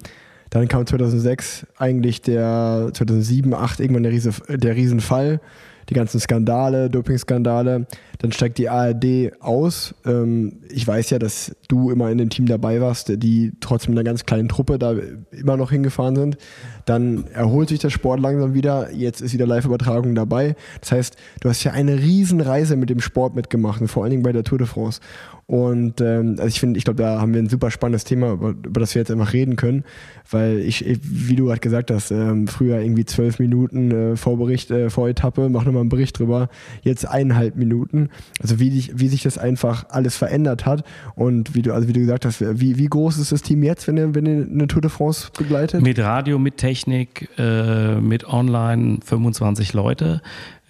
dann 0.51 0.67
kam 0.67 0.86
2006 0.86 1.67
eigentlich 1.78 2.21
der 2.21 2.89
2007, 2.93 3.51
2008 3.51 3.80
irgendwann 3.80 4.03
der, 4.03 4.11
Riese, 4.11 4.32
der 4.47 4.76
Riesenfall 4.76 5.41
die 5.89 5.93
ganzen 5.93 6.19
Skandale, 6.19 6.89
Doping-Skandale. 6.89 7.88
Dann 8.19 8.31
steigt 8.31 8.57
die 8.57 8.69
ARD 8.69 9.33
aus. 9.39 9.93
Ähm, 10.05 10.61
ich 10.69 10.88
weiß 10.88 11.09
ja, 11.11 11.19
dass 11.19 11.55
du 11.67 11.91
immer 11.91 12.09
in 12.09 12.17
dem 12.17 12.29
Team 12.29 12.45
dabei 12.45 12.81
warst, 12.81 13.11
die 13.21 13.53
trotzdem 13.59 13.93
mit 13.93 13.99
einer 13.99 14.09
ganz 14.09 14.25
kleinen 14.25 14.49
Truppe 14.49 14.79
da 14.79 14.95
immer 15.31 15.57
noch 15.57 15.71
hingefahren 15.71 16.15
sind. 16.15 16.38
Dann 16.86 17.25
erholt 17.33 17.69
sich 17.69 17.79
der 17.79 17.89
Sport 17.89 18.19
langsam 18.19 18.53
wieder. 18.53 18.91
Jetzt 18.91 19.21
ist 19.21 19.33
wieder 19.33 19.47
Live-Übertragung 19.47 20.15
dabei. 20.15 20.55
Das 20.81 20.91
heißt, 20.91 21.17
du 21.41 21.49
hast 21.49 21.63
ja 21.63 21.71
eine 21.71 21.97
Riesenreise 21.97 22.75
mit 22.75 22.89
dem 22.89 23.01
Sport 23.01 23.36
mitgemacht 23.36 23.75
vor 23.89 24.03
allen 24.03 24.11
Dingen 24.11 24.23
bei 24.23 24.31
der 24.31 24.43
Tour 24.43 24.57
de 24.57 24.67
France. 24.67 25.01
Und 25.47 26.01
ähm, 26.01 26.37
also 26.37 26.47
ich 26.47 26.59
finde, 26.59 26.79
ich 26.79 26.85
glaube, 26.85 27.03
da 27.03 27.21
haben 27.21 27.33
wir 27.35 27.41
ein 27.41 27.49
super 27.49 27.69
spannendes 27.69 28.03
Thema, 28.03 28.31
über, 28.31 28.49
über, 28.49 28.79
das 28.79 28.95
wir 28.95 29.01
jetzt 29.01 29.11
einfach 29.11 29.31
reden 29.31 29.55
können, 29.55 29.83
weil 30.31 30.57
ich, 30.59 30.83
wie 31.03 31.35
du 31.35 31.45
gerade 31.45 31.59
gesagt 31.59 31.91
hast, 31.91 32.09
ähm, 32.09 32.47
früher 32.47 32.79
irgendwie 32.79 33.05
zwölf 33.05 33.37
Minuten 33.37 33.91
äh, 33.91 34.15
Vorbericht, 34.15 34.71
äh, 34.71 34.89
Voretappe, 34.89 35.49
mach 35.49 35.63
nochmal 35.65 35.81
einen 35.81 35.89
Bericht 35.89 36.17
drüber, 36.17 36.49
jetzt 36.81 37.07
eineinhalb 37.07 37.57
Minuten. 37.57 38.09
Also 38.41 38.59
wie, 38.59 38.89
wie 38.95 39.07
sich 39.07 39.21
das 39.21 39.37
einfach 39.37 39.85
alles 39.89 40.17
verändert 40.17 40.65
hat 40.65 40.83
und 41.13 41.53
wie 41.53 41.61
du, 41.61 41.73
also 41.75 41.87
wie 41.87 41.93
du 41.93 41.99
gesagt 41.99 42.25
hast, 42.25 42.41
wie, 42.41 42.79
wie 42.79 42.87
groß 42.87 43.19
ist 43.19 43.31
das 43.31 43.43
Team 43.43 43.61
jetzt, 43.61 43.87
wenn 43.87 43.97
ihr, 43.97 44.15
wenn 44.15 44.25
ihr 44.25 44.47
eine 44.51 44.65
Tour 44.65 44.81
de 44.81 44.89
France 44.89 45.29
begleitet? 45.37 45.83
Mit 45.83 45.99
Radio, 45.99 46.39
mit 46.39 46.57
Technik, 46.57 47.29
äh, 47.37 47.97
mit 48.01 48.27
Online 48.27 48.97
25 49.05 49.73
Leute. 49.73 50.23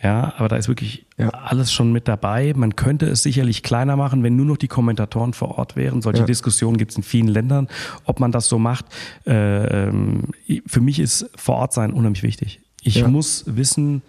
Ja, 0.05 0.35
aber 0.37 0.49
da 0.49 0.55
ist 0.55 0.67
wirklich 0.67 1.07
ja. 1.17 1.29
alles 1.29 1.73
schon 1.73 1.91
mit 1.91 2.07
dabei. 2.07 2.53
Man 2.55 2.75
könnte 2.75 3.07
es 3.07 3.23
sicherlich 3.23 3.63
kleiner 3.63 3.95
machen, 3.95 4.21
wenn 4.21 4.35
nur 4.35 4.45
noch 4.45 4.57
die 4.57 4.67
Kommentatoren 4.67 5.33
vor 5.33 5.57
Ort 5.57 5.75
wären. 5.75 6.03
Solche 6.03 6.19
ja. 6.19 6.25
Diskussionen 6.27 6.77
gibt 6.77 6.91
es 6.91 6.97
in 6.97 7.01
vielen 7.01 7.27
Ländern, 7.27 7.67
ob 8.03 8.19
man 8.19 8.31
das 8.31 8.47
so 8.47 8.59
macht. 8.59 8.85
Äh, 9.25 9.87
ähm, 9.87 10.25
für 10.67 10.79
mich 10.79 10.99
ist 10.99 11.31
vor 11.35 11.55
Ort 11.55 11.73
sein 11.73 11.91
unheimlich 11.91 12.21
wichtig. 12.21 12.61
Ich 12.83 12.97
ja. 12.97 13.07
muss 13.07 13.45
wissen, 13.47 14.03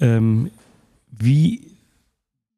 ähm, 0.00 0.50
wie 1.16 1.70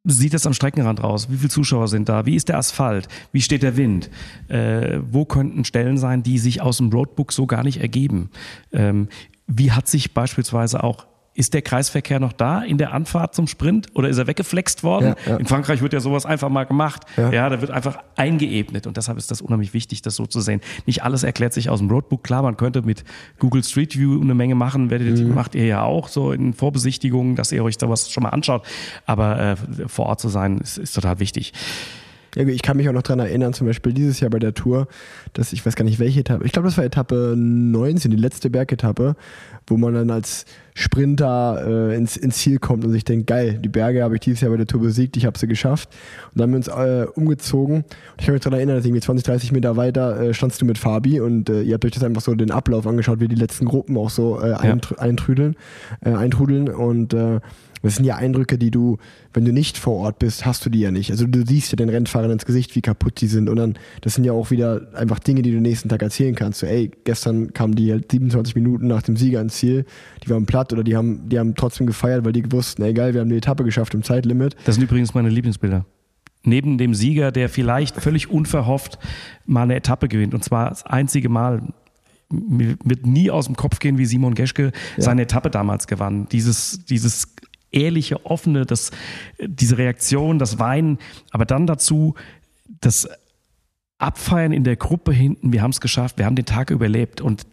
sieht 0.05 0.32
das 0.32 0.47
am 0.47 0.55
Streckenrand 0.55 1.05
aus? 1.05 1.30
Wie 1.30 1.36
viele 1.36 1.51
Zuschauer 1.51 1.89
sind 1.89 2.09
da? 2.09 2.24
Wie 2.24 2.36
ist 2.36 2.49
der 2.49 2.57
Asphalt? 2.57 3.07
Wie 3.32 3.43
steht 3.43 3.62
der 3.62 3.76
Wind? 3.76 4.09
Äh, 4.49 5.01
wo 5.11 5.26
könnten 5.26 5.66
Stellen 5.66 5.99
sein, 5.99 6.22
die 6.22 6.39
sich 6.39 6.62
aus 6.62 6.78
dem 6.78 6.89
Roadbook 6.89 7.34
so 7.34 7.47
gar 7.47 7.64
nicht 7.64 7.82
ergeben? 7.82 8.30
Ähm, 8.72 9.09
wie 9.47 9.72
hat 9.72 9.89
sich 9.89 10.14
beispielsweise 10.14 10.82
auch 10.82 11.07
ist 11.39 11.55
der 11.55 11.62
Kreisverkehr 11.62 12.18
noch 12.18 12.32
da 12.32 12.62
in 12.62 12.78
der 12.78 12.93
Anfahrt 12.93 13.32
zum 13.32 13.47
Sprint 13.47 13.86
oder 13.95 14.09
ist 14.09 14.18
er 14.18 14.26
weggeflext 14.26 14.82
worden? 14.82 15.14
Ja, 15.24 15.32
ja. 15.32 15.36
In 15.36 15.47
Frankreich 15.47 15.80
wird 15.82 15.93
ja 15.93 16.01
sowas 16.01 16.26
einfach 16.26 16.49
mal 16.49 16.64
gemacht. 16.64 17.03
Ja. 17.16 17.30
ja, 17.30 17.49
da 17.49 17.61
wird 17.61 17.70
einfach 17.70 17.99
eingeebnet 18.16 18.89
und 18.89 18.97
deshalb 18.97 19.18
ist 19.18 19.30
das 19.30 19.41
unheimlich 19.41 19.72
wichtig, 19.72 20.03
das 20.03 20.16
so 20.16 20.26
zu 20.26 20.41
sehen. 20.41 20.61
Nicht 20.84 21.05
alles 21.05 21.22
erklärt 21.22 21.53
sich 21.53 21.70
aus 21.70 21.78
dem 21.78 21.89
Roadbook. 21.91 22.24
Klar, 22.24 22.43
man 22.43 22.57
könnte 22.57 22.82
mit 22.82 23.05
Google 23.39 23.62
Street 23.62 23.97
View 23.97 24.20
eine 24.20 24.34
Menge 24.34 24.57
machen, 24.57 24.91
werdet, 24.91 25.20
mhm. 25.20 25.32
macht 25.32 25.55
ihr 25.55 25.64
ja 25.64 25.84
auch 25.84 26.09
so 26.09 26.32
in 26.32 26.55
Vorbesichtigungen, 26.55 27.36
dass 27.36 27.53
ihr 27.53 27.62
euch 27.62 27.76
sowas 27.78 28.11
schon 28.11 28.24
mal 28.24 28.30
anschaut. 28.30 28.66
Aber 29.07 29.39
äh, 29.39 29.57
vor 29.86 30.07
Ort 30.07 30.18
zu 30.18 30.28
sein, 30.28 30.59
ist, 30.59 30.76
ist 30.76 30.93
total 30.93 31.20
wichtig. 31.20 31.53
Ja, 32.39 32.47
ich 32.47 32.62
kann 32.62 32.76
mich 32.76 32.89
auch 32.89 32.93
noch 32.93 33.03
daran 33.03 33.18
erinnern, 33.18 33.53
zum 33.53 33.66
Beispiel 33.66 33.93
dieses 33.93 34.20
Jahr 34.20 34.30
bei 34.30 34.39
der 34.39 34.55
Tour, 34.55 34.86
dass 35.32 35.53
ich 35.53 35.66
weiß 35.66 35.74
gar 35.74 35.84
nicht 35.84 35.99
welche 35.99 36.20
Etappe, 36.20 36.45
ich 36.45 36.53
glaube, 36.53 36.68
das 36.68 36.78
war 36.78 36.84
Etappe 36.84 37.34
19, 37.36 38.12
die 38.12 38.16
letzte 38.16 38.49
Bergetappe, 38.49 39.16
wo 39.66 39.76
man 39.76 39.95
dann 39.95 40.11
als 40.11 40.45
Sprinter 40.74 41.91
äh, 41.91 41.97
ins, 41.97 42.16
ins 42.16 42.36
Ziel 42.36 42.61
kommt 42.61 42.84
und 42.84 42.93
sich 42.93 43.03
denkt, 43.05 43.26
geil, 43.26 43.59
die 43.59 43.68
Berge 43.68 44.05
habe 44.05 44.14
ich 44.14 44.20
dieses 44.20 44.41
Jahr 44.41 44.53
bei 44.53 44.57
der 44.57 44.68
Tour 44.68 44.82
besiegt, 44.82 45.16
ich 45.16 45.26
habe 45.26 45.36
sie 45.36 45.49
geschafft. 45.49 45.89
Und 46.32 46.41
dann 46.41 46.45
haben 46.45 46.51
wir 46.53 46.57
uns 46.59 46.68
äh, 46.68 47.07
umgezogen. 47.12 47.78
Und 47.78 47.86
ich 48.20 48.26
kann 48.26 48.34
mich 48.34 48.43
daran 48.43 48.59
erinnern, 48.59 48.76
dass 48.76 48.84
irgendwie 48.84 49.01
20, 49.01 49.24
30 49.26 49.51
Meter 49.51 49.76
weiter 49.76 50.20
äh, 50.20 50.32
standst 50.32 50.62
du 50.62 50.64
mit 50.64 50.78
Fabi 50.78 51.20
und 51.20 51.51
äh, 51.51 51.62
ihr 51.62 51.74
habt 51.74 51.84
euch 51.84 51.91
das 51.91 52.05
einfach 52.05 52.22
so 52.22 52.36
den 52.36 52.53
Ablauf 52.53 52.86
angeschaut, 52.86 53.18
wie 53.18 53.26
die 53.26 53.34
letzten 53.34 53.66
Gruppen 53.66 53.97
auch 53.97 54.11
so 54.11 54.41
äh, 54.41 54.53
eintr 54.53 54.95
ja. 54.95 55.03
eintrudeln, 55.03 55.57
äh, 56.05 56.11
eintrudeln 56.11 56.68
und 56.68 57.12
äh, 57.12 57.41
das 57.83 57.97
sind 57.97 58.05
ja 58.05 58.16
Eindrücke, 58.16 58.59
die 58.59 58.70
du, 58.70 58.99
wenn 59.33 59.45
du 59.45 59.53
nicht 59.53 59.79
vor 59.79 59.95
Ort 59.97 60.18
bist, 60.18 60.47
hast 60.47 60.64
du 60.64 60.70
die 60.70 60.81
ja 60.81 60.91
nicht. 60.91 61.11
Also 61.11 61.26
du 61.26 61.45
siehst 61.47 61.72
ja 61.72 61.76
den 61.76 61.89
Rennfahrern 61.89 62.31
ins 62.31 62.47
Gesicht, 62.47 62.74
wie 62.76 62.81
kaputt 62.81 63.20
die 63.20 63.26
sind. 63.26 63.49
Und 63.49 63.57
dann, 63.57 63.79
das 64.01 64.14
sind 64.14 64.24
ja 64.24 64.33
auch 64.33 64.51
wieder 64.51 64.89
einfach 64.95 65.18
Dinge, 65.18 65.43
die 65.43 65.53
du 65.53 65.61
nächsten 65.61 65.89
Tag 65.89 66.03
erzählen 66.03 66.35
kannst. 66.35 66.61
So, 66.61 66.66
ey, 66.66 66.91
gestern 67.05 67.53
kamen 67.53 67.74
die 67.74 67.91
halt 67.93 68.11
27 68.11 68.55
Minuten 68.55 68.87
nach 68.87 69.03
dem 69.03 69.16
Sieger 69.16 69.41
ins 69.41 69.57
Ziel, 69.57 69.85
die 70.24 70.31
waren 70.31 70.47
platt 70.47 70.72
oder 70.72 70.85
die 70.85 70.97
haben, 70.97 71.29
die 71.29 71.39
haben 71.39 71.55
trotzdem 71.55 71.87
gefeiert, 71.87 72.24
weil 72.24 72.33
die 72.33 72.51
wussten, 72.51 72.83
ey 72.83 72.93
geil, 72.93 73.14
wir 73.14 73.20
haben 73.20 73.31
die 73.31 73.37
Etappe 73.37 73.64
geschafft 73.64 73.95
im 73.95 74.03
Zeitlimit. 74.03 74.57
Das 74.64 74.76
sind 74.76 74.85
übrigens 74.85 75.14
meine 75.14 75.29
Lieblingsbilder 75.29 75.85
neben 76.49 76.79
dem 76.79 76.95
Sieger, 76.95 77.33
der 77.33 77.49
vielleicht 77.49 78.01
völlig 78.01 78.31
unverhofft 78.31 78.99
mal 79.47 79.62
eine 79.62 79.76
Etappe 79.76 80.09
gewinnt. 80.09 80.35
Und 80.35 80.45
zwar 80.45 80.70
das 80.70 80.85
einzige 80.85 81.29
Mal. 81.29 81.62
Mir 82.31 82.76
wird 82.85 83.07
nie 83.07 83.31
aus 83.31 83.47
dem 83.47 83.57
Kopf 83.57 83.79
gehen, 83.79 83.97
wie 83.97 84.05
Simon 84.05 84.35
Geschke 84.35 84.72
ja. 84.97 85.03
seine 85.03 85.22
Etappe 85.22 85.49
damals 85.49 85.87
gewann. 85.87 86.29
Dieses, 86.31 86.85
dieses 86.85 87.37
ehrliche, 87.71 88.25
offene, 88.27 88.66
das, 88.66 88.91
diese 89.39 89.79
Reaktion, 89.79 90.39
das 90.39 90.59
Weinen, 90.59 90.99
aber 91.31 91.45
dann 91.45 91.66
dazu 91.66 92.14
das 92.81 93.09
Abfeiern 93.99 94.53
in 94.53 94.64
der 94.64 94.77
Gruppe 94.77 95.12
hinten, 95.12 95.53
wir 95.53 95.62
haben 95.62 95.71
es 95.71 95.81
geschafft, 95.81 96.19
wir 96.19 96.27
haben 96.27 96.37
den 96.37 96.45
Tag 96.45 96.71
überlebt 96.71 97.21
und 97.21 97.47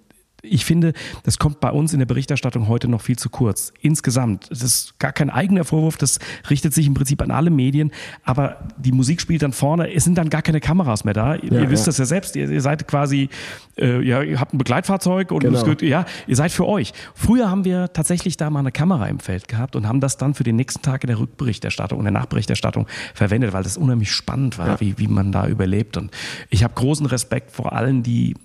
ich 0.49 0.65
finde, 0.65 0.93
das 1.23 1.39
kommt 1.39 1.59
bei 1.59 1.71
uns 1.71 1.93
in 1.93 1.99
der 1.99 2.05
Berichterstattung 2.05 2.67
heute 2.67 2.87
noch 2.87 3.01
viel 3.01 3.17
zu 3.17 3.29
kurz. 3.29 3.73
Insgesamt. 3.81 4.49
Das 4.49 4.61
ist 4.61 4.99
gar 4.99 5.11
kein 5.11 5.29
eigener 5.29 5.63
Vorwurf, 5.63 5.97
das 5.97 6.19
richtet 6.49 6.73
sich 6.73 6.87
im 6.87 6.93
Prinzip 6.93 7.21
an 7.21 7.31
alle 7.31 7.49
Medien, 7.49 7.91
aber 8.23 8.57
die 8.77 8.91
Musik 8.91 9.21
spielt 9.21 9.41
dann 9.41 9.53
vorne, 9.53 9.93
es 9.93 10.03
sind 10.03 10.17
dann 10.17 10.29
gar 10.29 10.41
keine 10.41 10.59
Kameras 10.59 11.03
mehr 11.03 11.13
da. 11.13 11.35
Ja, 11.35 11.61
ihr 11.61 11.69
wisst 11.69 11.87
das 11.87 11.97
ja 11.97 12.05
selbst, 12.05 12.35
ihr, 12.35 12.49
ihr 12.49 12.61
seid 12.61 12.87
quasi, 12.87 13.29
äh, 13.77 14.01
ja, 14.01 14.21
ihr 14.21 14.39
habt 14.39 14.53
ein 14.53 14.57
Begleitfahrzeug 14.57 15.31
und 15.31 15.39
genau. 15.41 15.61
gehört, 15.61 15.81
ja, 15.81 16.05
ihr 16.27 16.35
seid 16.35 16.51
für 16.51 16.67
euch. 16.67 16.93
Früher 17.13 17.49
haben 17.49 17.65
wir 17.65 17.91
tatsächlich 17.93 18.37
da 18.37 18.49
mal 18.49 18.59
eine 18.59 18.71
Kamera 18.71 19.07
im 19.07 19.19
Feld 19.19 19.47
gehabt 19.47 19.75
und 19.75 19.87
haben 19.87 19.99
das 19.99 20.17
dann 20.17 20.33
für 20.33 20.43
den 20.43 20.55
nächsten 20.55 20.81
Tag 20.81 21.03
in 21.03 21.07
der 21.07 21.19
Rückberichterstattung 21.19 21.99
und 21.99 22.05
der 22.05 22.11
Nachberichterstattung 22.11 22.87
verwendet, 23.13 23.53
weil 23.53 23.63
das 23.63 23.77
unheimlich 23.77 24.11
spannend 24.11 24.57
war, 24.57 24.67
ja. 24.67 24.79
wie, 24.79 24.97
wie 24.97 25.07
man 25.07 25.31
da 25.31 25.47
überlebt. 25.47 25.97
Und 25.97 26.11
ich 26.49 26.63
habe 26.63 26.73
großen 26.73 27.05
Respekt 27.05 27.51
vor 27.51 27.73
allen, 27.73 28.03
die 28.03 28.35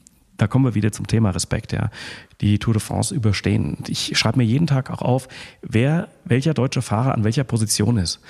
da 0.41 0.47
kommen 0.47 0.65
wir 0.65 0.75
wieder 0.75 0.91
zum 0.91 1.07
Thema 1.07 1.31
Respekt, 1.31 1.73
ja, 1.73 1.91
die 2.41 2.59
Tour 2.59 2.73
de 2.73 2.81
France 2.81 3.15
überstehen. 3.15 3.79
Ich 3.89 4.17
schreibe 4.17 4.39
mir 4.39 4.45
jeden 4.45 4.67
Tag 4.67 4.91
auch 4.91 5.03
auf, 5.03 5.29
wer, 5.61 6.09
welcher 6.25 6.55
deutsche 6.55 6.81
Fahrer 6.81 7.15
an 7.15 7.25
welcher 7.25 7.45
Position 7.45 7.99
ist. 7.99 8.21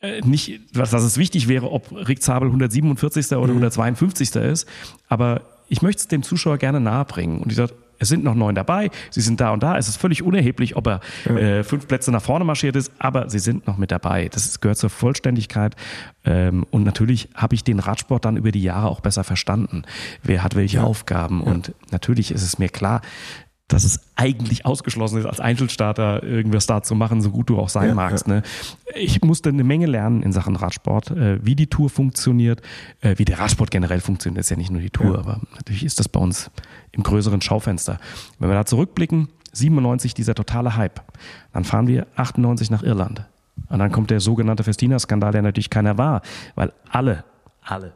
Äh, 0.00 0.20
nicht, 0.22 0.60
dass 0.72 0.92
es 0.92 1.16
wichtig 1.16 1.46
wäre, 1.46 1.70
ob 1.70 1.92
Rick 1.92 2.22
Zabel 2.22 2.48
147. 2.48 3.32
oder 3.36 3.52
152. 3.52 4.34
Mhm. 4.34 4.42
ist, 4.42 4.68
aber 5.08 5.42
ich 5.68 5.80
möchte 5.80 6.00
es 6.00 6.08
dem 6.08 6.24
Zuschauer 6.24 6.58
gerne 6.58 6.80
nahebringen. 6.80 7.40
Und 7.40 7.50
ich 7.50 7.56
sage, 7.56 7.72
es 8.04 8.10
sind 8.10 8.22
noch 8.22 8.34
neun 8.34 8.54
dabei, 8.54 8.90
sie 9.10 9.20
sind 9.22 9.40
da 9.40 9.50
und 9.50 9.62
da. 9.62 9.76
Es 9.78 9.88
ist 9.88 9.96
völlig 9.96 10.22
unerheblich, 10.22 10.76
ob 10.76 10.86
er 10.86 11.00
ja. 11.24 11.36
äh, 11.36 11.64
fünf 11.64 11.88
Plätze 11.88 12.12
nach 12.12 12.22
vorne 12.22 12.44
marschiert 12.44 12.76
ist, 12.76 12.92
aber 12.98 13.30
sie 13.30 13.38
sind 13.38 13.66
noch 13.66 13.78
mit 13.78 13.90
dabei. 13.90 14.28
Das 14.28 14.60
gehört 14.60 14.78
zur 14.78 14.90
Vollständigkeit. 14.90 15.74
Ähm, 16.24 16.64
und 16.70 16.84
natürlich 16.84 17.30
habe 17.34 17.54
ich 17.54 17.64
den 17.64 17.78
Radsport 17.78 18.24
dann 18.24 18.36
über 18.36 18.52
die 18.52 18.62
Jahre 18.62 18.88
auch 18.88 19.00
besser 19.00 19.24
verstanden. 19.24 19.82
Wer 20.22 20.42
hat 20.42 20.54
welche 20.54 20.78
ja. 20.78 20.84
Aufgaben? 20.84 21.40
Und 21.42 21.72
natürlich 21.90 22.30
ist 22.30 22.42
es 22.42 22.58
mir 22.58 22.68
klar, 22.68 23.00
dass 23.68 23.84
es 23.84 24.00
eigentlich 24.14 24.66
ausgeschlossen 24.66 25.18
ist, 25.18 25.26
als 25.26 25.40
Einzelstarter 25.40 26.22
irgendwas 26.22 26.66
da 26.66 26.82
zu 26.82 26.94
machen, 26.94 27.22
so 27.22 27.30
gut 27.30 27.48
du 27.48 27.58
auch 27.58 27.70
sein 27.70 27.88
ja, 27.88 27.94
magst. 27.94 28.26
Ja. 28.26 28.34
Ne? 28.34 28.42
Ich 28.94 29.22
musste 29.22 29.48
eine 29.48 29.64
Menge 29.64 29.86
lernen 29.86 30.22
in 30.22 30.32
Sachen 30.32 30.54
Radsport, 30.54 31.10
äh, 31.10 31.44
wie 31.44 31.56
die 31.56 31.66
Tour 31.66 31.88
funktioniert, 31.88 32.60
äh, 33.00 33.14
wie 33.16 33.24
der 33.24 33.38
Radsport 33.38 33.70
generell 33.70 34.00
funktioniert. 34.00 34.38
Das 34.38 34.46
ist 34.46 34.50
ja 34.50 34.56
nicht 34.56 34.70
nur 34.70 34.82
die 34.82 34.90
Tour, 34.90 35.14
ja. 35.14 35.18
aber 35.18 35.40
natürlich 35.56 35.84
ist 35.84 35.98
das 35.98 36.08
bei 36.08 36.20
uns 36.20 36.50
im 36.92 37.02
größeren 37.02 37.40
Schaufenster. 37.40 37.98
Wenn 38.38 38.50
wir 38.50 38.54
da 38.54 38.66
zurückblicken, 38.66 39.28
97 39.52 40.12
dieser 40.12 40.34
totale 40.34 40.76
Hype, 40.76 41.00
dann 41.52 41.64
fahren 41.64 41.86
wir 41.86 42.06
98 42.16 42.70
nach 42.70 42.82
Irland. 42.82 43.24
Und 43.68 43.78
dann 43.78 43.92
kommt 43.92 44.10
der 44.10 44.20
sogenannte 44.20 44.64
Festina-Skandal, 44.64 45.32
der 45.32 45.42
natürlich 45.42 45.70
keiner 45.70 45.96
war, 45.96 46.22
weil 46.54 46.72
alle, 46.90 47.24
alle 47.62 47.94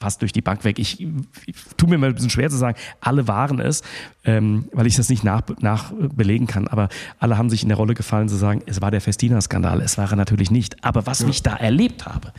fast 0.00 0.22
durch 0.22 0.32
die 0.32 0.40
Bank 0.40 0.64
weg. 0.64 0.78
Ich, 0.78 1.00
ich 1.00 1.54
tue 1.76 1.88
mir 1.88 1.98
mal 1.98 2.08
ein 2.08 2.14
bisschen 2.14 2.30
schwer 2.30 2.48
zu 2.48 2.56
sagen, 2.56 2.76
alle 3.00 3.28
waren 3.28 3.60
es, 3.60 3.82
ähm, 4.24 4.68
weil 4.72 4.86
ich 4.86 4.96
das 4.96 5.10
nicht 5.10 5.22
nach, 5.24 5.42
nachbelegen 5.60 6.46
kann. 6.46 6.66
Aber 6.66 6.88
alle 7.18 7.36
haben 7.36 7.50
sich 7.50 7.62
in 7.62 7.68
der 7.68 7.76
Rolle 7.76 7.94
gefallen 7.94 8.28
zu 8.28 8.36
sagen, 8.36 8.62
es 8.66 8.80
war 8.80 8.90
der 8.90 9.02
Festina-Skandal. 9.02 9.80
Es 9.82 9.98
war 9.98 10.10
er 10.10 10.16
natürlich 10.16 10.50
nicht. 10.50 10.82
Aber 10.82 11.06
was 11.06 11.20
ja. 11.20 11.28
ich 11.28 11.42
da 11.42 11.54
erlebt 11.54 12.06
habe, 12.06 12.32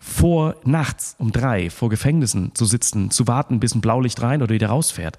vor 0.00 0.56
nachts 0.64 1.14
um 1.18 1.30
drei 1.30 1.70
vor 1.70 1.90
Gefängnissen 1.90 2.54
zu 2.54 2.64
sitzen, 2.64 3.10
zu 3.10 3.28
warten, 3.28 3.60
bis 3.60 3.74
ein 3.74 3.80
Blaulicht 3.80 4.20
rein 4.22 4.42
oder 4.42 4.52
wieder 4.52 4.68
rausfährt. 4.68 5.18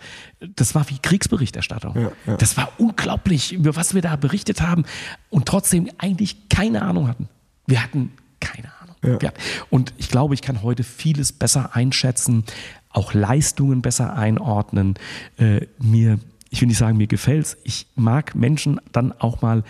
Das 0.56 0.76
war 0.76 0.90
wie 0.90 0.98
Kriegsberichterstattung. 0.98 1.96
Ja, 1.96 2.12
ja. 2.26 2.36
Das 2.38 2.58
war 2.58 2.70
unglaublich, 2.80 3.54
über 3.54 3.76
was 3.76 3.94
wir 3.94 4.02
da 4.02 4.16
berichtet 4.16 4.62
haben 4.62 4.84
und 5.30 5.46
trotzdem 5.46 5.90
eigentlich 6.00 6.50
keine 6.50 6.82
Ahnung 6.82 7.08
hatten. 7.08 7.30
Wir 7.68 7.82
hatten 7.82 8.12
keine 8.40 8.66
Ahnung. 8.66 8.81
Ja. 9.04 9.18
Ja. 9.22 9.32
Und 9.70 9.94
ich 9.98 10.10
glaube, 10.10 10.34
ich 10.34 10.42
kann 10.42 10.62
heute 10.62 10.84
vieles 10.84 11.32
besser 11.34 11.76
einschätzen, 11.76 12.44
auch 12.90 13.14
Leistungen 13.14 13.82
besser 13.82 14.16
einordnen. 14.16 14.96
Äh, 15.38 15.68
mir, 15.80 16.20
ich 16.50 16.62
will 16.62 16.68
nicht 16.68 16.78
sagen, 16.78 16.98
mir 16.98 17.08
gefällt's. 17.08 17.58
Ich 17.64 17.88
mag 17.96 18.36
Menschen 18.36 18.80
dann 18.92 19.12
auch 19.14 19.42
mal 19.42 19.64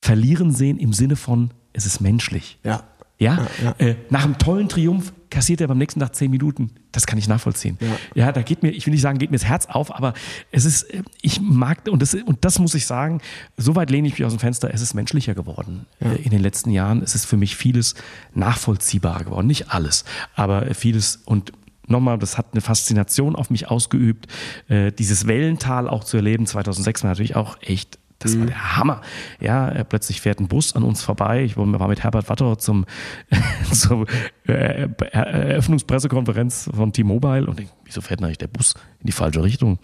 verlieren 0.00 0.52
sehen 0.52 0.78
im 0.78 0.92
Sinne 0.92 1.16
von, 1.16 1.50
es 1.72 1.86
ist 1.86 2.00
menschlich. 2.00 2.58
Ja. 2.64 2.84
Ja, 3.20 3.48
ja, 3.60 3.74
ja. 3.78 3.86
Äh, 3.86 3.96
nach 4.10 4.24
einem 4.24 4.38
tollen 4.38 4.68
Triumph 4.68 5.12
kassiert 5.30 5.60
er 5.60 5.68
beim 5.68 5.78
nächsten 5.78 6.00
Tag 6.00 6.14
zehn 6.14 6.30
Minuten. 6.30 6.70
Das 6.92 7.06
kann 7.06 7.18
ich 7.18 7.28
nachvollziehen. 7.28 7.78
Ja. 7.80 8.24
ja, 8.26 8.32
da 8.32 8.42
geht 8.42 8.62
mir, 8.62 8.70
ich 8.70 8.86
will 8.86 8.92
nicht 8.92 9.02
sagen, 9.02 9.18
geht 9.18 9.30
mir 9.30 9.36
das 9.36 9.46
Herz 9.46 9.66
auf, 9.66 9.94
aber 9.94 10.14
es 10.50 10.64
ist, 10.64 10.84
äh, 10.84 11.02
ich 11.22 11.40
mag, 11.40 11.88
und 11.88 12.00
das, 12.02 12.14
und 12.14 12.44
das 12.44 12.58
muss 12.58 12.74
ich 12.74 12.86
sagen, 12.86 13.20
so 13.56 13.76
weit 13.76 13.90
lehne 13.90 14.08
ich 14.08 14.14
mich 14.14 14.24
aus 14.24 14.32
dem 14.32 14.38
Fenster, 14.38 14.72
es 14.72 14.80
ist 14.80 14.94
menschlicher 14.94 15.34
geworden. 15.34 15.86
Ja. 16.00 16.12
Äh, 16.12 16.16
in 16.16 16.30
den 16.30 16.40
letzten 16.40 16.70
Jahren 16.70 17.02
ist 17.02 17.14
es 17.14 17.24
für 17.24 17.36
mich 17.36 17.56
vieles 17.56 17.94
nachvollziehbarer 18.34 19.24
geworden. 19.24 19.46
Nicht 19.46 19.70
alles, 19.72 20.04
aber 20.34 20.74
vieles 20.74 21.16
und 21.24 21.52
nochmal, 21.88 22.18
das 22.18 22.38
hat 22.38 22.48
eine 22.52 22.60
Faszination 22.60 23.36
auf 23.36 23.50
mich 23.50 23.68
ausgeübt. 23.68 24.26
Äh, 24.68 24.92
dieses 24.92 25.26
Wellental 25.26 25.88
auch 25.88 26.04
zu 26.04 26.16
erleben, 26.16 26.46
2006 26.46 27.02
war 27.02 27.10
natürlich 27.10 27.36
auch 27.36 27.58
echt 27.62 27.98
das 28.18 28.34
war 28.34 28.42
mhm. 28.42 28.46
der 28.48 28.76
Hammer. 28.76 29.00
Ja, 29.40 29.68
äh, 29.68 29.84
plötzlich 29.84 30.20
fährt 30.20 30.40
ein 30.40 30.48
Bus 30.48 30.74
an 30.74 30.82
uns 30.82 31.02
vorbei. 31.02 31.44
Ich 31.44 31.56
war 31.56 31.66
mit 31.66 32.02
Herbert 32.02 32.28
Watter 32.28 32.58
zum, 32.58 32.84
zur 33.72 34.06
äh, 34.46 34.88
Eröffnungspressekonferenz 35.12 36.70
von 36.74 36.92
T-Mobile 36.92 37.46
und 37.46 37.58
denk, 37.58 37.70
wieso 37.84 38.00
fährt 38.00 38.22
eigentlich 38.22 38.38
der 38.38 38.48
Bus 38.48 38.74
in 39.00 39.06
die 39.06 39.12
falsche 39.12 39.42
Richtung? 39.42 39.78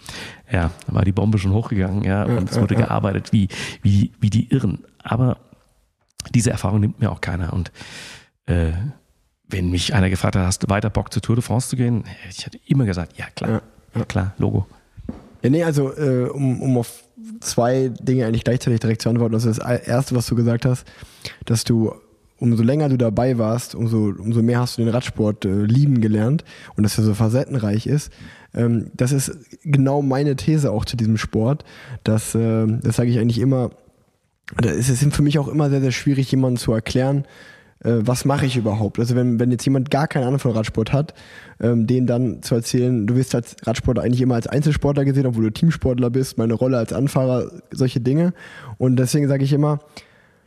Ja, 0.50 0.70
da 0.86 0.94
war 0.94 1.04
die 1.04 1.12
Bombe 1.12 1.38
schon 1.38 1.52
hochgegangen, 1.52 2.02
ja, 2.02 2.24
und 2.24 2.50
es 2.50 2.60
wurde 2.60 2.74
gearbeitet 2.74 3.32
wie, 3.32 3.48
wie, 3.82 4.12
wie 4.20 4.30
die 4.30 4.50
Irren. 4.50 4.84
Aber 5.02 5.38
diese 6.34 6.50
Erfahrung 6.50 6.80
nimmt 6.80 7.00
mir 7.00 7.12
auch 7.12 7.20
keiner. 7.20 7.52
Und 7.52 7.70
äh, 8.46 8.72
wenn 9.48 9.70
mich 9.70 9.94
einer 9.94 10.10
gefragt 10.10 10.34
hat, 10.34 10.44
hast 10.44 10.64
du 10.64 10.68
weiter 10.68 10.90
Bock 10.90 11.12
zur 11.12 11.22
Tour 11.22 11.36
de 11.36 11.44
France 11.44 11.68
zu 11.68 11.76
gehen? 11.76 12.04
Ich 12.30 12.46
hätte 12.46 12.58
immer 12.66 12.84
gesagt, 12.84 13.16
ja 13.16 13.26
klar, 13.36 13.62
ja, 13.94 14.04
klar, 14.04 14.34
Logo. 14.38 14.66
Ja, 15.42 15.50
nee, 15.50 15.62
also 15.62 15.94
äh, 15.96 16.28
um, 16.30 16.60
um 16.62 16.78
auf 16.78 17.03
zwei 17.40 17.90
Dinge 18.00 18.26
eigentlich 18.26 18.44
gleichzeitig 18.44 18.80
direkt 18.80 19.02
zu 19.02 19.08
antworten. 19.08 19.34
Also 19.34 19.48
das 19.48 19.58
erste, 19.58 20.14
was 20.14 20.26
du 20.26 20.34
gesagt 20.34 20.64
hast, 20.64 20.86
dass 21.44 21.64
du 21.64 21.94
umso 22.38 22.62
länger 22.62 22.88
du 22.88 22.98
dabei 22.98 23.38
warst, 23.38 23.74
umso, 23.74 24.12
umso 24.18 24.42
mehr 24.42 24.60
hast 24.60 24.76
du 24.76 24.82
den 24.82 24.90
Radsport 24.90 25.44
äh, 25.44 25.64
lieben 25.64 26.00
gelernt 26.00 26.44
und 26.76 26.82
dass 26.82 26.98
er 26.98 27.04
so 27.04 27.14
facettenreich 27.14 27.86
ist. 27.86 28.12
Ähm, 28.54 28.90
das 28.94 29.12
ist 29.12 29.32
genau 29.62 30.02
meine 30.02 30.36
These 30.36 30.70
auch 30.70 30.84
zu 30.84 30.96
diesem 30.96 31.16
Sport. 31.16 31.64
Dass, 32.02 32.34
äh, 32.34 32.66
das 32.82 32.96
sage 32.96 33.10
ich 33.10 33.18
eigentlich 33.18 33.38
immer, 33.38 33.70
es 34.62 34.88
ist 34.88 35.14
für 35.14 35.22
mich 35.22 35.38
auch 35.38 35.48
immer 35.48 35.70
sehr, 35.70 35.80
sehr 35.80 35.92
schwierig, 35.92 36.30
jemandem 36.30 36.58
zu 36.58 36.72
erklären, 36.72 37.24
äh, 37.84 37.98
was 38.00 38.24
mache 38.24 38.46
ich 38.46 38.56
überhaupt? 38.56 38.98
Also 38.98 39.14
wenn, 39.14 39.38
wenn 39.38 39.50
jetzt 39.50 39.64
jemand 39.64 39.90
gar 39.90 40.08
keine 40.08 40.26
Ahnung 40.26 40.40
von 40.40 40.52
Radsport 40.52 40.92
hat, 40.92 41.14
ähm, 41.60 41.86
denen 41.86 42.06
dann 42.06 42.42
zu 42.42 42.54
erzählen, 42.54 43.06
du 43.06 43.14
wirst 43.14 43.34
als 43.34 43.56
Radsportler 43.62 44.02
eigentlich 44.02 44.22
immer 44.22 44.34
als 44.34 44.46
Einzelsportler 44.46 45.04
gesehen, 45.04 45.26
obwohl 45.26 45.44
du 45.44 45.50
Teamsportler 45.50 46.10
bist, 46.10 46.38
meine 46.38 46.54
Rolle 46.54 46.78
als 46.78 46.92
Anfahrer, 46.92 47.50
solche 47.70 48.00
Dinge. 48.00 48.32
Und 48.78 48.96
deswegen 48.96 49.28
sage 49.28 49.44
ich 49.44 49.52
immer, 49.52 49.78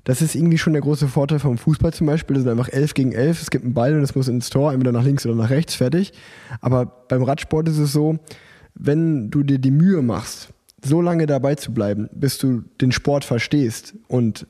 das 0.03 0.21
ist 0.21 0.35
irgendwie 0.35 0.57
schon 0.57 0.73
der 0.73 0.81
große 0.81 1.07
Vorteil 1.07 1.39
vom 1.39 1.57
Fußball 1.57 1.93
zum 1.93 2.07
Beispiel. 2.07 2.35
Das 2.35 2.43
sind 2.43 2.51
einfach 2.51 2.69
11 2.69 2.93
gegen 2.93 3.11
11. 3.11 3.41
Es 3.41 3.49
gibt 3.49 3.65
einen 3.65 3.73
Ball 3.73 3.93
und 3.93 4.03
es 4.03 4.15
muss 4.15 4.27
ins 4.27 4.49
Tor, 4.49 4.71
entweder 4.71 4.93
nach 4.93 5.03
links 5.03 5.25
oder 5.25 5.35
nach 5.35 5.49
rechts, 5.49 5.75
fertig. 5.75 6.13
Aber 6.61 6.85
beim 6.85 7.23
Radsport 7.23 7.67
ist 7.67 7.77
es 7.77 7.91
so, 7.91 8.17
wenn 8.73 9.29
du 9.29 9.43
dir 9.43 9.59
die 9.59 9.71
Mühe 9.71 10.01
machst, 10.01 10.49
so 10.83 11.01
lange 11.01 11.25
dabei 11.25 11.55
zu 11.55 11.73
bleiben, 11.73 12.09
bis 12.13 12.37
du 12.37 12.63
den 12.79 12.91
Sport 12.91 13.25
verstehst 13.25 13.95
und 14.07 14.47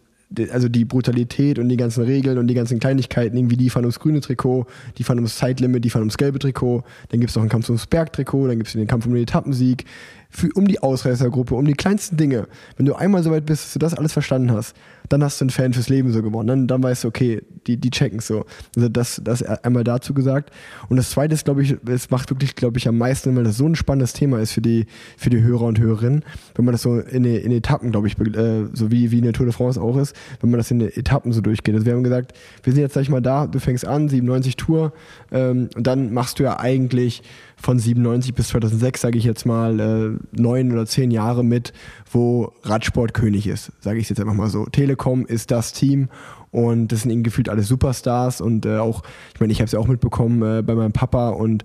also 0.51 0.67
die 0.67 0.83
Brutalität 0.83 1.57
und 1.57 1.69
die 1.69 1.77
ganzen 1.77 2.03
Regeln 2.03 2.37
und 2.37 2.47
die 2.47 2.53
ganzen 2.53 2.79
Kleinigkeiten, 2.79 3.37
irgendwie 3.37 3.55
die 3.55 3.69
fahren 3.69 3.85
ums 3.85 3.99
grüne 3.99 4.19
Trikot, 4.19 4.65
die 4.97 5.03
fahren 5.03 5.19
ums 5.19 5.37
Zeitlimit, 5.37 5.85
die 5.85 5.89
fahren 5.89 6.01
ums 6.01 6.17
gelbe 6.17 6.39
Trikot, 6.39 6.83
dann 7.09 7.19
gibt 7.19 7.29
es 7.29 7.35
noch 7.35 7.43
einen 7.43 7.49
Kampf 7.49 7.69
ums 7.69 7.87
Bergtrikot, 7.87 8.47
dann 8.47 8.57
gibt 8.57 8.67
es 8.67 8.73
den 8.73 8.87
Kampf 8.87 9.05
um 9.05 9.13
den 9.13 9.23
Etappensieg, 9.23 9.85
für, 10.29 10.49
um 10.53 10.67
die 10.67 10.79
Ausreißergruppe, 10.79 11.55
um 11.55 11.65
die 11.65 11.73
kleinsten 11.73 12.17
Dinge. 12.17 12.47
Wenn 12.75 12.85
du 12.85 12.95
einmal 12.95 13.23
so 13.23 13.31
weit 13.31 13.45
bist, 13.45 13.65
dass 13.65 13.73
du 13.73 13.79
das 13.79 13.93
alles 13.93 14.13
verstanden 14.13 14.51
hast, 14.51 14.75
dann 15.09 15.23
hast 15.23 15.39
du 15.39 15.43
einen 15.43 15.49
Fan 15.49 15.73
fürs 15.73 15.89
Leben 15.89 16.11
so 16.11 16.21
gewonnen. 16.21 16.47
Dann, 16.47 16.67
dann 16.67 16.83
weißt 16.83 17.03
du, 17.03 17.07
okay, 17.07 17.41
die, 17.65 17.77
die 17.77 17.89
checken 17.89 18.19
so. 18.19 18.45
Also 18.75 18.89
das, 18.89 19.21
das 19.23 19.41
einmal 19.43 19.83
dazu 19.83 20.13
gesagt. 20.13 20.51
Und 20.89 20.97
das 20.97 21.11
zweite 21.11 21.33
ist, 21.33 21.45
glaube 21.45 21.63
ich, 21.63 21.77
es 21.87 22.09
macht 22.09 22.29
wirklich, 22.29 22.55
glaube 22.55 22.77
ich, 22.77 22.87
am 22.87 22.97
meisten, 22.97 23.35
weil 23.35 23.43
das 23.43 23.57
so 23.57 23.65
ein 23.65 23.75
spannendes 23.75 24.13
Thema 24.13 24.39
ist 24.39 24.51
für 24.51 24.61
die, 24.61 24.85
für 25.17 25.29
die 25.29 25.41
Hörer 25.41 25.63
und 25.63 25.79
Hörerinnen, 25.79 26.23
wenn 26.55 26.65
man 26.65 26.73
das 26.73 26.81
so 26.81 26.99
in, 26.99 27.23
in 27.23 27.51
Etappen, 27.51 27.91
glaube 27.91 28.07
ich, 28.07 28.19
äh, 28.19 28.65
so 28.73 28.91
wie, 28.91 29.11
wie 29.11 29.19
in 29.19 29.23
der 29.23 29.33
Tour 29.33 29.45
de 29.45 29.53
France 29.53 29.81
auch 29.81 29.97
ist, 29.97 30.15
wenn 30.41 30.49
man 30.49 30.57
das 30.57 30.71
in 30.71 30.81
Etappen 30.81 31.31
so 31.31 31.41
durchgeht. 31.41 31.73
Also 31.73 31.85
wir 31.85 31.93
haben 31.93 32.03
gesagt, 32.03 32.33
wir 32.63 32.73
sind 32.73 32.81
jetzt, 32.81 32.93
sag 32.93 33.01
ich 33.01 33.09
mal, 33.09 33.21
da, 33.21 33.47
du 33.47 33.59
fängst 33.59 33.85
an, 33.85 34.09
97 34.09 34.57
Tour, 34.57 34.93
ähm, 35.31 35.69
und 35.75 35.87
dann 35.87 36.13
machst 36.13 36.39
du 36.39 36.43
ja 36.43 36.59
eigentlich 36.59 37.23
von 37.59 37.79
97 37.79 38.33
bis 38.33 38.49
2006, 38.49 39.01
sage 39.01 39.17
ich 39.17 39.23
jetzt 39.23 39.45
mal, 39.45 39.79
äh, 39.79 40.39
neun 40.39 40.71
oder 40.71 40.85
zehn 40.85 41.11
Jahre 41.11 41.43
mit, 41.43 41.73
wo 42.11 42.53
Radsport 42.63 43.13
König 43.13 43.47
ist, 43.47 43.71
sage 43.79 43.99
ich 43.99 44.09
jetzt 44.09 44.19
einfach 44.19 44.33
mal 44.33 44.49
so. 44.49 44.65
Telekom 44.65 45.25
ist 45.25 45.51
das 45.51 45.73
Team 45.73 46.09
und 46.51 46.91
das 46.91 47.01
sind 47.01 47.11
irgendwie 47.11 47.29
gefühlt 47.29 47.49
alle 47.49 47.63
Superstars 47.63 48.41
und 48.41 48.65
äh, 48.65 48.77
auch, 48.77 49.03
ich 49.33 49.39
meine, 49.39 49.51
ich 49.51 49.59
habe 49.59 49.65
es 49.65 49.71
ja 49.71 49.79
auch 49.79 49.87
mitbekommen 49.87 50.41
äh, 50.59 50.61
bei 50.61 50.75
meinem 50.75 50.93
Papa 50.93 51.29
und 51.29 51.63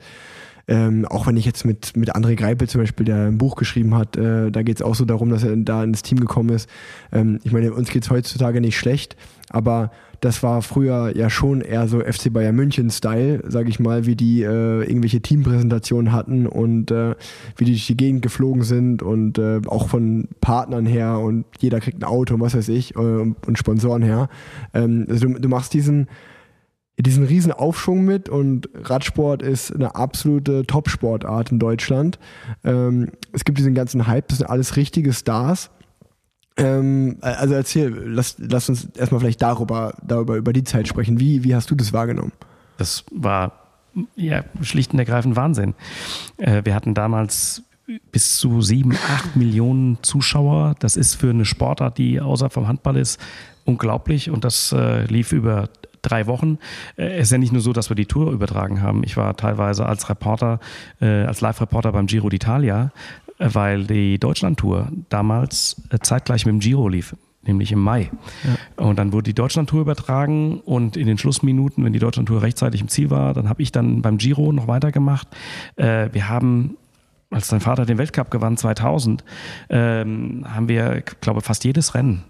ähm, 0.68 1.04
auch 1.06 1.26
wenn 1.26 1.36
ich 1.36 1.44
jetzt 1.44 1.64
mit, 1.64 1.96
mit 1.96 2.14
André 2.14 2.36
Greipel 2.36 2.68
zum 2.68 2.80
Beispiel, 2.80 3.04
der 3.04 3.26
ein 3.26 3.38
Buch 3.38 3.56
geschrieben 3.56 3.94
hat, 3.94 4.16
äh, 4.16 4.50
da 4.50 4.62
geht 4.62 4.76
es 4.76 4.82
auch 4.82 4.94
so 4.94 5.04
darum, 5.04 5.28
dass 5.28 5.42
er 5.42 5.56
da 5.56 5.82
ins 5.82 6.02
Team 6.02 6.20
gekommen 6.20 6.50
ist. 6.50 6.70
Ähm, 7.10 7.40
ich 7.42 7.52
meine, 7.52 7.72
uns 7.72 7.90
geht 7.90 8.04
es 8.04 8.10
heutzutage 8.10 8.60
nicht 8.60 8.78
schlecht, 8.78 9.16
aber 9.50 9.90
das 10.22 10.44
war 10.44 10.62
früher 10.62 11.16
ja 11.16 11.28
schon 11.28 11.60
eher 11.60 11.88
so 11.88 11.98
FC 11.98 12.32
Bayern 12.32 12.54
München-Style, 12.54 13.42
sage 13.48 13.68
ich 13.68 13.80
mal, 13.80 14.06
wie 14.06 14.14
die 14.14 14.42
äh, 14.42 14.84
irgendwelche 14.84 15.20
Teampräsentationen 15.20 16.12
hatten 16.12 16.46
und 16.46 16.92
äh, 16.92 17.16
wie 17.56 17.64
die 17.64 17.72
durch 17.72 17.88
die 17.88 17.96
Gegend 17.96 18.22
geflogen 18.22 18.62
sind 18.62 19.02
und 19.02 19.38
äh, 19.38 19.60
auch 19.66 19.88
von 19.88 20.28
Partnern 20.40 20.86
her 20.86 21.18
und 21.18 21.44
jeder 21.58 21.80
kriegt 21.80 22.00
ein 22.00 22.04
Auto 22.04 22.34
und 22.34 22.40
was 22.40 22.54
weiß 22.54 22.68
ich 22.68 22.94
äh, 22.94 22.98
und 22.98 23.58
Sponsoren 23.58 24.02
her. 24.02 24.28
Ähm, 24.72 25.06
also 25.08 25.26
du, 25.26 25.40
du 25.40 25.48
machst 25.48 25.74
diesen 25.74 26.06
diesen 27.00 27.24
riesen 27.24 27.50
Aufschwung 27.50 28.04
mit 28.04 28.28
und 28.28 28.68
Radsport 28.74 29.42
ist 29.42 29.74
eine 29.74 29.96
absolute 29.96 30.64
Top-Sportart 30.66 31.50
in 31.50 31.58
Deutschland. 31.58 32.20
Ähm, 32.62 33.10
es 33.32 33.44
gibt 33.44 33.58
diesen 33.58 33.74
ganzen 33.74 34.06
Hype, 34.06 34.28
das 34.28 34.38
sind 34.38 34.46
alles 34.46 34.76
richtige 34.76 35.12
Stars. 35.12 35.70
Ähm, 36.56 37.16
also 37.20 37.54
erzähl, 37.54 37.88
lass, 37.88 38.36
lass 38.38 38.68
uns 38.68 38.88
erstmal 38.96 39.20
vielleicht 39.20 39.42
darüber, 39.42 39.94
darüber 40.06 40.36
über 40.36 40.52
die 40.52 40.64
Zeit 40.64 40.88
sprechen. 40.88 41.18
Wie, 41.18 41.44
wie 41.44 41.54
hast 41.54 41.70
du 41.70 41.74
das 41.74 41.92
wahrgenommen? 41.92 42.32
Das 42.78 43.04
war 43.10 43.52
ja 44.16 44.44
schlicht 44.62 44.92
und 44.92 44.98
ergreifend 44.98 45.36
Wahnsinn. 45.36 45.74
Äh, 46.38 46.62
wir 46.64 46.74
hatten 46.74 46.94
damals 46.94 47.62
bis 48.10 48.38
zu 48.38 48.62
sieben, 48.62 48.92
acht 48.92 49.36
Millionen 49.36 49.98
Zuschauer. 50.02 50.74
Das 50.78 50.96
ist 50.96 51.14
für 51.14 51.30
eine 51.30 51.44
Sportart, 51.44 51.98
die 51.98 52.20
außer 52.20 52.50
vom 52.50 52.68
Handball 52.68 52.96
ist, 52.96 53.20
unglaublich. 53.64 54.30
Und 54.30 54.44
das 54.44 54.72
äh, 54.72 55.04
lief 55.06 55.32
über 55.32 55.68
drei 56.02 56.26
Wochen. 56.26 56.58
Äh, 56.96 57.16
es 57.16 57.28
ist 57.28 57.32
ja 57.32 57.38
nicht 57.38 57.52
nur 57.52 57.62
so, 57.62 57.72
dass 57.72 57.88
wir 57.88 57.96
die 57.96 58.06
Tour 58.06 58.32
übertragen 58.32 58.82
haben. 58.82 59.02
Ich 59.04 59.16
war 59.16 59.36
teilweise 59.36 59.86
als 59.86 60.08
Reporter, 60.08 60.60
äh, 61.00 61.24
als 61.24 61.40
Live-Reporter 61.40 61.92
beim 61.92 62.06
Giro 62.06 62.28
d'Italia, 62.28 62.86
äh, 62.86 63.31
weil 63.42 63.84
die 63.84 64.18
Deutschland-Tour 64.18 64.90
damals 65.08 65.82
äh, 65.90 65.98
zeitgleich 66.00 66.46
mit 66.46 66.52
dem 66.54 66.60
Giro 66.60 66.88
lief 66.88 67.14
nämlich 67.44 67.72
im 67.72 67.80
Mai. 67.80 68.10
Ja. 68.44 68.84
Und 68.84 68.98
dann 68.98 69.12
wurde 69.12 69.24
die 69.24 69.34
Deutschlandtour 69.34 69.80
übertragen 69.80 70.60
und 70.60 70.96
in 70.96 71.06
den 71.06 71.18
Schlussminuten, 71.18 71.84
wenn 71.84 71.92
die 71.92 71.98
Deutschlandtour 71.98 72.42
rechtzeitig 72.42 72.80
im 72.80 72.88
Ziel 72.88 73.10
war, 73.10 73.34
dann 73.34 73.48
habe 73.48 73.62
ich 73.62 73.72
dann 73.72 74.02
beim 74.02 74.18
Giro 74.18 74.52
noch 74.52 74.68
weitergemacht. 74.68 75.28
Äh, 75.76 76.08
wir 76.12 76.28
haben 76.28 76.76
als 77.30 77.48
dein 77.48 77.60
Vater 77.60 77.86
den 77.86 77.98
Weltcup 77.98 78.30
gewann 78.30 78.56
2000, 78.56 79.24
ähm, 79.70 80.44
haben 80.46 80.68
wir, 80.68 81.02
glaube 81.20 81.40
fast 81.40 81.64
jedes 81.64 81.94
Rennen 81.94 82.24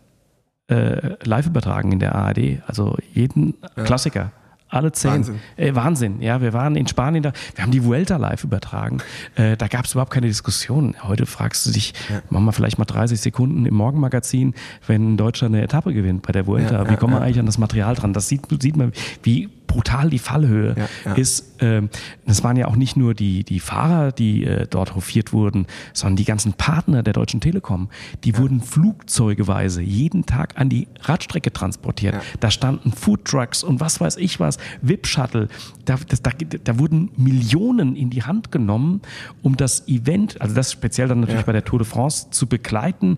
äh, 0.68 1.16
live 1.24 1.46
übertragen 1.46 1.92
in 1.92 1.98
der 1.98 2.14
ARD. 2.14 2.62
Also 2.66 2.96
jeden 3.12 3.54
ja. 3.76 3.84
Klassiker. 3.84 4.32
Alle 4.72 4.90
zehn. 4.90 5.10
Wahnsinn. 5.10 5.40
Äh, 5.56 5.74
Wahnsinn. 5.74 6.22
Ja, 6.22 6.40
wir 6.40 6.54
waren 6.54 6.76
in 6.76 6.86
Spanien 6.86 7.22
da. 7.22 7.32
Wir 7.54 7.62
haben 7.62 7.72
die 7.72 7.84
Vuelta 7.84 8.16
live 8.16 8.42
übertragen. 8.42 8.98
Äh, 9.34 9.58
da 9.58 9.68
gab 9.68 9.84
es 9.84 9.92
überhaupt 9.92 10.12
keine 10.12 10.28
Diskussion. 10.28 10.94
Heute 11.02 11.26
fragst 11.26 11.66
du 11.66 11.72
dich, 11.72 11.92
ja. 12.08 12.22
machen 12.30 12.46
wir 12.46 12.52
vielleicht 12.52 12.78
mal 12.78 12.86
30 12.86 13.20
Sekunden 13.20 13.66
im 13.66 13.74
Morgenmagazin, 13.74 14.54
wenn 14.86 15.18
Deutschland 15.18 15.54
eine 15.54 15.62
Etappe 15.62 15.92
gewinnt 15.92 16.22
bei 16.22 16.32
der 16.32 16.46
Vuelta. 16.46 16.84
Ja, 16.84 16.90
wie 16.90 16.96
kommen 16.96 17.12
wir 17.12 17.20
eigentlich 17.20 17.38
an 17.38 17.44
das 17.44 17.58
Material 17.58 17.94
dran? 17.94 18.14
Das 18.14 18.28
sieht, 18.28 18.46
sieht 18.62 18.76
man, 18.76 18.92
wie 19.22 19.50
brutal 19.72 20.10
die 20.10 20.18
Fallhöhe 20.18 20.74
ja, 20.76 20.88
ja. 21.06 21.12
ist. 21.14 21.56
Ähm, 21.60 21.88
das 22.26 22.44
waren 22.44 22.56
ja 22.56 22.66
auch 22.68 22.76
nicht 22.76 22.94
nur 22.94 23.14
die, 23.14 23.42
die 23.42 23.58
Fahrer, 23.58 24.12
die 24.12 24.44
äh, 24.44 24.66
dort 24.68 24.94
hofiert 24.94 25.32
wurden, 25.32 25.66
sondern 25.94 26.16
die 26.16 26.24
ganzen 26.24 26.52
Partner 26.52 27.02
der 27.02 27.14
Deutschen 27.14 27.40
Telekom. 27.40 27.88
Die 28.24 28.32
ja. 28.32 28.38
wurden 28.38 28.60
flugzeugeweise 28.60 29.80
jeden 29.80 30.26
Tag 30.26 30.60
an 30.60 30.68
die 30.68 30.88
Radstrecke 31.00 31.52
transportiert. 31.52 32.16
Da 32.40 32.50
standen 32.50 32.92
Foodtrucks 32.92 33.64
und 33.64 33.80
was 33.80 33.98
weiß 33.98 34.18
ich 34.18 34.40
was, 34.40 34.58
VIP-Shuttle. 34.82 35.48
Da, 35.86 35.96
da, 35.96 36.30
da, 36.64 36.78
wurden 36.78 37.10
Millionen 37.16 37.96
in 37.96 38.10
die 38.10 38.22
Hand 38.22 38.52
genommen, 38.52 39.00
um 39.42 39.56
das 39.56 39.88
Event, 39.88 40.40
also 40.40 40.54
das 40.54 40.70
speziell 40.70 41.08
dann 41.08 41.20
natürlich 41.20 41.46
bei 41.46 41.52
der 41.52 41.64
Tour 41.64 41.78
de 41.78 41.88
France, 41.88 42.28
zu 42.30 42.46
begleiten. 42.46 43.16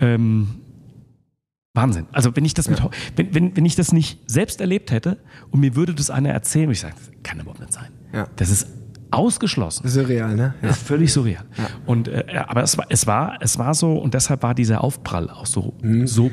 Ähm, 0.00 0.61
Wahnsinn. 1.74 2.06
Also 2.12 2.36
wenn 2.36 2.44
ich 2.44 2.54
das 2.54 2.68
mit, 2.68 2.80
ja. 2.80 2.90
wenn, 3.16 3.34
wenn, 3.34 3.56
wenn 3.56 3.64
ich 3.64 3.76
das 3.76 3.92
nicht 3.92 4.20
selbst 4.26 4.60
erlebt 4.60 4.90
hätte 4.90 5.18
und 5.50 5.60
mir 5.60 5.74
würde 5.74 5.94
das 5.94 6.10
einer 6.10 6.28
erzählen, 6.28 6.66
würde 6.66 6.74
ich 6.74 6.80
sagen, 6.80 6.94
das 6.98 7.10
kann 7.22 7.40
überhaupt 7.40 7.60
nicht 7.60 7.72
sein. 7.72 7.88
Ja. 8.12 8.26
Das 8.36 8.50
ist 8.50 8.66
ausgeschlossen. 9.10 9.88
Surreal, 9.88 10.34
ne? 10.34 10.54
Ja. 10.60 10.68
Das 10.68 10.78
ist 10.78 10.86
völlig 10.86 11.12
surreal. 11.12 11.44
Ja. 11.56 11.66
Und 11.86 12.08
äh, 12.08 12.24
aber 12.46 12.62
es 12.62 12.76
war, 12.76 12.86
es 12.90 13.06
war, 13.06 13.38
es 13.40 13.58
war 13.58 13.74
so 13.74 13.94
und 13.94 14.12
deshalb 14.12 14.42
war 14.42 14.54
dieser 14.54 14.84
Aufprall 14.84 15.30
auch 15.30 15.46
so, 15.46 15.74
mhm. 15.82 16.06
so 16.06 16.30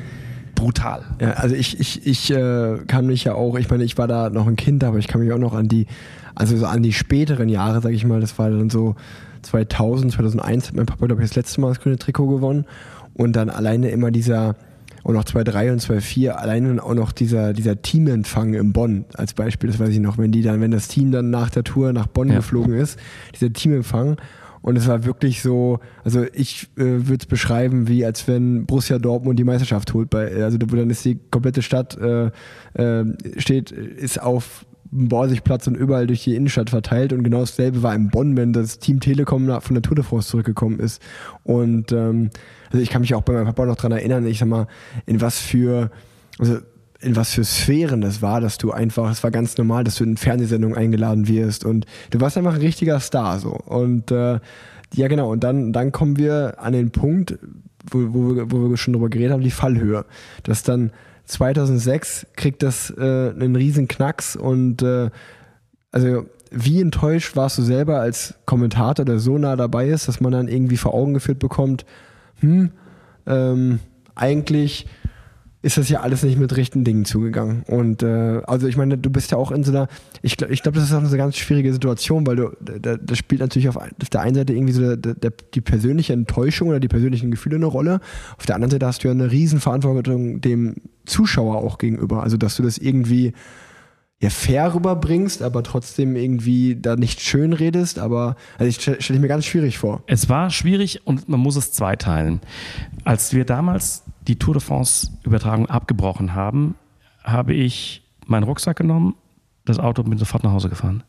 brutal. 0.54 1.04
Ja, 1.20 1.32
also 1.32 1.54
ich, 1.54 1.80
ich, 1.80 2.06
ich 2.06 2.30
äh, 2.30 2.78
kann 2.86 3.06
mich 3.06 3.24
ja 3.24 3.34
auch, 3.34 3.56
ich 3.58 3.70
meine, 3.70 3.84
ich 3.84 3.96
war 3.96 4.08
da 4.08 4.28
noch 4.28 4.46
ein 4.46 4.56
Kind, 4.56 4.84
aber 4.84 4.98
ich 4.98 5.08
kann 5.08 5.22
mich 5.22 5.32
auch 5.32 5.38
noch 5.38 5.54
an 5.54 5.68
die, 5.68 5.86
also 6.34 6.54
so 6.56 6.66
an 6.66 6.82
die 6.82 6.92
späteren 6.92 7.48
Jahre, 7.48 7.80
sag 7.80 7.92
ich 7.92 8.04
mal, 8.04 8.20
das 8.20 8.38
war 8.38 8.50
dann 8.50 8.68
so 8.68 8.94
2000, 9.42 10.12
2001 10.12 10.68
hat 10.68 10.74
mein 10.74 10.84
Papa, 10.84 11.06
glaube 11.06 11.22
ich, 11.22 11.30
das 11.30 11.36
letzte 11.36 11.62
Mal 11.62 11.68
das 11.68 11.80
grüne 11.80 11.96
Trikot 11.96 12.28
gewonnen 12.28 12.66
und 13.14 13.34
dann 13.36 13.48
alleine 13.48 13.88
immer 13.88 14.10
dieser 14.10 14.54
und 15.02 15.16
auch 15.16 15.24
2.3 15.24 15.72
und 15.72 15.82
2.4, 15.82 16.30
allein 16.30 16.80
auch 16.80 16.94
noch 16.94 17.12
dieser, 17.12 17.52
dieser 17.52 17.80
Teamempfang 17.82 18.54
in 18.54 18.72
Bonn 18.72 19.04
als 19.14 19.34
Beispiel, 19.34 19.70
das 19.70 19.78
weiß 19.78 19.90
ich 19.90 20.00
noch, 20.00 20.18
wenn 20.18 20.32
die 20.32 20.42
dann, 20.42 20.60
wenn 20.60 20.70
das 20.70 20.88
Team 20.88 21.12
dann 21.12 21.30
nach 21.30 21.50
der 21.50 21.64
Tour 21.64 21.92
nach 21.92 22.06
Bonn 22.06 22.28
ja. 22.28 22.36
geflogen 22.36 22.74
ist, 22.74 22.98
dieser 23.34 23.52
Teamempfang 23.52 24.16
und 24.62 24.76
es 24.76 24.86
war 24.86 25.04
wirklich 25.04 25.42
so, 25.42 25.80
also 26.04 26.24
ich 26.34 26.68
äh, 26.76 26.84
würde 26.84 27.18
es 27.20 27.26
beschreiben, 27.26 27.88
wie 27.88 28.04
als 28.04 28.28
wenn 28.28 28.66
Borussia 28.66 28.98
Dortmund 28.98 29.38
die 29.38 29.44
Meisterschaft 29.44 29.94
holt. 29.94 30.10
Bei, 30.10 30.44
also 30.44 30.58
wo 30.60 30.76
dann 30.76 30.90
ist 30.90 31.04
die 31.04 31.18
komplette 31.30 31.62
Stadt 31.62 31.96
äh, 31.96 32.30
äh, 32.74 33.04
steht, 33.38 33.70
ist 33.70 34.20
auf 34.20 34.66
Borsigplatz 34.90 35.66
und 35.66 35.76
überall 35.76 36.06
durch 36.06 36.24
die 36.24 36.34
Innenstadt 36.34 36.70
verteilt. 36.70 37.12
Und 37.12 37.22
genau 37.22 37.40
dasselbe 37.40 37.82
war 37.82 37.94
in 37.94 38.08
Bonn, 38.08 38.36
wenn 38.36 38.52
das 38.52 38.78
Team 38.78 39.00
Telekom 39.00 39.46
von 39.60 39.74
der 39.74 39.82
Tour 39.82 39.94
de 39.94 40.04
France 40.04 40.28
zurückgekommen 40.28 40.80
ist. 40.80 41.00
Und 41.44 41.92
ähm, 41.92 42.30
also 42.70 42.82
ich 42.82 42.90
kann 42.90 43.00
mich 43.00 43.14
auch 43.14 43.22
bei 43.22 43.32
meinem 43.32 43.46
Papa 43.46 43.66
noch 43.66 43.76
dran 43.76 43.92
erinnern, 43.92 44.26
ich 44.26 44.38
sag 44.38 44.48
mal, 44.48 44.66
in 45.06 45.20
was 45.20 45.38
für, 45.38 45.90
also 46.38 46.58
in 47.00 47.16
was 47.16 47.32
für 47.32 47.44
Sphären 47.44 48.00
das 48.00 48.20
war, 48.20 48.40
dass 48.40 48.58
du 48.58 48.72
einfach, 48.72 49.10
es 49.10 49.22
war 49.22 49.30
ganz 49.30 49.56
normal, 49.56 49.84
dass 49.84 49.96
du 49.96 50.04
in 50.04 50.16
Fernsehsendungen 50.16 50.76
eingeladen 50.76 51.28
wirst 51.28 51.64
und 51.64 51.86
du 52.10 52.20
warst 52.20 52.36
einfach 52.36 52.54
ein 52.54 52.60
richtiger 52.60 53.00
Star 53.00 53.38
so. 53.38 53.50
Und 53.52 54.10
äh, 54.10 54.38
ja 54.94 55.08
genau, 55.08 55.30
und 55.30 55.44
dann, 55.44 55.72
dann 55.72 55.92
kommen 55.92 56.16
wir 56.16 56.56
an 56.58 56.72
den 56.72 56.90
Punkt, 56.90 57.38
wo, 57.90 58.12
wo, 58.12 58.36
wir, 58.36 58.50
wo 58.50 58.68
wir 58.68 58.76
schon 58.76 58.92
drüber 58.92 59.08
geredet 59.08 59.32
haben, 59.32 59.42
die 59.42 59.50
Fallhöhe. 59.50 60.04
Dass 60.42 60.62
dann 60.62 60.92
2006 61.30 62.26
kriegt 62.36 62.62
das 62.62 62.90
äh, 62.90 63.30
einen 63.30 63.56
riesen 63.56 63.88
Knacks 63.88 64.36
und 64.36 64.82
äh, 64.82 65.10
also 65.92 66.26
wie 66.50 66.80
enttäuscht 66.80 67.36
warst 67.36 67.58
du 67.58 67.62
selber 67.62 68.00
als 68.00 68.34
Kommentator, 68.44 69.04
der 69.04 69.18
so 69.20 69.38
nah 69.38 69.54
dabei 69.56 69.88
ist, 69.88 70.08
dass 70.08 70.20
man 70.20 70.32
dann 70.32 70.48
irgendwie 70.48 70.76
vor 70.76 70.94
Augen 70.94 71.14
geführt 71.14 71.38
bekommt, 71.38 71.84
hm, 72.40 72.72
ähm, 73.26 73.78
eigentlich 74.14 74.86
ist 75.62 75.76
das 75.76 75.90
ja 75.90 76.00
alles 76.00 76.22
nicht 76.22 76.38
mit 76.38 76.56
rechten 76.56 76.84
Dingen 76.84 77.04
zugegangen. 77.04 77.64
Und 77.66 78.02
äh, 78.02 78.40
also 78.46 78.66
ich 78.66 78.76
meine, 78.76 78.96
du 78.96 79.10
bist 79.10 79.30
ja 79.30 79.36
auch 79.36 79.50
in 79.50 79.62
so 79.62 79.72
einer, 79.72 79.88
ich 80.22 80.36
glaube, 80.36 80.54
ich 80.54 80.62
glaub, 80.62 80.74
das 80.74 80.84
ist 80.84 80.94
auch 80.94 81.02
eine 81.02 81.16
ganz 81.16 81.36
schwierige 81.36 81.72
Situation, 81.72 82.26
weil 82.26 82.36
du, 82.36 82.50
da, 82.60 82.96
das 82.96 83.18
spielt 83.18 83.42
natürlich 83.42 83.68
auf, 83.68 83.76
auf 83.76 84.08
der 84.10 84.22
einen 84.22 84.34
Seite 84.34 84.54
irgendwie 84.54 84.72
so 84.72 84.96
der, 84.96 85.14
der, 85.14 85.32
die 85.54 85.60
persönliche 85.60 86.14
Enttäuschung 86.14 86.68
oder 86.68 86.80
die 86.80 86.88
persönlichen 86.88 87.30
Gefühle 87.30 87.56
eine 87.56 87.66
Rolle. 87.66 88.00
Auf 88.38 88.46
der 88.46 88.54
anderen 88.54 88.70
Seite 88.70 88.86
hast 88.86 89.04
du 89.04 89.08
ja 89.08 89.12
eine 89.12 89.30
Riesenverantwortung 89.30 90.40
dem 90.40 90.76
Zuschauer 91.04 91.56
auch 91.56 91.76
gegenüber. 91.76 92.22
Also 92.22 92.38
dass 92.38 92.56
du 92.56 92.62
das 92.62 92.78
irgendwie 92.78 93.34
ja, 94.22 94.28
fair 94.28 94.74
rüberbringst, 94.74 95.42
aber 95.42 95.62
trotzdem 95.62 96.14
irgendwie 96.14 96.76
da 96.76 96.96
nicht 96.96 97.20
schön 97.20 97.52
redest. 97.52 97.98
Aber 97.98 98.36
also 98.58 98.68
ich 98.68 98.80
stelle 98.80 98.98
ich 98.98 99.18
mir 99.18 99.28
ganz 99.28 99.44
schwierig 99.44 99.78
vor. 99.78 100.02
Es 100.06 100.28
war 100.30 100.50
schwierig 100.50 101.06
und 101.06 101.28
man 101.28 101.40
muss 101.40 101.56
es 101.56 101.72
zweiteilen. 101.72 102.40
Als 103.04 103.34
wir 103.34 103.44
damals 103.44 104.04
die 104.30 104.38
Tour 104.38 104.54
de 104.54 104.62
France-Übertragung 104.62 105.66
abgebrochen 105.66 106.34
haben, 106.34 106.74
habe 107.22 107.52
ich 107.52 108.02
meinen 108.26 108.44
Rucksack 108.44 108.76
genommen, 108.76 109.14
das 109.64 109.78
Auto 109.78 110.02
und 110.02 110.10
bin 110.10 110.18
sofort 110.18 110.44
nach 110.44 110.52
Hause 110.52 110.68
gefahren. 110.68 111.02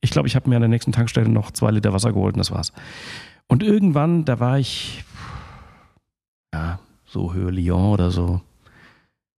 Ich 0.00 0.10
glaube, 0.10 0.28
ich 0.28 0.36
habe 0.36 0.48
mir 0.48 0.56
an 0.56 0.62
der 0.62 0.68
nächsten 0.68 0.92
Tankstelle 0.92 1.28
noch 1.28 1.50
zwei 1.50 1.70
Liter 1.70 1.92
Wasser 1.92 2.12
geholt 2.12 2.34
und 2.34 2.38
das 2.38 2.50
war's. 2.50 2.72
Und 3.48 3.62
irgendwann, 3.62 4.24
da 4.24 4.40
war 4.40 4.58
ich, 4.58 5.04
ja, 6.54 6.78
so 7.04 7.34
Höhe 7.34 7.50
Lyon 7.50 7.92
oder 7.92 8.10
so, 8.10 8.40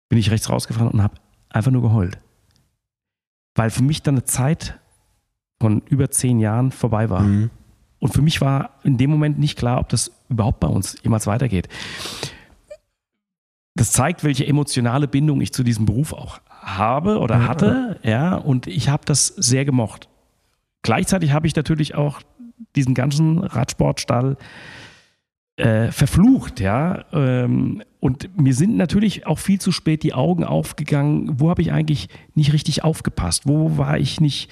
bin 0.09 0.19
ich 0.19 0.31
rechts 0.31 0.49
rausgefahren 0.49 0.89
und 0.89 1.03
habe 1.03 1.15
einfach 1.51 1.71
nur 1.71 1.83
geheult 1.83 2.19
weil 3.55 3.71
für 3.71 3.83
mich 3.83 4.03
dann 4.03 4.15
eine 4.15 4.25
Zeit 4.25 4.79
von 5.61 5.83
über 5.89 6.11
zehn 6.11 6.41
Jahren 6.41 6.73
vorbei 6.73 7.11
war. 7.11 7.23
Mhm. 7.23 7.51
Und 8.01 8.13
für 8.13 8.23
mich 8.23 8.41
war 8.41 8.81
in 8.83 8.99
dem 8.99 9.11
Moment 9.11 9.39
nicht 9.39 9.57
klar, 9.57 9.81
ob 9.81 9.89
das 9.89 10.13
überhaupt 10.29 10.61
bei 10.61 10.69
uns 10.69 10.97
jemals 11.03 11.27
weitergeht. 11.27 11.69
Das 13.75 13.91
zeigt, 13.91 14.23
welche 14.23 14.47
emotionale 14.47 15.09
Bindung 15.09 15.41
ich 15.41 15.53
zu 15.53 15.65
diesem 15.65 15.85
Beruf 15.85 16.13
auch 16.13 16.41
habe 16.49 17.19
oder 17.19 17.47
hatte, 17.47 17.99
ja, 18.03 18.37
und 18.37 18.67
ich 18.67 18.89
habe 18.89 19.05
das 19.05 19.27
sehr 19.27 19.65
gemocht. 19.65 20.09
Gleichzeitig 20.83 21.33
habe 21.33 21.47
ich 21.47 21.57
natürlich 21.57 21.95
auch 21.95 22.21
diesen 22.77 22.95
ganzen 22.95 23.39
Radsportstall 23.39 24.37
äh, 25.57 25.91
verflucht, 25.91 26.61
ja. 26.61 27.05
Ähm, 27.13 27.83
und 28.01 28.39
mir 28.39 28.55
sind 28.55 28.77
natürlich 28.77 29.27
auch 29.27 29.39
viel 29.39 29.61
zu 29.61 29.73
spät 29.73 30.03
die 30.03 30.15
Augen 30.15 30.45
aufgegangen. 30.45 31.41
Wo 31.41 31.49
habe 31.49 31.63
ich 31.63 31.73
eigentlich 31.73 32.09
nicht 32.35 32.53
richtig 32.53 32.85
aufgepasst? 32.85 33.47
Wo 33.47 33.79
war 33.79 33.99
ich 33.99 34.21
nicht 34.21 34.51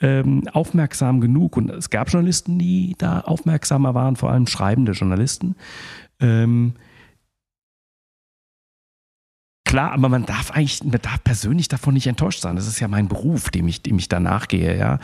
ähm, 0.00 0.48
aufmerksam 0.52 1.20
genug? 1.20 1.56
Und 1.56 1.70
es 1.70 1.90
gab 1.90 2.10
Journalisten, 2.10 2.58
die 2.58 2.94
da 2.98 3.20
aufmerksamer 3.20 3.94
waren, 3.94 4.16
vor 4.16 4.30
allem 4.30 4.46
schreibende 4.46 4.92
Journalisten. 4.92 5.56
Ähm, 6.20 6.74
Klar, 9.76 9.92
aber 9.92 10.08
man 10.08 10.24
darf 10.24 10.52
eigentlich, 10.52 10.82
man 10.84 11.02
darf 11.02 11.22
persönlich 11.22 11.68
davon 11.68 11.92
nicht 11.92 12.06
enttäuscht 12.06 12.40
sein. 12.40 12.56
Das 12.56 12.66
ist 12.66 12.80
ja 12.80 12.88
mein 12.88 13.08
Beruf, 13.08 13.50
dem 13.50 13.68
ich, 13.68 13.82
dem 13.82 13.98
ich 13.98 14.08
danach 14.08 14.48
gehe, 14.48 14.74
ja. 14.74 15.00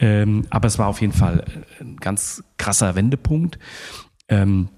Ähm, 0.00 0.42
aber 0.50 0.66
es 0.66 0.80
war 0.80 0.88
auf 0.88 1.00
jeden 1.00 1.12
Fall 1.12 1.44
ein 1.80 1.96
ganz 1.98 2.42
krasser 2.58 2.96
Wendepunkt. 2.96 3.60
Ähm, 4.26 4.68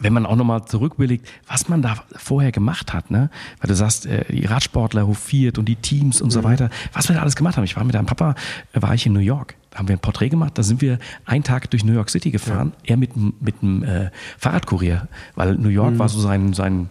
wenn 0.00 0.12
man 0.12 0.26
auch 0.26 0.34
nochmal 0.34 0.64
zurückblickt, 0.64 1.28
was 1.46 1.68
man 1.68 1.80
da 1.80 1.94
vorher 2.16 2.50
gemacht 2.50 2.92
hat, 2.92 3.12
ne? 3.12 3.30
Weil 3.60 3.68
du 3.68 3.76
sagst, 3.76 4.06
äh, 4.06 4.24
die 4.28 4.46
Radsportler 4.46 5.06
hofiert 5.06 5.58
und 5.58 5.66
die 5.66 5.76
Teams 5.76 6.20
und 6.20 6.30
mhm. 6.30 6.32
so 6.32 6.42
weiter, 6.42 6.68
was 6.92 7.08
wir 7.08 7.14
da 7.14 7.22
alles 7.22 7.36
gemacht 7.36 7.56
haben. 7.56 7.64
Ich 7.64 7.76
war 7.76 7.84
mit 7.84 7.94
deinem 7.94 8.06
Papa, 8.06 8.34
äh, 8.72 8.82
war 8.82 8.94
ich 8.94 9.06
in 9.06 9.12
New 9.12 9.20
York. 9.20 9.54
Da 9.70 9.78
haben 9.78 9.86
wir 9.86 9.94
ein 9.94 10.00
Porträt 10.00 10.30
gemacht, 10.30 10.58
da 10.58 10.64
sind 10.64 10.80
wir 10.80 10.98
einen 11.24 11.44
Tag 11.44 11.70
durch 11.70 11.84
New 11.84 11.92
York 11.92 12.10
City 12.10 12.32
gefahren, 12.32 12.72
ja. 12.82 12.90
er 12.90 12.96
mit, 12.96 13.12
mit 13.16 13.62
einem 13.62 13.84
äh, 13.84 14.10
Fahrradkurier, 14.38 15.06
weil 15.36 15.54
New 15.54 15.68
York 15.68 15.94
mhm. 15.94 15.98
war 16.00 16.08
so 16.08 16.20
sein, 16.20 16.52
sein 16.52 16.90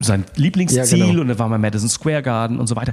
sein 0.00 0.24
Lieblingsziel 0.36 0.98
ja, 0.98 1.06
genau. 1.06 1.22
und 1.22 1.28
da 1.28 1.38
war 1.38 1.48
mal 1.48 1.58
Madison 1.58 1.88
Square 1.88 2.22
Garden 2.22 2.58
und 2.58 2.66
so 2.66 2.76
weiter. 2.76 2.92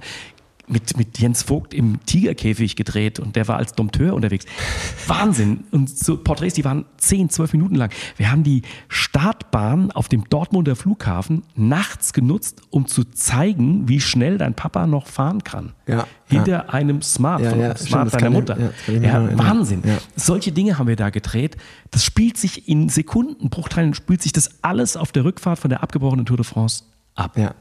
Mit, 0.68 0.98
mit 0.98 1.20
Jens 1.20 1.44
Vogt 1.44 1.76
im 1.76 2.04
Tigerkäfig 2.08 2.76
gedreht 2.76 3.20
und 3.20 3.36
der 3.36 3.48
war 3.48 3.58
als 3.58 3.74
Dompteur 3.74 4.16
unterwegs. 4.16 4.48
Wahnsinn. 5.08 5.66
Und 5.70 5.96
so 5.96 6.18
Porträts, 6.18 6.56
die 6.56 6.66
waren 6.66 6.86
10, 6.98 7.30
12 7.30 7.54
Minuten 7.54 7.76
lang. 7.76 7.92
Wir 8.18 8.32
haben 8.32 8.42
die 8.42 8.64
Startbahn 8.88 9.92
auf 9.92 10.08
dem 10.08 10.28
Dortmunder 10.28 10.76
Flughafen 10.76 11.44
nachts 11.54 12.14
genutzt, 12.14 12.64
um 12.72 12.88
zu 12.88 13.04
zeigen, 13.04 13.88
wie 13.88 14.02
schnell 14.02 14.40
dein 14.40 14.56
Papa 14.56 14.88
noch 14.88 15.06
fahren 15.06 15.44
kann. 15.44 15.74
Ja, 15.86 16.08
Hinter 16.28 16.52
ja. 16.52 16.70
einem 16.70 17.04
Smart, 17.04 17.44
ja, 17.44 17.56
ja, 17.56 17.78
Smart 17.78 18.12
deiner 18.16 18.32
Mutter. 18.32 18.58
Ja, 18.88 19.38
Wahnsinn. 19.38 19.84
Solche 20.16 20.52
Dinge 20.52 20.80
haben 20.80 20.88
wir 20.88 20.96
da 20.96 21.12
gedreht. 21.12 21.58
Das 21.92 22.04
spielt 22.04 22.38
sich 22.38 22.68
in 22.68 22.90
Sekundenbruchteilen, 22.90 23.94
spielt 23.94 24.24
sich 24.24 24.32
das 24.32 24.64
alles 24.64 24.98
auf 24.98 25.12
der 25.12 25.26
Rückfahrt 25.26 25.60
von 25.60 25.70
der 25.70 25.84
abgebrochenen 25.84 26.26
Tour 26.26 26.38
de 26.38 26.44
France 26.44 26.86
ab. 27.16 27.38
Ja. 27.38 27.56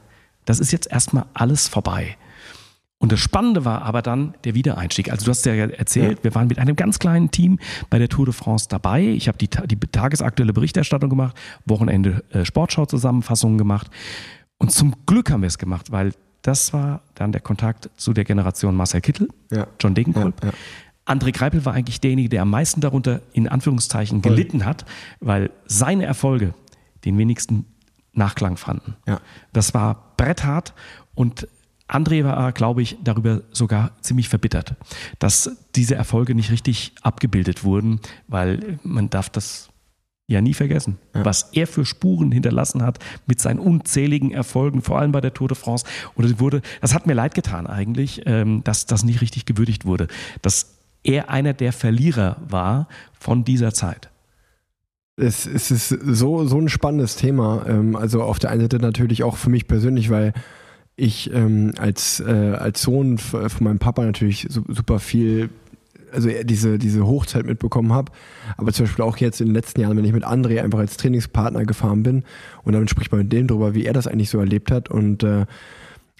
Das 0.45 0.59
ist 0.59 0.71
jetzt 0.71 0.91
erstmal 0.91 1.25
alles 1.33 1.67
vorbei. 1.67 2.17
Und 2.97 3.11
das 3.11 3.19
Spannende 3.19 3.65
war 3.65 3.81
aber 3.81 4.01
dann 4.01 4.35
der 4.45 4.55
Wiedereinstieg. 4.55 5.11
Also 5.11 5.25
du 5.25 5.31
hast 5.31 5.45
ja 5.45 5.53
erzählt, 5.53 6.19
ja. 6.19 6.23
wir 6.23 6.35
waren 6.35 6.47
mit 6.47 6.59
einem 6.59 6.75
ganz 6.75 6.97
kleinen 6.97 7.29
Team 7.29 7.59
bei 7.89 7.99
der 7.99 8.07
Tour 8.07 8.25
de 8.25 8.33
France 8.33 8.67
dabei. 8.69 9.03
Ich 9.03 9.27
habe 9.27 9.37
die, 9.37 9.49
die 9.49 9.77
tagesaktuelle 9.77 10.53
Berichterstattung 10.53 11.09
gemacht, 11.09 11.37
Wochenende 11.65 12.23
äh, 12.31 12.45
Sportschau-Zusammenfassungen 12.45 13.57
gemacht. 13.57 13.89
Und 14.57 14.71
zum 14.71 14.95
Glück 15.05 15.29
haben 15.29 15.41
wir 15.41 15.47
es 15.47 15.57
gemacht, 15.57 15.91
weil 15.91 16.13
das 16.41 16.73
war 16.73 17.01
dann 17.15 17.31
der 17.31 17.41
Kontakt 17.41 17.89
zu 17.97 18.13
der 18.13 18.23
Generation 18.23 18.75
Marcel 18.75 19.01
Kittel, 19.01 19.27
ja. 19.51 19.67
John 19.79 19.93
Degenkolb. 19.93 20.43
Ja, 20.43 20.51
André 21.05 21.31
Greipel 21.31 21.65
war 21.65 21.73
eigentlich 21.73 22.01
derjenige, 22.01 22.29
der 22.29 22.43
am 22.43 22.49
meisten 22.49 22.81
darunter 22.81 23.21
in 23.33 23.47
Anführungszeichen 23.47 24.21
gelitten 24.21 24.65
hat, 24.65 24.85
weil 25.19 25.51
seine 25.65 26.05
Erfolge 26.05 26.53
den 27.03 27.17
wenigsten 27.17 27.65
Nachklang 28.15 28.57
fanden. 28.57 28.95
Ja. 29.07 29.19
Das 29.53 29.73
war 29.73 30.13
bretthart 30.17 30.73
und 31.13 31.47
André 31.87 32.23
war, 32.23 32.51
glaube 32.51 32.81
ich, 32.81 32.97
darüber 33.03 33.41
sogar 33.51 33.91
ziemlich 34.01 34.27
verbittert, 34.27 34.75
dass 35.19 35.51
diese 35.75 35.93
Erfolge 35.95 36.33
nicht 36.33 36.51
richtig 36.51 36.93
abgebildet 37.03 37.63
wurden, 37.63 37.99
weil 38.27 38.79
man 38.81 39.11
darf 39.11 39.29
das 39.29 39.69
ja 40.27 40.41
nie 40.41 40.55
vergessen, 40.55 40.97
ja. 41.13 41.23
was 41.23 41.49
er 41.53 41.67
für 41.67 41.85
Spuren 41.85 42.31
hinterlassen 42.31 42.81
hat 42.81 42.97
mit 43.27 43.39
seinen 43.39 43.59
unzähligen 43.59 44.31
Erfolgen, 44.31 44.81
vor 44.81 44.99
allem 44.99 45.11
bei 45.11 45.21
der 45.21 45.33
Tour 45.33 45.47
de 45.47 45.55
France. 45.55 45.85
Es 46.17 46.39
wurde, 46.39 46.61
das 46.81 46.95
hat 46.95 47.05
mir 47.05 47.13
leid 47.13 47.35
getan 47.35 47.67
eigentlich, 47.67 48.23
ähm, 48.25 48.63
dass 48.63 48.87
das 48.87 49.03
nicht 49.03 49.21
richtig 49.21 49.45
gewürdigt 49.45 49.85
wurde, 49.85 50.07
dass 50.41 50.77
er 51.03 51.29
einer 51.29 51.53
der 51.53 51.71
Verlierer 51.71 52.37
war 52.47 52.87
von 53.19 53.43
dieser 53.43 53.73
Zeit. 53.73 54.09
Es, 55.17 55.45
es 55.45 55.71
ist 55.71 55.89
so, 55.89 56.45
so 56.45 56.59
ein 56.59 56.69
spannendes 56.69 57.15
Thema. 57.15 57.65
Ähm, 57.67 57.95
also 57.95 58.21
auf 58.21 58.39
der 58.39 58.51
einen 58.51 58.61
Seite 58.61 58.79
natürlich 58.79 59.23
auch 59.23 59.37
für 59.37 59.49
mich 59.49 59.67
persönlich, 59.67 60.09
weil 60.09 60.33
ich 60.97 61.33
ähm, 61.33 61.73
als, 61.77 62.19
äh, 62.19 62.55
als 62.57 62.81
Sohn 62.81 63.17
von 63.17 63.49
meinem 63.59 63.79
Papa 63.79 64.03
natürlich 64.03 64.47
super 64.49 64.99
viel, 64.99 65.49
also 66.11 66.29
diese, 66.43 66.77
diese 66.77 67.05
Hochzeit 67.05 67.45
mitbekommen 67.45 67.93
habe. 67.93 68.11
Aber 68.57 68.71
zum 68.71 68.85
Beispiel 68.85 69.03
auch 69.03 69.17
jetzt 69.17 69.41
in 69.41 69.47
den 69.47 69.55
letzten 69.55 69.81
Jahren, 69.81 69.97
wenn 69.97 70.05
ich 70.05 70.13
mit 70.13 70.25
André 70.25 70.61
einfach 70.61 70.79
als 70.79 70.97
Trainingspartner 70.97 71.65
gefahren 71.65 72.03
bin 72.03 72.23
und 72.63 72.73
dann 72.73 72.87
spricht 72.87 73.11
man 73.11 73.21
mit 73.21 73.33
dem 73.33 73.47
drüber, 73.47 73.73
wie 73.73 73.85
er 73.85 73.93
das 73.93 74.07
eigentlich 74.07 74.29
so 74.29 74.39
erlebt 74.39 74.71
hat. 74.71 74.89
Und 74.89 75.23
äh, 75.23 75.45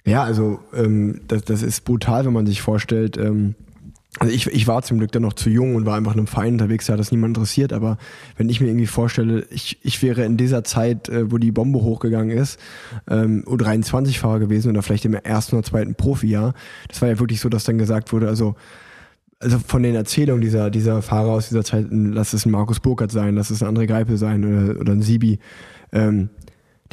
ja, 0.06 0.22
also 0.22 0.60
ähm, 0.74 1.20
das, 1.28 1.42
das 1.44 1.62
ist 1.62 1.84
brutal, 1.84 2.26
wenn 2.26 2.32
man 2.32 2.46
sich 2.46 2.62
vorstellt, 2.62 3.16
ähm, 3.16 3.54
also 4.18 4.32
ich, 4.32 4.46
ich 4.46 4.66
war 4.66 4.82
zum 4.82 4.98
Glück 4.98 5.12
dann 5.12 5.22
noch 5.22 5.34
zu 5.34 5.50
jung 5.50 5.74
und 5.74 5.84
war 5.84 5.96
einfach 5.96 6.12
in 6.12 6.20
einem 6.20 6.26
Verein 6.26 6.54
unterwegs, 6.54 6.86
da 6.86 6.94
hat 6.94 7.00
das 7.00 7.12
niemand 7.12 7.36
interessiert, 7.36 7.72
aber 7.72 7.98
wenn 8.36 8.48
ich 8.48 8.60
mir 8.60 8.68
irgendwie 8.68 8.86
vorstelle, 8.86 9.46
ich, 9.50 9.78
ich 9.82 10.02
wäre 10.02 10.24
in 10.24 10.36
dieser 10.36 10.64
Zeit, 10.64 11.08
äh, 11.08 11.30
wo 11.30 11.38
die 11.38 11.52
Bombe 11.52 11.82
hochgegangen 11.82 12.36
ist, 12.36 12.58
ähm, 13.08 13.44
U23-Fahrer 13.46 14.38
gewesen 14.38 14.70
oder 14.70 14.82
vielleicht 14.82 15.04
im 15.04 15.14
ersten 15.14 15.56
oder 15.56 15.64
zweiten 15.64 15.94
Profijahr, 15.94 16.54
das 16.88 17.02
war 17.02 17.08
ja 17.08 17.18
wirklich 17.18 17.40
so, 17.40 17.48
dass 17.48 17.64
dann 17.64 17.78
gesagt 17.78 18.12
wurde, 18.12 18.28
also 18.28 18.54
also 19.38 19.58
von 19.58 19.82
den 19.82 19.94
Erzählungen 19.94 20.40
dieser, 20.40 20.70
dieser 20.70 21.02
Fahrer 21.02 21.32
aus 21.32 21.48
dieser 21.48 21.62
Zeit, 21.62 21.88
lass 21.90 22.32
es 22.32 22.46
ein 22.46 22.50
Markus 22.50 22.80
Burkhardt 22.80 23.12
sein, 23.12 23.34
lass 23.34 23.50
es 23.50 23.62
ein 23.62 23.76
André 23.76 23.86
Greipel 23.86 24.16
sein 24.16 24.42
oder, 24.44 24.80
oder 24.80 24.92
ein 24.92 25.02
Sibi, 25.02 25.38
ähm, 25.92 26.30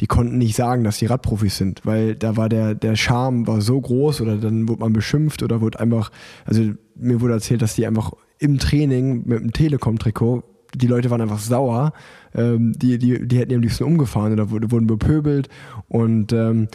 die 0.00 0.06
konnten 0.06 0.38
nicht 0.38 0.56
sagen, 0.56 0.84
dass 0.84 0.98
die 0.98 1.06
Radprofis 1.06 1.56
sind, 1.56 1.82
weil 1.84 2.14
da 2.16 2.36
war 2.36 2.48
der, 2.48 2.74
der 2.74 2.96
Charme 2.96 3.46
war 3.46 3.60
so 3.60 3.80
groß 3.80 4.20
oder 4.20 4.36
dann 4.36 4.68
wurde 4.68 4.80
man 4.80 4.92
beschimpft 4.92 5.42
oder 5.42 5.60
wurde 5.60 5.80
einfach, 5.80 6.10
also 6.44 6.62
mir 6.96 7.20
wurde 7.20 7.34
erzählt, 7.34 7.62
dass 7.62 7.74
die 7.74 7.86
einfach 7.86 8.12
im 8.38 8.58
Training 8.58 9.22
mit 9.26 9.40
dem 9.40 9.52
Telekom-Trikot, 9.52 10.42
die 10.74 10.86
Leute 10.86 11.10
waren 11.10 11.20
einfach 11.20 11.38
sauer, 11.38 11.92
ähm, 12.34 12.72
die, 12.76 12.98
die, 12.98 13.26
die 13.26 13.38
hätten 13.38 13.50
die 13.50 13.54
am 13.54 13.62
liebsten 13.62 13.84
umgefahren 13.84 14.32
oder 14.32 14.50
wurden 14.50 14.86
bepöbelt 14.86 15.48
und 15.88 16.32
ähm, 16.32 16.68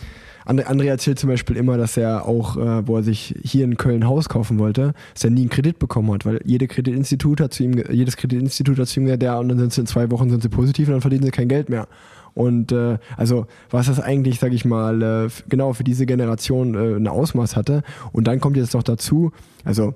André 0.50 0.86
erzählt 0.88 1.20
zum 1.20 1.30
Beispiel 1.30 1.56
immer, 1.58 1.78
dass 1.78 1.95
er 1.95 2.26
auch, 2.26 2.58
äh, 2.58 2.88
wo 2.88 2.97
er 2.97 3.04
sich 3.04 3.36
hier 3.43 3.66
in 3.66 3.78
Köln 3.78 4.02
ein 4.02 4.08
Haus 4.08 4.30
kaufen 4.30 4.58
wollte, 4.58 4.93
dass 5.14 5.24
er 5.24 5.30
nie 5.30 5.41
einen 5.41 5.50
Kredit 5.50 5.80
bekommen 5.80 6.12
hat, 6.12 6.26
weil 6.26 6.41
jede 6.43 6.68
Kreditinstitut 6.68 7.39
hat 7.39 7.54
zu 7.54 7.64
ihm, 7.64 7.84
jedes 7.91 8.18
Kreditinstitut 8.18 8.80
hat 8.80 8.88
zu 8.88 9.00
ihm 9.00 9.06
gesagt, 9.06 9.24
ja, 9.24 9.38
und 9.38 9.50
dann 9.50 9.60
sind 9.60 9.74
sie 9.74 9.82
in 9.82 9.88
zwei 9.88 10.10
Wochen 10.12 10.30
sind 10.30 10.41
sie 10.41 10.50
positiv 10.50 10.88
und 10.88 10.93
dann 10.93 11.02
verdienen 11.02 11.24
sie 11.24 11.32
kein 11.32 11.47
Geld 11.47 11.70
mehr. 11.70 11.88
Und 12.34 12.72
äh, 12.72 12.97
also 13.18 13.47
was 13.70 13.88
das 13.88 14.00
eigentlich, 14.00 14.39
sage 14.39 14.56
ich 14.56 14.66
mal, 14.66 15.02
äh, 15.02 15.30
genau 15.50 15.74
für 15.74 15.84
diese 15.84 16.06
Generation 16.06 16.76
äh, 16.76 16.95
ein 16.95 17.08
Ausmaß 17.08 17.56
hatte. 17.56 17.84
Und 18.12 18.28
dann 18.28 18.39
kommt 18.39 18.58
jetzt 18.58 18.74
noch 18.74 18.84
dazu, 18.84 19.32
also 19.66 19.93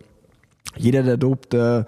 jeder, 0.78 1.04
der 1.04 1.18
dopt, 1.18 1.54
äh, 1.54 1.84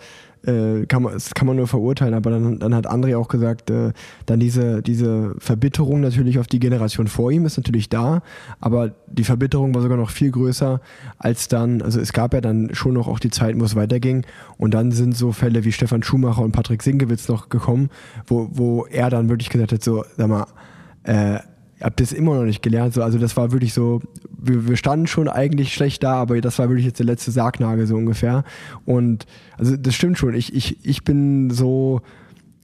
äh, 0.48 0.86
kann 0.86 1.04
man, 1.04 1.14
das 1.14 1.34
kann 1.34 1.48
man 1.48 1.58
nur 1.58 1.68
verurteilen, 1.68 2.14
aber 2.14 2.32
dann, 2.32 2.60
dann 2.60 2.76
hat 2.76 2.89
André 2.89 3.18
auch 3.18 3.28
gesagt, 3.28 3.70
äh, 3.70 3.91
dann 4.26 4.39
diese, 4.39 4.82
diese 4.82 5.36
Verbitterung 5.39 6.02
natürlich 6.02 6.39
auf 6.39 6.48
die 6.48 6.60
Generation 6.60 7.08
vor 7.08 7.32
ihm 7.32 7.46
ist 7.46 7.58
natürlich 7.58 7.89
da, 7.89 8.22
aber 8.60 8.91
die 9.08 9.24
Verbitterung 9.24 9.74
war 9.76 9.82
sogar 9.82 9.98
noch 9.98 10.10
viel 10.10 10.32
größer 10.32 10.82
als 11.18 11.48
dann, 11.48 11.82
also 11.82 12.00
es 12.00 12.14
gab 12.14 12.34
ja 12.34 12.41
dann 12.41 12.74
schon 12.74 12.93
noch 12.93 13.08
auch 13.08 13.20
die 13.20 13.30
Zeiten, 13.30 13.60
wo 13.60 13.66
es 13.66 13.76
weiterging 13.76 14.26
und 14.58 14.74
dann 14.74 14.91
sind 14.91 15.16
so 15.16 15.32
Fälle 15.32 15.64
wie 15.64 15.72
Stefan 15.72 16.04
Schumacher 16.04 16.41
und 16.41 16.52
Patrick 16.52 16.84
Singewitz 16.84 17.28
noch 17.28 17.50
gekommen, 17.50 17.89
wo, 18.28 18.50
wo 18.52 18.86
er 18.86 19.10
dann 19.10 19.30
wirklich 19.30 19.50
gesagt 19.50 19.72
hat, 19.72 19.84
so, 19.84 20.04
sag 20.18 20.28
mal, 20.28 20.48
äh, 21.04 21.39
habe 21.86 21.95
das 21.97 22.11
immer 22.11 22.36
noch 22.36 22.45
nicht 22.45 22.63
gelernt. 22.63 22.95
So, 22.95 23.03
also 23.03 23.19
das 23.19 23.38
war 23.38 23.51
wirklich 23.51 23.73
so, 23.73 24.01
wir, 24.41 24.67
wir, 24.67 24.75
standen 24.75 25.05
schon 25.05 25.29
eigentlich 25.29 25.71
schlecht 25.71 26.01
da, 26.01 26.15
aber 26.15 26.41
das 26.41 26.57
war 26.57 26.67
wirklich 26.67 26.88
jetzt 26.88 26.97
der 26.97 27.05
letzte 27.05 27.29
Sargnagel 27.29 27.86
so 27.86 27.95
ungefähr. 27.95 28.43
Und 28.86 29.27
also 29.55 29.77
das 29.77 29.93
stimmt 29.93 30.17
schon. 30.17 30.33
Ich, 30.33 30.53
ich, 30.55 30.83
ich 30.83 31.03
bin 31.03 31.51
so, 31.51 32.01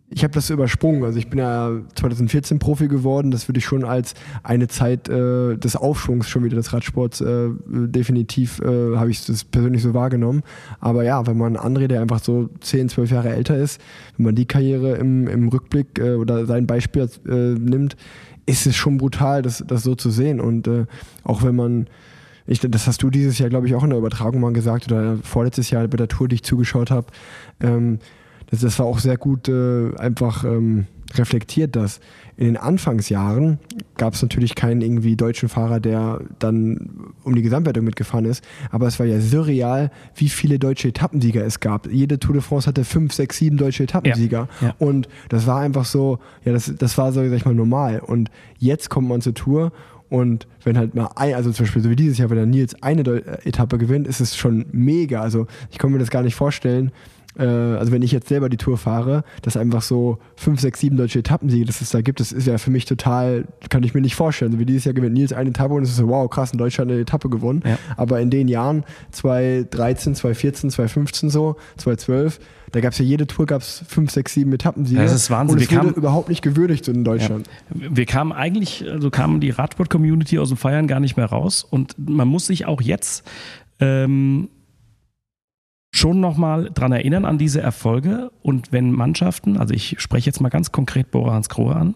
ich 0.09 0.23
habe 0.23 0.33
das 0.33 0.49
übersprungen. 0.49 1.03
Also 1.03 1.19
ich 1.19 1.29
bin 1.29 1.37
ja 1.37 1.71
2014 1.93 2.57
Profi 2.57 2.87
geworden. 2.87 3.29
Das 3.29 3.47
würde 3.47 3.59
ich 3.59 3.65
schon 3.65 3.85
als 3.85 4.15
eine 4.41 4.67
Zeit 4.67 5.07
äh, 5.07 5.55
des 5.55 5.75
Aufschwungs 5.75 6.27
schon 6.27 6.43
wieder 6.43 6.55
des 6.55 6.73
Radsports 6.73 7.21
äh, 7.21 7.49
definitiv 7.67 8.59
äh, 8.59 8.97
habe 8.97 9.11
ich 9.11 9.23
das 9.23 9.43
persönlich 9.43 9.83
so 9.83 9.93
wahrgenommen. 9.93 10.41
Aber 10.79 11.03
ja, 11.03 11.27
wenn 11.27 11.37
man 11.37 11.57
André, 11.57 11.85
der 11.85 12.01
einfach 12.01 12.23
so 12.23 12.49
10, 12.61 12.89
12 12.89 13.11
Jahre 13.11 13.29
älter 13.29 13.55
ist, 13.55 13.79
wenn 14.17 14.25
man 14.25 14.35
die 14.35 14.47
Karriere 14.47 14.95
im, 14.95 15.27
im 15.27 15.47
Rückblick 15.47 15.99
äh, 15.99 16.15
oder 16.15 16.47
sein 16.47 16.65
Beispiel 16.65 17.07
äh, 17.27 17.53
nimmt, 17.53 17.95
ist 18.45 18.65
es 18.65 18.75
schon 18.75 18.97
brutal, 18.97 19.41
das, 19.41 19.63
das 19.65 19.83
so 19.83 19.95
zu 19.95 20.09
sehen. 20.09 20.39
Und 20.39 20.67
äh, 20.67 20.85
auch 21.23 21.43
wenn 21.43 21.55
man, 21.55 21.87
ich, 22.47 22.59
das 22.59 22.87
hast 22.87 23.03
du 23.03 23.09
dieses 23.09 23.39
Jahr, 23.39 23.49
glaube 23.49 23.67
ich, 23.67 23.75
auch 23.75 23.83
in 23.83 23.89
der 23.89 23.99
Übertragung 23.99 24.41
mal 24.41 24.53
gesagt 24.53 24.91
oder 24.91 25.17
vorletztes 25.23 25.69
Jahr 25.69 25.87
bei 25.87 25.97
der 25.97 26.07
Tour, 26.07 26.27
die 26.27 26.35
ich 26.35 26.43
zugeschaut 26.43 26.91
habe, 26.91 27.07
ähm, 27.61 27.99
das, 28.49 28.61
das 28.61 28.79
war 28.79 28.85
auch 28.85 28.99
sehr 28.99 29.17
gut, 29.17 29.47
äh, 29.47 29.95
einfach, 29.95 30.43
ähm, 30.43 30.87
reflektiert 31.17 31.75
das. 31.75 31.99
In 32.41 32.47
den 32.47 32.57
Anfangsjahren 32.57 33.59
gab 33.97 34.15
es 34.15 34.23
natürlich 34.23 34.55
keinen 34.55 34.81
irgendwie 34.81 35.15
deutschen 35.15 35.47
Fahrer, 35.47 35.79
der 35.79 36.21
dann 36.39 37.13
um 37.23 37.35
die 37.35 37.43
Gesamtwertung 37.43 37.83
mitgefahren 37.83 38.25
ist, 38.25 38.43
aber 38.71 38.87
es 38.87 38.97
war 38.99 39.05
ja 39.05 39.21
surreal, 39.21 39.91
wie 40.15 40.27
viele 40.27 40.57
deutsche 40.57 40.87
Etappensieger 40.87 41.45
es 41.45 41.59
gab. 41.59 41.85
Jede 41.85 42.17
Tour 42.17 42.33
de 42.33 42.41
France 42.41 42.65
hatte 42.65 42.83
fünf, 42.83 43.13
sechs, 43.13 43.37
sieben 43.37 43.57
deutsche 43.57 43.83
Etappensieger 43.83 44.49
Ja, 44.59 44.69
ja. 44.69 44.75
und 44.79 45.07
das 45.29 45.45
war 45.45 45.59
einfach 45.59 45.85
so, 45.85 46.17
ja, 46.43 46.51
das, 46.51 46.73
das 46.79 46.97
war 46.97 47.11
so, 47.11 47.23
sag 47.23 47.37
ich 47.37 47.45
mal, 47.45 47.53
normal. 47.53 47.99
Und 47.99 48.31
jetzt 48.57 48.89
kommt 48.89 49.07
man 49.07 49.21
zur 49.21 49.35
Tour 49.35 49.71
und 50.09 50.47
wenn 50.63 50.79
halt 50.79 50.95
mal 50.95 51.11
ein, 51.17 51.35
also 51.35 51.51
zum 51.51 51.65
Beispiel 51.65 51.83
so 51.83 51.91
wie 51.91 51.95
dieses 51.95 52.17
Jahr, 52.17 52.31
wenn 52.31 52.37
der 52.37 52.47
Nils 52.47 52.75
eine 52.81 53.03
Deu 53.03 53.17
Etappe 53.43 53.77
gewinnt, 53.77 54.07
ist 54.07 54.19
es 54.19 54.35
schon 54.35 54.65
mega. 54.71 55.21
Also 55.21 55.45
ich 55.69 55.77
kann 55.77 55.91
mir 55.91 55.99
das 55.99 56.09
gar 56.09 56.23
nicht 56.23 56.35
vorstellen. 56.35 56.91
Äh, 57.37 57.43
also 57.45 57.91
wenn 57.91 58.01
ich 58.01 58.11
jetzt 58.11 58.27
selber 58.27 58.49
die 58.49 58.57
Tour 58.57 58.77
fahre, 58.77 59.23
dass 59.41 59.57
einfach 59.57 59.81
so 59.81 60.17
fünf, 60.35 60.59
sechs, 60.59 60.79
sieben 60.79 60.97
deutsche 60.97 61.19
Etappensiege, 61.19 61.65
dass 61.65 61.81
es 61.81 61.89
da 61.91 62.01
gibt, 62.01 62.19
das 62.19 62.31
ist 62.31 62.47
ja 62.47 62.57
für 62.57 62.71
mich 62.71 62.85
total, 62.85 63.45
kann 63.69 63.83
ich 63.83 63.93
mir 63.93 64.01
nicht 64.01 64.15
vorstellen. 64.15 64.51
So 64.51 64.59
wie 64.59 64.65
dieses 64.65 64.85
Jahr 64.85 64.93
gewinnt 64.93 65.13
Nils 65.13 65.33
eine 65.33 65.49
Etappe 65.51 65.73
und 65.73 65.83
es 65.83 65.89
ist 65.89 65.97
so, 65.97 66.07
wow, 66.09 66.29
krass, 66.29 66.51
in 66.51 66.57
Deutschland 66.57 66.91
eine 66.91 66.99
Etappe 67.01 67.29
gewonnen. 67.29 67.63
Ja. 67.65 67.77
Aber 67.97 68.19
in 68.19 68.29
den 68.29 68.47
Jahren 68.47 68.83
2013, 69.11 70.15
2014, 70.15 70.69
2015 70.71 71.29
so, 71.29 71.55
2012, 71.77 72.39
da 72.71 72.79
gab 72.79 72.93
es 72.93 72.99
ja 72.99 73.05
jede 73.05 73.27
Tour 73.27 73.45
gab 73.45 73.61
es 73.61 73.83
fünf, 73.87 74.11
sechs, 74.11 74.33
sieben 74.33 74.53
Etappensiege. 74.53 75.01
Das 75.01 75.13
ist 75.13 75.29
Wahnsinn. 75.29 75.57
Und 75.57 75.63
es 75.63 75.69
Wir 75.69 75.77
wurde 75.77 75.87
kamen- 75.89 75.97
überhaupt 75.97 76.29
nicht 76.29 76.41
gewürdigt 76.41 76.87
in 76.87 77.03
Deutschland. 77.03 77.49
Wir 77.69 78.05
kamen 78.05 78.31
eigentlich, 78.31 78.85
also 78.89 79.09
kam 79.09 79.39
die 79.41 79.49
Radsport-Community 79.49 80.39
aus 80.39 80.49
dem 80.49 80.57
Feiern 80.57 80.87
gar 80.87 80.99
nicht 80.99 81.17
mehr 81.17 81.25
raus 81.25 81.65
und 81.69 81.95
man 81.97 82.27
muss 82.27 82.47
sich 82.47 82.65
auch 82.65 82.81
jetzt 82.81 83.27
ähm, 83.79 84.49
schon 85.91 86.19
nochmal 86.19 86.69
dran 86.73 86.91
erinnern 86.91 87.25
an 87.25 87.37
diese 87.37 87.61
Erfolge 87.61 88.31
und 88.41 88.71
wenn 88.71 88.91
Mannschaften, 88.91 89.57
also 89.57 89.73
ich 89.73 89.95
spreche 89.99 90.27
jetzt 90.27 90.39
mal 90.41 90.49
ganz 90.49 90.71
konkret 90.71 91.11
Bora 91.11 91.33
Hans 91.33 91.49
Grohe 91.49 91.75
an, 91.75 91.95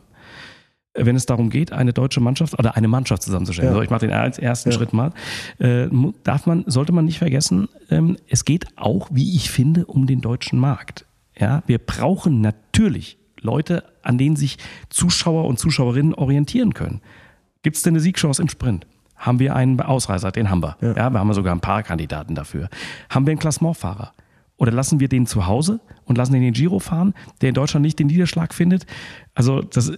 wenn 0.98 1.16
es 1.16 1.26
darum 1.26 1.50
geht, 1.50 1.72
eine 1.74 1.92
deutsche 1.94 2.22
Mannschaft 2.22 2.58
oder 2.58 2.76
eine 2.78 2.88
Mannschaft 2.88 3.24
zusammenzustellen. 3.24 3.72
Ja. 3.72 3.76
So, 3.76 3.82
ich 3.82 3.90
mache 3.90 4.02
den 4.02 4.12
er- 4.12 4.38
ersten 4.42 4.70
Ja. 4.70 4.76
Schritt 4.78 4.94
mal. 4.94 5.12
Äh, 5.60 5.88
darf 6.24 6.46
man, 6.46 6.64
sollte 6.68 6.94
man 6.94 7.06
nicht 7.06 7.18
vergessen, 7.20 7.68
ähm, 7.90 8.18
es 8.30 8.46
geht 8.46 8.66
auch, 8.78 9.10
wie 9.12 9.36
ich 9.36 9.50
finde, 9.50 9.86
um 9.86 10.08
den 10.08 10.22
deutschen 10.22 10.60
Markt. 10.60 11.06
Ja, 11.38 11.64
wir 11.68 11.80
brauchen 11.80 12.40
natürlich 12.40 13.18
Leute, 13.42 13.84
an 14.04 14.18
denen 14.18 14.38
sich 14.38 14.58
Zuschauer 14.90 15.46
und 15.46 15.60
Zuschauerinnen 15.60 16.14
orientieren 16.14 16.74
können. 16.74 17.02
Gibt 17.62 17.76
es 17.76 17.82
denn 17.84 17.94
eine 17.94 18.00
Siegchance 18.00 18.42
im 18.42 18.48
Sprint? 18.50 18.88
Haben 19.16 19.40
wir 19.40 19.56
einen 19.56 19.80
Ausreißer, 19.80 20.32
den 20.32 20.50
haben 20.50 20.62
wir. 20.62 20.78
Ja. 20.82 20.94
Ja. 20.96 21.10
wir 21.10 21.20
haben 21.20 21.34
sogar 21.34 21.54
ein 21.54 21.62
paar 21.62 21.84
Kandidaten 21.84 22.36
dafür. 22.36 22.70
Haben 23.10 23.26
wir 23.26 23.32
einen 23.32 23.40
Klassementfahrer? 23.40 24.14
Oder 24.58 24.72
lassen 24.72 25.00
wir 25.00 25.10
den 25.10 25.26
zu 25.26 25.48
Hause 25.48 25.80
und 26.06 26.18
lassen 26.18 26.34
den 26.34 26.42
den 26.42 26.54
Giro 26.54 26.80
fahren, 26.80 27.14
der 27.42 27.50
in 27.50 27.56
Deutschland 27.56 27.86
nicht 27.86 28.00
den 28.00 28.08
Niederschlag 28.08 28.54
findet? 28.54 28.86
Also 29.34 29.62
das 29.62 29.92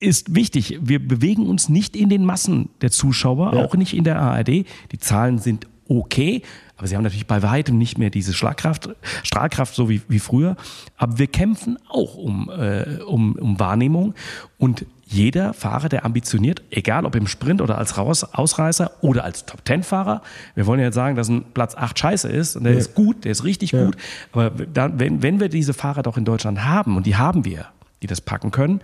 ist 0.00 0.34
wichtig. 0.34 0.78
Wir 0.82 0.98
bewegen 1.06 1.46
uns 1.46 1.68
nicht 1.68 1.94
in 1.94 2.08
den 2.08 2.24
Massen 2.24 2.70
der 2.80 2.90
Zuschauer, 2.90 3.54
Ja. 3.54 3.64
auch 3.64 3.74
nicht 3.76 3.94
in 3.94 4.04
der 4.04 4.18
ARD. 4.18 4.64
Die 4.92 4.98
Zahlen 4.98 5.38
sind 5.38 5.66
okay, 5.88 6.42
aber 6.76 6.86
sie 6.86 6.96
haben 6.96 7.02
natürlich 7.02 7.26
bei 7.26 7.42
weitem 7.42 7.76
nicht 7.76 7.98
mehr 7.98 8.10
diese 8.10 8.32
Schlagkraft, 8.32 8.88
Strahlkraft 9.22 9.74
so 9.74 9.88
wie, 9.88 10.00
wie 10.08 10.20
früher. 10.20 10.56
Aber 10.96 11.18
wir 11.18 11.26
kämpfen 11.26 11.78
auch 11.88 12.14
um, 12.16 12.48
äh, 12.48 12.98
um, 13.06 13.34
um 13.34 13.60
Wahrnehmung 13.60 14.14
und 14.56 14.86
jeder 15.12 15.54
Fahrer, 15.54 15.88
der 15.88 16.04
ambitioniert, 16.04 16.62
egal 16.70 17.04
ob 17.04 17.16
im 17.16 17.26
Sprint 17.26 17.60
oder 17.60 17.76
als 17.78 17.98
Raus 17.98 18.22
Ausreißer 18.22 18.92
oder 19.00 19.24
als 19.24 19.44
Top-Ten-Fahrer, 19.44 20.22
wir 20.54 20.66
wollen 20.66 20.78
ja 20.78 20.86
jetzt 20.86 20.94
sagen, 20.94 21.16
dass 21.16 21.28
ein 21.28 21.44
Platz 21.52 21.74
8 21.74 21.98
scheiße 21.98 22.28
ist 22.28 22.54
und 22.54 22.62
der 22.64 22.74
Ja. 22.74 22.78
ist 22.78 22.94
gut, 22.94 23.24
der 23.24 23.32
ist 23.32 23.42
richtig 23.42 23.72
Ja. 23.72 23.84
gut, 23.84 23.96
aber 24.32 24.50
da, 24.50 24.98
wenn, 25.00 25.20
wenn 25.22 25.40
wir 25.40 25.48
diese 25.48 25.74
Fahrer 25.74 26.02
doch 26.04 26.16
in 26.16 26.24
Deutschland 26.24 26.64
haben, 26.64 26.96
und 26.96 27.06
die 27.06 27.16
haben 27.16 27.44
wir, 27.44 27.66
die 28.02 28.06
das 28.06 28.20
packen 28.20 28.52
können, 28.52 28.80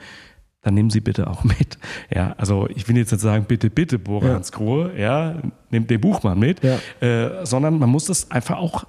dann 0.62 0.74
nehmen 0.74 0.90
sie 0.90 1.00
bitte 1.00 1.28
auch 1.30 1.44
mit. 1.44 1.78
Ja, 2.12 2.34
also 2.38 2.68
ich 2.74 2.88
will 2.88 2.96
jetzt 2.96 3.12
nicht 3.12 3.20
sagen, 3.20 3.44
bitte, 3.46 3.70
bitte, 3.70 4.00
Bora 4.00 4.26
Ja. 4.26 4.40
Grohe, 4.50 4.98
ja, 4.98 5.36
nehmt 5.70 5.88
den 5.90 6.00
Buchmann 6.00 6.40
mit, 6.40 6.58
Ja. 6.64 6.78
äh, 7.06 7.46
sondern 7.46 7.78
man 7.78 7.88
muss 7.88 8.06
das 8.06 8.32
einfach 8.32 8.56
auch 8.58 8.84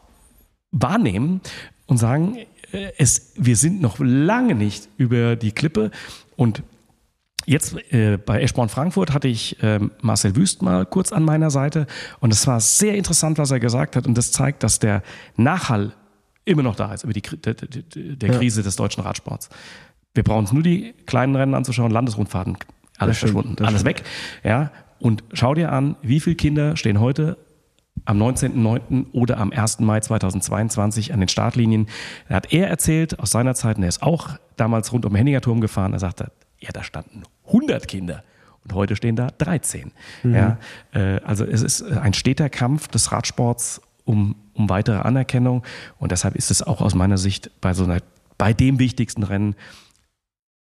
wahrnehmen 0.72 1.42
und 1.86 1.98
sagen, 1.98 2.38
äh, 2.72 2.88
es, 2.98 3.34
wir 3.36 3.56
sind 3.56 3.80
noch 3.82 3.98
lange 4.00 4.56
nicht 4.56 4.90
über 4.98 5.36
die 5.36 5.52
Klippe 5.52 5.92
und 6.36 6.64
Jetzt 7.50 7.78
äh, 7.94 8.18
bei 8.18 8.42
Eschborn 8.42 8.68
Frankfurt 8.68 9.14
hatte 9.14 9.30
ich 9.30 9.56
ähm, 9.62 9.92
Marcel 10.02 10.36
Wüst 10.36 10.62
mal 10.62 10.86
kurz 10.86 11.14
an 11.14 11.24
meiner 11.24 11.50
Seite 11.50 11.88
und 12.20 12.34
es 12.34 12.46
war 12.46 12.60
sehr 12.60 12.96
interessant, 12.96 13.38
was 13.38 13.52
er 13.52 13.62
gesagt 13.62 13.96
hat 13.96 14.06
und 14.06 14.18
das 14.18 14.34
zeigt, 14.34 14.64
dass 14.64 14.80
der 14.80 15.02
Nachhall 15.38 15.94
immer 16.44 16.62
noch 16.62 16.76
da 16.76 16.94
ist 16.94 17.06
über 17.06 17.14
die 17.14 17.22
der, 17.22 17.54
der, 17.54 17.68
der 17.94 18.30
Ja. 18.30 18.38
Krise 18.38 18.64
des 18.64 18.76
deutschen 18.76 19.02
Radsports. 19.02 19.48
Wir 20.14 20.24
brauchen 20.24 20.40
uns 20.40 20.52
nur 20.52 20.62
die 20.62 20.94
kleinen 21.06 21.38
Rennen 21.38 21.54
anzuschauen, 21.54 21.90
Landesrundfahrten, 21.90 22.58
alles 22.98 23.16
stimmt, 23.16 23.32
verschwunden, 23.32 23.64
alles 23.66 23.86
weg. 23.86 24.04
Ja, 24.44 24.72
und 25.00 25.24
schau 25.32 25.54
dir 25.54 25.72
an, 25.72 25.96
wie 26.02 26.20
viele 26.20 26.36
Kinder 26.36 26.76
stehen 26.76 27.00
heute 27.00 27.38
am 28.04 28.22
19.09. 28.22 29.14
oder 29.14 29.38
am 29.38 29.54
1. 29.54 29.80
Mai 29.80 30.02
2022 30.02 31.14
an 31.14 31.22
den 31.22 31.30
Startlinien. 31.30 31.88
Da 32.28 32.36
hat 32.36 32.52
er 32.52 32.68
erzählt 32.68 33.20
aus 33.20 33.32
seiner 33.32 33.56
Zeit, 33.56 33.78
und 33.78 33.84
er 33.84 33.90
ist 33.90 34.04
auch 34.04 34.32
damals 34.58 34.92
rund 34.92 35.06
um 35.06 35.14
den 35.14 35.18
Henninger 35.18 35.40
Turm 35.40 35.62
gefahren, 35.62 35.94
er 35.94 36.00
sagte, 36.00 36.32
ja, 36.60 36.70
da 36.72 36.84
standen 36.84 37.24
100 37.48 37.88
Kinder. 37.88 38.24
Und 38.64 38.74
heute 38.74 38.96
stehen 38.96 39.16
da 39.16 39.30
13. 39.38 39.92
Ja, 40.24 40.58
äh, 40.94 41.22
also 41.22 41.46
es 41.46 41.62
ist 41.62 41.84
ein 41.84 42.14
steter 42.14 42.50
Kampf 42.50 42.88
des 42.90 43.12
Radsports 43.12 43.82
um, 44.04 44.36
um 44.54 44.70
weitere 44.70 44.98
Anerkennung. 44.98 45.64
Und 46.00 46.12
deshalb 46.12 46.36
ist 46.36 46.52
es 46.52 46.64
auch 46.64 46.82
aus 46.82 46.96
meiner 46.96 47.18
Sicht 47.18 47.52
bei 47.62 47.74
so 47.74 47.86
einer, 47.86 48.02
bei 48.38 48.54
dem 48.54 48.80
wichtigsten 48.80 49.24
Rennen 49.24 49.56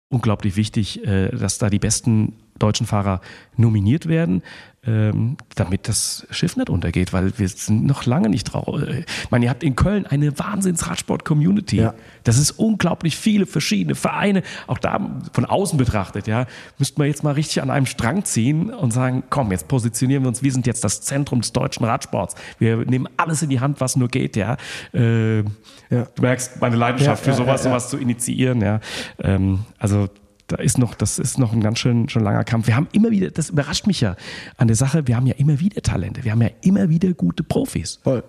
unglaublich 0.09 0.57
wichtig, 0.57 1.05
äh, 1.05 1.31
dass 1.31 1.59
da 1.59 1.71
die 1.71 1.79
besten 1.79 2.35
deutschen 2.59 2.87
Fahrer 2.87 3.21
nominiert 3.57 4.07
werden, 4.07 4.43
ähm, 4.87 5.37
damit 5.57 5.89
das 5.89 6.27
Schiff 6.31 6.57
nicht 6.57 6.71
untergeht, 6.71 7.13
weil 7.13 7.37
wir 7.39 7.49
sind 7.49 7.87
noch 7.87 8.07
lange 8.07 8.29
nicht 8.29 8.45
drauf. 8.45 8.81
Ich 8.83 9.31
meine, 9.31 9.47
ihr 9.47 9.51
habt 9.51 9.65
in 9.65 9.75
Köln 9.75 10.07
eine 10.07 10.39
Wahnsinns-Radsport-Community. 10.39 11.79
Ja. 11.79 11.95
Das 12.25 12.39
ist 12.39 12.53
unglaublich 12.53 13.17
viele 13.17 13.47
verschiedene 13.47 13.95
Vereine, 13.97 14.43
auch 14.67 14.79
da 14.79 15.21
von 15.33 15.45
außen 15.45 15.77
betrachtet, 15.77 16.27
ja, 16.29 16.47
müssten 16.79 17.01
wir 17.01 17.07
jetzt 17.07 17.25
mal 17.25 17.33
richtig 17.33 17.63
an 17.63 17.71
einem 17.71 17.87
Strang 17.87 18.25
ziehen 18.25 18.71
und 18.73 18.93
sagen, 18.93 19.25
komm, 19.29 19.51
jetzt 19.51 19.67
positionieren 19.69 20.23
wir 20.23 20.29
uns, 20.29 20.43
wir 20.43 20.53
sind 20.53 20.67
jetzt 20.67 20.85
das 20.85 21.01
Zentrum 21.01 21.41
des 21.41 21.53
deutschen 21.53 21.85
Radsports. 21.85 22.35
Wir 22.59 22.77
nehmen 22.77 23.09
alles 23.17 23.43
in 23.43 23.51
die 23.51 23.61
Hand, 23.61 23.81
was 23.81 23.97
nur 23.97 24.09
geht, 24.09 24.37
ja. 24.37 24.57
Äh, 24.93 25.43
Ja. 25.89 26.07
Du 26.15 26.23
merkst 26.23 26.61
meine 26.61 26.77
Leidenschaft 26.77 27.25
Ja, 27.27 27.33
für 27.33 27.37
sowas, 27.37 27.63
sowas 27.63 27.91
zu 27.91 27.97
initiieren, 27.97 28.61
ja. 28.61 28.81
Ähm, 29.23 29.61
also 29.79 30.09
da 30.47 30.57
ist 30.57 30.79
noch, 30.79 30.95
das 30.95 31.19
ist 31.19 31.39
noch 31.39 31.53
ein 31.53 31.61
ganz 31.61 31.79
schön 31.79 32.09
schon 32.09 32.23
langer 32.23 32.45
Kampf. 32.45 32.67
Wir 32.67 32.77
haben 32.77 32.89
immer 32.93 33.11
wieder, 33.11 33.31
das 33.31 33.51
überrascht 33.51 33.87
mich 33.87 34.01
ja 34.01 34.17
an 34.57 34.69
der 34.69 34.77
Sache, 34.77 35.07
wir 35.07 35.17
haben 35.17 35.27
ja 35.27 35.35
immer 35.35 35.61
wieder 35.61 35.83
Talente, 35.83 36.25
wir 36.25 36.33
haben 36.33 36.43
ja 36.43 36.51
immer 36.63 36.89
wieder 36.89 37.13
gute 37.13 37.43
Profis. 37.43 38.01
Voll. 38.03 38.23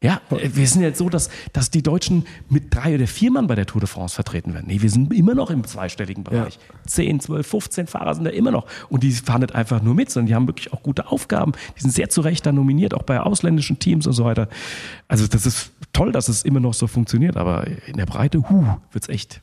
Ja, 0.00 0.20
wir 0.30 0.66
sind 0.68 0.82
jetzt 0.82 0.98
so, 0.98 1.08
dass, 1.08 1.28
dass 1.52 1.70
die 1.70 1.82
Deutschen 1.82 2.24
mit 2.48 2.72
drei 2.72 2.94
oder 2.94 3.08
vier 3.08 3.32
Mann 3.32 3.48
bei 3.48 3.56
der 3.56 3.66
Tour 3.66 3.80
de 3.80 3.88
France 3.88 4.14
vertreten 4.14 4.54
werden. 4.54 4.66
Nee, 4.68 4.80
wir 4.80 4.90
sind 4.90 5.12
immer 5.12 5.34
noch 5.34 5.50
im 5.50 5.64
zweistelligen 5.64 6.22
Bereich. 6.22 6.60
10, 6.86 7.18
12, 7.18 7.44
15 7.44 7.86
Fahrer 7.88 8.14
sind 8.14 8.22
da 8.22 8.30
immer 8.30 8.52
noch. 8.52 8.66
Und 8.90 9.02
die 9.02 9.10
fahren 9.10 9.40
nicht 9.40 9.56
einfach 9.56 9.82
nur 9.82 9.96
mit, 9.96 10.08
sondern 10.08 10.28
die 10.28 10.34
haben 10.36 10.46
wirklich 10.46 10.72
auch 10.72 10.84
gute 10.84 11.08
Aufgaben. 11.08 11.50
Die 11.76 11.80
sind 11.80 11.90
sehr 11.90 12.10
zu 12.10 12.20
Recht 12.20 12.46
da 12.46 12.52
nominiert, 12.52 12.94
auch 12.94 13.02
bei 13.02 13.18
ausländischen 13.18 13.80
Teams 13.80 14.06
und 14.06 14.12
so 14.12 14.24
weiter. 14.24 14.48
Also 15.08 15.26
das 15.26 15.46
ist 15.46 15.72
toll, 15.92 16.12
dass 16.12 16.28
es 16.28 16.44
immer 16.44 16.60
noch 16.60 16.74
so 16.74 16.86
funktioniert, 16.86 17.36
aber 17.36 17.66
in 17.66 17.96
der 17.96 18.06
Breite, 18.06 18.48
huh, 18.48 18.76
wird's 18.92 19.08
echt 19.08 19.42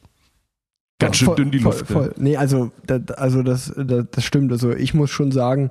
ganz 0.99 1.17
schön 1.17 1.25
voll, 1.27 1.35
dünn 1.35 1.51
die 1.51 1.59
voll, 1.59 1.73
Luft. 1.73 1.87
Voll. 1.87 2.13
Nee, 2.17 2.37
also, 2.37 2.71
da, 2.85 2.99
also 3.15 3.43
das, 3.43 3.73
das, 3.75 4.05
das 4.11 4.23
stimmt. 4.23 4.51
Also 4.51 4.71
ich 4.71 4.93
muss 4.93 5.09
schon 5.09 5.31
sagen, 5.31 5.69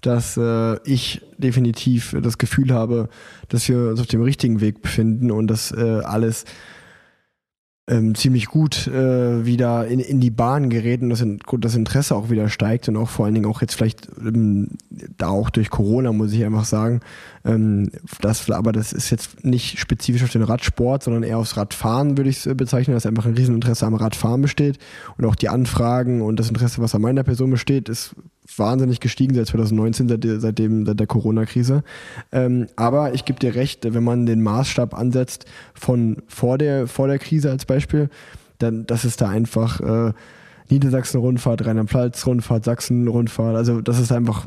dass 0.00 0.36
äh, 0.36 0.76
ich 0.84 1.22
definitiv 1.38 2.16
das 2.20 2.38
Gefühl 2.38 2.72
habe, 2.72 3.08
dass 3.48 3.68
wir 3.68 3.90
uns 3.90 4.00
auf 4.00 4.06
dem 4.06 4.22
richtigen 4.22 4.60
Weg 4.60 4.82
befinden 4.82 5.30
und 5.30 5.46
dass 5.46 5.72
äh, 5.72 6.00
alles 6.04 6.44
ähm, 7.88 8.14
ziemlich 8.14 8.46
gut 8.46 8.86
äh, 8.86 9.44
wieder 9.44 9.88
in, 9.88 9.98
in 9.98 10.20
die 10.20 10.30
Bahn 10.30 10.70
gerät 10.70 11.02
und 11.02 11.10
das, 11.10 11.20
in, 11.20 11.40
das 11.58 11.74
Interesse 11.74 12.14
auch 12.14 12.30
wieder 12.30 12.48
steigt 12.48 12.88
und 12.88 12.96
auch 12.96 13.08
vor 13.08 13.24
allen 13.24 13.34
Dingen 13.34 13.46
auch 13.46 13.60
jetzt 13.60 13.74
vielleicht 13.74 14.08
ähm, 14.24 14.68
da 15.18 15.28
auch 15.28 15.50
durch 15.50 15.68
Corona, 15.68 16.12
muss 16.12 16.32
ich 16.32 16.44
einfach 16.44 16.64
sagen. 16.64 17.00
Ähm, 17.44 17.90
das, 18.20 18.48
aber 18.50 18.70
das 18.70 18.92
ist 18.92 19.10
jetzt 19.10 19.44
nicht 19.44 19.80
spezifisch 19.80 20.22
auf 20.22 20.30
den 20.30 20.42
Radsport, 20.42 21.02
sondern 21.02 21.24
eher 21.24 21.38
aufs 21.38 21.56
Radfahren, 21.56 22.16
würde 22.16 22.30
ich 22.30 22.46
es 22.46 22.56
bezeichnen, 22.56 22.94
dass 22.94 23.04
einfach 23.04 23.26
ein 23.26 23.34
Rieseninteresse 23.34 23.84
am 23.84 23.94
Radfahren 23.94 24.42
besteht 24.42 24.78
und 25.18 25.24
auch 25.24 25.34
die 25.34 25.48
Anfragen 25.48 26.22
und 26.22 26.38
das 26.38 26.48
Interesse, 26.48 26.80
was 26.80 26.94
an 26.94 27.02
meiner 27.02 27.24
Person 27.24 27.50
besteht, 27.50 27.88
ist 27.88 28.14
wahnsinnig 28.58 29.00
gestiegen 29.00 29.34
seit 29.34 29.46
2019, 29.46 30.08
seit, 30.08 30.24
seitdem, 30.40 30.86
seit 30.86 31.00
der 31.00 31.06
Corona-Krise. 31.06 31.82
Ähm, 32.32 32.66
aber 32.76 33.14
ich 33.14 33.24
gebe 33.24 33.38
dir 33.38 33.54
recht, 33.54 33.92
wenn 33.92 34.04
man 34.04 34.26
den 34.26 34.42
Maßstab 34.42 34.94
ansetzt 34.94 35.46
von 35.74 36.22
vor 36.26 36.58
der, 36.58 36.86
vor 36.86 37.08
der 37.08 37.18
Krise 37.18 37.50
als 37.50 37.64
Beispiel, 37.64 38.08
dann 38.58 38.86
das 38.86 39.04
ist 39.04 39.20
da 39.20 39.28
einfach 39.28 39.80
äh, 39.80 40.12
Niedersachsen-Rundfahrt, 40.70 41.66
Rheinland-Pfalz-Rundfahrt, 41.66 42.64
Sachsen-Rundfahrt, 42.64 43.56
also 43.56 43.80
das 43.80 43.98
ist 43.98 44.12
einfach 44.12 44.46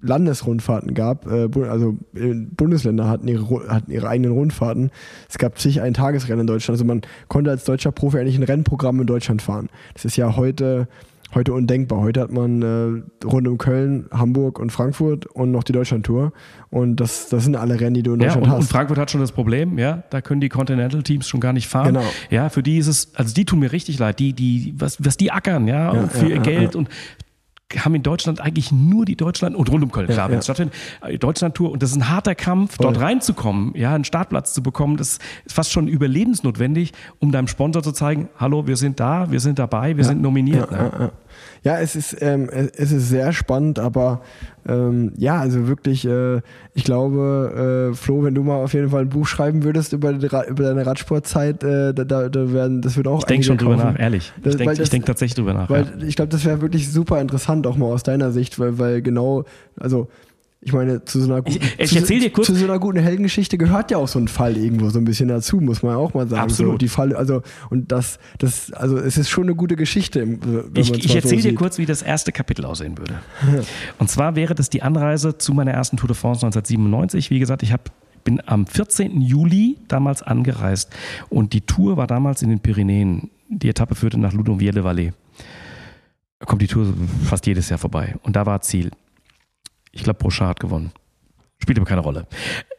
Landesrundfahrten 0.00 0.94
gab, 0.94 1.26
äh, 1.26 1.48
also 1.68 1.96
Bundesländer 2.12 3.08
hatten 3.08 3.28
ihre, 3.28 3.68
hatten 3.68 3.90
ihre 3.90 4.08
eigenen 4.08 4.32
Rundfahrten. 4.32 4.90
Es 5.28 5.38
gab 5.38 5.58
zig 5.58 5.80
ein 5.80 5.94
Tagesrennen 5.94 6.42
in 6.42 6.46
Deutschland. 6.46 6.74
Also 6.74 6.84
man 6.84 7.02
konnte 7.28 7.50
als 7.50 7.64
deutscher 7.64 7.92
Profi 7.92 8.18
eigentlich 8.18 8.36
ein 8.36 8.44
Rennprogramm 8.44 9.00
in 9.00 9.06
Deutschland 9.06 9.42
fahren. 9.42 9.68
Das 9.94 10.04
ist 10.04 10.16
ja 10.16 10.36
heute 10.36 10.88
heute 11.34 11.52
undenkbar. 11.52 12.00
Heute 12.00 12.20
hat 12.20 12.32
man 12.32 12.62
äh, 12.62 13.26
rund 13.26 13.48
um 13.48 13.58
Köln, 13.58 14.06
Hamburg 14.10 14.58
und 14.58 14.70
Frankfurt 14.70 15.26
und 15.26 15.50
noch 15.50 15.62
die 15.62 15.72
Deutschlandtour. 15.72 16.32
Und 16.70 16.96
das, 16.96 17.28
das 17.28 17.44
sind 17.44 17.56
alle 17.56 17.80
Rennen, 17.80 17.94
die 17.94 18.02
du 18.02 18.14
in 18.14 18.20
Deutschland 18.20 18.46
ja, 18.46 18.52
und, 18.52 18.58
hast. 18.58 18.64
Und 18.64 18.70
Frankfurt 18.70 18.98
hat 18.98 19.10
schon 19.10 19.20
das 19.20 19.32
Problem, 19.32 19.78
ja, 19.78 20.02
da 20.10 20.20
können 20.20 20.40
die 20.40 20.48
Continental-Teams 20.48 21.28
schon 21.28 21.40
gar 21.40 21.52
nicht 21.52 21.68
fahren. 21.68 21.94
Genau. 21.94 22.06
Ja, 22.30 22.48
für 22.48 22.62
die 22.62 22.78
ist 22.78 22.86
es, 22.86 23.14
also 23.14 23.34
die 23.34 23.44
tun 23.44 23.58
mir 23.58 23.72
richtig 23.72 23.98
leid, 23.98 24.18
die, 24.18 24.32
die, 24.32 24.74
was, 24.76 25.04
was 25.04 25.16
die 25.16 25.30
ackern, 25.30 25.68
ja, 25.68 25.94
Ja, 25.94 26.06
für 26.08 26.28
ja, 26.28 26.36
ihr 26.36 26.40
Geld 26.40 26.76
und 26.76 26.88
haben 27.76 27.94
in 27.94 28.02
Deutschland 28.02 28.40
eigentlich 28.40 28.72
nur 28.72 29.04
die 29.04 29.16
Deutschland 29.16 29.54
und 29.54 29.70
rund 29.70 29.84
um 29.84 29.92
Köln, 29.92 30.06
klar, 30.06 30.18
Ja, 30.18 30.24
wenn 30.26 30.32
ja. 30.34 30.38
es 30.38 30.44
stattfindet, 30.46 30.74
äh, 31.02 31.18
Deutschlandtour 31.18 31.70
und 31.70 31.82
das 31.82 31.90
ist 31.90 31.96
ein 31.96 32.08
harter 32.08 32.34
Kampf, 32.34 32.78
dort 32.78 32.96
Voll. 32.96 33.04
reinzukommen, 33.04 33.72
ja, 33.76 33.94
einen 33.94 34.04
Startplatz 34.04 34.54
zu 34.54 34.62
bekommen, 34.62 34.96
das 34.96 35.18
ist 35.44 35.54
fast 35.54 35.70
schon 35.72 35.86
überlebensnotwendig, 35.86 36.92
um 37.18 37.30
deinem 37.30 37.46
Sponsor 37.48 37.82
zu 37.82 37.92
zeigen, 37.92 38.28
hallo, 38.38 38.66
wir 38.66 38.76
sind 38.76 39.00
da, 39.00 39.30
wir 39.30 39.40
sind 39.40 39.58
dabei, 39.58 39.96
wir 39.96 40.04
sind 40.04 40.22
nominiert. 40.22 40.70
Ja, 40.70 40.82
ne? 40.82 41.12
Ja, 41.62 41.78
es, 41.78 41.96
ist, 41.96 42.16
ähm, 42.20 42.48
es 42.50 42.92
ist 42.92 43.08
sehr 43.08 43.32
spannend, 43.32 43.78
aber 43.78 44.22
ähm, 44.66 45.12
ja, 45.16 45.38
also 45.40 45.66
wirklich, 45.66 46.06
äh, 46.06 46.40
ich 46.74 46.84
glaube, 46.84 47.90
äh, 47.92 47.96
Flo, 47.96 48.22
wenn 48.22 48.34
du 48.34 48.42
mal 48.42 48.56
auf 48.56 48.74
jeden 48.74 48.90
Fall 48.90 49.02
ein 49.02 49.08
Buch 49.08 49.26
schreiben 49.26 49.64
würdest 49.64 49.92
über, 49.92 50.10
über 50.12 50.62
deine 50.62 50.86
Radsportzeit, 50.86 51.62
äh, 51.64 51.94
da, 51.94 52.04
da, 52.04 52.28
da 52.28 52.52
werden, 52.52 52.82
das 52.82 52.96
wird 52.96 53.08
auch 53.08 53.20
Ich 53.20 53.24
denke 53.24 53.46
schon 53.46 53.56
drüber 53.58 53.76
nach, 53.76 53.98
ehrlich. 53.98 54.32
Das- 54.42 54.54
ich 54.54 54.58
denke 54.60 54.82
denk 54.82 55.06
tatsächlich 55.06 55.36
drüber 55.36 55.54
nach. 55.54 55.70
Weil 55.70 55.84
ja. 55.98 56.06
ich 56.06 56.16
glaube, 56.16 56.30
das 56.30 56.44
wäre 56.44 56.60
wirklich 56.60 56.90
super 56.92 57.20
interessant, 57.20 57.66
auch 57.66 57.76
mal 57.76 57.86
aus 57.86 58.02
deiner 58.02 58.30
Sicht, 58.30 58.58
weil, 58.58 58.78
weil 58.78 59.02
genau, 59.02 59.44
also 59.78 60.08
ich 60.60 60.72
meine, 60.72 61.04
zu 61.04 61.20
so 61.20 61.32
einer 61.32 61.40
guten, 61.42 61.58
Ich- 61.78 61.92
ich 61.94 62.04
zu, 62.04 62.18
dir 62.18 62.30
kurz- 62.30 62.48
zu 62.48 62.54
so 62.54 62.64
einer 62.64 62.78
guten 62.80 62.98
Heldengeschichte 62.98 63.56
gehört 63.58 63.90
ja 63.92 63.98
auch 63.98 64.08
so 64.08 64.18
ein 64.18 64.26
Fall 64.26 64.56
irgendwo 64.56 64.90
so 64.90 64.98
ein 64.98 65.04
bisschen 65.04 65.28
dazu, 65.28 65.60
muss 65.60 65.82
man 65.84 65.94
auch 65.94 66.14
mal 66.14 66.26
sagen. 66.28 66.42
Absolut. 66.42 66.72
So, 66.72 66.78
die 66.78 66.88
Fall, 66.88 67.14
also 67.14 67.42
und 67.70 67.92
das, 67.92 68.18
das, 68.38 68.72
also 68.72 68.98
es 68.98 69.16
ist 69.18 69.28
schon 69.28 69.44
eine 69.44 69.54
gute 69.54 69.76
Geschichte. 69.76 70.38
Ich, 70.74 70.92
ich 70.92 71.14
erzähle 71.14 71.42
so 71.42 71.48
dir 71.50 71.54
kurz, 71.54 71.78
wie 71.78 71.86
das 71.86 72.02
erste 72.02 72.32
Kapitel 72.32 72.64
aussehen 72.64 72.98
würde. 72.98 73.14
Und 73.98 74.10
zwar 74.10 74.34
wäre 74.34 74.54
das 74.56 74.68
die 74.68 74.82
Anreise 74.82 75.38
zu 75.38 75.54
meiner 75.54 75.70
ersten 75.72 75.96
Tour 75.96 76.08
de 76.08 76.16
France 76.16 76.44
1997. 76.44 77.30
Wie 77.30 77.38
gesagt, 77.38 77.62
ich 77.62 77.72
hab, 77.72 77.90
bin 78.24 78.42
am 78.46 78.66
14. 78.66 79.20
Juli 79.20 79.76
damals 79.86 80.22
angereist 80.22 80.90
und 81.30 81.52
die 81.52 81.60
Tour 81.60 81.96
war 81.96 82.06
damals 82.08 82.42
in 82.42 82.48
den 82.50 82.58
Pyrenäen. 82.60 83.30
Die 83.48 83.68
Etappe 83.68 83.94
führte 83.94 84.18
nach 84.18 84.32
Ludonvielle-Vallée. 84.34 85.12
Da 86.40 86.46
kommt 86.46 86.62
die 86.62 86.66
Tour 86.66 86.92
fast 87.24 87.46
jedes 87.46 87.68
Jahr 87.68 87.78
vorbei. 87.78 88.16
Und 88.22 88.34
da 88.36 88.44
war 88.44 88.60
Ziel. 88.60 88.90
Ich 89.98 90.04
glaube, 90.04 90.18
Brochard 90.18 90.48
hat 90.50 90.60
gewonnen. 90.60 90.92
Spielt 91.60 91.76
aber 91.78 91.86
keine 91.86 92.00
Rolle. 92.02 92.26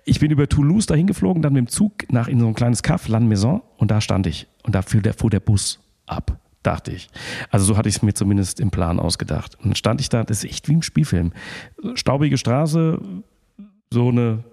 Ich 0.06 0.20
bin 0.22 0.32
über 0.32 0.48
Toulouse 0.48 0.86
dahin 0.86 1.06
geflogen, 1.06 1.42
dann 1.42 1.54
mit 1.54 1.66
dem 1.66 1.68
Zug 1.68 2.10
nach 2.12 2.28
in 2.30 2.40
so 2.40 2.48
ein 2.48 2.54
kleines 2.56 2.82
Kaff, 2.82 3.08
Lannemezan, 3.10 3.62
und 3.78 3.92
da 3.92 4.00
stand 4.02 4.26
ich. 4.26 4.48
Und 4.64 4.74
da 4.74 4.82
fuhr 4.82 5.02
der, 5.02 5.14
fuhr 5.14 5.30
der 5.30 5.42
Bus 5.42 5.80
ab, 6.08 6.40
dachte 6.64 6.92
ich. 6.94 7.10
Also 7.52 7.66
so 7.66 7.78
hatte 7.78 7.90
ich 7.90 7.98
es 7.98 8.02
mir 8.02 8.14
zumindest 8.14 8.60
im 8.62 8.72
Plan 8.72 9.00
ausgedacht. 9.00 9.56
Und 9.58 9.66
dann 9.66 9.76
stand 9.76 10.00
ich 10.00 10.08
da, 10.10 10.24
das 10.24 10.44
ist 10.46 10.50
echt 10.50 10.70
wie 10.70 10.74
im 10.74 10.82
Spielfilm. 10.82 11.34
Staubige 11.96 12.38
Straße, 12.38 13.00
so 13.92 14.08
eine 14.08 14.44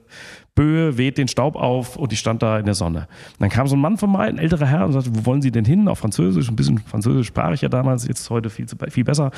Böe 0.56 0.96
weht 0.98 1.18
den 1.18 1.28
Staub 1.28 1.54
auf 1.54 1.96
und 1.96 2.12
ich 2.12 2.18
stand 2.18 2.42
da 2.42 2.58
in 2.58 2.64
der 2.64 2.74
Sonne. 2.74 3.00
Und 3.34 3.40
dann 3.40 3.50
kam 3.50 3.66
so 3.68 3.76
ein 3.76 3.80
Mann 3.80 3.96
vorbei, 3.98 4.24
ein 4.26 4.38
älterer 4.38 4.66
Herr, 4.66 4.86
und 4.86 4.92
sagte, 4.92 5.10
wo 5.14 5.26
wollen 5.26 5.42
Sie 5.42 5.52
denn 5.52 5.66
hin? 5.66 5.86
Auf 5.86 5.98
Französisch, 6.00 6.48
ein 6.48 6.56
bisschen 6.56 6.78
Französisch 6.78 7.28
sprach 7.28 7.52
ich 7.52 7.60
ja 7.60 7.68
damals, 7.68 8.08
jetzt 8.08 8.28
heute 8.30 8.50
viel, 8.50 8.66
zu- 8.66 8.76
viel 8.88 9.04
besser. 9.04 9.30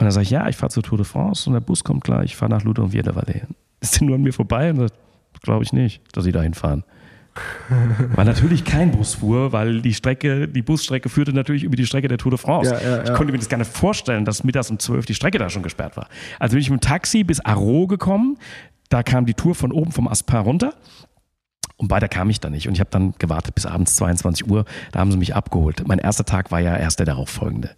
Und 0.00 0.06
dann 0.06 0.12
sage 0.12 0.22
ich, 0.22 0.30
ja, 0.30 0.48
ich 0.48 0.56
fahre 0.56 0.70
zur 0.70 0.82
Tour 0.82 0.96
de 0.96 1.04
France 1.04 1.46
und 1.46 1.52
der 1.52 1.60
Bus 1.60 1.84
kommt 1.84 2.04
gleich, 2.04 2.24
ich 2.24 2.36
fahre 2.36 2.50
nach 2.50 2.64
Ludonvielle-Vallée. 2.64 3.42
Ist 3.80 4.00
der 4.00 4.06
nur 4.06 4.16
an 4.16 4.22
mir 4.22 4.32
vorbei? 4.32 4.70
Und 4.70 4.78
sagt, 4.78 4.94
glaube 5.42 5.62
ich 5.62 5.74
nicht, 5.74 6.00
dass 6.16 6.24
Sie 6.24 6.32
da 6.32 6.40
hinfahren. 6.40 6.84
Weil 8.14 8.24
natürlich 8.24 8.64
kein 8.64 8.90
Bus 8.92 9.14
fuhr, 9.14 9.52
weil 9.52 9.82
die 9.82 9.94
Strecke, 9.94 10.48
die 10.48 10.62
Busstrecke 10.62 11.08
führte 11.08 11.32
natürlich 11.32 11.62
über 11.62 11.76
die 11.76 11.86
Strecke 11.86 12.08
der 12.08 12.18
Tour 12.18 12.30
de 12.30 12.38
France. 12.38 12.72
Ja, 12.72 12.80
ja, 12.80 13.02
Ich 13.02 13.08
ja. 13.08 13.14
konnte 13.14 13.32
mir 13.32 13.38
das 13.38 13.48
gar 13.48 13.58
nicht 13.58 13.70
vorstellen, 13.70 14.24
dass 14.24 14.42
mittags 14.42 14.70
um 14.70 14.78
12 14.78 15.06
die 15.06 15.14
Strecke 15.14 15.38
da 15.38 15.48
schon 15.48 15.62
gesperrt 15.62 15.96
war. 15.96 16.08
Also 16.38 16.54
bin 16.54 16.62
ich 16.62 16.70
mit 16.70 16.80
dem 16.80 16.88
Taxi 16.88 17.22
bis 17.22 17.38
Aro 17.40 17.86
gekommen. 17.86 18.36
Da 18.88 19.02
kam 19.04 19.26
die 19.26 19.34
Tour 19.34 19.54
von 19.54 19.70
oben 19.70 19.92
vom 19.92 20.08
Aspar 20.08 20.42
runter. 20.42 20.74
Und 21.80 21.90
weiter 21.90 22.08
kam 22.08 22.28
ich 22.28 22.40
dann 22.40 22.52
nicht. 22.52 22.68
Und 22.68 22.74
ich 22.74 22.80
habe 22.80 22.90
dann 22.90 23.14
gewartet 23.18 23.54
bis 23.54 23.64
abends 23.64 23.96
22 23.96 24.50
Uhr. 24.50 24.66
Da 24.92 25.00
haben 25.00 25.10
sie 25.10 25.16
mich 25.16 25.34
abgeholt. 25.34 25.82
Mein 25.88 25.98
erster 25.98 26.26
Tag 26.26 26.50
war 26.50 26.60
ja 26.60 26.76
erst 26.76 26.98
der 26.98 27.06
darauffolgende. 27.06 27.70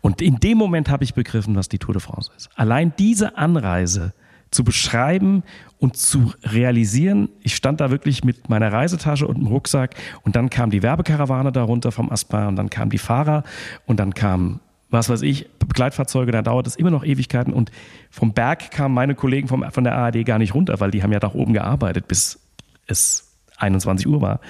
Und 0.00 0.20
in 0.20 0.40
dem 0.40 0.58
Moment 0.58 0.90
habe 0.90 1.04
ich 1.04 1.14
begriffen, 1.14 1.54
was 1.54 1.68
die 1.68 1.78
Tour 1.78 1.94
de 1.94 2.02
France 2.02 2.32
ist. 2.36 2.50
Allein 2.56 2.92
diese 2.98 3.38
Anreise 3.38 4.14
zu 4.50 4.64
beschreiben 4.64 5.44
und 5.78 5.96
zu 5.96 6.32
realisieren, 6.42 7.28
ich 7.40 7.54
stand 7.54 7.80
da 7.80 7.92
wirklich 7.92 8.24
mit 8.24 8.48
meiner 8.48 8.72
Reisetasche 8.72 9.28
und 9.28 9.38
dem 9.38 9.46
Rucksack 9.46 9.94
und 10.22 10.34
dann 10.34 10.50
kam 10.50 10.70
die 10.70 10.82
Werbekarawane 10.82 11.52
darunter 11.52 11.92
vom 11.92 12.10
Aspar 12.10 12.48
und 12.48 12.56
dann 12.56 12.68
kamen 12.68 12.90
die 12.90 12.98
Fahrer 12.98 13.44
und 13.86 14.00
dann 14.00 14.12
kamen 14.12 14.60
was 14.88 15.08
weiß 15.08 15.22
ich, 15.22 15.48
Begleitfahrzeuge, 15.58 16.30
da 16.30 16.42
dauert 16.42 16.68
es 16.68 16.76
immer 16.76 16.92
noch 16.92 17.04
Ewigkeiten 17.04 17.52
und 17.52 17.72
vom 18.08 18.32
Berg 18.32 18.70
kamen 18.70 18.94
meine 18.94 19.16
Kollegen 19.16 19.48
vom, 19.48 19.64
von 19.70 19.84
der 19.84 19.96
ARD 19.96 20.24
gar 20.24 20.38
nicht 20.38 20.54
runter, 20.54 20.78
weil 20.78 20.92
die 20.92 21.02
haben 21.02 21.12
ja 21.12 21.18
da 21.18 21.32
oben 21.34 21.52
gearbeitet, 21.52 22.06
bis 22.06 22.38
es 22.86 23.25
21 23.58 24.06
Uhr 24.06 24.20
war. 24.20 24.40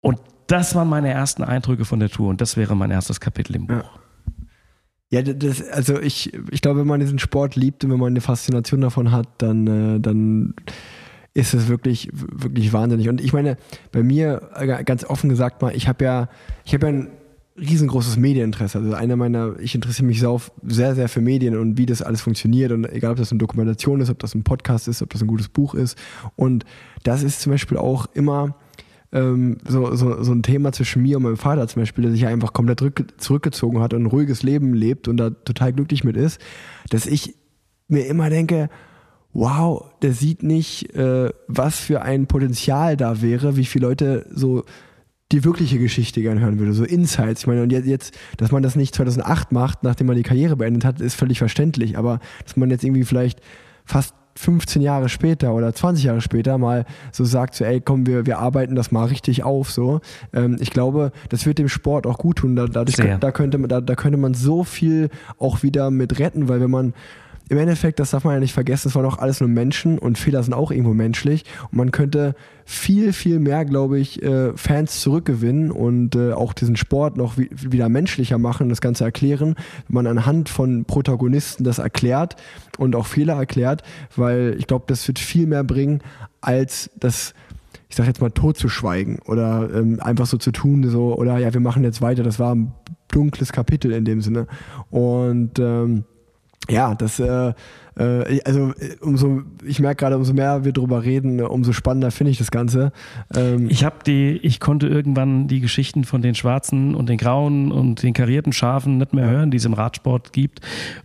Und 0.00 0.20
das 0.46 0.74
waren 0.74 0.88
meine 0.88 1.10
ersten 1.10 1.42
Eindrücke 1.42 1.84
von 1.84 2.00
der 2.00 2.10
Tour 2.10 2.28
und 2.28 2.40
das 2.40 2.56
wäre 2.56 2.76
mein 2.76 2.90
erstes 2.90 3.20
Kapitel 3.20 3.56
im 3.56 3.66
Buch. 3.66 3.98
Ja, 5.10 5.22
das, 5.22 5.68
also 5.70 6.00
ich, 6.00 6.32
ich 6.50 6.60
glaube, 6.60 6.80
wenn 6.80 6.86
man 6.86 7.00
diesen 7.00 7.18
Sport 7.18 7.56
liebt 7.56 7.84
und 7.84 7.90
wenn 7.90 8.00
man 8.00 8.12
eine 8.12 8.20
Faszination 8.20 8.80
davon 8.80 9.12
hat, 9.12 9.28
dann, 9.38 9.66
äh, 9.66 10.00
dann 10.00 10.54
ist 11.34 11.54
es 11.54 11.68
wirklich, 11.68 12.10
wirklich 12.12 12.72
wahnsinnig. 12.72 13.08
Und 13.08 13.20
ich 13.20 13.32
meine, 13.32 13.56
bei 13.92 14.02
mir, 14.02 14.50
äh, 14.56 14.84
ganz 14.84 15.04
offen 15.04 15.30
gesagt 15.30 15.62
mal, 15.62 15.74
ich 15.74 15.88
habe 15.88 16.04
ja, 16.04 16.28
ich 16.64 16.74
habe 16.74 16.86
ja 16.86 16.92
ein 16.92 17.10
riesengroßes 17.56 18.16
Medieninteresse. 18.16 18.78
Also 18.78 18.94
einer 18.94 19.16
meiner, 19.16 19.58
ich 19.60 19.74
interessiere 19.74 20.06
mich 20.06 20.20
sehr, 20.64 20.94
sehr 20.94 21.08
für 21.08 21.20
Medien 21.20 21.56
und 21.56 21.78
wie 21.78 21.86
das 21.86 22.02
alles 22.02 22.20
funktioniert. 22.20 22.72
Und 22.72 22.84
egal, 22.90 23.12
ob 23.12 23.18
das 23.18 23.30
eine 23.30 23.38
Dokumentation 23.38 24.00
ist, 24.00 24.10
ob 24.10 24.18
das 24.18 24.34
ein 24.34 24.42
Podcast 24.42 24.88
ist, 24.88 25.02
ob 25.02 25.10
das 25.10 25.22
ein 25.22 25.28
gutes 25.28 25.48
Buch 25.48 25.74
ist. 25.74 25.96
Und 26.36 26.64
das 27.04 27.22
ist 27.22 27.40
zum 27.40 27.52
Beispiel 27.52 27.78
auch 27.78 28.06
immer 28.14 28.56
ähm, 29.12 29.58
so, 29.66 29.94
so, 29.94 30.22
so 30.22 30.32
ein 30.32 30.42
Thema 30.42 30.72
zwischen 30.72 31.02
mir 31.02 31.16
und 31.16 31.22
meinem 31.22 31.36
Vater 31.36 31.68
zum 31.68 31.82
Beispiel, 31.82 32.02
der 32.02 32.12
sich 32.12 32.26
einfach 32.26 32.52
komplett 32.52 32.82
rück, 32.82 33.14
zurückgezogen 33.18 33.80
hat 33.80 33.94
und 33.94 34.02
ein 34.02 34.06
ruhiges 34.06 34.42
Leben 34.42 34.74
lebt 34.74 35.06
und 35.06 35.16
da 35.16 35.30
total 35.30 35.72
glücklich 35.72 36.02
mit 36.02 36.16
ist, 36.16 36.40
dass 36.90 37.06
ich 37.06 37.36
mir 37.86 38.06
immer 38.06 38.30
denke, 38.30 38.68
wow, 39.32 39.84
der 40.02 40.12
sieht 40.12 40.42
nicht, 40.42 40.94
äh, 40.96 41.30
was 41.46 41.78
für 41.78 42.02
ein 42.02 42.26
Potenzial 42.26 42.96
da 42.96 43.22
wäre, 43.22 43.56
wie 43.56 43.64
viele 43.64 43.86
Leute 43.86 44.26
so 44.32 44.64
die 45.32 45.44
wirkliche 45.44 45.78
Geschichte 45.78 46.20
gern 46.20 46.38
hören 46.38 46.58
würde, 46.58 46.74
so 46.74 46.84
Insights. 46.84 47.42
Ich 47.42 47.46
meine, 47.46 47.62
und 47.62 47.72
jetzt, 47.72 48.16
dass 48.36 48.52
man 48.52 48.62
das 48.62 48.76
nicht 48.76 48.94
2008 48.94 49.52
macht, 49.52 49.82
nachdem 49.82 50.06
man 50.06 50.16
die 50.16 50.22
Karriere 50.22 50.56
beendet 50.56 50.84
hat, 50.84 51.00
ist 51.00 51.14
völlig 51.14 51.38
verständlich. 51.38 51.96
Aber 51.96 52.20
dass 52.44 52.56
man 52.56 52.70
jetzt 52.70 52.84
irgendwie 52.84 53.04
vielleicht 53.04 53.40
fast 53.84 54.14
15 54.36 54.82
Jahre 54.82 55.08
später 55.08 55.54
oder 55.54 55.72
20 55.72 56.04
Jahre 56.04 56.20
später 56.20 56.58
mal 56.58 56.84
so 57.12 57.24
sagt, 57.24 57.54
so, 57.54 57.64
ey, 57.64 57.80
komm, 57.80 58.06
wir, 58.06 58.26
wir 58.26 58.38
arbeiten 58.38 58.74
das 58.74 58.90
mal 58.90 59.06
richtig 59.06 59.44
auf, 59.44 59.70
so. 59.70 60.00
Ähm, 60.32 60.56
ich 60.60 60.70
glaube, 60.70 61.12
das 61.28 61.46
wird 61.46 61.58
dem 61.58 61.68
Sport 61.68 62.06
auch 62.06 62.18
gut 62.18 62.38
tun. 62.38 62.56
Da, 62.56 62.66
dadurch, 62.66 62.96
Sehr. 62.96 63.18
da, 63.18 63.30
könnte, 63.32 63.58
da, 63.60 63.80
da 63.80 63.94
könnte 63.94 64.18
man 64.18 64.34
so 64.34 64.64
viel 64.64 65.08
auch 65.38 65.62
wieder 65.62 65.90
mit 65.90 66.18
retten, 66.18 66.48
weil 66.48 66.60
wenn 66.60 66.70
man 66.70 66.94
im 67.48 67.58
Endeffekt, 67.58 67.98
das 68.00 68.10
darf 68.10 68.24
man 68.24 68.34
ja 68.34 68.40
nicht 68.40 68.54
vergessen, 68.54 68.88
es 68.88 68.94
waren 68.94 69.04
auch 69.04 69.18
alles 69.18 69.40
nur 69.40 69.50
Menschen 69.50 69.98
und 69.98 70.16
Fehler 70.16 70.42
sind 70.42 70.54
auch 70.54 70.70
irgendwo 70.70 70.94
menschlich. 70.94 71.44
Und 71.70 71.76
man 71.76 71.90
könnte 71.90 72.34
viel, 72.64 73.12
viel 73.12 73.38
mehr, 73.38 73.64
glaube 73.66 73.98
ich, 73.98 74.22
äh, 74.22 74.56
Fans 74.56 75.00
zurückgewinnen 75.02 75.70
und 75.70 76.16
äh, 76.16 76.32
auch 76.32 76.54
diesen 76.54 76.76
Sport 76.76 77.16
noch 77.18 77.36
wi- 77.36 77.50
wieder 77.52 77.90
menschlicher 77.90 78.38
machen, 78.38 78.70
das 78.70 78.80
Ganze 78.80 79.04
erklären, 79.04 79.56
wenn 79.88 79.94
man 79.94 80.06
anhand 80.06 80.48
von 80.48 80.86
Protagonisten 80.86 81.64
das 81.64 81.78
erklärt 81.78 82.36
und 82.78 82.96
auch 82.96 83.06
Fehler 83.06 83.34
erklärt, 83.34 83.82
weil 84.16 84.56
ich 84.58 84.66
glaube, 84.66 84.84
das 84.88 85.06
wird 85.06 85.18
viel 85.18 85.46
mehr 85.46 85.64
bringen, 85.64 86.00
als 86.40 86.90
das 86.98 87.34
ich 87.90 87.96
sag 87.96 88.06
jetzt 88.06 88.20
mal, 88.20 88.30
totzuschweigen 88.30 89.20
oder 89.26 89.68
ähm, 89.72 90.00
einfach 90.00 90.26
so 90.26 90.36
zu 90.36 90.50
tun, 90.50 90.88
so, 90.88 91.16
oder 91.16 91.38
ja, 91.38 91.52
wir 91.52 91.60
machen 91.60 91.84
jetzt 91.84 92.02
weiter. 92.02 92.24
Das 92.24 92.40
war 92.40 92.52
ein 92.52 92.72
dunkles 93.08 93.52
Kapitel 93.52 93.92
in 93.92 94.04
dem 94.04 94.20
Sinne. 94.20 94.48
Und 94.90 95.60
ähm, 95.60 96.04
ja, 96.68 96.94
das, 96.94 97.20
äh, 97.20 97.52
äh, 97.96 98.40
also 98.44 98.72
äh, 98.72 98.96
umso, 99.00 99.42
ich 99.64 99.80
merke 99.80 100.00
gerade, 100.04 100.16
umso 100.16 100.32
mehr 100.32 100.64
wir 100.64 100.72
drüber 100.72 101.04
reden, 101.04 101.38
äh, 101.38 101.42
umso 101.42 101.72
spannender 101.72 102.10
finde 102.10 102.30
ich 102.32 102.38
das 102.38 102.50
Ganze. 102.50 102.92
Ähm, 103.34 103.68
Ich 103.68 103.84
habe 103.84 103.96
die, 104.06 104.38
ich 104.42 104.60
konnte 104.60 104.88
irgendwann 104.88 105.46
die 105.46 105.60
Geschichten 105.60 106.04
von 106.04 106.22
den 106.22 106.34
schwarzen 106.34 106.94
und 106.94 107.08
den 107.08 107.18
grauen 107.18 107.70
und 107.70 108.02
den 108.02 108.14
karierten 108.14 108.52
Schafen 108.52 108.98
nicht 108.98 109.12
mehr 109.12 109.28
hören, 109.28 109.50
die 109.50 109.58
es 109.58 109.64
im 109.64 109.74
Radsport 109.74 110.32
gibt 110.32 110.60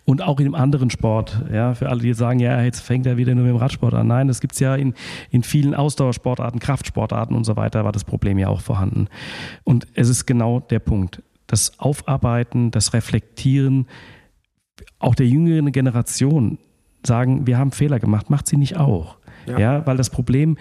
und 0.06 0.22
auch 0.22 0.40
im 0.40 0.56
anderen 0.56 0.90
Sport. 0.90 1.44
Ja, 1.54 1.74
für 1.74 1.90
alle, 1.90 2.02
die 2.02 2.14
sagen, 2.14 2.40
ja, 2.40 2.62
jetzt 2.62 2.82
fängt 2.82 3.06
er 3.06 3.18
wieder 3.18 3.36
nur 3.36 3.44
mit 3.44 3.54
dem 3.54 3.58
Radsport 3.58 3.94
an. 3.94 4.08
Nein, 4.08 4.28
das 4.28 4.42
gibt's 4.42 4.60
ja 4.60 4.76
in, 4.76 4.94
in 5.30 5.44
vielen 5.44 5.76
Ausdauersportarten, 5.76 6.60
Kraftsportarten 6.60 7.36
und 7.36 7.44
so 7.44 7.56
weiter, 7.56 7.84
war 7.84 7.92
das 7.92 8.04
Problem 8.04 8.38
ja 8.38 8.48
auch 8.48 8.62
vorhanden. 8.62 9.08
Und 9.64 9.88
es 9.94 10.10
ist 10.10 10.26
genau 10.26 10.60
der 10.60 10.80
Punkt. 10.80 11.22
Das 11.48 11.80
Aufarbeiten, 11.80 12.72
das 12.72 12.94
Reflektieren, 12.94 13.88
auch 15.00 15.16
der 15.16 15.28
jüngeren 15.28 15.72
Generation 15.72 16.58
sagen, 17.06 17.48
wir 17.48 17.58
haben 17.58 17.72
Fehler 17.72 18.00
gemacht, 18.00 18.30
macht 18.30 18.48
sie 18.48 18.58
nicht 18.58 18.78
auch. 18.78 19.18
Ja, 19.48 19.60
ja 19.60 19.88
weil 19.88 19.98
das 19.98 20.10
Problem 20.10 20.58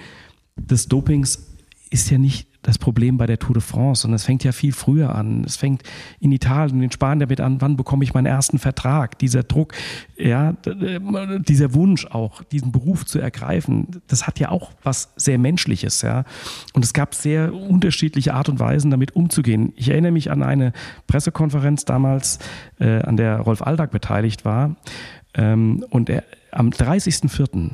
des 0.56 0.88
Dopings 0.88 1.54
ist 1.90 2.10
ja 2.10 2.18
nicht 2.18 2.47
das 2.62 2.78
Problem 2.78 3.16
bei 3.18 3.26
der 3.26 3.38
Tour 3.38 3.54
de 3.54 3.62
France, 3.62 4.02
sondern 4.02 4.16
es 4.16 4.24
fängt 4.24 4.44
ja 4.44 4.52
viel 4.52 4.72
früher 4.72 5.14
an. 5.14 5.44
Es 5.44 5.56
fängt 5.56 5.82
in 6.20 6.32
Italien, 6.32 6.82
in 6.82 6.90
Spanien 6.90 7.20
damit 7.20 7.40
an, 7.40 7.60
wann 7.60 7.76
bekomme 7.76 8.04
ich 8.04 8.14
meinen 8.14 8.26
ersten 8.26 8.58
Vertrag? 8.58 9.18
Dieser 9.18 9.44
Druck, 9.44 9.74
ja, 10.16 10.54
dieser 10.62 11.74
Wunsch 11.74 12.06
auch, 12.06 12.42
diesen 12.42 12.72
Beruf 12.72 13.06
zu 13.06 13.20
ergreifen, 13.20 14.02
das 14.08 14.26
hat 14.26 14.40
ja 14.40 14.50
auch 14.50 14.72
was 14.82 15.12
sehr 15.16 15.38
Menschliches, 15.38 16.02
ja. 16.02 16.24
Und 16.72 16.84
es 16.84 16.92
gab 16.92 17.14
sehr 17.14 17.54
unterschiedliche 17.54 18.34
Art 18.34 18.48
und 18.48 18.58
Weisen, 18.58 18.90
damit 18.90 19.14
umzugehen. 19.14 19.72
Ich 19.76 19.88
erinnere 19.90 20.12
mich 20.12 20.30
an 20.30 20.42
eine 20.42 20.72
Pressekonferenz 21.06 21.84
damals, 21.84 22.38
äh, 22.80 23.02
an 23.02 23.16
der 23.16 23.38
Rolf 23.38 23.62
Aldag 23.62 23.90
beteiligt 23.90 24.44
war. 24.44 24.76
Ähm, 25.34 25.84
und 25.90 26.10
er, 26.10 26.24
am 26.50 26.70
30.04 26.70 27.70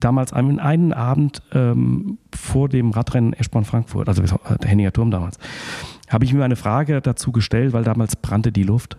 damals 0.00 0.32
einen, 0.32 0.58
einen 0.58 0.92
Abend 0.92 1.42
ähm, 1.52 2.18
vor 2.34 2.68
dem 2.68 2.90
Radrennen 2.90 3.32
Eschborn-Frankfurt, 3.32 4.08
also 4.08 4.22
der 4.22 4.68
Henninger 4.68 4.92
Turm 4.92 5.10
damals, 5.10 5.38
habe 6.08 6.24
ich 6.24 6.32
mir 6.32 6.44
eine 6.44 6.56
Frage 6.56 7.00
dazu 7.00 7.32
gestellt, 7.32 7.72
weil 7.72 7.84
damals 7.84 8.16
brannte 8.16 8.50
die 8.50 8.64
Luft 8.64 8.96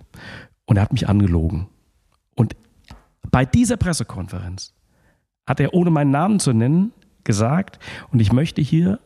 und 0.66 0.78
er 0.78 0.84
hat 0.84 0.94
mich 0.94 1.10
angelogen. 1.10 1.68
Und 2.36 2.56
bei 3.30 3.46
dieser 3.46 3.78
Pressekonferenz 3.78 4.74
hat 5.46 5.60
er, 5.60 5.74
ohne 5.74 5.92
meinen 5.92 6.12
Namen 6.12 6.40
zu 6.40 6.54
nennen, 6.54 6.94
gesagt, 7.24 7.80
und 8.12 8.20
ich 8.20 8.32
möchte 8.32 8.62
hier 8.62 9.00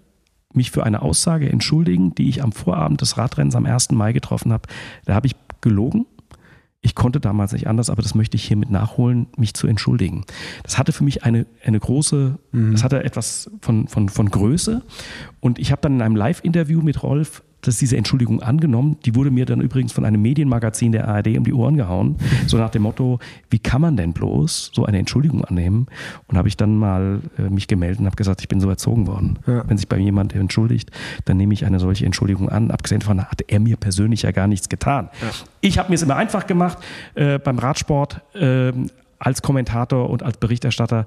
mich 0.53 0.71
für 0.71 0.83
eine 0.83 1.01
Aussage 1.01 1.49
entschuldigen, 1.49 2.15
die 2.15 2.29
ich 2.29 2.43
am 2.43 2.51
Vorabend 2.51 3.01
des 3.01 3.17
Radrennens 3.17 3.55
am 3.55 3.65
1. 3.65 3.91
Mai 3.91 4.13
getroffen 4.13 4.53
habe. 4.53 4.67
Da 5.05 5.15
habe 5.15 5.27
ich 5.27 5.35
gelogen 5.61 6.05
ich 6.85 6.93
konnte 6.93 7.19
damals 7.19 7.51
nicht 7.51 7.65
anders, 7.65 7.89
aber 7.89 8.03
das 8.03 8.13
möchte 8.13 8.37
ich 8.37 8.45
hiermit 8.45 8.69
nachholen, 8.69 9.25
mich 9.37 9.55
zu 9.55 9.65
entschuldigen. 9.65 10.23
Das 10.61 10.77
hatte 10.77 10.91
für 10.91 11.03
mich 11.03 11.23
eine, 11.23 11.47
eine 11.63 11.79
große, 11.79 12.37
mhm. 12.51 12.73
das 12.73 12.83
hatte 12.83 13.03
etwas 13.03 13.49
von, 13.59 13.87
von, 13.87 14.07
von 14.07 14.29
Größe. 14.29 14.83
Und 15.39 15.57
ich 15.57 15.71
habe 15.71 15.81
dann 15.81 15.95
in 15.95 16.01
einem 16.03 16.15
Live-Interview 16.15 16.83
mit 16.83 17.01
Rolf 17.01 17.41
dass 17.67 17.77
diese 17.77 17.97
Entschuldigung 17.97 18.41
angenommen. 18.41 18.97
Die 19.05 19.15
wurde 19.15 19.31
mir 19.31 19.45
dann 19.45 19.61
übrigens 19.61 19.91
von 19.91 20.05
einem 20.05 20.21
Medienmagazin 20.21 20.91
der 20.91 21.07
ARD 21.07 21.37
um 21.37 21.43
die 21.43 21.53
Ohren 21.53 21.75
gehauen. 21.75 22.17
So 22.47 22.57
nach 22.57 22.69
dem 22.69 22.83
Motto, 22.83 23.19
wie 23.49 23.59
kann 23.59 23.81
man 23.81 23.97
denn 23.97 24.13
bloß 24.13 24.71
so 24.73 24.85
eine 24.85 24.99
Entschuldigung 24.99 25.43
annehmen? 25.43 25.87
Und 26.27 26.37
habe 26.37 26.47
ich 26.47 26.57
dann 26.57 26.77
mal 26.77 27.21
äh, 27.37 27.49
mich 27.49 27.67
gemeldet 27.67 27.99
und 27.99 28.05
habe 28.05 28.15
gesagt, 28.15 28.41
ich 28.41 28.47
bin 28.47 28.59
so 28.59 28.69
erzogen 28.69 29.07
worden. 29.07 29.39
Ja. 29.47 29.67
Wenn 29.67 29.77
sich 29.77 29.87
bei 29.87 29.97
mir 29.97 30.05
jemand 30.05 30.35
entschuldigt, 30.35 30.91
dann 31.25 31.37
nehme 31.37 31.53
ich 31.53 31.65
eine 31.65 31.79
solche 31.79 32.05
Entschuldigung 32.05 32.49
an. 32.49 32.71
Abgesehen 32.71 32.99
davon 32.99 33.23
hat 33.23 33.41
er 33.47 33.59
mir 33.59 33.77
persönlich 33.77 34.21
ja 34.23 34.31
gar 34.31 34.47
nichts 34.47 34.69
getan. 34.69 35.09
Ja. 35.21 35.27
Ich 35.61 35.77
habe 35.77 35.89
mir 35.89 35.95
es 35.95 36.01
immer 36.01 36.15
einfach 36.15 36.47
gemacht 36.47 36.77
äh, 37.15 37.39
beim 37.39 37.59
Radsport 37.59 38.21
äh, 38.35 38.71
als 39.19 39.41
Kommentator 39.41 40.09
und 40.09 40.23
als 40.23 40.37
Berichterstatter. 40.37 41.05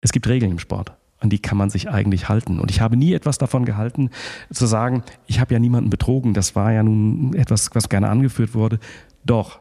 Es 0.00 0.12
gibt 0.12 0.28
Regeln 0.28 0.52
im 0.52 0.58
Sport 0.58 0.92
an 1.26 1.30
die 1.30 1.40
kann 1.40 1.58
man 1.58 1.70
sich 1.70 1.90
eigentlich 1.90 2.28
halten. 2.28 2.60
Und 2.60 2.70
ich 2.70 2.80
habe 2.80 2.96
nie 2.96 3.12
etwas 3.12 3.38
davon 3.38 3.64
gehalten, 3.64 4.10
zu 4.52 4.66
sagen, 4.66 5.02
ich 5.26 5.40
habe 5.40 5.52
ja 5.52 5.60
niemanden 5.60 5.90
betrogen. 5.90 6.34
Das 6.34 6.54
war 6.54 6.72
ja 6.72 6.82
nun 6.82 7.34
etwas, 7.34 7.70
was 7.74 7.88
gerne 7.88 8.08
angeführt 8.08 8.54
wurde. 8.54 8.78
Doch 9.24 9.60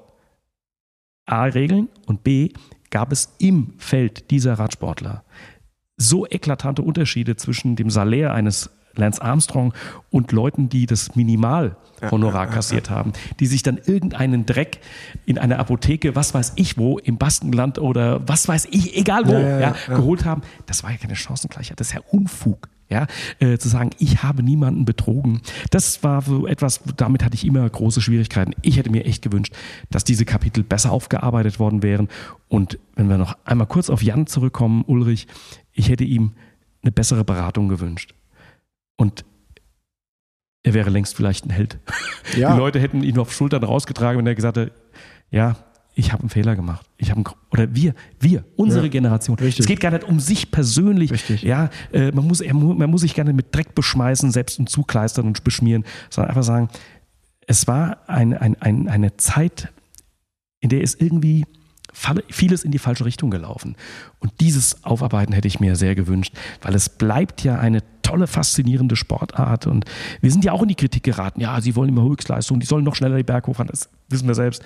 A, 1.26 1.46
Regeln 1.46 1.90
und 2.06 2.24
B, 2.24 2.50
gab 2.92 3.12
es 3.12 3.34
im 3.40 3.74
Feld 3.78 4.30
dieser 4.30 4.54
Radsportler 4.54 5.24
so 5.98 6.28
eklatante 6.28 6.82
Unterschiede 6.82 7.36
zwischen 7.36 7.76
dem 7.76 7.90
Salär 7.90 8.34
eines 8.34 8.70
Lance 8.98 9.22
Armstrong 9.22 9.74
und 10.10 10.32
Leuten, 10.32 10.70
die 10.70 10.86
das 10.86 11.16
Minimalhonorar 11.16 12.48
kassiert 12.48 12.90
haben, 12.90 13.14
die 13.40 13.48
sich 13.48 13.64
dann 13.64 13.78
irgendeinen 13.78 14.46
Dreck 14.46 14.80
in 15.26 15.38
einer 15.38 15.60
Apotheke, 15.60 16.16
was 16.16 16.34
weiß 16.34 16.54
ich 16.56 16.78
wo, 16.78 16.98
im 17.00 17.18
Baskenland 17.18 17.80
oder 17.80 18.28
was 18.28 18.48
weiß 18.48 18.68
ich, 18.72 18.98
egal 18.98 19.28
wo, 19.28 19.34
ja, 19.34 19.40
ja, 19.40 19.60
ja, 19.60 19.96
geholt 19.96 20.26
haben. 20.26 20.42
Das 20.66 20.84
war 20.84 20.92
ja 20.92 20.98
keine 20.98 21.16
Chancengleichheit, 21.16 21.80
das 21.80 21.88
ist 21.88 21.94
ja 21.94 22.02
Unfug. 22.12 22.70
Ja, 22.88 23.08
äh, 23.40 23.58
zu 23.58 23.68
sagen, 23.68 23.90
ich 23.98 24.22
habe 24.22 24.44
niemanden 24.44 24.86
betrogen, 24.86 25.42
das 25.72 26.04
war 26.04 26.22
so 26.22 26.46
etwas, 26.46 26.82
damit 26.98 27.24
hatte 27.24 27.34
ich 27.34 27.44
immer 27.44 27.68
große 27.68 28.00
Schwierigkeiten. 28.00 28.52
Ich 28.62 28.78
hätte 28.78 28.92
mir 28.92 29.06
echt 29.06 29.24
gewünscht, 29.24 29.56
dass 29.90 30.04
diese 30.04 30.24
Kapitel 30.24 30.64
besser 30.64 30.92
aufgearbeitet 30.92 31.60
worden 31.60 31.82
wären. 31.82 32.10
Und 32.48 32.78
wenn 32.96 33.10
wir 33.10 33.18
noch 33.18 33.38
einmal 33.44 33.66
kurz 33.66 33.90
auf 33.90 34.04
Jan 34.04 34.28
zurückkommen, 34.28 34.84
Ulrich, 34.86 35.26
ich 35.74 35.90
hätte 35.90 36.04
ihm 36.04 36.34
eine 36.84 36.92
bessere 36.92 37.26
Beratung 37.26 37.70
gewünscht. 37.70 38.14
Und 38.98 39.26
er 40.64 40.74
wäre 40.74 40.90
längst 40.90 41.16
vielleicht 41.16 41.46
ein 41.46 41.52
Held. 41.52 41.80
Ja. 42.36 42.54
Die 42.54 42.58
Leute 42.58 42.80
hätten 42.80 43.04
ihn 43.04 43.20
auf 43.20 43.32
Schultern 43.32 43.64
rausgetragen, 43.64 44.18
wenn 44.18 44.26
er 44.26 44.34
gesagt 44.34 44.58
hätte, 44.58 44.72
ja, 45.30 45.56
ich 45.94 46.12
habe 46.12 46.24
einen 46.24 46.30
Fehler 46.30 46.56
gemacht. 46.56 46.90
Ich 46.98 47.12
habe 47.12 47.24
oder 47.52 47.74
wir, 47.74 47.94
wir, 48.20 48.44
unsere 48.56 48.86
ja, 48.86 48.90
Generation. 48.90 49.38
Richtig. 49.38 49.60
Es 49.60 49.68
geht 49.68 49.80
gar 49.80 49.92
nicht 49.92 50.04
um 50.04 50.20
sich 50.20 50.50
persönlich. 50.50 51.12
Richtig. 51.12 51.44
Ja, 51.44 51.70
äh, 51.94 52.12
man 52.12 52.28
muss, 52.28 52.44
man 52.44 52.90
muss 52.90 53.02
sich 53.02 53.14
gerne 53.14 53.32
mit 53.32 53.56
Dreck 53.56 53.76
beschmeißen, 53.76 54.32
selbst 54.32 54.60
und 54.60 54.70
zukleistern 54.70 55.28
und 55.28 55.44
beschmieren, 55.44 55.86
sondern 56.10 56.30
einfach 56.30 56.44
sagen, 56.44 56.70
es 57.48 57.68
war 57.68 58.10
ein, 58.10 58.34
ein, 58.34 58.60
ein, 58.60 58.90
eine 58.90 59.16
Zeit, 59.18 59.72
in 60.60 60.70
der 60.70 60.82
es 60.82 60.96
irgendwie 60.96 61.46
vieles 62.30 62.64
in 62.64 62.72
die 62.72 62.80
falsche 62.80 63.06
Richtung 63.06 63.32
gelaufen. 63.32 63.76
Und 64.20 64.34
dieses 64.40 64.84
Aufarbeiten 64.84 65.34
hätte 65.34 65.48
ich 65.48 65.60
mir 65.60 65.76
sehr 65.76 65.96
gewünscht, 65.96 66.34
weil 66.62 66.76
es 66.76 66.90
bleibt 66.90 67.44
ja 67.44 67.58
eine 67.58 67.82
tolle, 68.02 68.28
faszinierende 68.28 68.96
Sportart. 68.96 69.66
Und 69.68 69.86
wir 70.22 70.32
sind 70.32 70.44
ja 70.46 70.52
auch 70.52 70.62
in 70.62 70.68
die 70.68 70.76
Kritik 70.76 71.04
geraten. 71.04 71.42
Ja, 71.42 71.60
sie 71.62 71.76
wollen 71.76 71.90
immer 71.90 72.04
Höchstleistung, 72.04 72.60
die 72.60 72.66
sollen 72.66 72.84
noch 72.84 72.96
schneller 72.96 73.18
die 73.18 73.24
Berg 73.24 73.48
hochfahren. 73.48 73.70
Das 73.70 73.90
wissen 74.10 74.28
wir 74.28 74.36
selbst. 74.36 74.64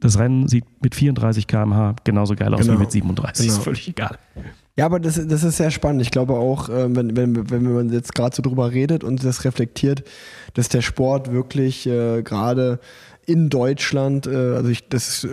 Das 0.00 0.18
Rennen 0.18 0.48
sieht 0.48 0.64
mit 0.82 0.94
34 0.94 1.46
km/h 1.46 1.96
genauso 2.04 2.34
geil 2.34 2.54
aus 2.54 2.60
genau. 2.60 2.74
wie 2.74 2.78
mit 2.78 2.90
37. 2.90 3.46
Genau. 3.46 3.58
Ist 3.58 3.62
völlig 3.64 3.88
egal. 3.88 4.18
Ja, 4.76 4.86
aber 4.86 4.98
das, 4.98 5.20
das 5.26 5.44
ist 5.44 5.58
sehr 5.58 5.70
spannend. 5.70 6.00
Ich 6.00 6.10
glaube 6.10 6.34
auch, 6.34 6.70
äh, 6.70 6.94
wenn, 6.96 7.14
wenn, 7.16 7.50
wenn 7.50 7.74
man 7.74 7.90
jetzt 7.90 8.14
gerade 8.14 8.34
so 8.34 8.40
drüber 8.40 8.72
redet 8.72 9.04
und 9.04 9.22
das 9.22 9.44
reflektiert, 9.44 10.04
dass 10.54 10.70
der 10.70 10.80
Sport 10.80 11.32
wirklich 11.32 11.86
äh, 11.86 12.22
gerade 12.22 12.80
in 13.26 13.50
Deutschland, 13.50 14.26
äh, 14.26 14.54
also 14.54 14.70
ich, 14.70 14.88
das 14.88 15.24
ist, 15.24 15.28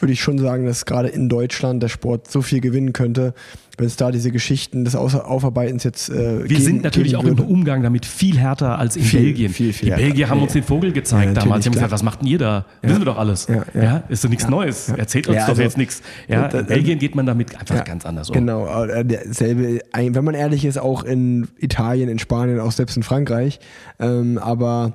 würde 0.00 0.12
ich 0.12 0.20
schon 0.20 0.38
sagen, 0.38 0.66
dass 0.66 0.84
gerade 0.84 1.08
in 1.08 1.28
Deutschland 1.28 1.82
der 1.82 1.88
Sport 1.88 2.30
so 2.30 2.42
viel 2.42 2.60
gewinnen 2.60 2.92
könnte, 2.92 3.34
wenn 3.80 3.86
es 3.86 3.96
da 3.96 4.10
diese 4.10 4.30
Geschichten 4.30 4.84
des 4.84 4.94
Aufarbeitens 4.94 5.84
jetzt 5.84 6.10
äh, 6.10 6.40
Wir 6.40 6.48
geben, 6.48 6.60
sind 6.60 6.82
natürlich 6.82 7.16
auch 7.16 7.24
würde. 7.24 7.42
im 7.42 7.48
Umgang 7.48 7.82
damit 7.82 8.04
viel 8.04 8.38
härter 8.38 8.78
als 8.78 8.96
in 8.96 9.02
viel, 9.02 9.20
Belgien. 9.20 9.52
Viel, 9.52 9.72
viel, 9.72 9.90
die 9.90 9.96
Belgier 9.96 10.28
haben 10.28 10.42
uns 10.42 10.52
den 10.52 10.62
Vogel 10.62 10.92
gezeigt 10.92 11.34
ja, 11.36 11.42
damals. 11.42 11.64
Die 11.64 11.68
haben 11.68 11.74
gesagt, 11.74 11.92
was 11.92 12.02
macht 12.02 12.20
denn 12.20 12.28
ihr 12.28 12.38
da? 12.38 12.66
Ja. 12.82 12.88
Wissen 12.88 13.00
wir 13.00 13.06
doch 13.06 13.18
alles. 13.18 13.48
Ja, 13.48 13.64
ja. 13.74 14.02
ist 14.08 14.22
doch 14.22 14.28
nichts 14.28 14.48
Neues. 14.48 14.90
Erzählt 14.90 15.28
uns 15.28 15.38
doch 15.38 15.48
also, 15.48 15.62
jetzt 15.62 15.78
nichts. 15.78 16.02
Ja, 16.28 16.46
in 16.46 16.66
Belgien 16.66 16.98
geht 16.98 17.14
man 17.14 17.26
damit 17.26 17.58
einfach 17.58 17.84
ganz 17.84 18.04
anders 18.04 18.28
um. 18.28 18.34
Genau, 18.34 18.84
äh, 18.84 19.04
derselbe, 19.04 19.80
wenn 19.94 20.24
man 20.24 20.34
ehrlich 20.34 20.64
ist, 20.64 20.78
auch 20.78 21.02
in 21.02 21.48
Italien, 21.58 22.08
in 22.08 22.18
Spanien, 22.18 22.60
auch 22.60 22.72
selbst 22.72 22.96
in 22.96 23.02
Frankreich. 23.02 23.60
Ähm, 23.98 24.38
aber 24.38 24.92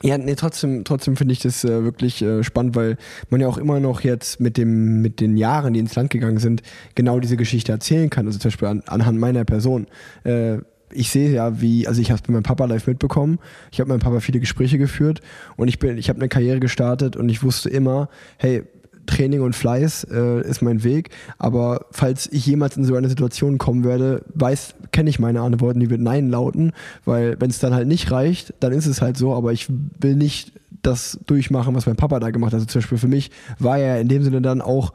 ja, 0.00 0.18
nee, 0.18 0.34
trotzdem, 0.34 0.84
trotzdem 0.84 1.16
finde 1.16 1.32
ich 1.32 1.40
das 1.40 1.64
äh, 1.64 1.84
wirklich 1.84 2.22
äh, 2.22 2.42
spannend, 2.42 2.74
weil 2.74 2.96
man 3.30 3.40
ja 3.40 3.48
auch 3.48 3.58
immer 3.58 3.78
noch 3.78 4.00
jetzt 4.00 4.40
mit 4.40 4.56
dem, 4.56 5.02
mit 5.02 5.20
den 5.20 5.36
Jahren, 5.36 5.74
die 5.74 5.80
ins 5.80 5.94
Land 5.94 6.10
gegangen 6.10 6.38
sind, 6.38 6.62
genau 6.94 7.20
diese 7.20 7.36
Geschichte 7.36 7.72
erzählen 7.72 8.10
kann. 8.10 8.26
Also 8.26 8.38
zum 8.38 8.50
Beispiel 8.50 8.68
an, 8.68 8.82
anhand 8.86 9.20
meiner 9.20 9.44
Person. 9.44 9.86
Äh, 10.24 10.58
ich 10.94 11.10
sehe 11.10 11.30
ja, 11.30 11.60
wie, 11.60 11.86
also 11.86 12.00
ich 12.00 12.10
habe 12.10 12.16
es 12.16 12.22
bei 12.22 12.32
meinem 12.32 12.42
Papa 12.42 12.64
live 12.64 12.86
mitbekommen. 12.86 13.38
Ich 13.70 13.80
habe 13.80 13.92
mit 13.92 14.02
meinem 14.02 14.10
Papa 14.12 14.20
viele 14.20 14.40
Gespräche 14.40 14.78
geführt 14.78 15.20
und 15.56 15.68
ich 15.68 15.78
bin, 15.78 15.96
ich 15.98 16.08
habe 16.08 16.18
eine 16.18 16.28
Karriere 16.28 16.60
gestartet 16.60 17.16
und 17.16 17.28
ich 17.28 17.42
wusste 17.42 17.70
immer, 17.70 18.08
hey, 18.38 18.64
Training 19.06 19.40
und 19.40 19.54
Fleiß 19.54 20.06
äh, 20.10 20.48
ist 20.48 20.62
mein 20.62 20.84
Weg. 20.84 21.10
Aber 21.38 21.86
falls 21.90 22.28
ich 22.32 22.46
jemals 22.46 22.76
in 22.76 22.84
so 22.84 22.94
eine 22.94 23.08
Situation 23.08 23.58
kommen 23.58 23.84
werde, 23.84 24.24
weiß, 24.34 24.74
kenne 24.92 25.10
ich 25.10 25.18
meine 25.18 25.40
Antworten, 25.40 25.80
die 25.80 25.90
wird 25.90 26.00
Nein 26.00 26.30
lauten, 26.30 26.72
weil 27.04 27.40
wenn 27.40 27.50
es 27.50 27.58
dann 27.58 27.74
halt 27.74 27.88
nicht 27.88 28.10
reicht, 28.10 28.54
dann 28.60 28.72
ist 28.72 28.86
es 28.86 29.02
halt 29.02 29.16
so. 29.16 29.34
Aber 29.34 29.52
ich 29.52 29.68
will 29.98 30.14
nicht 30.14 30.52
das 30.82 31.18
durchmachen, 31.26 31.74
was 31.74 31.86
mein 31.86 31.96
Papa 31.96 32.20
da 32.20 32.30
gemacht 32.30 32.52
hat. 32.52 32.60
Also 32.60 32.66
zum 32.66 32.80
Beispiel 32.80 32.98
für 32.98 33.08
mich 33.08 33.30
war 33.58 33.78
er 33.78 34.00
in 34.00 34.08
dem 34.08 34.22
Sinne 34.22 34.42
dann 34.42 34.60
auch 34.60 34.92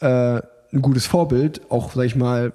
äh, 0.00 0.40
ein 0.72 0.82
gutes 0.82 1.06
Vorbild, 1.06 1.60
auch 1.70 1.92
sag 1.92 2.04
ich 2.04 2.16
mal 2.16 2.52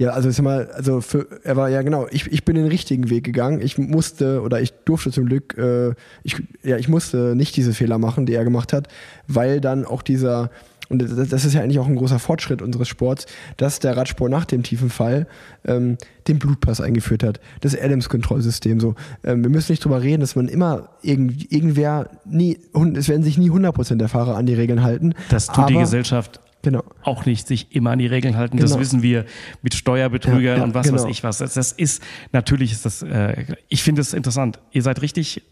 ja, 0.00 0.10
also 0.10 0.28
ich 0.28 0.36
sag 0.36 0.44
mal, 0.44 0.70
also 0.70 1.00
für, 1.00 1.26
er 1.42 1.56
war 1.56 1.68
ja 1.70 1.82
genau, 1.82 2.06
ich, 2.12 2.30
ich 2.30 2.44
bin 2.44 2.54
den 2.54 2.68
richtigen 2.68 3.10
Weg 3.10 3.24
gegangen. 3.24 3.60
Ich 3.60 3.78
musste 3.78 4.42
oder 4.42 4.60
ich 4.60 4.70
durfte 4.84 5.10
zum 5.10 5.26
Glück, 5.26 5.58
äh, 5.58 5.94
ich, 6.22 6.36
ja, 6.62 6.76
ich 6.76 6.88
musste 6.88 7.34
nicht 7.34 7.56
diese 7.56 7.74
Fehler 7.74 7.98
machen, 7.98 8.24
die 8.24 8.34
er 8.34 8.44
gemacht 8.44 8.72
hat, 8.72 8.86
weil 9.26 9.60
dann 9.60 9.84
auch 9.84 10.02
dieser, 10.02 10.50
und 10.88 11.02
das 11.02 11.44
ist 11.44 11.54
ja 11.54 11.60
eigentlich 11.60 11.78
auch 11.78 11.86
ein 11.86 11.96
großer 11.96 12.18
Fortschritt 12.18 12.62
unseres 12.62 12.88
Sports, 12.88 13.26
dass 13.56 13.78
der 13.78 13.96
Radsport 13.96 14.30
nach 14.30 14.44
dem 14.46 14.62
tiefen 14.62 14.90
Fall 14.90 15.26
ähm, 15.66 15.98
den 16.28 16.38
Blutpass 16.38 16.80
eingeführt 16.80 17.22
hat, 17.22 17.40
das 17.60 17.78
Adams-Kontrollsystem. 17.78 18.80
So, 18.80 18.94
ähm, 19.24 19.42
wir 19.42 19.50
müssen 19.50 19.72
nicht 19.72 19.84
drüber 19.84 20.02
reden, 20.02 20.20
dass 20.20 20.34
man 20.34 20.48
immer 20.48 20.90
irgend, 21.02 21.52
irgendwer 21.52 22.10
nie, 22.24 22.58
es 22.94 23.08
werden 23.08 23.22
sich 23.22 23.36
nie 23.38 23.50
100% 23.50 23.96
der 23.96 24.08
Fahrer 24.08 24.36
an 24.36 24.46
die 24.46 24.54
Regeln 24.54 24.82
halten. 24.82 25.14
Das 25.28 25.48
tut 25.48 25.68
die 25.68 25.74
Gesellschaft 25.74 26.40
genau. 26.62 26.84
auch 27.02 27.26
nicht 27.26 27.46
sich 27.46 27.74
immer 27.74 27.90
an 27.90 27.98
die 27.98 28.06
Regeln 28.06 28.36
halten. 28.36 28.56
Genau. 28.56 28.68
Das 28.68 28.78
wissen 28.78 29.02
wir 29.02 29.26
mit 29.62 29.74
Steuerbetrügern 29.74 30.42
ja, 30.42 30.56
ja, 30.56 30.64
und 30.64 30.74
was 30.74 30.86
genau. 30.86 31.02
weiß 31.02 31.10
ich 31.10 31.22
was. 31.22 31.38
Das, 31.38 31.54
das, 31.54 31.72
ist, 31.72 32.02
natürlich 32.32 32.72
ist 32.72 32.84
das, 32.86 33.02
äh, 33.02 33.44
ich 33.68 33.82
finde 33.82 34.00
es 34.00 34.14
interessant. 34.14 34.58
Ihr 34.72 34.82
seid 34.82 35.02
richtig 35.02 35.42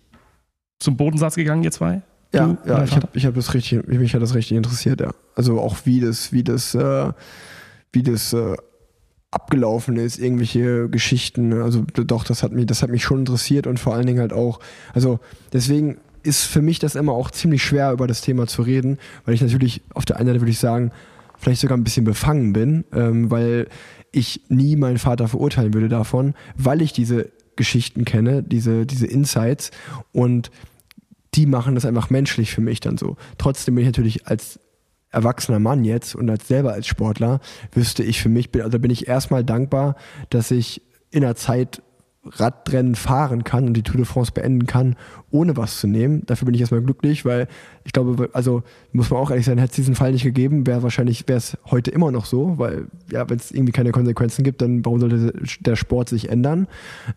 zum 0.78 0.96
Bodensatz 0.96 1.34
gegangen, 1.34 1.62
ihr 1.62 1.72
zwei? 1.72 2.02
Ja, 2.36 2.56
ja 2.66 2.84
ich 2.84 2.94
habe 2.94 3.08
ich 3.12 3.26
hab 3.26 3.34
das 3.34 3.54
richtig, 3.54 3.86
mich 3.86 4.14
hat 4.14 4.22
das 4.22 4.34
richtig 4.34 4.56
interessiert, 4.56 5.00
ja. 5.00 5.12
Also 5.34 5.60
auch 5.60 5.76
wie 5.84 6.00
das, 6.00 6.32
wie 6.32 6.44
das, 6.44 6.74
äh, 6.74 7.12
wie 7.92 8.02
das 8.02 8.32
äh, 8.32 8.56
abgelaufen 9.30 9.96
ist, 9.96 10.18
irgendwelche 10.18 10.88
Geschichten. 10.88 11.52
Also 11.52 11.84
doch, 11.92 12.24
das 12.24 12.42
hat 12.42 12.52
mich, 12.52 12.66
das 12.66 12.82
hat 12.82 12.90
mich 12.90 13.02
schon 13.02 13.20
interessiert 13.20 13.66
und 13.66 13.78
vor 13.78 13.94
allen 13.94 14.06
Dingen 14.06 14.20
halt 14.20 14.32
auch, 14.32 14.60
also 14.94 15.20
deswegen 15.52 15.98
ist 16.22 16.44
für 16.44 16.62
mich 16.62 16.78
das 16.78 16.94
immer 16.94 17.12
auch 17.12 17.30
ziemlich 17.30 17.62
schwer, 17.62 17.92
über 17.92 18.06
das 18.06 18.20
Thema 18.20 18.46
zu 18.46 18.62
reden, 18.62 18.98
weil 19.24 19.34
ich 19.34 19.42
natürlich 19.42 19.82
auf 19.94 20.04
der 20.04 20.16
einen 20.16 20.28
Seite 20.28 20.40
würde 20.40 20.50
ich 20.50 20.58
sagen, 20.58 20.90
vielleicht 21.38 21.60
sogar 21.60 21.76
ein 21.76 21.84
bisschen 21.84 22.04
befangen 22.04 22.52
bin, 22.52 22.84
ähm, 22.92 23.30
weil 23.30 23.68
ich 24.10 24.40
nie 24.48 24.76
meinen 24.76 24.98
Vater 24.98 25.28
verurteilen 25.28 25.74
würde 25.74 25.88
davon, 25.88 26.34
weil 26.56 26.82
ich 26.82 26.92
diese 26.92 27.30
Geschichten 27.56 28.04
kenne, 28.04 28.42
diese, 28.42 28.86
diese 28.86 29.06
Insights 29.06 29.70
und 30.12 30.50
die 31.36 31.46
machen 31.46 31.74
das 31.74 31.84
einfach 31.84 32.10
menschlich 32.10 32.50
für 32.52 32.60
mich 32.60 32.80
dann 32.80 32.98
so. 32.98 33.16
Trotzdem 33.38 33.74
bin 33.74 33.82
ich 33.82 33.88
natürlich 33.88 34.26
als 34.26 34.58
erwachsener 35.10 35.60
Mann 35.60 35.84
jetzt 35.84 36.14
und 36.14 36.28
als 36.28 36.48
selber 36.48 36.72
als 36.72 36.86
Sportler 36.86 37.40
wüsste 37.72 38.02
ich 38.02 38.20
für 38.20 38.28
mich, 38.28 38.50
also 38.62 38.78
bin 38.78 38.90
ich 38.90 39.08
erstmal 39.08 39.44
dankbar, 39.44 39.96
dass 40.30 40.50
ich 40.50 40.82
in 41.10 41.20
der 41.20 41.36
Zeit 41.36 41.82
Radrennen 42.32 42.94
fahren 42.94 43.44
kann 43.44 43.66
und 43.66 43.74
die 43.74 43.82
Tour 43.82 43.96
de 43.96 44.04
France 44.04 44.32
beenden 44.32 44.66
kann, 44.66 44.96
ohne 45.30 45.56
was 45.56 45.80
zu 45.80 45.86
nehmen. 45.86 46.22
Dafür 46.26 46.46
bin 46.46 46.54
ich 46.54 46.60
erstmal 46.60 46.82
glücklich, 46.82 47.24
weil 47.24 47.48
ich 47.84 47.92
glaube, 47.92 48.30
also 48.32 48.62
muss 48.92 49.10
man 49.10 49.20
auch 49.20 49.30
ehrlich 49.30 49.46
sein, 49.46 49.58
hätte 49.58 49.70
es 49.70 49.76
diesen 49.76 49.94
Fall 49.94 50.12
nicht 50.12 50.24
gegeben, 50.24 50.66
wäre 50.66 50.82
wahrscheinlich, 50.82 51.26
wäre 51.28 51.38
es 51.38 51.56
heute 51.70 51.90
immer 51.90 52.10
noch 52.10 52.26
so, 52.26 52.58
weil 52.58 52.86
ja, 53.10 53.28
wenn 53.28 53.38
es 53.38 53.50
irgendwie 53.50 53.72
keine 53.72 53.92
Konsequenzen 53.92 54.44
gibt, 54.44 54.62
dann 54.62 54.84
warum 54.84 55.00
sollte 55.00 55.32
der 55.60 55.76
Sport 55.76 56.08
sich 56.08 56.28
ändern? 56.28 56.68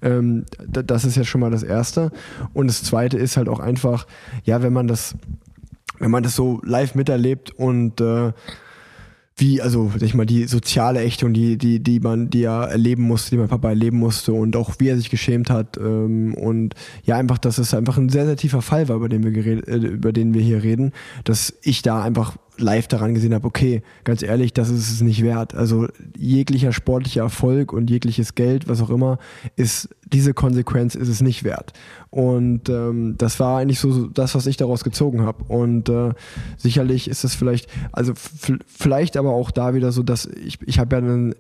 Ähm, 0.02 0.46
das 0.68 1.06
ist 1.06 1.18
ja 1.18 1.24
schon 1.24 1.42
mal 1.42 1.52
das 1.52 1.64
Erste. 1.64 2.12
Und 2.54 2.68
das 2.68 2.84
Zweite 2.84 3.18
ist 3.18 3.38
halt 3.38 3.50
auch 3.50 3.60
einfach, 3.60 4.08
ja, 4.44 4.62
wenn 4.62 4.74
man 4.74 4.88
das, 4.88 5.16
wenn 6.00 6.12
man 6.12 6.24
das 6.24 6.36
so 6.36 6.62
live 6.64 6.96
miterlebt 6.96 7.52
und 7.52 8.00
äh, 8.02 8.32
wie, 9.40 9.62
also 9.62 9.92
sag 9.94 10.04
ich 10.04 10.14
mal, 10.14 10.26
die 10.26 10.46
soziale 10.46 11.02
Ächtung, 11.02 11.34
die, 11.34 11.58
die, 11.58 11.80
die 11.82 12.00
man, 12.00 12.30
die 12.30 12.44
er 12.44 12.70
erleben 12.70 13.04
musste, 13.04 13.32
die 13.32 13.38
mein 13.38 13.48
Papa 13.48 13.70
erleben 13.70 13.98
musste 13.98 14.34
und 14.34 14.56
auch 14.56 14.76
wie 14.80 14.90
er 14.90 14.98
sich 14.98 15.10
geschämt 15.10 15.50
hat. 15.50 15.78
Ähm, 15.78 16.34
und 16.36 16.76
ja, 17.04 17.18
einfach, 17.18 17.38
dass 17.38 17.58
es 17.58 17.74
einfach 17.74 17.98
ein 17.98 18.10
sehr, 18.10 18.26
sehr 18.26 18.38
tiefer 18.38 18.62
Fall 18.62 18.90
war, 18.90 18.98
über 18.98 19.10
den 19.10 19.24
wir 19.24 19.32
geredet, 19.32 19.68
äh, 19.68 19.78
über 19.78 20.14
den 20.14 20.34
wir 20.34 20.42
hier 20.42 20.64
reden, 20.64 20.92
dass 21.24 21.54
ich 21.62 21.82
da 21.82 22.04
einfach 22.04 22.38
live 22.60 22.88
daran 22.88 23.14
gesehen 23.14 23.34
habe, 23.34 23.48
okay, 23.48 23.82
ganz 24.04 24.22
ehrlich, 24.22 24.54
das 24.54 24.70
ist 24.70 24.92
es 24.92 25.02
nicht 25.02 25.24
wert. 25.24 25.56
Also 25.56 25.88
jeglicher 26.18 26.74
sportlicher 26.74 27.22
Erfolg 27.22 27.74
und 27.74 27.90
jegliches 27.90 28.36
Geld, 28.36 28.68
was 28.68 28.82
auch 28.82 28.90
immer, 28.90 29.18
ist 29.56 29.90
diese 30.12 30.34
Konsequenz 30.34 30.96
ist 30.96 31.08
es 31.08 31.22
nicht 31.22 31.44
wert. 31.44 31.74
Und 32.10 32.70
ähm, 32.70 33.16
das 33.18 33.40
war 33.40 33.60
eigentlich 33.60 33.80
so 33.80 34.08
das, 34.08 34.36
was 34.36 34.48
ich 34.48 34.58
daraus 34.58 34.84
gezogen 34.84 35.22
habe. 35.22 35.44
Und 35.48 35.90
äh, 35.90 36.14
sicherlich 36.58 37.08
ist 37.08 37.24
es 37.24 37.36
vielleicht, 37.36 37.70
also 37.92 38.14
vielleicht 38.68 39.18
aber 39.18 39.32
auch 39.32 39.52
da 39.52 39.74
wieder 39.74 39.92
so, 39.92 40.04
dass 40.04 40.26
ich, 40.26 40.60
ich 40.66 40.80
habe 40.80 40.96
ja 40.96 41.02
einen 41.02 41.36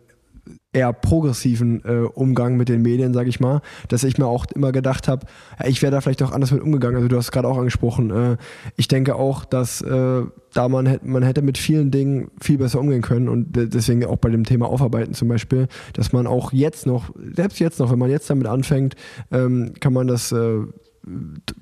eher 0.72 0.94
progressiven 0.94 1.84
äh, 1.84 2.08
Umgang 2.14 2.56
mit 2.56 2.70
den 2.70 2.82
Medien, 2.82 3.14
sage 3.14 3.30
ich 3.30 3.40
mal, 3.40 3.62
dass 3.88 4.04
ich 4.04 4.18
mir 4.18 4.28
auch 4.28 4.46
immer 4.54 4.72
gedacht 4.72 5.08
habe, 5.08 5.26
ich 5.66 5.82
wäre 5.82 5.92
da 5.92 6.02
vielleicht 6.02 6.22
auch 6.22 6.32
anders 6.32 6.52
mit 6.52 6.62
umgegangen. 6.62 6.98
Also 6.98 7.08
du 7.08 7.18
hast 7.18 7.32
gerade 7.32 7.48
auch 7.48 7.58
angesprochen. 7.58 8.12
Äh, 8.12 8.38
ich 8.76 8.88
denke 8.88 9.16
auch, 9.16 9.46
dass 9.46 9.82
äh, 9.82 10.22
da 10.54 10.70
man 10.70 10.86
hätte, 10.86 11.08
man 11.08 11.24
hätte 11.24 11.42
mit 11.42 11.58
vielen 11.58 11.90
Dingen 11.90 12.30
viel 12.40 12.60
besser 12.60 12.80
umgehen 12.80 13.02
können 13.02 13.30
und 13.30 13.48
deswegen 13.54 14.06
auch 14.06 14.18
bei 14.18 14.30
dem 14.30 14.44
Thema 14.44 14.68
Aufarbeiten 14.68 15.14
zum 15.14 15.28
Beispiel, 15.28 15.68
dass 15.94 16.14
man 16.14 16.28
auch 16.28 16.54
jetzt 16.54 16.86
noch, 16.86 17.12
selbst 17.36 17.60
jetzt 17.60 17.80
noch, 17.80 17.92
wenn 17.92 18.00
man 18.00 18.10
jetzt 18.10 18.30
damit 18.30 18.48
anfängt, 18.48 18.96
ähm, 19.32 19.74
kann 19.80 19.94
man 19.94 20.08
das 20.08 20.32
äh, 20.32 20.60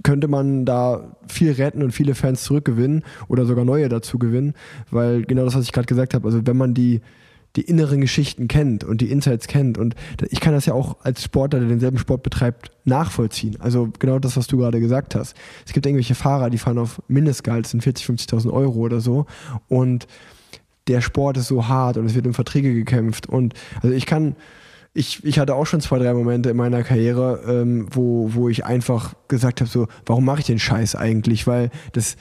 könnte 0.04 0.28
man 0.28 0.66
da 0.66 1.16
viel 1.28 1.52
retten 1.52 1.84
und 1.84 1.92
viele 1.92 2.16
Fans 2.16 2.44
zurückgewinnen 2.44 3.04
oder 3.28 3.46
sogar 3.46 3.66
neue 3.66 3.88
dazu 3.88 4.18
gewinnen, 4.18 4.54
weil 4.92 5.24
genau 5.24 5.46
das, 5.46 5.56
was 5.56 5.64
ich 5.64 5.72
gerade 5.72 5.86
gesagt 5.86 6.14
habe, 6.14 6.28
also 6.28 6.42
wenn 6.46 6.58
man 6.58 6.74
die 6.74 7.02
die 7.56 7.62
inneren 7.62 8.02
Geschichten 8.02 8.48
kennt 8.48 8.84
und 8.84 9.02
die 9.02 9.12
Insights 9.12 9.48
kennt. 9.48 9.78
Und 9.78 9.96
ich 10.30 10.40
kann 10.40 10.54
das 10.54 10.66
ja 10.68 10.74
auch 10.74 10.98
als 11.04 11.24
Sportler, 11.24 11.60
der 11.60 11.70
denselben 11.70 11.98
Sport 11.98 12.24
betreibt, 12.24 12.72
nachvollziehen. 12.86 13.58
Also 13.60 13.90
genau 13.98 14.20
das, 14.20 14.38
was 14.38 14.48
du 14.48 14.58
gerade 14.58 14.80
gesagt 14.80 15.16
hast. 15.16 15.36
Es 15.66 15.74
gibt 15.74 15.86
irgendwelche 15.86 16.16
Fahrer, 16.16 16.50
die 16.50 16.60
fahren 16.60 16.78
auf 16.78 17.02
Mindestgehalt, 17.08 17.66
sind 17.68 17.84
40.000, 17.84 18.30
50.000 18.30 18.54
Euro 18.54 18.80
oder 18.80 19.00
so. 19.00 19.26
Und 19.68 20.08
der 20.88 21.02
Sport 21.02 21.38
ist 21.38 21.48
so 21.48 21.68
hart 21.68 21.98
und 21.98 22.06
es 22.06 22.16
wird 22.16 22.28
um 22.28 22.34
Verträge 22.34 22.74
gekämpft. 22.74 23.28
Und 23.28 23.54
also 23.82 23.96
ich 23.96 24.06
kann, 24.06 24.36
ich, 24.94 25.24
ich 25.24 25.40
hatte 25.40 25.56
auch 25.56 25.66
schon 25.66 25.82
zwei, 25.82 26.00
drei 26.00 26.14
Momente 26.14 26.50
in 26.50 26.58
meiner 26.58 26.84
Karriere, 26.84 27.42
ähm, 27.48 27.88
wo, 27.92 28.34
wo 28.34 28.50
ich 28.50 28.66
einfach 28.66 29.16
gesagt 29.28 29.62
habe, 29.62 29.70
so, 29.70 29.88
warum 30.06 30.26
mache 30.26 30.40
ich 30.40 30.46
den 30.46 30.60
Scheiß 30.60 30.96
eigentlich? 30.96 31.48
Weil 31.48 31.72
das 31.92 32.18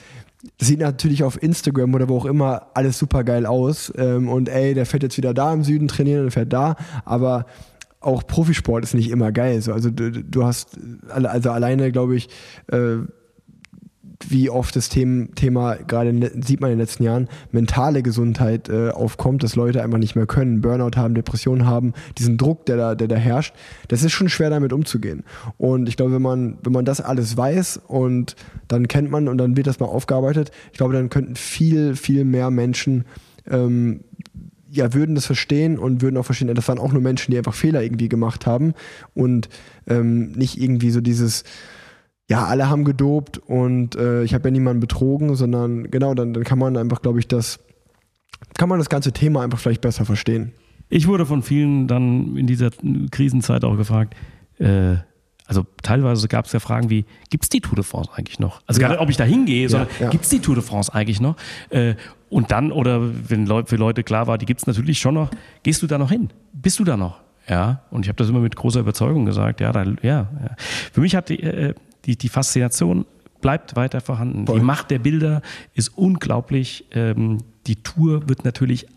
sieht 0.59 0.79
natürlich 0.79 1.23
auf 1.23 1.41
Instagram 1.41 1.93
oder 1.93 2.09
wo 2.09 2.17
auch 2.17 2.25
immer 2.25 2.67
alles 2.73 2.97
super 2.97 3.23
geil 3.23 3.45
aus. 3.45 3.91
Ähm, 3.97 4.29
und 4.29 4.49
ey, 4.49 4.73
der 4.73 4.85
fährt 4.85 5.03
jetzt 5.03 5.17
wieder 5.17 5.33
da 5.33 5.53
im 5.53 5.63
Süden 5.63 5.87
trainieren 5.87 6.25
und 6.25 6.31
fährt 6.31 6.53
da. 6.53 6.75
Aber 7.05 7.45
auch 7.99 8.25
Profisport 8.25 8.83
ist 8.83 8.93
nicht 8.93 9.09
immer 9.09 9.31
geil. 9.31 9.61
So. 9.61 9.73
Also 9.73 9.89
du, 9.89 10.11
du 10.11 10.45
hast, 10.45 10.77
also 11.09 11.51
alleine 11.51 11.91
glaube 11.91 12.15
ich, 12.15 12.29
äh, 12.71 12.97
wie 14.27 14.49
oft 14.49 14.75
das 14.75 14.89
Thema, 14.89 15.27
Thema 15.35 15.75
gerade 15.75 16.31
sieht 16.43 16.59
man 16.59 16.71
in 16.71 16.77
den 16.77 16.83
letzten 16.83 17.03
Jahren, 17.03 17.27
mentale 17.51 18.01
Gesundheit 18.01 18.69
äh, 18.69 18.89
aufkommt, 18.89 19.43
dass 19.43 19.55
Leute 19.55 19.83
einfach 19.83 19.99
nicht 19.99 20.15
mehr 20.15 20.25
können, 20.25 20.61
Burnout 20.61 20.97
haben, 20.97 21.13
Depressionen 21.13 21.67
haben, 21.67 21.93
diesen 22.17 22.37
Druck, 22.37 22.65
der 22.65 22.77
da, 22.77 22.95
der 22.95 23.07
da 23.07 23.15
herrscht, 23.15 23.53
das 23.89 24.03
ist 24.03 24.13
schon 24.13 24.29
schwer 24.29 24.49
damit 24.49 24.73
umzugehen. 24.73 25.23
Und 25.57 25.87
ich 25.87 25.97
glaube, 25.97 26.13
wenn 26.13 26.21
man, 26.21 26.57
wenn 26.63 26.73
man 26.73 26.85
das 26.85 26.99
alles 26.99 27.37
weiß 27.37 27.81
und 27.87 28.35
dann 28.67 28.87
kennt 28.87 29.11
man 29.11 29.27
und 29.27 29.37
dann 29.37 29.55
wird 29.55 29.67
das 29.67 29.79
mal 29.79 29.85
aufgearbeitet, 29.87 30.51
ich 30.71 30.77
glaube, 30.77 30.93
dann 30.93 31.09
könnten 31.09 31.35
viel, 31.35 31.95
viel 31.95 32.25
mehr 32.25 32.49
Menschen 32.49 33.05
ähm, 33.49 34.01
ja, 34.69 34.93
würden 34.93 35.15
das 35.15 35.25
verstehen 35.25 35.77
und 35.77 36.01
würden 36.01 36.17
auch 36.17 36.25
verstehen, 36.25 36.53
das 36.53 36.67
waren 36.67 36.79
auch 36.79 36.91
nur 36.91 37.01
Menschen, 37.01 37.31
die 37.31 37.37
einfach 37.37 37.53
Fehler 37.53 37.83
irgendwie 37.83 38.09
gemacht 38.09 38.45
haben 38.45 38.73
und 39.13 39.47
ähm, 39.87 40.31
nicht 40.31 40.61
irgendwie 40.61 40.91
so 40.91 41.01
dieses 41.01 41.43
ja, 42.29 42.45
alle 42.45 42.69
haben 42.69 42.83
gedopt 42.83 43.37
und 43.37 43.95
äh, 43.95 44.23
ich 44.23 44.33
habe 44.33 44.49
ja 44.49 44.51
niemanden 44.51 44.81
betrogen, 44.81 45.35
sondern 45.35 45.89
genau, 45.89 46.13
dann, 46.13 46.33
dann 46.33 46.43
kann 46.43 46.59
man 46.59 46.75
einfach, 46.75 47.01
glaube 47.01 47.19
ich, 47.19 47.27
das, 47.27 47.59
kann 48.57 48.69
man 48.69 48.79
das 48.79 48.89
ganze 48.89 49.13
Thema 49.13 49.43
einfach 49.43 49.59
vielleicht 49.59 49.81
besser 49.81 50.05
verstehen. 50.05 50.51
Ich 50.89 51.07
wurde 51.07 51.25
von 51.25 51.41
vielen 51.41 51.87
dann 51.87 52.35
in 52.37 52.47
dieser 52.47 52.69
Krisenzeit 53.11 53.63
auch 53.63 53.77
gefragt, 53.77 54.15
äh, 54.59 54.95
also 55.45 55.65
teilweise 55.81 56.27
gab 56.27 56.45
es 56.45 56.51
ja 56.51 56.59
Fragen 56.59 56.89
wie, 56.89 57.05
gibt 57.29 57.45
es 57.45 57.49
die 57.49 57.61
Tour 57.61 57.75
de 57.75 57.83
France 57.83 58.11
eigentlich 58.13 58.39
noch? 58.39 58.61
Also 58.67 58.81
ja. 58.81 58.87
gar 58.87 58.93
nicht, 58.95 59.01
ob 59.01 59.09
ich 59.09 59.15
da 59.15 59.23
hingehe, 59.23 59.69
sondern 59.69 59.87
ja, 59.99 60.05
ja. 60.05 60.09
gibt 60.09 60.25
es 60.25 60.29
die 60.29 60.39
Tour 60.39 60.55
de 60.55 60.63
France 60.63 60.93
eigentlich 60.93 61.21
noch? 61.21 61.37
Äh, 61.69 61.95
und 62.29 62.51
dann, 62.51 62.73
oder 62.73 63.01
wenn 63.29 63.45
Leute, 63.45 63.69
für 63.69 63.77
Leute 63.77 64.03
klar 64.03 64.27
war, 64.27 64.37
die 64.37 64.45
gibt 64.45 64.59
es 64.59 64.67
natürlich 64.67 64.99
schon 64.99 65.13
noch, 65.13 65.31
gehst 65.63 65.81
du 65.81 65.87
da 65.87 65.97
noch 65.97 66.11
hin? 66.11 66.29
Bist 66.51 66.79
du 66.79 66.83
da 66.83 66.97
noch? 66.97 67.21
Ja, 67.49 67.83
und 67.91 68.05
ich 68.05 68.09
habe 68.09 68.17
das 68.17 68.27
immer 68.27 68.41
mit 68.41 68.57
großer 68.57 68.81
Überzeugung 68.81 69.25
gesagt. 69.25 69.61
Ja, 69.61 69.71
da, 69.71 69.83
ja, 69.83 69.93
ja. 70.01 70.29
Für 70.91 70.99
mich 70.99 71.15
hat 71.15 71.29
die, 71.29 71.41
äh, 71.41 71.73
die, 72.07 72.17
die 72.17 72.29
Faszination 72.29 73.05
bleibt 73.41 73.75
weiter 73.75 74.01
vorhanden. 74.01 74.47
Voll. 74.47 74.59
Die 74.59 74.65
Macht 74.65 74.89
der 74.89 74.99
Bilder 74.99 75.41
ist 75.73 75.89
unglaublich. 75.89 76.85
Ähm, 76.91 77.39
die 77.67 77.75
Tour 77.75 78.27
wird 78.27 78.45
natürlich 78.45 78.87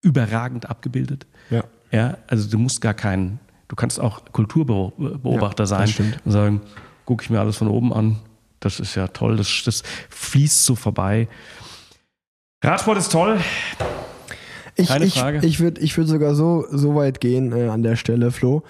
überragend 0.00 0.70
abgebildet. 0.70 1.26
Ja. 1.50 1.64
ja. 1.90 2.16
Also 2.28 2.48
du 2.48 2.58
musst 2.58 2.80
gar 2.80 2.94
keinen, 2.94 3.40
du 3.66 3.76
kannst 3.76 4.00
auch 4.00 4.24
Kulturbeobachter 4.32 5.64
ja, 5.64 5.66
sein 5.66 5.92
und 6.24 6.32
sagen, 6.32 6.60
gucke 7.04 7.24
ich 7.24 7.30
mir 7.30 7.40
alles 7.40 7.56
von 7.56 7.68
oben 7.68 7.92
an. 7.92 8.16
Das 8.60 8.80
ist 8.80 8.94
ja 8.94 9.08
toll, 9.08 9.36
das, 9.36 9.62
das 9.64 9.82
fließt 10.08 10.64
so 10.64 10.74
vorbei. 10.74 11.28
Radsport 12.62 12.98
ist 12.98 13.12
toll. 13.12 13.38
Ich, 14.80 14.86
Keine 14.86 15.08
Frage. 15.08 15.38
Ich, 15.38 15.44
ich 15.44 15.60
würde 15.60 15.80
ich 15.80 15.96
würd 15.96 16.06
sogar 16.06 16.36
so, 16.36 16.64
so 16.70 16.94
weit 16.94 17.20
gehen 17.20 17.52
äh, 17.52 17.66
an 17.66 17.82
der 17.82 17.96
Stelle, 17.96 18.30
Flo, 18.30 18.62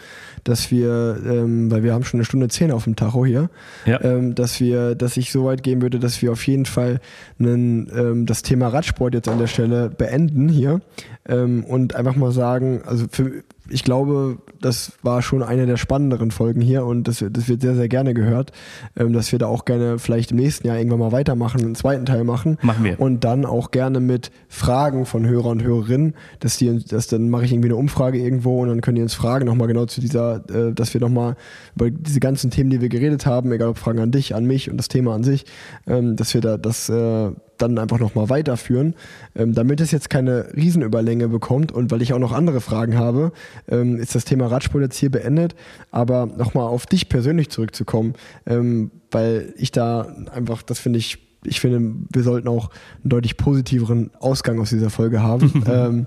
dass 0.42 0.70
wir, 0.70 1.18
ähm, 1.22 1.70
weil 1.70 1.82
wir 1.82 1.92
haben 1.92 2.02
schon 2.02 2.18
eine 2.18 2.24
Stunde 2.24 2.48
zehn 2.48 2.72
auf 2.72 2.84
dem 2.84 2.96
Tacho 2.96 3.26
hier, 3.26 3.50
ja. 3.84 4.02
ähm, 4.02 4.34
dass 4.34 4.58
wir, 4.58 4.94
dass 4.94 5.18
ich 5.18 5.30
so 5.30 5.44
weit 5.44 5.62
gehen 5.62 5.82
würde, 5.82 5.98
dass 5.98 6.22
wir 6.22 6.32
auf 6.32 6.46
jeden 6.46 6.64
Fall 6.64 7.00
einen, 7.38 7.90
ähm, 7.94 8.24
das 8.24 8.40
Thema 8.40 8.68
Radsport 8.68 9.12
jetzt 9.12 9.28
an 9.28 9.38
der 9.38 9.48
Stelle 9.48 9.90
beenden 9.90 10.48
hier 10.48 10.80
ähm, 11.28 11.64
und 11.64 11.94
einfach 11.94 12.16
mal 12.16 12.32
sagen, 12.32 12.80
also 12.84 13.06
für, 13.10 13.44
ich 13.70 13.84
glaube, 13.84 14.38
das 14.60 14.92
war 15.02 15.22
schon 15.22 15.42
eine 15.42 15.66
der 15.66 15.76
spannenderen 15.76 16.30
Folgen 16.30 16.60
hier 16.60 16.84
und 16.84 17.06
das, 17.06 17.24
das 17.30 17.48
wird 17.48 17.60
sehr, 17.60 17.74
sehr 17.74 17.88
gerne 17.88 18.14
gehört, 18.14 18.52
ähm, 18.96 19.12
dass 19.12 19.30
wir 19.30 19.38
da 19.38 19.46
auch 19.46 19.64
gerne 19.64 19.98
vielleicht 19.98 20.30
im 20.30 20.38
nächsten 20.38 20.66
Jahr 20.66 20.78
irgendwann 20.78 21.00
mal 21.00 21.12
weitermachen, 21.12 21.60
einen 21.60 21.74
zweiten 21.74 22.06
Teil 22.06 22.24
machen. 22.24 22.58
Machen 22.62 22.84
wir. 22.84 22.98
Und 22.98 23.24
dann 23.24 23.44
auch 23.44 23.70
gerne 23.70 24.00
mit 24.00 24.30
Fragen 24.48 25.04
von 25.04 25.26
Hörer 25.26 25.46
und 25.46 25.62
Hörerinnen, 25.62 26.14
dass 26.40 26.56
die, 26.56 26.84
dass 26.84 27.08
dann 27.08 27.28
mache 27.28 27.44
ich 27.44 27.52
irgendwie 27.52 27.68
eine 27.68 27.76
Umfrage 27.76 28.18
irgendwo 28.18 28.60
und 28.62 28.68
dann 28.68 28.80
können 28.80 28.96
die 28.96 29.02
uns 29.02 29.14
fragen 29.14 29.46
nochmal 29.46 29.68
genau 29.68 29.86
zu 29.86 30.00
dieser, 30.00 30.44
äh, 30.50 30.72
dass 30.72 30.94
wir 30.94 31.00
nochmal 31.00 31.36
über 31.76 31.90
diese 31.90 32.20
ganzen 32.20 32.50
Themen, 32.50 32.70
die 32.70 32.80
wir 32.80 32.88
geredet 32.88 33.26
haben, 33.26 33.52
egal 33.52 33.68
ob 33.68 33.78
Fragen 33.78 34.00
an 34.00 34.10
dich, 34.10 34.34
an 34.34 34.46
mich 34.46 34.70
und 34.70 34.78
das 34.78 34.88
Thema 34.88 35.14
an 35.14 35.24
sich, 35.24 35.44
ähm, 35.86 36.16
dass 36.16 36.32
wir 36.32 36.40
da 36.40 36.56
das 36.56 36.88
äh, 36.88 37.30
dann 37.58 37.78
einfach 37.78 37.98
nochmal 37.98 38.28
weiterführen, 38.28 38.94
ähm, 39.34 39.54
damit 39.54 39.80
es 39.80 39.90
jetzt 39.90 40.10
keine 40.10 40.54
Riesenüberlänge 40.54 41.28
bekommt 41.28 41.72
und 41.72 41.90
weil 41.90 42.02
ich 42.02 42.12
auch 42.12 42.18
noch 42.18 42.32
andere 42.32 42.60
Fragen 42.60 42.96
habe, 42.96 43.32
ähm, 43.68 43.98
ist 43.98 44.14
das 44.14 44.24
Thema 44.24 44.46
Radsport 44.46 44.82
jetzt 44.82 44.96
hier 44.96 45.10
beendet. 45.10 45.54
Aber 45.90 46.26
nochmal 46.26 46.66
auf 46.66 46.86
dich 46.86 47.08
persönlich 47.08 47.50
zurückzukommen, 47.50 48.14
ähm, 48.46 48.90
weil 49.10 49.52
ich 49.56 49.72
da 49.72 50.14
einfach, 50.32 50.62
das 50.62 50.78
finde 50.78 50.98
ich 50.98 51.18
ich 51.44 51.60
finde, 51.60 51.94
wir 52.12 52.22
sollten 52.24 52.48
auch 52.48 52.70
einen 53.02 53.10
deutlich 53.10 53.36
positiveren 53.36 54.10
Ausgang 54.18 54.60
aus 54.60 54.70
dieser 54.70 54.90
Folge 54.90 55.22
haben. 55.22 55.64
ähm, 55.68 56.06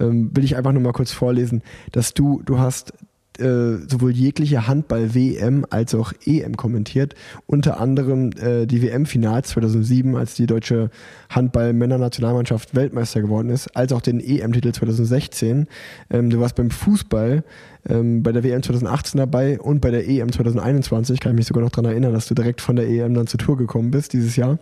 ähm, 0.00 0.30
will 0.34 0.44
ich 0.44 0.56
einfach 0.56 0.72
nur 0.72 0.82
mal 0.82 0.92
kurz 0.92 1.12
vorlesen, 1.12 1.62
dass 1.92 2.14
du, 2.14 2.42
du 2.44 2.58
hast 2.58 2.92
äh, 3.42 3.78
sowohl 3.88 4.12
jegliche 4.12 4.66
Handball-WM 4.66 5.66
als 5.70 5.94
auch 5.94 6.12
EM 6.24 6.56
kommentiert. 6.56 7.14
Unter 7.46 7.80
anderem 7.80 8.30
äh, 8.40 8.66
die 8.66 8.82
WM-Finals 8.82 9.48
2007, 9.50 10.16
als 10.16 10.34
die 10.34 10.46
deutsche 10.46 10.90
Handball-Männer-Nationalmannschaft 11.30 12.74
Weltmeister 12.74 13.20
geworden 13.20 13.50
ist, 13.50 13.76
als 13.76 13.92
auch 13.92 14.00
den 14.00 14.20
EM-Titel 14.20 14.72
2016. 14.72 15.66
Ähm, 16.10 16.30
du 16.30 16.40
warst 16.40 16.54
beim 16.54 16.70
Fußball 16.70 17.44
ähm, 17.88 18.22
bei 18.22 18.32
der 18.32 18.44
WM 18.44 18.62
2018 18.62 19.18
dabei 19.18 19.58
und 19.58 19.80
bei 19.80 19.90
der 19.90 20.08
EM 20.08 20.30
2021. 20.30 21.20
Kann 21.20 21.32
ich 21.32 21.36
mich 21.36 21.46
sogar 21.46 21.62
noch 21.62 21.70
daran 21.70 21.90
erinnern, 21.90 22.12
dass 22.12 22.26
du 22.26 22.34
direkt 22.34 22.60
von 22.60 22.76
der 22.76 22.88
EM 22.88 23.14
dann 23.14 23.26
zur 23.26 23.38
Tour 23.38 23.56
gekommen 23.56 23.90
bist 23.90 24.12
dieses 24.12 24.36
Jahr. 24.36 24.58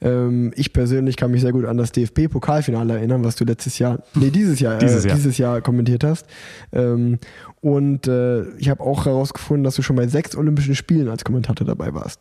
Ähm, 0.00 0.52
ich 0.56 0.72
persönlich 0.72 1.16
kann 1.16 1.30
mich 1.30 1.42
sehr 1.42 1.52
gut 1.52 1.64
an 1.64 1.76
das 1.76 1.92
DFB-Pokalfinale 1.92 2.94
erinnern, 2.94 3.24
was 3.24 3.36
du 3.36 3.44
letztes 3.44 3.78
Jahr, 3.78 4.02
nee, 4.14 4.30
dieses 4.30 4.60
Jahr, 4.60 4.76
äh, 4.76 4.78
dieses, 4.78 5.04
Jahr. 5.04 5.14
dieses 5.14 5.38
Jahr 5.38 5.60
kommentiert 5.60 6.04
hast. 6.04 6.26
Ähm, 6.72 7.18
und 7.62 8.08
äh, 8.08 8.50
ich 8.56 8.68
habe 8.68 8.82
auch 8.82 9.06
herausgefunden, 9.06 9.62
dass 9.62 9.76
du 9.76 9.82
schon 9.82 9.94
bei 9.94 10.08
sechs 10.08 10.36
Olympischen 10.36 10.74
Spielen 10.74 11.08
als 11.08 11.24
Kommentator 11.24 11.64
dabei 11.64 11.94
warst. 11.94 12.20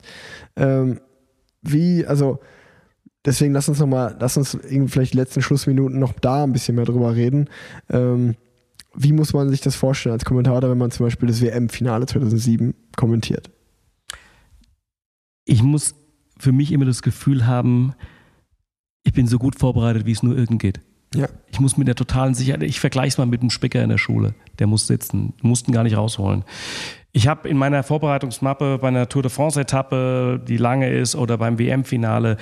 Ähm, 0.56 1.00
wie, 1.64 2.06
also 2.06 2.40
deswegen 3.26 3.52
lass 3.52 3.68
uns 3.68 3.80
nochmal, 3.80 4.16
lass 4.20 4.38
uns 4.38 4.56
vielleicht 4.88 5.14
die 5.14 5.18
letzten 5.18 5.42
Schlussminuten 5.42 5.98
noch 5.98 6.14
da 6.14 6.44
ein 6.44 6.54
bisschen 6.54 6.76
mehr 6.76 6.86
drüber 6.86 7.16
reden. 7.16 7.50
Ähm, 7.90 8.36
wie 8.94 9.14
muss 9.14 9.34
man 9.34 9.50
sich 9.50 9.62
das 9.62 9.76
vorstellen 9.76 10.14
als 10.14 10.26
Kommentator, 10.26 10.70
wenn 10.70 10.78
man 10.78 10.92
zum 10.92 11.08
Beispiel 11.08 11.28
das 11.28 11.42
WM-Finale 11.42 12.06
2007 12.06 12.76
kommentiert? 12.96 13.50
Ich 15.46 15.64
muss 15.64 15.96
für 16.38 16.52
mich 16.52 16.72
immer 16.72 16.86
das 16.86 17.02
Gefühl 17.02 17.48
haben, 17.48 17.96
ich 19.04 19.14
bin 19.14 19.26
so 19.26 19.40
gut 19.40 19.56
vorbereitet, 19.58 20.06
wie 20.06 20.12
es 20.12 20.22
nur 20.22 20.38
irgend 20.38 20.62
geht. 20.62 20.82
Ja. 21.16 21.28
Ich 21.48 21.60
muss 21.60 21.78
mit 21.78 21.88
der 21.88 21.96
totalen 21.96 22.36
Sicherheit, 22.36 22.62
ich 22.62 22.80
vergleiche 22.80 23.10
es 23.10 23.18
mal 23.18 23.26
mit 23.26 23.42
einem 23.42 23.50
Spicker 23.50 23.84
in 23.84 23.90
der 23.90 23.98
Schule. 23.98 24.36
Der 24.60 24.68
muss 24.68 24.88
sitzen, 24.88 25.34
mussten 25.42 25.72
gar 25.72 25.84
nicht 25.84 25.98
rausholen. 25.98 26.44
Ich 27.12 27.28
habe 27.28 27.50
in 27.50 27.58
meiner 27.58 27.84
Vorbereitungsmappe 27.84 28.78
bei 28.80 28.88
einer 28.88 29.10
Tour 29.10 29.22
de 29.22 29.32
France-Etappe, 29.32 30.42
die 30.48 30.58
lange 30.58 30.90
ist, 30.90 31.16
oder 31.16 31.38
beim 31.38 31.60
WM-Finale 31.60 32.38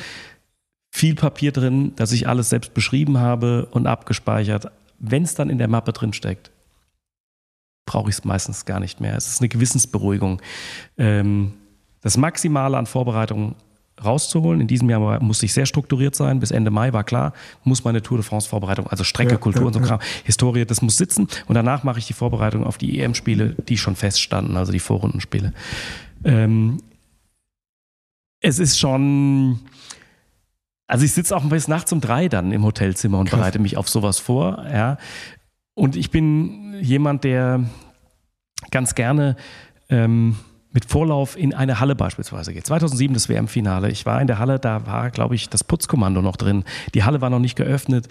viel 0.91 1.15
Papier 1.15 1.52
drin, 1.52 1.94
das 1.95 2.11
ich 2.11 2.27
alles 2.27 2.49
selbst 2.49 2.73
beschrieben 2.73 3.19
habe 3.19 3.68
und 3.72 3.88
abgespeichert. 3.88 4.72
Wenn 4.99 5.23
es 5.23 5.36
dann 5.36 5.49
in 5.49 5.57
der 5.57 5.68
Mappe 5.68 5.94
drin 5.94 6.14
steckt, 6.14 6.52
brauche 7.86 8.10
ich 8.10 8.18
es 8.18 8.26
meistens 8.26 8.65
gar 8.65 8.80
nicht 8.80 8.99
mehr. 8.99 9.15
Es 9.15 9.27
ist 9.27 9.41
eine 9.41 9.49
Gewissensberuhigung. 9.49 10.41
Ähm, 10.98 11.53
das 12.02 12.18
Maximale 12.18 12.77
an 12.77 12.86
Vorbereitung 12.86 13.56
rauszuholen. 14.03 14.61
In 14.61 14.67
diesem 14.67 14.89
Jahr 14.89 15.21
musste 15.21 15.45
ich 15.45 15.53
sehr 15.53 15.65
strukturiert 15.65 16.15
sein. 16.15 16.39
Bis 16.39 16.51
Ende 16.51 16.71
Mai 16.71 16.93
war 16.93 17.03
klar, 17.03 17.34
muss 17.63 17.84
meine 17.84 18.01
Tour 18.01 18.17
de 18.17 18.26
France-Vorbereitung, 18.26 18.88
also 18.88 19.03
Strecke, 19.03 19.34
ja, 19.34 19.38
Kultur 19.38 19.63
ja, 19.63 19.67
und 19.67 19.73
so 19.73 19.80
Kram, 19.80 19.99
Historie, 20.23 20.65
das 20.65 20.81
muss 20.81 20.97
sitzen. 20.97 21.27
Und 21.47 21.55
danach 21.55 21.84
mache 21.84 21.99
ich 21.99 22.07
die 22.07 22.13
Vorbereitung 22.13 22.63
auf 22.63 22.77
die 22.77 22.99
EM-Spiele, 22.99 23.55
die 23.67 23.77
schon 23.77 23.95
feststanden, 23.95 24.57
also 24.57 24.71
die 24.71 24.80
Vorrundenspiele. 24.80 25.53
Ähm, 26.23 26.77
es 28.41 28.59
ist 28.59 28.80
schon. 28.80 29.59
Also 30.88 31.05
ich 31.05 31.11
sitze 31.11 31.35
auch 31.35 31.43
bis 31.43 31.67
nachts 31.67 31.91
um 31.91 32.01
drei 32.01 32.30
dann 32.30 32.51
im 32.51 32.63
Hotelzimmer 32.63 33.19
und 33.19 33.30
Krass. 33.30 33.39
bereite 33.39 33.59
mich 33.59 33.77
auf 33.77 33.88
sowas 33.88 34.17
vor. 34.17 34.65
Ja. 34.71 34.97
Und 35.76 35.95
ich 35.95 36.09
bin 36.09 36.76
jemand, 36.81 37.23
der 37.23 37.63
ganz 38.71 38.95
gerne 38.95 39.35
ähm, 39.89 40.35
mit 40.71 40.85
Vorlauf 40.85 41.37
in 41.37 41.53
eine 41.53 41.79
Halle 41.79 41.95
beispielsweise 41.95 42.53
geht. 42.53 42.65
2007 42.65 43.13
das 43.13 43.29
WM-Finale. 43.29 43.89
Ich 43.89 44.05
war 44.05 44.21
in 44.21 44.27
der 44.27 44.39
Halle, 44.39 44.59
da 44.59 44.85
war, 44.85 45.09
glaube 45.09 45.35
ich, 45.35 45.49
das 45.49 45.63
Putzkommando 45.63 46.21
noch 46.21 46.35
drin. 46.35 46.63
Die 46.93 47.03
Halle 47.03 47.21
war 47.21 47.29
noch 47.29 47.39
nicht 47.39 47.55
geöffnet. 47.55 48.07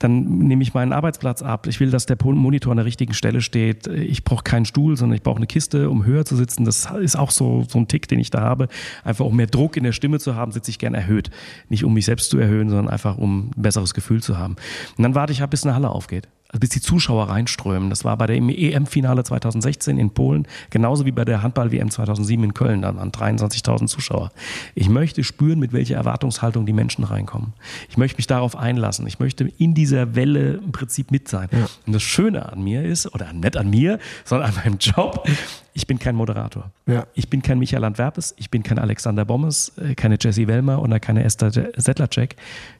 Dann 0.00 0.38
nehme 0.38 0.62
ich 0.62 0.74
meinen 0.74 0.92
Arbeitsplatz 0.92 1.42
ab. 1.42 1.66
Ich 1.66 1.80
will, 1.80 1.90
dass 1.90 2.06
der 2.06 2.16
Monitor 2.22 2.70
an 2.70 2.76
der 2.76 2.86
richtigen 2.86 3.14
Stelle 3.14 3.40
steht. 3.40 3.88
Ich 3.88 4.22
brauche 4.22 4.44
keinen 4.44 4.64
Stuhl, 4.64 4.96
sondern 4.96 5.16
ich 5.16 5.24
brauche 5.24 5.38
eine 5.38 5.48
Kiste, 5.48 5.90
um 5.90 6.04
höher 6.04 6.24
zu 6.24 6.36
sitzen. 6.36 6.64
Das 6.64 6.88
ist 7.00 7.16
auch 7.16 7.32
so, 7.32 7.64
so 7.68 7.78
ein 7.78 7.88
Tick, 7.88 8.06
den 8.06 8.20
ich 8.20 8.30
da 8.30 8.40
habe. 8.40 8.68
Einfach 9.02 9.24
um 9.24 9.34
mehr 9.34 9.48
Druck 9.48 9.76
in 9.76 9.82
der 9.82 9.92
Stimme 9.92 10.20
zu 10.20 10.36
haben, 10.36 10.52
sitze 10.52 10.70
ich 10.70 10.78
gern 10.78 10.94
erhöht. 10.94 11.30
Nicht 11.68 11.84
um 11.84 11.94
mich 11.94 12.04
selbst 12.04 12.30
zu 12.30 12.38
erhöhen, 12.38 12.68
sondern 12.68 12.88
einfach 12.88 13.18
um 13.18 13.48
ein 13.48 13.62
besseres 13.62 13.92
Gefühl 13.92 14.22
zu 14.22 14.38
haben. 14.38 14.54
Und 14.96 15.02
dann 15.02 15.16
warte 15.16 15.32
ich 15.32 15.42
ab, 15.42 15.50
bis 15.50 15.64
eine 15.64 15.74
Halle 15.74 15.90
aufgeht 15.90 16.28
bis 16.52 16.70
die 16.70 16.80
Zuschauer 16.80 17.28
reinströmen. 17.28 17.90
Das 17.90 18.04
war 18.04 18.16
bei 18.16 18.26
der 18.26 18.36
EM-Finale 18.36 19.22
2016 19.22 19.98
in 19.98 20.10
Polen, 20.10 20.46
genauso 20.70 21.04
wie 21.04 21.12
bei 21.12 21.24
der 21.24 21.42
Handball-WM 21.42 21.90
2007 21.90 22.42
in 22.42 22.54
Köln. 22.54 22.82
Da 22.82 22.96
waren 22.96 23.10
23.000 23.10 23.86
Zuschauer. 23.86 24.30
Ich 24.74 24.88
möchte 24.88 25.24
spüren, 25.24 25.58
mit 25.58 25.72
welcher 25.72 25.96
Erwartungshaltung 25.96 26.64
die 26.64 26.72
Menschen 26.72 27.04
reinkommen. 27.04 27.52
Ich 27.90 27.98
möchte 27.98 28.16
mich 28.16 28.26
darauf 28.26 28.56
einlassen. 28.56 29.06
Ich 29.06 29.18
möchte 29.18 29.44
in 29.58 29.74
dieser 29.74 30.14
Welle 30.14 30.54
im 30.54 30.72
Prinzip 30.72 31.10
mit 31.10 31.28
sein. 31.28 31.48
Ja. 31.52 31.68
Und 31.86 31.92
das 31.92 32.02
Schöne 32.02 32.50
an 32.50 32.62
mir 32.62 32.82
ist, 32.82 33.12
oder 33.14 33.32
nicht 33.32 33.56
an 33.56 33.68
mir, 33.68 33.98
sondern 34.24 34.48
an 34.48 34.56
meinem 34.56 34.78
Job, 34.78 35.28
ich 35.74 35.86
bin 35.86 35.98
kein 35.98 36.16
Moderator. 36.16 36.70
Ja. 36.86 37.06
Ich 37.12 37.28
bin 37.28 37.42
kein 37.42 37.58
Michael 37.58 37.84
Antwerpes, 37.84 38.34
ich 38.38 38.50
bin 38.50 38.62
kein 38.62 38.78
Alexander 38.78 39.26
Bommes, 39.26 39.72
äh, 39.76 39.94
keine 39.94 40.16
Jessie 40.18 40.48
Wellmer 40.48 40.80
oder 40.80 40.98
keine 40.98 41.24
Esther 41.24 41.52
Settlercheck. 41.52 42.36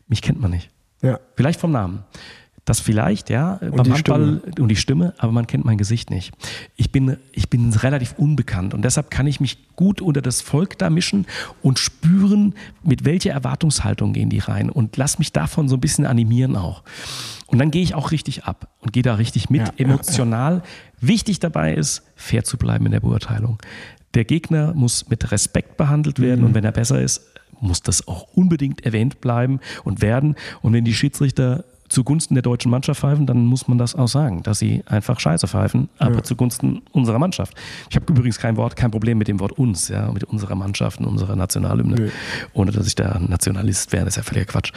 Mich 0.08 0.22
kennt 0.22 0.40
man 0.40 0.52
nicht. 0.52 0.70
Ja. 1.02 1.20
Vielleicht 1.36 1.60
vom 1.60 1.70
Namen. 1.70 2.04
Das 2.68 2.80
vielleicht, 2.80 3.30
ja, 3.30 3.54
und 3.62 3.76
beim 3.76 3.94
Handball 3.94 4.40
Stimme. 4.42 4.60
und 4.60 4.68
die 4.68 4.76
Stimme, 4.76 5.14
aber 5.16 5.32
man 5.32 5.46
kennt 5.46 5.64
mein 5.64 5.78
Gesicht 5.78 6.10
nicht. 6.10 6.34
Ich 6.76 6.92
bin, 6.92 7.16
ich 7.32 7.48
bin 7.48 7.72
relativ 7.72 8.12
unbekannt 8.18 8.74
und 8.74 8.82
deshalb 8.84 9.10
kann 9.10 9.26
ich 9.26 9.40
mich 9.40 9.74
gut 9.74 10.02
unter 10.02 10.20
das 10.20 10.42
Volk 10.42 10.76
da 10.76 10.90
mischen 10.90 11.24
und 11.62 11.78
spüren, 11.78 12.54
mit 12.82 13.06
welcher 13.06 13.32
Erwartungshaltung 13.32 14.12
gehen 14.12 14.28
die 14.28 14.40
rein 14.40 14.68
und 14.68 14.98
lass 14.98 15.18
mich 15.18 15.32
davon 15.32 15.70
so 15.70 15.76
ein 15.76 15.80
bisschen 15.80 16.04
animieren 16.04 16.56
auch. 16.56 16.82
Und 17.46 17.58
dann 17.58 17.70
gehe 17.70 17.82
ich 17.82 17.94
auch 17.94 18.10
richtig 18.10 18.44
ab 18.44 18.68
und 18.80 18.92
gehe 18.92 19.02
da 19.02 19.14
richtig 19.14 19.48
mit, 19.48 19.62
ja, 19.62 19.72
emotional. 19.78 20.52
Ja, 20.52 20.58
ja. 20.58 21.08
Wichtig 21.08 21.40
dabei 21.40 21.72
ist, 21.72 22.02
fair 22.16 22.44
zu 22.44 22.58
bleiben 22.58 22.84
in 22.84 22.92
der 22.92 23.00
Beurteilung. 23.00 23.56
Der 24.12 24.26
Gegner 24.26 24.74
muss 24.74 25.08
mit 25.08 25.32
Respekt 25.32 25.78
behandelt 25.78 26.20
werden 26.20 26.40
mhm. 26.40 26.48
und 26.48 26.54
wenn 26.54 26.64
er 26.64 26.72
besser 26.72 27.00
ist, 27.00 27.22
muss 27.60 27.82
das 27.82 28.06
auch 28.06 28.28
unbedingt 28.34 28.84
erwähnt 28.84 29.22
bleiben 29.22 29.60
und 29.84 30.02
werden. 30.02 30.36
Und 30.60 30.74
wenn 30.74 30.84
die 30.84 30.94
Schiedsrichter 30.94 31.64
zugunsten 31.88 32.34
der 32.34 32.42
deutschen 32.42 32.70
Mannschaft 32.70 33.00
pfeifen, 33.00 33.26
dann 33.26 33.44
muss 33.44 33.68
man 33.68 33.78
das 33.78 33.94
auch 33.94 34.08
sagen, 34.08 34.42
dass 34.42 34.58
sie 34.58 34.82
einfach 34.86 35.20
scheiße 35.20 35.48
pfeifen, 35.48 35.88
aber 35.98 36.16
ja. 36.16 36.22
zugunsten 36.22 36.82
unserer 36.92 37.18
Mannschaft. 37.18 37.54
Ich 37.90 37.96
habe 37.96 38.12
übrigens 38.12 38.38
kein 38.38 38.56
Wort, 38.56 38.76
kein 38.76 38.90
Problem 38.90 39.18
mit 39.18 39.28
dem 39.28 39.40
Wort 39.40 39.52
uns, 39.52 39.88
ja, 39.88 40.10
mit 40.12 40.24
unserer 40.24 40.54
Mannschaft 40.54 41.00
und 41.00 41.06
unserer 41.06 41.36
Nationalhymne, 41.36 42.06
ja. 42.06 42.12
ohne 42.52 42.72
dass 42.72 42.86
ich 42.86 42.94
da 42.94 43.18
Nationalist 43.18 43.92
wäre, 43.92 44.04
das 44.04 44.14
ist 44.14 44.16
ja 44.16 44.22
völliger 44.22 44.46
Quatsch. 44.46 44.72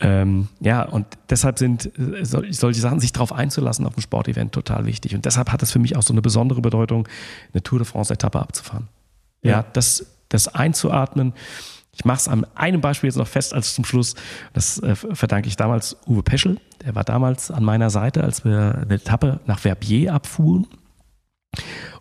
Ähm, 0.00 0.48
ja, 0.60 0.82
und 0.82 1.06
deshalb 1.30 1.58
sind 1.58 1.86
äh, 1.98 2.24
solche 2.24 2.80
Sachen, 2.80 3.00
sich 3.00 3.12
darauf 3.12 3.32
einzulassen 3.32 3.86
auf 3.86 3.96
ein 3.96 4.02
Sportevent 4.02 4.52
total 4.52 4.86
wichtig. 4.86 5.14
Und 5.14 5.24
deshalb 5.24 5.52
hat 5.52 5.62
es 5.62 5.70
für 5.70 5.78
mich 5.78 5.96
auch 5.96 6.02
so 6.02 6.12
eine 6.12 6.22
besondere 6.22 6.60
Bedeutung, 6.60 7.08
eine 7.52 7.62
Tour 7.62 7.78
de 7.78 7.86
France-Etappe 7.86 8.38
abzufahren. 8.40 8.88
Ja, 9.42 9.50
ja 9.50 9.64
das, 9.72 10.06
das 10.28 10.48
einzuatmen 10.48 11.34
ich 11.94 12.04
mache 12.04 12.18
es 12.18 12.28
an 12.28 12.46
einem 12.54 12.80
Beispiel 12.80 13.08
jetzt 13.08 13.16
noch 13.16 13.28
fest 13.28 13.54
als 13.54 13.74
zum 13.74 13.84
Schluss. 13.84 14.14
Das 14.52 14.78
äh, 14.80 14.94
verdanke 14.94 15.48
ich 15.48 15.56
damals 15.56 15.96
Uwe 16.06 16.22
Peschel. 16.22 16.58
Der 16.84 16.94
war 16.94 17.04
damals 17.04 17.50
an 17.50 17.64
meiner 17.64 17.90
Seite, 17.90 18.24
als 18.24 18.44
wir 18.44 18.78
eine 18.82 18.94
Etappe 18.94 19.40
nach 19.46 19.58
Verbier 19.58 20.14
abfuhren. 20.14 20.66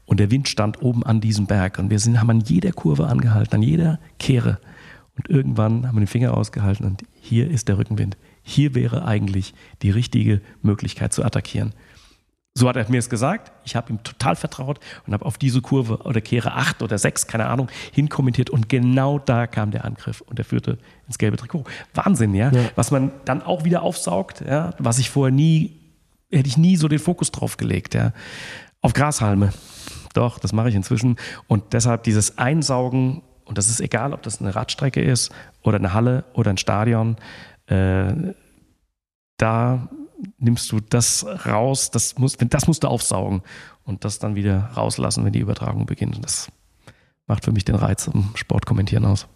Und 0.06 0.20
der 0.20 0.32
Wind 0.32 0.49
stand 0.49 0.82
oben 0.82 1.03
an 1.03 1.22
diesem 1.22 1.45
Berg. 1.45 1.80
Und 1.80 1.90
wir 1.90 1.99
sind, 1.99 2.20
haben 2.20 2.30
an 2.30 2.41
jeder 2.41 2.72
Kurve 2.72 3.07
angehalten, 3.07 3.56
an 3.56 3.61
jeder 3.61 3.99
Kehre. 4.20 4.60
Und 5.15 5.30
irgendwann 5.30 5.88
haben 5.88 5.95
wir 5.95 6.02
den 6.02 6.07
Finger 6.07 6.36
ausgehalten 6.36 6.86
und 6.86 7.03
hier 7.14 7.49
ist 7.49 7.68
der 7.68 7.78
Rückenwind. 7.78 8.18
Hier 8.41 8.74
wäre 8.74 9.06
eigentlich 9.06 9.53
die 9.84 9.91
richtige 9.91 10.41
Möglichkeit 10.64 11.14
zu 11.14 11.24
attackieren. 11.24 11.74
So 12.55 12.69
hat 12.69 12.75
er 12.75 12.88
mir 12.89 12.99
es 12.99 13.09
gesagt. 13.09 13.51
Ich 13.65 13.75
habe 13.75 13.91
ihm 13.91 14.03
total 14.03 14.35
vertraut 14.35 14.80
und 15.07 15.13
habe 15.13 15.25
auf 15.25 15.39
diese 15.39 15.61
Kurve 15.61 15.97
oder 16.03 16.21
Kehre 16.21 16.53
acht 16.53 16.84
oder 16.84 16.99
sechs, 16.99 17.25
keine 17.25 17.47
Ahnung, 17.47 17.67
hinkommentiert. 17.91 18.51
Und 18.51 18.69
genau 18.69 19.17
da 19.17 19.47
kam 19.47 19.71
der 19.71 19.85
Angriff 19.85 20.21
und 20.21 20.38
er 20.38 20.45
führte 20.45 20.77
ins 21.07 21.17
gelbe 21.17 21.38
Trikot. 21.38 21.63
Wahnsinn, 21.95 22.35
ja? 22.35 22.51
ja. 22.51 22.69
Was 22.75 22.91
man 22.91 23.11
dann 23.25 23.41
auch 23.41 23.63
wieder 23.63 23.81
aufsaugt, 23.81 24.41
ja? 24.41 24.73
was 24.77 24.99
ich 24.99 25.09
vorher 25.09 25.34
nie, 25.34 25.80
hätte 26.31 26.47
ich 26.47 26.57
nie 26.57 26.77
so 26.77 26.88
den 26.88 26.99
Fokus 26.99 27.31
drauf 27.31 27.57
gelegt, 27.57 27.95
ja. 27.95 28.13
Auf 28.81 28.93
Grashalme. 28.93 29.51
Doch, 30.13 30.38
das 30.38 30.53
mache 30.53 30.69
ich 30.69 30.75
inzwischen. 30.75 31.15
Und 31.47 31.73
deshalb 31.73 32.03
dieses 32.03 32.38
Einsaugen, 32.38 33.23
und 33.45 33.57
das 33.57 33.69
ist 33.69 33.81
egal, 33.81 34.13
ob 34.13 34.21
das 34.21 34.41
eine 34.41 34.53
Radstrecke 34.53 35.01
ist 35.01 35.31
oder 35.63 35.77
eine 35.77 35.93
Halle 35.93 36.25
oder 36.34 36.51
ein 36.51 36.57
Stadion, 36.57 37.17
äh, 37.65 38.13
da 39.38 39.89
nimmst 40.38 40.72
du 40.72 40.80
das 40.80 41.26
raus, 41.45 41.91
das, 41.91 42.18
muss, 42.18 42.38
das 42.38 42.68
musst 42.68 42.84
du 42.84 42.88
aufsaugen 42.88 43.41
und 43.84 44.06
das 44.06 44.20
dann 44.20 44.36
wieder 44.36 44.72
rauslassen, 44.76 45.26
wenn 45.26 45.34
die 45.34 45.40
Übertragung 45.40 45.86
beginnt. 45.86 46.24
Das 46.24 46.50
macht 47.28 47.45
für 47.45 47.52
mich 47.52 47.66
den 47.66 47.76
Reiz 47.76 48.08
im 48.08 48.30
Sportkommentieren 48.36 49.06
aus. 49.06 49.28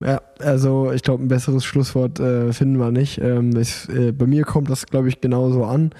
Ja, 0.00 0.20
also 0.38 0.92
ich 0.92 1.02
glaube, 1.02 1.24
ein 1.24 1.28
besseres 1.28 1.64
Schlusswort 1.64 2.20
äh, 2.20 2.52
finden 2.52 2.78
wir 2.78 2.92
nicht. 2.92 3.20
Ähm, 3.20 3.56
ich, 3.56 3.88
äh, 3.88 4.12
bei 4.12 4.26
mir 4.26 4.44
kommt 4.44 4.70
das, 4.70 4.86
glaube 4.86 5.08
ich, 5.08 5.20
genauso 5.20 5.64
an. 5.64 5.90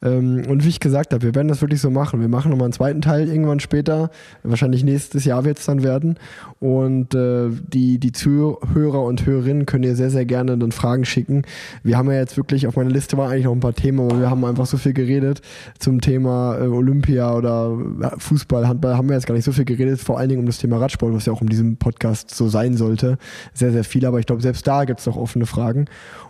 Ähm, 0.00 0.44
und 0.48 0.64
wie 0.64 0.68
ich 0.68 0.78
gesagt 0.78 1.12
habe, 1.12 1.24
wir 1.24 1.34
werden 1.34 1.48
das 1.48 1.60
wirklich 1.60 1.80
so 1.80 1.90
machen. 1.90 2.20
Wir 2.20 2.28
machen 2.28 2.52
nochmal 2.52 2.66
einen 2.66 2.72
zweiten 2.72 3.00
Teil 3.00 3.28
irgendwann 3.28 3.58
später. 3.58 4.10
Wahrscheinlich 4.44 4.84
nächstes 4.84 5.24
Jahr 5.24 5.44
wird 5.44 5.58
es 5.58 5.66
dann 5.66 5.82
werden. 5.82 6.20
Und 6.60 7.16
äh, 7.16 7.48
die, 7.50 7.98
die 7.98 8.12
Zuhörer 8.12 9.02
und 9.02 9.26
Hörerinnen 9.26 9.66
können 9.66 9.82
ihr 9.82 9.96
sehr, 9.96 10.10
sehr 10.10 10.24
gerne 10.24 10.56
dann 10.56 10.70
Fragen 10.70 11.04
schicken. 11.04 11.42
Wir 11.82 11.98
haben 11.98 12.08
ja 12.12 12.18
jetzt 12.18 12.36
wirklich, 12.36 12.68
auf 12.68 12.76
meiner 12.76 12.90
Liste 12.90 13.16
waren 13.16 13.32
eigentlich 13.32 13.46
noch 13.46 13.54
ein 13.54 13.60
paar 13.60 13.74
Themen, 13.74 13.98
aber 13.98 14.20
wir 14.20 14.30
haben 14.30 14.44
einfach 14.44 14.66
so 14.66 14.76
viel 14.76 14.92
geredet 14.92 15.42
zum 15.80 16.00
Thema 16.00 16.56
äh, 16.60 16.68
Olympia 16.68 17.34
oder 17.34 17.76
Fußball, 18.18 18.68
Handball, 18.68 18.96
haben 18.96 19.08
wir 19.08 19.16
jetzt 19.16 19.26
gar 19.26 19.34
nicht 19.34 19.44
so 19.44 19.50
viel 19.50 19.64
geredet, 19.64 19.98
vor 19.98 20.16
allen 20.16 20.28
Dingen 20.28 20.42
um 20.42 20.46
das 20.46 20.58
Thema 20.58 20.78
Radsport, 20.78 21.12
was 21.12 21.26
ja 21.26 21.32
auch 21.32 21.42
in 21.42 21.48
diesem 21.48 21.76
Podcast 21.76 22.32
so 22.32 22.48
sein 22.48 22.76
sollte 22.76 23.18
sehr, 23.54 23.72
sehr 23.72 23.84
viel, 23.84 24.06
aber 24.06 24.18
ich 24.18 24.26
glaube, 24.26 24.42
selbst 24.42 24.66
da 24.66 24.84
gibt 24.84 25.00
es 25.00 25.06
noch 25.06 25.16
offene 25.16 25.46
Fragen. 25.46 25.86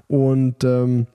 Und 0.07 0.65
ähm, 0.65 1.07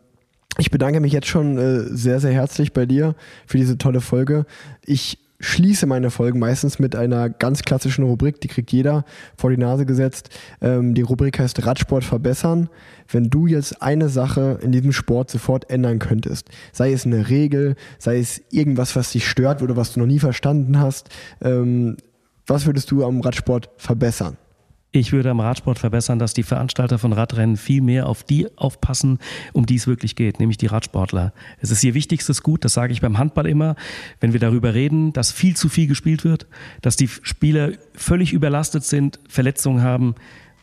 ich 0.58 0.72
bedanke 0.72 1.00
mich 1.00 1.14
jetzt 1.14 1.28
schon 1.28 1.58
äh, 1.58 1.82
sehr, 1.96 2.20
sehr 2.20 2.32
herzlich 2.32 2.74
bei 2.74 2.86
dir 2.86 3.16
für 3.48 3.58
diese 3.58 3.78
tolle 3.78 4.02
Folge. 4.02 4.46
Ich 4.86 5.18
schließe 5.44 5.86
meine 5.88 6.10
Folgen 6.10 6.40
meistens 6.40 6.80
mit 6.80 6.96
einer 6.96 7.30
ganz 7.30 7.64
klassischen 7.64 8.06
Rubrik, 8.06 8.40
die 8.40 8.48
kriegt 8.48 8.72
jeder 8.72 9.04
vor 9.36 9.50
die 9.50 9.58
Nase 9.58 9.86
gesetzt. 9.86 10.30
Ähm, 10.62 10.94
die 10.94 11.02
Rubrik 11.02 11.38
heißt 11.38 11.66
Radsport 11.66 12.04
verbessern. 12.04 12.70
Wenn 13.12 13.30
du 13.30 13.48
jetzt 13.48 13.82
eine 13.82 14.10
Sache 14.10 14.60
in 14.62 14.72
diesem 14.72 14.94
Sport 14.94 15.30
sofort 15.30 15.70
ändern 15.70 16.00
könntest, 16.00 16.50
sei 16.72 16.94
es 16.94 17.06
eine 17.06 17.30
Regel, 17.30 17.76
sei 18.00 18.20
es 18.20 18.42
irgendwas, 18.52 18.96
was 18.96 19.12
dich 19.12 19.28
stört 19.28 19.62
oder 19.62 19.76
was 19.76 19.94
du 19.94 20.00
noch 20.00 20.08
nie 20.08 20.20
verstanden 20.20 20.80
hast, 20.80 21.10
ähm, 21.42 21.98
was 22.48 22.66
würdest 22.66 22.92
du 22.92 23.04
am 23.04 23.22
Radsport 23.22 23.70
verbessern? 23.78 24.38
Ich 24.96 25.12
würde 25.12 25.32
am 25.32 25.40
Radsport 25.40 25.80
verbessern, 25.80 26.20
dass 26.20 26.36
die 26.36 26.44
Veranstalter 26.44 27.00
von 27.00 27.14
Radrennen 27.14 27.58
viel 27.58 27.82
mehr 27.82 28.08
auf 28.08 28.24
die 28.24 28.48
aufpassen, 28.56 29.18
um 29.52 29.66
die 29.66 29.78
es 29.78 29.88
wirklich 29.88 30.16
geht, 30.16 30.40
nämlich 30.40 30.60
die 30.60 30.68
Radsportler. 30.68 31.34
Es 31.60 31.72
ist 31.72 31.84
ihr 31.84 31.96
wichtigstes 31.96 32.44
Gut, 32.44 32.64
das 32.64 32.74
sage 32.74 32.94
ich 32.94 33.02
beim 33.02 33.18
Handball 33.18 33.48
immer, 33.48 33.76
wenn 34.20 34.34
wir 34.34 34.40
darüber 34.40 34.76
reden, 34.76 35.12
dass 35.12 35.32
viel 35.32 35.58
zu 35.58 35.68
viel 35.68 35.88
gespielt 35.88 36.24
wird, 36.24 36.46
dass 36.82 36.96
die 36.96 37.08
Spieler 37.08 37.72
völlig 37.96 38.34
überlastet 38.34 38.84
sind, 38.84 39.20
Verletzungen 39.28 39.82
haben 39.82 40.14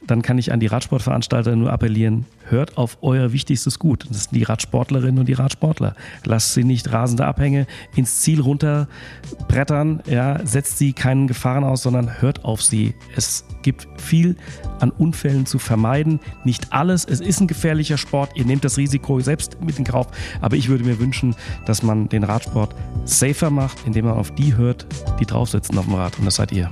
dann 0.06 0.22
kann 0.22 0.38
ich 0.38 0.52
an 0.52 0.60
die 0.60 0.66
Radsportveranstalter 0.66 1.56
nur 1.56 1.72
appellieren, 1.72 2.26
hört 2.48 2.76
auf 2.76 2.98
euer 3.02 3.32
wichtigstes 3.32 3.78
Gut. 3.78 4.06
Das 4.08 4.24
sind 4.24 4.34
die 4.34 4.42
Radsportlerinnen 4.42 5.18
und 5.18 5.26
die 5.26 5.34
Radsportler. 5.34 5.94
Lasst 6.24 6.54
sie 6.54 6.64
nicht 6.64 6.92
rasende 6.92 7.26
Abhänge 7.26 7.66
ins 7.94 8.20
Ziel 8.20 8.40
runterbrettern, 8.40 10.02
ja, 10.06 10.44
setzt 10.44 10.78
sie 10.78 10.92
keinen 10.92 11.26
Gefahren 11.26 11.64
aus, 11.64 11.82
sondern 11.82 12.20
hört 12.20 12.44
auf 12.44 12.62
sie. 12.62 12.94
Es 13.14 13.44
gibt 13.62 13.88
viel 14.00 14.36
an 14.80 14.90
Unfällen 14.90 15.46
zu 15.46 15.58
vermeiden. 15.58 16.20
Nicht 16.44 16.72
alles. 16.72 17.04
Es 17.04 17.20
ist 17.20 17.40
ein 17.40 17.46
gefährlicher 17.46 17.98
Sport. 17.98 18.30
Ihr 18.34 18.44
nehmt 18.44 18.64
das 18.64 18.78
Risiko 18.78 19.20
selbst 19.20 19.62
mit 19.62 19.78
in 19.78 19.84
Kauf. 19.84 20.08
Aber 20.40 20.56
ich 20.56 20.68
würde 20.68 20.84
mir 20.84 20.98
wünschen, 20.98 21.34
dass 21.66 21.82
man 21.82 22.08
den 22.08 22.24
Radsport 22.24 22.74
safer 23.04 23.50
macht, 23.50 23.78
indem 23.86 24.06
man 24.06 24.14
auf 24.14 24.34
die 24.34 24.56
hört, 24.56 24.86
die 25.20 25.26
drauf 25.26 25.50
sitzen 25.50 25.76
auf 25.78 25.84
dem 25.84 25.94
Rad. 25.94 26.18
Und 26.18 26.24
das 26.24 26.36
seid 26.36 26.52
ihr. 26.52 26.70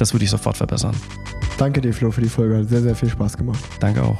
Das 0.00 0.14
würde 0.14 0.24
ich 0.24 0.30
sofort 0.30 0.56
verbessern. 0.56 0.96
Danke 1.58 1.82
dir, 1.82 1.92
Flo, 1.92 2.10
für 2.10 2.22
die 2.22 2.30
Folge. 2.30 2.56
Hat 2.56 2.70
sehr, 2.70 2.80
sehr 2.80 2.94
viel 2.94 3.10
Spaß 3.10 3.36
gemacht. 3.36 3.62
Danke 3.80 4.02
auch. 4.02 4.16